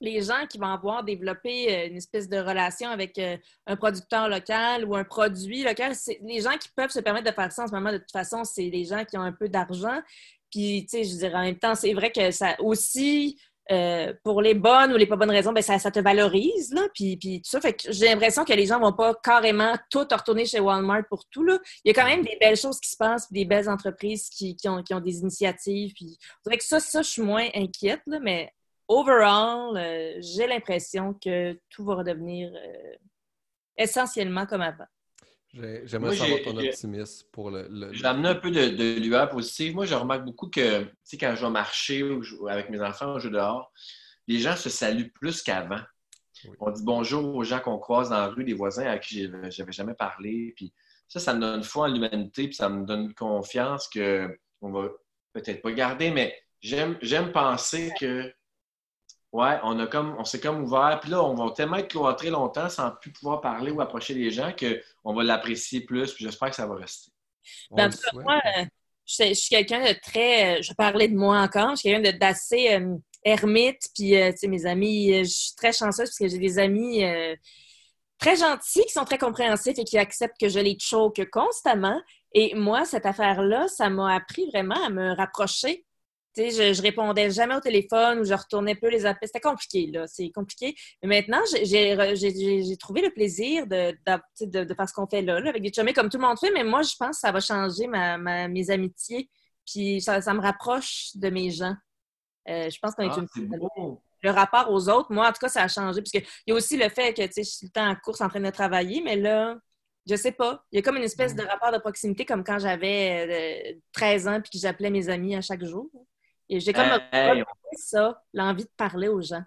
Les 0.00 0.20
gens 0.20 0.46
qui 0.48 0.58
vont 0.58 0.66
avoir 0.66 1.04
développé 1.04 1.74
euh, 1.74 1.86
une 1.88 1.96
espèce 1.96 2.28
de 2.28 2.36
relation 2.38 2.90
avec 2.90 3.18
euh, 3.18 3.36
un 3.66 3.76
producteur 3.76 4.28
local 4.28 4.84
ou 4.84 4.94
un 4.94 5.04
produit 5.04 5.62
local, 5.62 5.92
les 6.22 6.40
gens 6.40 6.56
qui 6.58 6.68
peuvent 6.74 6.90
se 6.90 7.00
permettre 7.00 7.30
de 7.30 7.34
faire 7.34 7.52
ça 7.52 7.64
en 7.64 7.66
ce 7.66 7.72
moment, 7.72 7.92
de 7.92 7.98
toute 7.98 8.12
façon, 8.12 8.44
c'est 8.44 8.68
les 8.68 8.84
gens 8.84 9.04
qui 9.04 9.16
ont 9.16 9.22
un 9.22 9.32
peu 9.32 9.48
d'argent. 9.48 10.00
Puis, 10.50 10.86
tu 10.88 10.98
sais, 10.98 11.04
je 11.04 11.16
dirais 11.16 11.34
en 11.34 11.42
même 11.42 11.58
temps, 11.58 11.74
c'est 11.74 11.94
vrai 11.94 12.12
que 12.12 12.30
ça 12.30 12.56
aussi, 12.60 13.40
euh, 13.72 14.12
pour 14.22 14.42
les 14.42 14.54
bonnes 14.54 14.92
ou 14.92 14.96
les 14.96 15.06
pas 15.06 15.16
bonnes 15.16 15.30
raisons, 15.30 15.52
ben 15.52 15.62
ça, 15.62 15.78
ça 15.78 15.90
te 15.90 15.98
valorise, 15.98 16.72
là, 16.72 16.82
puis, 16.94 17.16
puis 17.16 17.42
tout 17.42 17.50
ça. 17.50 17.60
Fait 17.60 17.72
que 17.72 17.90
j'ai 17.90 18.06
l'impression 18.06 18.44
que 18.44 18.52
les 18.52 18.66
gens 18.66 18.78
vont 18.78 18.92
pas 18.92 19.14
carrément 19.22 19.74
tout 19.90 20.06
retourner 20.10 20.44
chez 20.46 20.60
Walmart 20.60 21.02
pour 21.08 21.24
tout, 21.26 21.42
là. 21.42 21.58
Il 21.84 21.88
y 21.88 21.90
a 21.90 21.94
quand 21.94 22.08
même 22.08 22.22
des 22.22 22.36
belles 22.40 22.56
choses 22.56 22.78
qui 22.78 22.90
se 22.90 22.96
passent, 22.96 23.30
des 23.32 23.44
belles 23.44 23.68
entreprises 23.68 24.28
qui, 24.28 24.56
qui, 24.56 24.68
ont, 24.68 24.82
qui 24.82 24.94
ont, 24.94 25.00
des 25.00 25.18
initiatives, 25.18 25.92
puis 25.94 26.18
que 26.44 26.64
ça, 26.64 26.80
ça, 26.80 27.02
je 27.02 27.08
suis 27.08 27.22
moins 27.22 27.48
inquiète, 27.54 28.02
là, 28.06 28.18
mais 28.20 28.52
overall, 28.88 29.76
euh, 29.76 30.14
j'ai 30.20 30.46
l'impression 30.46 31.14
que 31.14 31.58
tout 31.70 31.84
va 31.84 31.96
redevenir 31.96 32.52
euh, 32.54 32.94
essentiellement 33.76 34.46
comme 34.46 34.62
avant. 34.62 34.86
J'aimerais 35.84 36.16
savoir 36.16 36.40
ton 36.42 36.56
optimisme 36.56 37.26
pour 37.32 37.50
le. 37.50 37.66
le... 37.70 37.92
J'ai 37.92 38.04
amené 38.04 38.28
un 38.28 38.34
peu 38.34 38.50
de, 38.50 38.68
de, 38.68 39.00
lueur 39.00 39.28
positive. 39.28 39.74
Moi, 39.74 39.86
je 39.86 39.94
remarque 39.94 40.24
beaucoup 40.24 40.48
que, 40.48 40.84
tu 40.84 40.90
sais, 41.04 41.18
quand 41.18 41.34
je 41.34 41.44
vais 41.44 41.50
marcher 41.50 42.04
avec 42.48 42.70
mes 42.70 42.80
enfants 42.80 43.14
au 43.14 43.18
jeu 43.18 43.30
dehors, 43.30 43.72
les 44.26 44.38
gens 44.38 44.56
se 44.56 44.68
saluent 44.68 45.12
plus 45.12 45.42
qu'avant. 45.42 45.80
On 46.60 46.70
dit 46.70 46.82
bonjour 46.84 47.34
aux 47.34 47.44
gens 47.44 47.60
qu'on 47.60 47.78
croise 47.78 48.10
dans 48.10 48.18
la 48.18 48.28
rue, 48.28 48.44
des 48.44 48.52
voisins 48.52 48.86
à 48.86 48.98
qui 48.98 49.28
j'avais 49.50 49.72
jamais 49.72 49.94
parlé. 49.94 50.52
Puis 50.56 50.72
ça, 51.08 51.18
ça 51.18 51.34
me 51.34 51.40
donne 51.40 51.62
foi 51.62 51.88
en 51.88 51.92
l'humanité, 51.92 52.46
puis 52.46 52.54
ça 52.54 52.68
me 52.68 52.84
donne 52.84 53.14
confiance 53.14 53.88
qu'on 53.88 54.70
va 54.70 54.88
peut-être 55.32 55.62
pas 55.62 55.72
garder, 55.72 56.10
mais 56.10 56.36
j'aime 56.60 57.32
penser 57.32 57.92
que 57.98 58.32
Ouais, 59.36 59.58
on 59.64 59.78
a 59.80 59.86
comme 59.86 60.16
on 60.18 60.24
s'est 60.24 60.40
comme 60.40 60.64
ouvert. 60.64 60.98
Puis 61.02 61.10
là, 61.10 61.22
on 61.22 61.34
va 61.34 61.52
tellement 61.52 61.76
être 61.76 61.88
cloîtré 61.88 62.30
longtemps 62.30 62.70
sans 62.70 62.90
plus 62.92 63.12
pouvoir 63.12 63.42
parler 63.42 63.70
ou 63.70 63.82
approcher 63.82 64.14
les 64.14 64.30
gens 64.30 64.50
qu'on 64.58 65.12
va 65.12 65.24
l'apprécier 65.24 65.82
plus. 65.82 66.14
Puis 66.14 66.24
j'espère 66.24 66.48
que 66.48 66.56
ça 66.56 66.66
va 66.66 66.76
rester. 66.76 67.12
Ben, 67.70 67.90
moi, 68.14 68.40
euh, 68.56 68.64
je, 69.04 69.34
suis 69.34 69.50
quelqu'un 69.50 69.84
de 69.84 69.94
très. 70.00 70.58
Euh, 70.58 70.62
je 70.62 70.72
parlais 70.72 71.08
de 71.08 71.14
moi 71.14 71.38
encore. 71.38 71.72
Je 71.72 71.76
suis 71.80 71.90
quelqu'un 71.90 72.16
d'assez 72.16 72.76
euh, 72.76 72.96
ermite. 73.24 73.82
Puis, 73.94 74.12
tu 74.12 74.36
sais, 74.38 74.48
mes 74.48 74.64
amis, 74.64 75.12
je 75.18 75.28
suis 75.28 75.54
très 75.54 75.74
chanceuse 75.74 76.08
parce 76.08 76.18
que 76.18 76.28
j'ai 76.28 76.38
des 76.38 76.58
amis 76.58 77.04
très 78.18 78.36
gentils 78.36 78.86
qui 78.86 78.92
sont 78.92 79.04
très 79.04 79.18
compréhensifs 79.18 79.78
et 79.78 79.84
qui 79.84 79.98
acceptent 79.98 80.40
que 80.40 80.48
je 80.48 80.60
les 80.60 80.78
choque 80.80 81.20
constamment. 81.30 82.00
Et 82.32 82.54
moi, 82.54 82.86
cette 82.86 83.04
affaire-là, 83.04 83.68
ça 83.68 83.90
m'a 83.90 84.14
appris 84.14 84.48
vraiment 84.50 84.82
à 84.82 84.88
me 84.88 85.14
rapprocher 85.14 85.85
je, 86.36 86.72
je 86.74 86.82
répondais 86.82 87.30
jamais 87.30 87.54
au 87.54 87.60
téléphone 87.60 88.20
ou 88.20 88.24
je 88.24 88.34
retournais 88.34 88.74
peu 88.74 88.88
les 88.88 89.06
appels. 89.06 89.28
C'était 89.28 89.40
compliqué, 89.40 89.86
là. 89.92 90.06
C'est 90.06 90.30
compliqué. 90.30 90.74
Mais 91.02 91.20
maintenant, 91.20 91.40
j'ai 91.62 92.76
trouvé 92.78 93.02
le 93.02 93.10
plaisir 93.10 93.66
de, 93.66 93.96
de, 94.40 94.74
faire 94.74 94.88
ce 94.88 94.94
qu'on 94.94 95.06
fait 95.06 95.22
là, 95.22 95.36
avec 95.36 95.62
des 95.62 95.72
chumés 95.72 95.92
comme 95.92 96.08
tout 96.08 96.18
le 96.18 96.26
monde 96.26 96.38
fait. 96.38 96.50
Mais 96.50 96.64
moi, 96.64 96.82
je 96.82 96.94
pense 96.98 97.16
que 97.16 97.20
ça 97.20 97.32
va 97.32 97.40
changer 97.40 97.86
ma, 97.86 98.48
mes 98.48 98.70
amitiés. 98.70 99.28
Puis 99.66 100.00
ça, 100.00 100.20
me 100.34 100.40
rapproche 100.40 101.10
de 101.14 101.28
mes 101.28 101.50
gens. 101.50 101.74
Euh, 102.48 102.70
je 102.70 102.78
pense 102.78 102.94
qu'on 102.94 103.02
est, 103.02 103.10
ah, 103.10 103.24
une... 103.36 103.96
Le 104.22 104.30
rapport 104.30 104.70
aux 104.70 104.88
autres, 104.88 105.12
moi, 105.12 105.28
en 105.28 105.32
tout 105.32 105.40
cas, 105.40 105.48
ça 105.48 105.62
a 105.62 105.68
changé. 105.68 106.00
Parce 106.00 106.10
qu'il 106.10 106.24
y 106.46 106.52
a 106.52 106.54
aussi 106.54 106.76
le 106.76 106.88
fait 106.88 107.12
que 107.12 107.22
je 107.22 107.42
suis 107.42 107.66
le 107.66 107.72
temps 107.72 107.88
en 107.88 107.96
course 107.96 108.20
en 108.20 108.28
train 108.28 108.40
de 108.40 108.50
travailler, 108.50 109.00
mais 109.02 109.16
là, 109.16 109.56
je 110.08 110.14
sais 110.14 110.32
pas. 110.32 110.64
Il 110.70 110.76
y 110.76 110.78
a 110.78 110.82
comme 110.82 110.96
une 110.96 111.02
espèce 111.02 111.34
de 111.34 111.42
rapport 111.42 111.72
de 111.72 111.78
proximité 111.78 112.24
comme 112.24 112.44
quand 112.44 112.58
j'avais 112.58 113.78
13 113.92 114.26
euh, 114.26 114.30
ans 114.30 114.40
puis 114.40 114.50
que 114.50 114.58
j'appelais 114.58 114.90
mes 114.90 115.08
amis 115.08 115.34
à 115.34 115.40
chaque 115.40 115.64
jour. 115.64 115.90
J'ai 116.48 116.72
comme 116.72 117.00
ça, 117.76 118.22
l'envie 118.32 118.64
de 118.64 118.70
parler 118.76 119.08
aux 119.08 119.20
gens. 119.20 119.44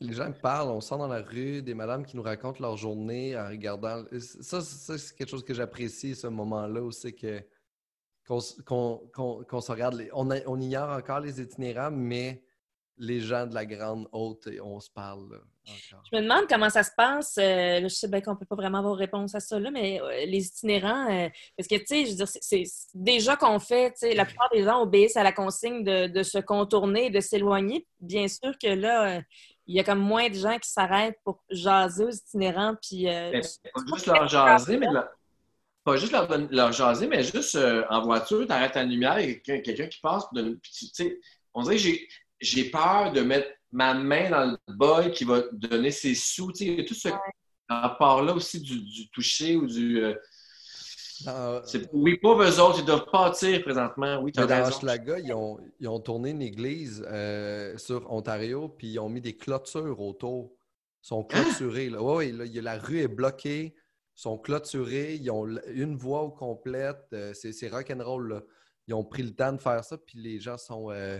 Les 0.00 0.12
gens 0.12 0.32
parlent, 0.32 0.70
on 0.70 0.80
sent 0.80 0.98
dans 0.98 1.06
la 1.06 1.22
rue 1.22 1.62
des 1.62 1.74
madames 1.74 2.04
qui 2.04 2.16
nous 2.16 2.22
racontent 2.22 2.58
leur 2.60 2.76
journée 2.76 3.38
en 3.38 3.48
regardant. 3.48 4.04
Ça, 4.18 4.60
c'est 4.60 5.16
quelque 5.16 5.30
chose 5.30 5.44
que 5.44 5.54
j'apprécie, 5.54 6.14
ce 6.14 6.26
moment-là, 6.26 6.82
où 6.82 6.90
c'est 6.90 7.12
que 7.12 7.42
qu'on 8.26 8.40
se 8.40 9.70
regarde. 9.70 10.04
On, 10.12 10.28
on, 10.46 10.60
ignore 10.60 10.90
encore 10.90 11.20
les 11.20 11.40
itinérants, 11.40 11.92
mais 11.92 12.42
les 12.98 13.20
gens 13.20 13.46
de 13.46 13.54
la 13.54 13.64
grande 13.64 14.08
haute, 14.12 14.48
on 14.62 14.80
se 14.80 14.90
parle. 14.90 15.40
Je 15.66 16.16
me 16.16 16.22
demande 16.22 16.46
comment 16.48 16.70
ça 16.70 16.82
se 16.82 16.90
passe. 16.96 17.36
Euh, 17.38 17.80
je 17.82 17.88
sais 17.88 18.08
bien 18.08 18.20
qu'on 18.20 18.32
ne 18.32 18.36
peut 18.36 18.46
pas 18.46 18.54
vraiment 18.54 18.78
avoir 18.78 18.96
réponse 18.96 19.34
à 19.34 19.40
ça, 19.40 19.58
là, 19.58 19.70
mais 19.70 20.00
euh, 20.00 20.26
les 20.26 20.46
itinérants, 20.46 21.10
euh, 21.10 21.28
parce 21.56 21.68
que, 21.68 21.76
tu 21.76 21.86
sais, 21.86 22.04
je 22.06 22.10
veux 22.10 22.16
dire, 22.16 22.28
c'est 22.28 22.64
déjà 22.94 23.36
qu'on 23.36 23.58
fait, 23.58 23.90
tu 23.92 23.98
sais, 23.98 24.14
la 24.14 24.24
plupart 24.24 24.48
des 24.52 24.62
gens 24.62 24.80
obéissent 24.80 25.16
à 25.16 25.24
la 25.24 25.32
consigne 25.32 25.82
de, 25.82 26.22
se 26.22 26.38
contourner, 26.38 27.10
de 27.10 27.20
s'éloigner. 27.20 27.86
Bien 28.00 28.28
sûr 28.28 28.52
que 28.62 28.68
là, 28.68 29.20
il 29.66 29.74
y 29.74 29.80
a 29.80 29.84
comme 29.84 29.98
moins 29.98 30.28
de 30.28 30.34
gens 30.34 30.58
qui 30.58 30.70
s'arrêtent 30.70 31.18
pour 31.24 31.42
jaser 31.50 32.04
aux 32.04 32.10
itinérants. 32.10 32.76
Puis, 32.80 33.06
pas 33.06 33.40
juste 33.86 34.06
leur 34.06 34.28
jaser, 34.28 34.78
mais 34.78 34.86
pas 35.84 35.96
juste 35.96 36.12
leur, 36.12 36.28
leur 36.50 36.72
jaser, 36.72 37.06
mais 37.06 37.22
juste 37.22 37.58
en 37.90 38.02
voiture, 38.02 38.46
t'arrêtes 38.46 38.74
la 38.74 38.84
lumière 38.84 39.18
et 39.18 39.40
quelqu'un 39.40 39.62
quelqu'un 39.62 39.88
qui 39.88 40.00
passe. 40.00 40.24
puis 40.32 40.70
tu 40.70 40.86
sais, 40.92 41.20
on 41.54 41.62
dirait 41.62 41.76
que 41.76 41.98
j'ai 42.40 42.64
peur 42.70 43.12
de 43.12 43.20
mettre 43.22 43.48
ma 43.76 43.92
main 43.94 44.30
dans 44.30 44.44
le 44.66 44.74
bol 44.74 45.10
qui 45.12 45.24
va 45.24 45.42
donner 45.52 45.90
ses 45.90 46.14
sous. 46.14 46.50
Tu 46.52 46.58
sais, 46.58 46.64
il 46.72 46.78
y 46.78 46.80
a 46.80 46.84
tout 46.84 46.94
ce 46.94 47.08
rapport-là 47.68 48.32
aussi 48.34 48.60
du, 48.60 48.80
du 48.80 49.08
toucher 49.10 49.56
ou 49.56 49.66
du. 49.66 50.02
euh, 50.02 50.14
Dans, 51.24 51.62
oui, 51.92 52.18
pas 52.18 52.34
eux 52.34 52.60
autres, 52.60 52.78
ils 52.80 52.84
doivent 52.84 53.10
partir 53.12 53.62
présentement. 53.62 54.18
Oui, 54.22 54.32
mais 54.36 54.42
as 54.42 54.46
dans. 54.46 54.68
Hochelaga, 54.68 55.18
ils 55.18 55.32
ont, 55.32 55.58
ils 55.80 55.88
ont 55.88 56.00
tourné 56.00 56.30
une 56.30 56.42
église 56.42 57.04
euh, 57.06 57.76
sur 57.78 58.10
Ontario, 58.12 58.68
puis 58.68 58.88
ils 58.92 58.98
ont 58.98 59.08
mis 59.10 59.20
des 59.20 59.36
clôtures 59.36 60.00
autour. 60.00 60.52
Ils 61.04 61.08
sont 61.08 61.24
clôturés. 61.24 61.90
Là. 61.90 62.02
Ouais, 62.02 62.16
ouais, 62.16 62.32
là, 62.32 62.44
il 62.46 62.54
y 62.54 62.58
a- 62.58 62.62
la 62.62 62.78
rue 62.78 63.00
est 63.00 63.08
bloquée. 63.08 63.74
Ils 64.18 64.20
sont 64.20 64.38
clôturés. 64.38 65.14
Ils 65.14 65.30
ont 65.30 65.46
une 65.68 65.96
voie 65.96 66.22
au 66.22 66.30
complète. 66.30 67.04
euh, 67.12 67.32
c'est 67.34 67.68
rock'n'roll. 67.68 68.42
Ils 68.88 68.94
ont 68.94 69.04
pris 69.04 69.22
le 69.22 69.32
temps 69.34 69.52
de 69.52 69.60
faire 69.60 69.84
ça, 69.84 69.98
puis 69.98 70.18
les 70.18 70.38
gens 70.40 70.56
sont, 70.56 70.90
euh, 70.90 71.18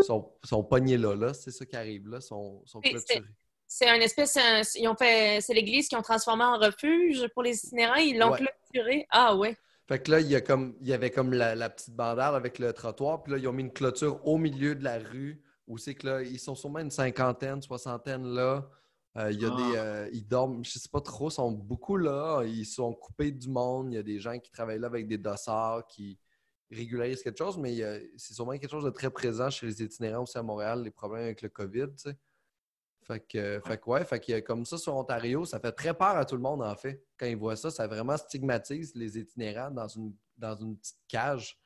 sont, 0.00 0.32
sont 0.44 0.64
pognés 0.64 0.96
là. 0.96 1.14
là. 1.14 1.34
C'est 1.34 1.50
ça 1.50 1.64
qui 1.66 1.76
arrive. 1.76 2.08
là. 2.08 2.20
sont, 2.20 2.62
sont 2.66 2.80
C'est- 2.82 2.90
clôturés. 2.90 3.22
C'est 3.70 3.88
un 3.88 4.00
espèce. 4.00 4.36
un- 4.38 4.62
ils 4.76 4.88
ont 4.88 4.94
fait. 4.96 5.40
C'est 5.42 5.52
l'église 5.52 5.88
qu'ils 5.88 5.98
ont 5.98 6.02
transformé 6.02 6.42
en 6.44 6.56
refuge 6.58 7.28
pour 7.34 7.42
les 7.42 7.56
itinérants. 7.56 7.96
Ils 7.96 8.18
l'ont 8.18 8.30
Ouais. 8.32 8.38
clôturé. 8.72 9.06
Ah 9.10 9.36
ouais. 9.36 9.56
Fait 9.86 10.02
que 10.02 10.10
là, 10.10 10.20
il 10.20 10.26
y, 10.26 10.34
a 10.36 10.40
comme, 10.42 10.74
il 10.80 10.88
y 10.88 10.92
avait 10.92 11.10
comme 11.10 11.32
la, 11.32 11.54
la 11.54 11.70
petite 11.70 11.94
bandarde 11.94 12.34
avec 12.34 12.58
le 12.58 12.72
trottoir, 12.74 13.22
puis 13.22 13.32
là, 13.32 13.38
ils 13.38 13.48
ont 13.48 13.52
mis 13.54 13.62
une 13.62 13.72
clôture 13.72 14.20
au 14.26 14.36
milieu 14.36 14.74
de 14.74 14.84
la 14.84 14.98
rue, 14.98 15.42
où 15.66 15.78
c'est 15.78 15.94
que 15.94 16.06
là, 16.06 16.22
ils 16.22 16.38
sont 16.38 16.54
sûrement 16.54 16.80
une 16.80 16.90
cinquantaine, 16.90 17.60
soixantaine 17.62 18.24
là. 18.34 18.68
Euh, 19.16 19.32
il 19.32 19.40
y 19.40 19.44
a 19.46 19.50
Ah. 19.52 19.56
des. 19.56 19.76
euh, 19.76 20.08
ils 20.12 20.26
dorment, 20.26 20.62
je 20.64 20.78
sais 20.78 20.88
pas 20.92 21.00
trop, 21.00 21.28
ils 21.28 21.32
sont 21.32 21.50
beaucoup 21.52 21.96
là. 21.96 22.42
Ils 22.44 22.66
sont 22.66 22.92
coupés 22.94 23.32
du 23.32 23.48
monde. 23.48 23.92
Il 23.92 23.96
y 23.96 23.98
a 23.98 24.02
des 24.02 24.18
gens 24.20 24.38
qui 24.38 24.50
travaillent 24.50 24.78
là 24.78 24.86
avec 24.86 25.08
des 25.08 25.18
dossards 25.18 25.86
qui 25.88 26.18
régularisent 26.70 27.22
quelque 27.22 27.38
chose, 27.38 27.58
mais 27.58 27.76
c'est 28.16 28.34
sûrement 28.34 28.52
quelque 28.52 28.70
chose 28.70 28.84
de 28.84 28.90
très 28.90 29.10
présent 29.10 29.50
chez 29.50 29.66
les 29.66 29.82
itinérants 29.82 30.22
aussi 30.22 30.38
à 30.38 30.42
Montréal, 30.42 30.82
les 30.82 30.90
problèmes 30.90 31.24
avec 31.24 31.42
le 31.42 31.48
COVID, 31.48 31.86
tu 31.96 32.10
sais. 32.10 32.16
Fait 33.08 33.20
que, 33.20 33.60
fait 33.64 33.78
que 33.78 33.88
ouais, 33.88 34.04
fait 34.04 34.20
qu'il 34.20 34.32
y 34.32 34.36
a 34.36 34.42
comme 34.42 34.66
ça 34.66 34.76
sur 34.76 34.94
Ontario, 34.94 35.46
ça 35.46 35.58
fait 35.58 35.72
très 35.72 35.94
peur 35.94 36.16
à 36.16 36.26
tout 36.26 36.34
le 36.34 36.42
monde 36.42 36.62
en 36.62 36.76
fait. 36.76 37.02
Quand 37.16 37.24
ils 37.24 37.38
voient 37.38 37.56
ça, 37.56 37.70
ça 37.70 37.86
vraiment 37.86 38.18
stigmatise 38.18 38.94
les 38.94 39.18
itinérants 39.18 39.70
dans 39.70 39.88
une, 39.88 40.14
dans 40.36 40.54
une 40.54 40.76
petite 40.76 41.00
cage 41.08 41.58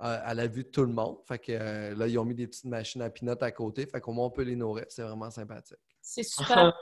euh, 0.00 0.18
à 0.24 0.34
la 0.34 0.48
vue 0.48 0.64
de 0.64 0.68
tout 0.70 0.82
le 0.82 0.92
monde. 0.92 1.18
Fait 1.24 1.38
que 1.38 1.52
euh, 1.52 1.94
là, 1.94 2.08
ils 2.08 2.18
ont 2.18 2.24
mis 2.24 2.34
des 2.34 2.48
petites 2.48 2.64
machines 2.64 3.00
à 3.00 3.10
pinot 3.10 3.36
à 3.40 3.52
côté. 3.52 3.86
Fait 3.86 4.00
qu'au 4.00 4.10
moins 4.10 4.26
on 4.26 4.30
peut 4.30 4.42
les 4.42 4.56
nourrir. 4.56 4.86
C'est 4.88 5.02
vraiment 5.02 5.30
sympathique. 5.30 5.78
C'est 6.00 6.24
super. 6.24 6.76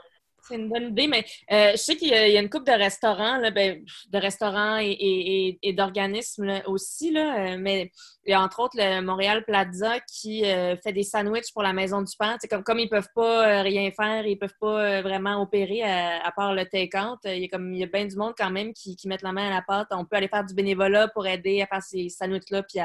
C'est 0.47 0.55
une 0.55 0.69
bonne 0.69 0.89
idée, 0.89 1.07
mais 1.07 1.23
euh, 1.51 1.71
je 1.73 1.77
sais 1.77 1.95
qu'il 1.95 2.07
y, 2.07 2.13
a 2.13 2.39
une 2.39 2.49
couple 2.49 2.65
de 2.65 2.77
restaurants, 2.77 3.37
là, 3.37 3.51
ben, 3.51 3.83
de 4.09 4.17
restaurants 4.17 4.77
et, 4.81 5.59
d'organismes 5.77 6.61
aussi, 6.65 7.11
là, 7.11 7.53
euh, 7.53 7.57
mais 7.59 7.91
il 8.25 8.31
y 8.31 8.33
a 8.33 8.41
entre 8.41 8.59
autres 8.61 8.75
le 8.77 9.01
Montréal 9.01 9.45
Plaza 9.45 9.99
qui 9.99 10.45
euh, 10.45 10.75
fait 10.77 10.93
des 10.93 11.03
sandwichs 11.03 11.53
pour 11.53 11.61
la 11.61 11.73
Maison 11.73 12.01
du 12.01 12.13
Pain. 12.17 12.37
C'est 12.41 12.47
comme, 12.47 12.63
comme 12.63 12.79
ils 12.79 12.89
peuvent 12.89 13.09
pas 13.13 13.61
rien 13.61 13.91
faire, 13.91 14.25
ils 14.25 14.37
peuvent 14.37 14.57
pas 14.59 15.01
vraiment 15.01 15.41
opérer 15.41 15.83
à, 15.83 16.31
part 16.35 16.55
le 16.55 16.65
take-out, 16.65 17.19
il 17.25 17.39
y 17.39 17.45
a 17.45 17.47
comme 17.47 17.73
il 17.73 17.79
y 17.79 17.83
a 17.83 17.87
bien 17.87 18.05
du 18.05 18.15
monde 18.15 18.33
quand 18.35 18.51
même 18.51 18.73
qui, 18.73 18.95
qui 18.95 19.07
mettent 19.07 19.21
la 19.21 19.33
main 19.33 19.47
à 19.47 19.53
la 19.53 19.61
pâte. 19.61 19.89
On 19.91 20.05
peut 20.05 20.15
aller 20.15 20.27
faire 20.27 20.45
du 20.45 20.55
bénévolat 20.55 21.07
pour 21.09 21.27
aider 21.27 21.61
à 21.61 21.67
faire 21.67 21.83
ces 21.83 22.09
sandwichs-là, 22.09 22.63
puis 22.63 22.79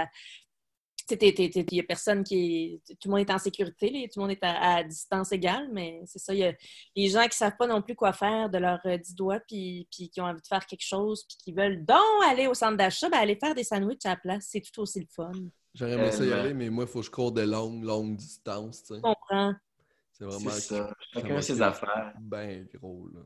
il 1.11 1.75
y 1.75 1.81
a 1.81 1.83
personne 1.85 2.25
qui 2.25 2.81
est. 2.87 2.95
Tout 3.01 3.09
le 3.09 3.11
monde 3.11 3.21
est 3.21 3.33
en 3.33 3.39
sécurité, 3.39 3.91
là, 3.91 4.01
tout 4.05 4.21
le 4.21 4.23
monde 4.23 4.31
est 4.33 4.43
à, 4.43 4.77
à 4.77 4.83
distance 4.83 5.33
égale, 5.33 5.69
mais 5.73 6.03
c'est 6.07 6.19
ça. 6.19 6.35
Il 6.35 6.41
y 6.41 6.45
a 6.45 6.53
les 6.95 7.09
gens 7.09 7.27
qui 7.27 7.37
savent 7.37 7.57
pas 7.57 7.67
non 7.67 7.83
plus 7.83 7.95
quoi 7.95 8.13
faire 8.13 8.51
de 8.51 8.59
leurs 8.59 8.85
euh, 8.87 8.97
dix 8.99 9.15
doigts, 9.15 9.41
puis, 9.41 9.87
puis 9.91 10.09
qui 10.09 10.21
ont 10.21 10.25
envie 10.25 10.41
de 10.41 10.47
faire 10.47 10.67
quelque 10.67 10.85
chose, 10.85 11.25
puis 11.25 11.37
qui 11.45 11.53
veulent 11.53 11.85
donc 11.85 11.99
aller 12.29 12.47
au 12.47 12.55
centre 12.55 12.77
d'achat, 12.77 13.09
ben 13.09 13.19
aller 13.19 13.37
faire 13.37 13.55
des 13.55 13.65
sandwichs 13.65 14.05
à 14.05 14.11
la 14.11 14.17
place. 14.17 14.49
C'est 14.51 14.61
tout 14.61 14.81
aussi 14.81 15.01
le 15.01 15.07
fun. 15.09 15.33
J'aurais 15.75 15.93
aimé 15.93 16.11
ça 16.11 16.25
y 16.25 16.33
aller, 16.33 16.55
mais 16.55 16.71
moi, 16.71 16.85
il 16.85 16.91
faut 16.91 17.01
que 17.01 17.07
je 17.07 17.11
cours 17.11 17.33
de 17.33 17.43
longues, 17.43 17.85
longues 17.85 18.17
distances. 18.17 18.83
tu 18.83 18.95
sais. 18.95 18.97
Je 18.97 19.01
comprends. 19.01 19.55
C'est 20.13 20.25
vraiment 20.25 20.51
ça. 20.51 20.95
Chacun 21.13 21.41
ses 21.43 21.61
affaires. 21.61 22.15
ben 22.19 22.67
gros. 22.75 23.09
Là. 23.13 23.21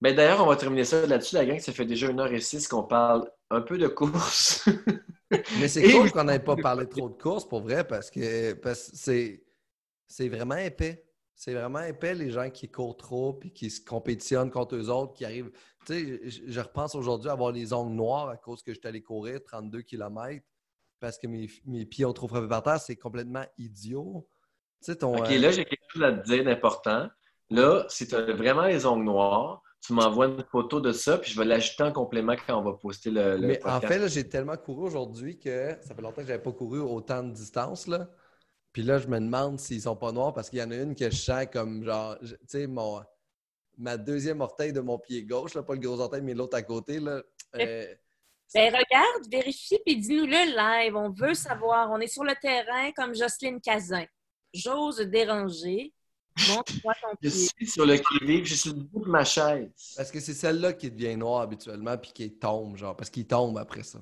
Mais 0.00 0.12
d'ailleurs, 0.12 0.42
on 0.42 0.46
va 0.46 0.56
terminer 0.56 0.84
ça 0.84 1.06
là-dessus, 1.06 1.36
la 1.36 1.46
gang. 1.46 1.60
Ça 1.60 1.72
fait 1.72 1.84
déjà 1.84 2.10
une 2.10 2.18
heure 2.18 2.32
et 2.32 2.40
six 2.40 2.66
qu'on 2.66 2.82
parle 2.82 3.30
un 3.52 3.60
peu 3.60 3.78
de 3.78 3.88
course. 3.88 4.68
Mais 5.60 5.68
c'est 5.68 5.90
cool 5.92 6.10
qu'on 6.10 6.24
n'ait 6.24 6.38
pas 6.38 6.56
parlé 6.56 6.88
trop 6.88 7.08
de 7.08 7.14
courses 7.14 7.46
pour 7.46 7.60
vrai 7.60 7.86
parce 7.86 8.10
que 8.10 8.54
parce 8.54 8.90
que 8.90 8.96
c'est 8.96 9.44
c'est 10.06 10.28
vraiment 10.28 10.56
épais. 10.56 11.06
C'est 11.34 11.54
vraiment 11.54 11.80
épais 11.80 12.14
les 12.14 12.30
gens 12.30 12.50
qui 12.50 12.70
courent 12.70 12.96
trop 12.96 13.32
puis 13.32 13.52
qui 13.52 13.70
se 13.70 13.80
compétitionnent 13.82 14.50
contre 14.50 14.76
eux 14.76 14.90
autres, 14.90 15.14
qui 15.14 15.24
arrivent. 15.24 15.50
Tu 15.86 15.94
sais, 15.94 16.30
je, 16.30 16.42
je 16.46 16.60
repense 16.60 16.94
aujourd'hui 16.94 17.30
à 17.30 17.32
avoir 17.32 17.50
les 17.50 17.72
ongles 17.72 17.94
noirs 17.94 18.28
à 18.28 18.36
cause 18.36 18.62
que 18.62 18.72
j'étais 18.72 18.88
allé 18.88 19.02
courir 19.02 19.42
32 19.42 19.82
km 19.82 20.44
parce 21.00 21.18
que 21.18 21.26
mes, 21.26 21.50
mes 21.66 21.84
pieds 21.84 22.04
ont 22.04 22.12
trop 22.12 22.28
frappé 22.28 22.48
par 22.48 22.62
terre. 22.62 22.80
C'est 22.80 22.96
complètement 22.96 23.44
idiot. 23.58 24.28
Tu 24.82 24.92
sais, 24.92 24.96
ton. 24.96 25.16
OK, 25.16 25.30
euh, 25.30 25.38
là, 25.38 25.50
j'ai 25.50 25.64
quelque 25.64 25.84
chose 25.88 26.02
à 26.02 26.12
te 26.12 26.24
dire 26.24 26.44
d'important. 26.44 27.08
Là, 27.50 27.84
si 27.88 28.06
tu 28.06 28.14
as 28.14 28.22
vraiment 28.32 28.66
les 28.66 28.86
ongles 28.86 29.04
noirs, 29.04 29.62
tu 29.82 29.92
m'envoies 29.92 30.26
une 30.26 30.44
photo 30.44 30.80
de 30.80 30.92
ça, 30.92 31.18
puis 31.18 31.32
je 31.32 31.38
vais 31.38 31.44
l'ajouter 31.44 31.82
en 31.82 31.92
complément 31.92 32.34
quand 32.46 32.58
on 32.58 32.62
va 32.62 32.74
poster 32.74 33.10
le, 33.10 33.36
le 33.36 33.48
Mais 33.48 33.66
en 33.66 33.80
fait, 33.80 33.98
là, 33.98 34.06
j'ai 34.06 34.28
tellement 34.28 34.56
couru 34.56 34.86
aujourd'hui 34.86 35.38
que 35.38 35.76
ça 35.80 35.94
fait 35.94 36.02
longtemps 36.02 36.22
que 36.22 36.28
j'avais 36.28 36.42
pas 36.42 36.52
couru 36.52 36.78
autant 36.78 37.22
de 37.24 37.32
distance. 37.32 37.88
Là. 37.88 38.08
Puis 38.72 38.82
là, 38.82 38.98
je 38.98 39.08
me 39.08 39.18
demande 39.18 39.58
s'ils 39.58 39.82
sont 39.82 39.96
pas 39.96 40.12
noirs 40.12 40.32
parce 40.32 40.48
qu'il 40.48 40.60
y 40.60 40.62
en 40.62 40.70
a 40.70 40.76
une 40.76 40.94
que 40.94 41.10
je 41.10 41.16
sens 41.16 41.46
comme 41.52 41.84
genre, 41.84 42.16
tu 42.20 42.36
sais, 42.46 42.66
mon 42.66 43.02
ma 43.78 43.96
deuxième 43.96 44.40
orteil 44.40 44.72
de 44.72 44.80
mon 44.80 44.98
pied 44.98 45.24
gauche, 45.24 45.54
là, 45.54 45.62
pas 45.62 45.74
le 45.74 45.80
gros 45.80 45.98
orteil, 45.98 46.22
mais 46.22 46.34
l'autre 46.34 46.56
à 46.56 46.62
côté. 46.62 47.00
Là, 47.00 47.22
euh, 47.56 47.86
Ben, 48.54 48.66
regarde, 48.66 49.30
vérifie, 49.30 49.80
puis 49.84 49.96
dis-nous-le 49.96 50.56
live. 50.56 50.94
On 50.94 51.10
veut 51.10 51.34
savoir. 51.34 51.90
On 51.90 51.98
est 51.98 52.06
sur 52.06 52.22
le 52.22 52.34
terrain 52.40 52.92
comme 52.92 53.14
Jocelyne 53.14 53.60
Cazin. 53.60 54.04
J'ose 54.54 54.98
déranger. 54.98 55.92
Montre-moi 56.48 56.94
ton 57.02 57.08
Je 57.22 57.28
suis 57.28 57.66
sur 57.66 57.84
le 57.86 57.96
qui-vive, 57.96 58.44
je 58.44 58.54
suis 58.54 58.70
le 58.70 58.76
bout 58.82 59.04
de 59.04 59.10
ma 59.10 59.24
chaise. 59.24 59.70
parce 59.96 60.10
que 60.10 60.20
c'est 60.20 60.34
celle-là 60.34 60.72
qui 60.72 60.90
devient 60.90 61.16
noire 61.16 61.42
habituellement, 61.42 61.96
puis 61.98 62.12
qui 62.12 62.32
tombe, 62.32 62.76
genre, 62.76 62.96
parce 62.96 63.10
qu'il 63.10 63.26
tombe 63.26 63.58
après 63.58 63.82
ça. 63.82 63.98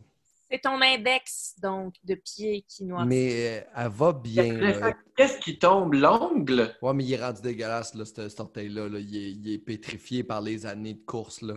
C'est 0.52 0.58
ton 0.60 0.80
index, 0.82 1.54
donc, 1.62 1.94
de 2.02 2.16
pied 2.16 2.64
qui 2.66 2.82
noircit. 2.84 3.06
Mais 3.08 3.60
euh, 3.60 3.64
elle 3.76 3.88
va 3.88 4.12
bien. 4.12 4.92
Qu'est-ce 5.16 5.38
qui 5.38 5.58
tombe? 5.58 5.94
L'ongle? 5.94 6.74
Ouais, 6.82 6.92
mais 6.92 7.04
il 7.04 7.12
est 7.12 7.24
rendu 7.24 7.40
dégueulasse, 7.40 7.94
là, 7.94 8.04
ce- 8.04 8.28
cet 8.28 8.40
orteil-là. 8.40 8.88
là. 8.88 8.98
Il, 8.98 9.16
est, 9.16 9.30
il 9.30 9.52
est 9.52 9.58
pétrifié 9.58 10.24
par 10.24 10.40
les 10.40 10.66
années 10.66 10.94
de 10.94 11.04
course. 11.04 11.40
Là. 11.42 11.54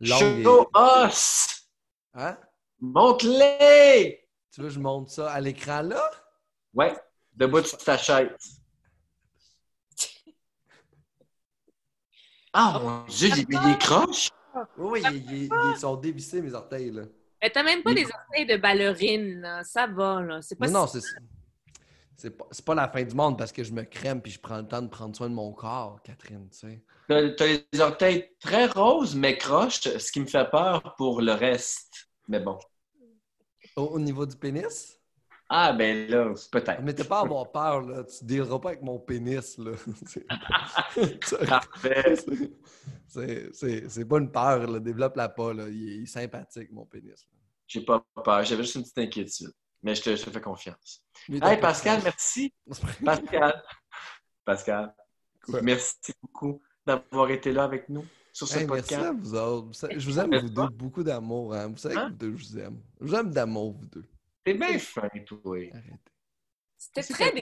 L'ongle 0.00 0.42
est- 0.42 0.46
os! 0.74 1.66
Hein? 2.14 2.36
Monte-les! 2.80 4.28
Tu 4.52 4.60
veux 4.60 4.68
que 4.68 4.74
je 4.74 4.78
monte 4.80 5.08
ça 5.10 5.30
à 5.30 5.40
l'écran 5.40 5.82
là? 5.82 6.08
Ouais, 6.72 6.94
debout 7.34 7.62
sur 7.64 7.78
ta 7.78 7.98
chaise. 7.98 8.62
Ah 12.58 12.80
mon 12.82 13.04
Dieu, 13.04 13.28
il 13.36 13.46
il 13.50 13.70
est 13.70 13.78
croche! 13.78 14.30
Oui, 14.78 15.02
oui, 15.04 15.50
ils, 15.50 15.76
sont 15.78 15.96
dévissés, 15.96 16.40
mes 16.40 16.54
orteils. 16.54 16.90
Là. 16.90 17.02
Mais 17.42 17.50
t'as 17.50 17.62
même 17.62 17.82
pas 17.82 17.92
des 17.92 18.06
orteils 18.06 18.46
de 18.46 18.56
ballerine, 18.56 19.40
là. 19.42 19.62
Ça 19.62 19.86
va, 19.86 20.22
là. 20.22 20.40
C'est 20.40 20.56
pas 20.56 20.66
Non, 20.66 20.80
non, 20.80 20.86
si- 20.86 21.02
c'est. 21.02 21.16
C'est 22.18 22.30
pas, 22.30 22.46
c'est 22.50 22.64
pas 22.64 22.74
la 22.74 22.88
fin 22.88 23.02
du 23.04 23.14
monde 23.14 23.36
parce 23.36 23.52
que 23.52 23.62
je 23.62 23.74
me 23.74 23.82
crème 23.82 24.22
puis 24.22 24.32
je 24.32 24.40
prends 24.40 24.56
le 24.56 24.66
temps 24.66 24.80
de 24.80 24.88
prendre 24.88 25.14
soin 25.14 25.28
de 25.28 25.34
mon 25.34 25.52
corps, 25.52 26.00
Catherine, 26.02 26.48
tu 26.48 26.60
sais. 26.60 26.82
T'as 27.08 27.28
t'as 27.34 27.46
les 27.70 27.80
orteils 27.80 28.30
très 28.40 28.64
roses, 28.64 29.14
mais 29.14 29.36
croches, 29.36 29.80
ce 29.82 30.10
qui 30.10 30.20
me 30.20 30.26
fait 30.26 30.50
peur 30.50 30.94
pour 30.96 31.20
le 31.20 31.32
reste. 31.32 32.08
Mais 32.26 32.40
bon. 32.40 32.58
Au, 33.76 33.82
au 33.82 33.98
niveau 33.98 34.24
du 34.24 34.34
pénis? 34.34 34.98
Ah, 35.48 35.72
ben 35.72 36.08
là, 36.10 36.34
peut-être. 36.50 36.82
Mais 36.82 36.92
t'as 36.92 37.04
pas 37.04 37.18
à 37.20 37.22
avoir 37.22 37.50
peur, 37.52 37.82
là. 37.82 38.02
Tu 38.04 38.24
dealeras 38.24 38.58
pas 38.58 38.70
avec 38.70 38.82
mon 38.82 38.98
pénis, 38.98 39.56
là. 39.58 39.72
Parfait. 41.48 42.16
c'est- 43.06 44.04
pas 44.04 44.18
une 44.18 44.30
peur, 44.32 44.66
là. 44.66 44.80
Développe-la 44.80 45.28
pas, 45.28 45.52
là. 45.54 45.68
Il 45.68 45.88
est, 45.88 45.96
il 45.98 46.02
est 46.02 46.06
sympathique, 46.06 46.70
mon 46.72 46.84
pénis. 46.86 47.26
J'ai 47.66 47.80
pas 47.84 48.04
peur. 48.24 48.44
J'avais 48.44 48.62
juste 48.64 48.74
une 48.76 48.82
petite 48.82 48.98
inquiétude. 48.98 49.52
Mais 49.82 49.94
je 49.94 50.02
te, 50.02 50.16
je 50.16 50.24
te 50.24 50.30
fais 50.30 50.40
confiance. 50.40 51.04
Hey, 51.28 51.60
Pascal, 51.60 52.00
merci. 52.02 52.52
Pascal. 53.04 53.62
Pascal. 54.44 54.94
Quoi? 55.44 55.62
Merci 55.62 56.12
beaucoup 56.22 56.60
d'avoir 56.84 57.30
été 57.30 57.52
là 57.52 57.64
avec 57.64 57.88
nous 57.88 58.04
sur 58.32 58.48
ce 58.48 58.58
Hey, 58.58 58.66
merci 58.66 58.94
podcast. 58.94 59.04
à 59.06 59.12
vous 59.12 59.34
autres. 59.34 59.88
Je 59.96 60.04
vous 60.10 60.18
aime, 60.18 60.36
vous 60.40 60.48
deux. 60.50 60.68
Beaucoup 60.70 61.04
d'amour. 61.04 61.54
Hein? 61.54 61.68
Vous 61.68 61.76
savez 61.76 61.94
que 61.94 62.00
Hein? 62.00 62.08
vous 62.08 62.16
deux, 62.16 62.36
je 62.36 62.46
vous 62.48 62.58
aime. 62.58 62.80
Je 63.00 63.06
vous 63.06 63.14
aime 63.14 63.30
d'amour, 63.32 63.72
vous 63.78 63.86
deux. 63.86 64.04
T'es 64.46 64.54
bien 64.54 64.78
fin, 64.78 65.08
toi. 65.26 65.40
Arrêtez. 65.72 65.90
C'était 66.78 67.02
très 67.02 67.32
pas- 67.32 67.40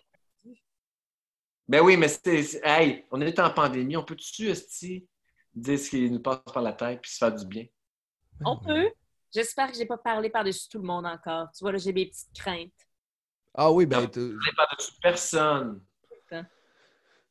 Ben 1.69 1.83
oui, 1.83 1.99
mais 1.99 2.09
c'était. 2.09 2.43
c'est- 2.43 2.63
Hey, 2.65 3.05
on 3.11 3.21
est 3.21 3.39
en 3.39 3.51
pandémie. 3.51 3.95
On 3.99 4.05
peut-tu, 4.05 4.49
Esti, 4.49 5.07
dire 5.55 5.79
ce 5.79 5.91
qui 5.91 6.11
nous 6.11 6.21
passe 6.21 6.41
par 6.53 6.63
la 6.63 6.73
tête 6.73 7.03
puis 7.03 7.11
se 7.11 7.19
faire 7.19 7.35
du 7.35 7.45
bien? 7.45 7.67
On 8.47 8.57
peut. 8.57 8.91
J'espère 9.35 9.71
que 9.71 9.77
j'ai 9.77 9.85
pas 9.85 9.99
parlé 9.99 10.31
par-dessus 10.31 10.67
tout 10.71 10.79
le 10.79 10.85
monde 10.87 11.05
encore. 11.05 11.49
Tu 11.53 11.63
vois, 11.63 11.73
là, 11.73 11.79
j'ai 11.79 11.93
mes 11.93 12.07
petites 12.07 12.33
craintes. 12.35 12.73
Ah 13.53 13.71
oui, 13.71 13.85
ben, 13.85 14.09
tu- 14.09 14.21
On 14.21 14.51
est 14.51 14.57
par-dessus 14.57 14.93
personne. 15.03 15.85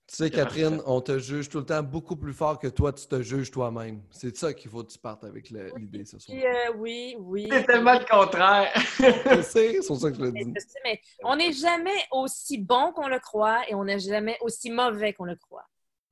Tu 0.06 0.16
sais, 0.18 0.30
Catherine, 0.30 0.82
on 0.86 1.00
te 1.00 1.18
juge 1.18 1.48
tout 1.50 1.60
le 1.60 1.66
temps 1.66 1.82
beaucoup 1.82 2.16
plus 2.18 2.34
fort 2.34 2.60
que 2.60 2.68
toi, 2.68 2.92
tu 2.92 3.08
te 3.08 3.22
juges 3.22 3.50
toi-même. 3.50 4.02
C'est 4.12 4.36
ça 4.36 4.54
qu'il 4.54 4.70
faut 4.70 4.84
que 4.84 4.92
tu 4.92 5.00
partes 5.00 5.24
avec 5.24 5.50
le- 5.50 5.72
l'idée 5.78 6.04
ce 6.06 6.20
soir. 6.20 6.38
Euh, 6.38 6.74
oui, 6.78 7.16
oui. 7.20 7.48
C'est 7.50 7.64
tellement 7.64 7.94
le 7.98 8.06
contraire. 8.06 8.72
Je 9.00 9.42
sais, 9.42 9.78
c'est 9.82 9.88
pour 9.88 9.98
ça 9.98 10.12
que 10.12 10.18
je 10.18 10.22
le 10.24 10.32
dis. 10.32 10.54
je 10.56 10.60
sais, 10.60 10.80
mais 10.84 11.00
on 11.24 11.36
n'est 11.38 11.54
jamais 11.54 11.96
aussi 12.12 12.58
bon 12.58 12.92
qu'on 12.92 13.08
le 13.08 13.20
croit 13.20 13.62
et 13.70 13.76
on 13.76 13.86
n'est 13.86 14.00
jamais 14.00 14.38
aussi 14.42 14.70
mauvais 14.70 15.14
qu'on 15.14 15.26
le 15.26 15.38
croit. 15.38 15.66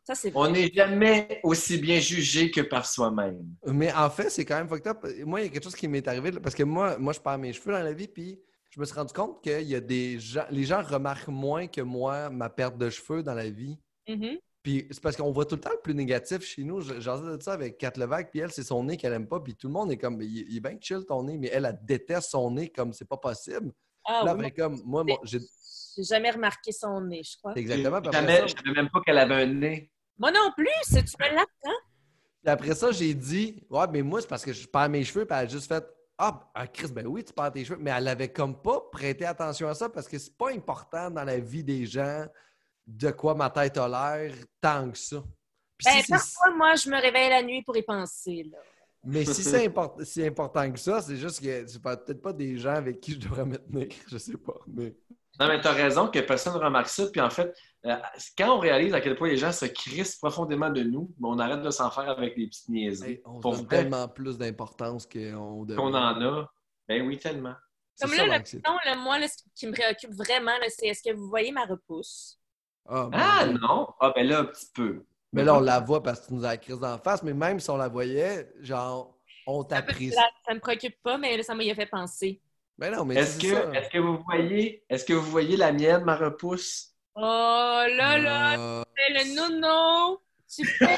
Ça, 0.03 0.15
c'est 0.15 0.29
vrai. 0.31 0.39
On 0.41 0.51
n'est 0.51 0.71
jamais 0.71 1.39
aussi 1.43 1.77
bien 1.77 1.99
jugé 1.99 2.49
que 2.49 2.61
par 2.61 2.85
soi-même. 2.85 3.45
Mais 3.65 3.93
en 3.93 4.09
fait, 4.09 4.29
c'est 4.29 4.45
quand 4.45 4.55
même 4.55 4.69
fucked 4.69 4.87
up. 4.87 5.05
Moi, 5.25 5.41
il 5.41 5.43
y 5.43 5.47
a 5.47 5.49
quelque 5.51 5.63
chose 5.63 5.75
qui 5.75 5.87
m'est 5.87 6.07
arrivé, 6.07 6.31
parce 6.31 6.55
que 6.55 6.63
moi, 6.63 6.97
moi, 6.97 7.13
je 7.13 7.19
perds 7.19 7.37
mes 7.37 7.53
cheveux 7.53 7.73
dans 7.73 7.83
la 7.83 7.93
vie, 7.93 8.07
puis 8.07 8.39
je 8.71 8.79
me 8.79 8.85
suis 8.85 8.95
rendu 8.95 9.13
compte 9.13 9.43
qu'il 9.43 9.67
y 9.67 9.75
a 9.75 9.81
des 9.81 10.19
gens, 10.19 10.45
les 10.49 10.63
gens 10.63 10.81
remarquent 10.81 11.27
moins 11.27 11.67
que 11.67 11.81
moi 11.81 12.29
ma 12.29 12.49
perte 12.49 12.77
de 12.77 12.89
cheveux 12.89 13.21
dans 13.21 13.33
la 13.33 13.49
vie. 13.49 13.77
Mhm. 14.07 14.37
Puis 14.63 14.87
c'est 14.91 15.01
parce 15.01 15.15
qu'on 15.15 15.31
voit 15.31 15.45
tout 15.45 15.55
le 15.55 15.61
temps 15.61 15.71
le 15.71 15.81
plus 15.81 15.95
négatif 15.95 16.41
chez 16.43 16.63
nous. 16.63 16.81
J'en 16.81 17.17
sais 17.17 17.37
de 17.37 17.41
ça 17.41 17.53
avec 17.53 17.77
Kat 17.77 17.93
Levac, 17.97 18.31
puis 18.31 18.39
elle, 18.39 18.51
c'est 18.51 18.63
son 18.63 18.83
nez 18.83 18.95
qu'elle 18.95 19.13
aime 19.13 19.27
pas, 19.27 19.39
puis 19.39 19.55
tout 19.55 19.67
le 19.67 19.73
monde 19.73 19.91
est 19.91 19.97
comme, 19.97 20.21
il, 20.21 20.45
il 20.49 20.57
est 20.57 20.59
bien 20.59 20.77
chill 20.79 21.05
ton 21.05 21.23
nez, 21.23 21.37
mais 21.37 21.49
elle, 21.51 21.65
elle 21.65 21.79
déteste 21.83 22.31
son 22.31 22.51
nez 22.51 22.69
comme 22.69 22.93
c'est 22.93 23.07
pas 23.07 23.17
possible. 23.17 23.71
Ah, 24.05 24.23
là, 24.25 24.35
oui, 24.35 24.51
comme, 24.51 24.81
moi, 24.85 25.03
moi, 25.03 25.19
j'ai. 25.23 25.39
J'ai 25.97 26.03
jamais 26.03 26.31
remarqué 26.31 26.71
son 26.71 27.01
nez, 27.01 27.21
je 27.23 27.37
crois. 27.37 27.53
Exactement. 27.55 28.01
Ça, 28.11 28.47
je 28.47 28.53
savais 28.53 28.71
même 28.73 28.89
pas 28.89 29.01
qu'elle 29.05 29.17
avait 29.17 29.43
un 29.43 29.45
nez. 29.45 29.91
Moi 30.17 30.31
non 30.31 30.51
plus, 30.55 30.67
c'est 30.83 31.03
tu 31.03 31.15
me 31.19 31.25
l'apprends. 31.25 31.79
puis 32.41 32.49
après 32.49 32.75
ça, 32.75 32.91
j'ai 32.91 33.13
dit, 33.13 33.65
ouais, 33.69 33.85
mais 33.91 34.01
moi, 34.01 34.21
c'est 34.21 34.27
parce 34.27 34.45
que 34.45 34.53
je 34.53 34.67
perds 34.67 34.89
mes 34.89 35.03
cheveux, 35.03 35.25
puis 35.25 35.37
elle 35.37 35.47
a 35.47 35.49
juste 35.49 35.67
fait, 35.67 35.83
ah, 36.23 36.51
ah, 36.53 36.67
Chris, 36.67 36.91
ben 36.91 37.07
oui, 37.07 37.23
tu 37.23 37.33
perds 37.33 37.51
tes 37.51 37.65
cheveux. 37.65 37.79
Mais 37.81 37.89
elle 37.89 38.07
avait 38.07 38.31
comme 38.31 38.55
pas 38.55 38.79
prêté 38.91 39.25
attention 39.25 39.67
à 39.67 39.73
ça 39.73 39.89
parce 39.89 40.07
que 40.07 40.19
c'est 40.19 40.37
pas 40.37 40.51
important 40.51 41.09
dans 41.09 41.23
la 41.23 41.39
vie 41.39 41.63
des 41.63 41.87
gens 41.87 42.27
de 42.85 43.09
quoi 43.09 43.33
ma 43.33 43.49
tête 43.49 43.75
a 43.77 43.87
l'air 43.87 44.31
tant 44.61 44.91
que 44.91 44.97
ça. 44.99 45.23
Ben, 45.83 46.01
si 46.03 46.11
parfois, 46.11 46.51
moi, 46.55 46.75
je 46.75 46.89
me 46.89 47.01
réveille 47.01 47.29
la 47.29 47.41
nuit 47.41 47.63
pour 47.63 47.75
y 47.75 47.81
penser. 47.81 48.47
Là. 48.51 48.59
Mais 49.03 49.25
si 49.25 49.41
c'est 49.43 49.65
import- 49.67 49.97
si 50.03 50.23
important 50.23 50.71
que 50.71 50.79
ça, 50.79 51.01
c'est 51.01 51.17
juste 51.17 51.41
que 51.41 51.65
c'est 51.65 51.81
peut-être 51.81 52.21
pas 52.21 52.33
des 52.33 52.55
gens 52.55 52.75
avec 52.75 52.99
qui 52.99 53.13
je 53.13 53.19
devrais 53.19 53.45
me 53.45 53.57
tenir. 53.57 53.87
Je 54.07 54.17
sais 54.19 54.37
pas. 54.37 54.59
Mais... 54.67 54.93
Non, 55.39 55.47
mais 55.47 55.59
tu 55.59 55.67
as 55.67 55.73
raison 55.73 56.07
que 56.07 56.19
personne 56.19 56.53
ne 56.53 56.59
remarque 56.59 56.89
ça. 56.89 57.07
Puis 57.07 57.19
en 57.19 57.31
fait, 57.31 57.47
euh, 57.47 57.51
quand 58.37 58.55
on 58.55 58.59
réalise 58.59 58.93
à 58.93 59.01
quel 59.01 59.15
point 59.15 59.29
les 59.29 59.37
gens 59.37 59.51
se 59.51 59.65
crissent 59.65 60.15
profondément 60.17 60.69
de 60.69 60.83
nous, 60.83 61.13
ben, 61.17 61.29
on 61.29 61.39
arrête 61.39 61.61
de 61.61 61.69
s'en 61.71 61.89
faire 61.89 62.09
avec 62.09 62.35
des 62.35 62.47
petites 62.47 62.69
niaiseries. 62.69 63.11
Hey, 63.13 63.21
on 63.25 63.39
Pour 63.39 63.51
donne 63.53 63.65
vrai. 63.65 63.77
tellement 63.83 64.07
plus 64.07 64.37
d'importance 64.37 65.05
qu'on 65.05 65.65
devrait. 65.65 65.81
Qu'on 65.83 65.93
en 65.93 66.21
a. 66.21 66.51
Ben 66.87 67.05
oui, 67.07 67.17
tellement. 67.17 67.55
Comme 67.99 68.13
là, 68.13 68.23
le, 68.25 68.61
non, 68.67 68.77
le- 68.85 69.03
moi, 69.03 69.19
là, 69.19 69.27
ce 69.27 69.35
qui 69.55 69.67
me 69.67 69.73
préoccupe 69.73 70.11
vraiment, 70.13 70.51
c'est 70.69 70.87
est-ce 70.87 71.03
que 71.03 71.15
vous 71.15 71.27
voyez 71.29 71.51
ma 71.51 71.65
repousse? 71.65 72.39
Ah, 72.87 73.09
Ah 73.13 73.45
non! 73.45 73.87
Ah 73.99 74.11
ben 74.15 74.27
là, 74.27 74.39
un 74.39 74.45
petit 74.45 74.67
peu. 74.73 75.05
Mais 75.33 75.43
là, 75.43 75.55
on 75.55 75.59
la 75.61 75.79
voit 75.79 76.01
parce 76.01 76.21
que 76.21 76.27
tu 76.27 76.33
nous 76.33 76.43
as 76.45 76.49
la 76.49 76.57
crise 76.57 76.79
d'en 76.79 76.97
face. 76.97 77.21
Mais 77.23 77.33
même 77.33 77.59
si 77.59 77.69
on 77.69 77.77
la 77.77 77.87
voyait, 77.87 78.51
genre, 78.59 79.17
on 79.45 79.63
peut- 79.63 79.69
t'apprécie. 79.69 80.11
ça, 80.11 80.27
ça 80.47 80.53
me 80.53 80.59
préoccupe 80.59 81.01
pas, 81.03 81.17
mais 81.17 81.37
là, 81.37 81.43
ça 81.43 81.53
m'y 81.55 81.69
a 81.69 81.75
fait 81.75 81.85
penser. 81.85 82.41
Mais 82.77 82.89
non, 82.89 83.05
mais 83.05 83.15
Est-ce 83.15 83.39
c'est 83.39 83.47
que, 83.49 83.53
ça. 83.53 83.71
est-ce 83.73 83.89
que 83.89 83.99
vous 83.99 84.17
voyez, 84.23 84.83
est-ce 84.89 85.05
que 85.05 85.13
vous 85.13 85.29
voyez 85.29 85.55
la 85.57 85.71
mienne, 85.71 86.03
ma 86.03 86.15
repousse? 86.15 86.90
Oh 87.15 87.83
là 87.97 88.17
là, 88.17 88.57
Euh, 88.59 88.83
c'est 88.95 89.13
le 89.13 89.35
nono! 89.35 90.21
Tu 90.53 90.65
fais... 90.65 90.97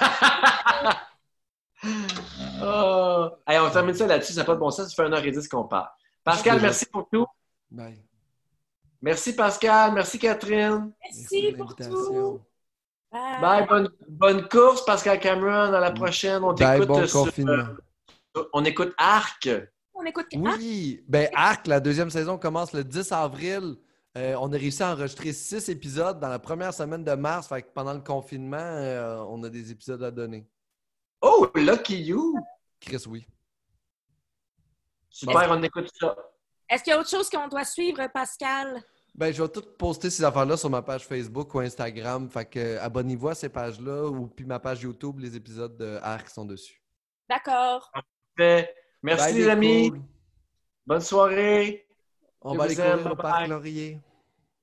Oh. 2.61 3.29
Hey, 3.45 3.59
on 3.59 3.69
termine 3.69 3.93
ça 3.93 4.07
là-dessus, 4.07 4.33
ça 4.33 4.41
n'a 4.41 4.45
pas 4.45 4.53
de 4.55 4.59
bon 4.59 4.71
sens, 4.71 4.93
ça 4.93 5.03
fait 5.03 5.09
1h10 5.09 5.47
qu'on 5.49 5.65
parle. 5.65 5.89
Pascal, 6.23 6.61
merci 6.61 6.85
pour 6.85 7.09
tout. 7.09 7.25
bye. 7.69 8.01
Merci 9.01 9.35
Pascal, 9.35 9.91
merci 9.93 10.17
Catherine. 10.17 10.93
Merci 11.03 11.51
pour 11.57 11.75
tout! 11.75 12.39
Bye, 13.11 13.67
bonne, 13.67 13.89
bonne 14.07 14.47
course 14.47 14.85
Pascal 14.85 15.19
Cameron, 15.19 15.73
à 15.73 15.79
la 15.79 15.91
prochaine. 15.91 16.43
On 16.43 16.53
Bye, 16.53 16.79
t'écoute 16.79 16.87
bon 16.87 17.05
sur- 17.07 17.25
confinement. 17.25 17.63
on 18.53 18.63
écoute 18.65 18.93
Arc. 18.97 19.49
On 19.93 20.03
écoute 20.05 20.27
Ah, 20.33 20.37
Oui, 20.57 21.03
ben 21.07 21.29
Arc, 21.35 21.67
la 21.67 21.79
deuxième 21.81 22.09
saison 22.09 22.37
commence 22.37 22.71
le 22.73 22.83
10 22.83 23.11
avril. 23.11 23.75
Euh, 24.15 24.35
on 24.39 24.51
a 24.53 24.57
réussi 24.57 24.83
à 24.83 24.91
enregistrer 24.91 25.33
six 25.33 25.69
épisodes 25.69 26.19
dans 26.19 26.29
la 26.29 26.37
première 26.39 26.73
semaine 26.73 27.03
de 27.03 27.13
mars. 27.13 27.47
Fait 27.47 27.63
que 27.63 27.69
pendant 27.73 27.93
le 27.93 28.01
confinement, 28.01 28.57
euh, 28.57 29.23
on 29.27 29.43
a 29.43 29.49
des 29.49 29.71
épisodes 29.71 30.03
à 30.03 30.11
donner. 30.11 30.47
Oh, 31.21 31.49
Lucky 31.55 32.03
You. 32.03 32.35
Chris, 32.79 33.03
oui. 33.07 33.25
Super, 35.09 35.47
on 35.49 35.63
écoute 35.63 35.89
ça. 35.99 36.15
Est-ce 36.69 36.83
qu'il 36.83 36.91
y 36.91 36.95
a 36.95 36.99
autre 36.99 37.09
chose 37.09 37.29
qu'on 37.29 37.47
doit 37.47 37.65
suivre, 37.65 38.05
Pascal? 38.13 38.83
Ben, 39.15 39.31
je 39.31 39.41
vais 39.41 39.49
tout 39.49 39.63
poster 39.77 40.09
ces 40.09 40.23
affaires-là 40.23 40.57
sur 40.57 40.69
ma 40.69 40.81
page 40.81 41.05
Facebook 41.05 41.53
ou 41.53 41.59
Instagram. 41.59 42.29
Fait 42.29 42.45
que 42.45 42.59
euh, 42.59 42.81
abonnez-vous 42.81 43.29
à 43.29 43.35
ces 43.35 43.49
pages-là 43.49 44.05
ou 44.05 44.27
puis 44.27 44.45
ma 44.45 44.59
page 44.59 44.81
YouTube, 44.81 45.19
les 45.19 45.35
épisodes 45.35 45.77
de 45.77 45.99
Arc 46.01 46.29
sont 46.29 46.45
dessus. 46.45 46.81
D'accord. 47.29 47.91
Merci 48.37 48.73
Bye, 49.03 49.33
les 49.33 49.47
amis. 49.47 49.89
cool. 49.91 50.01
Bonne 50.85 51.01
soirée. 51.01 51.87
On 52.43 52.53
Je 52.53 52.57
va 52.57 52.63
aller 52.65 52.75
aime. 52.79 52.99
courir 52.99 53.11
au 53.11 53.15
Bye 53.15 53.23
parc. 53.23 53.47
Laurier. 53.47 54.01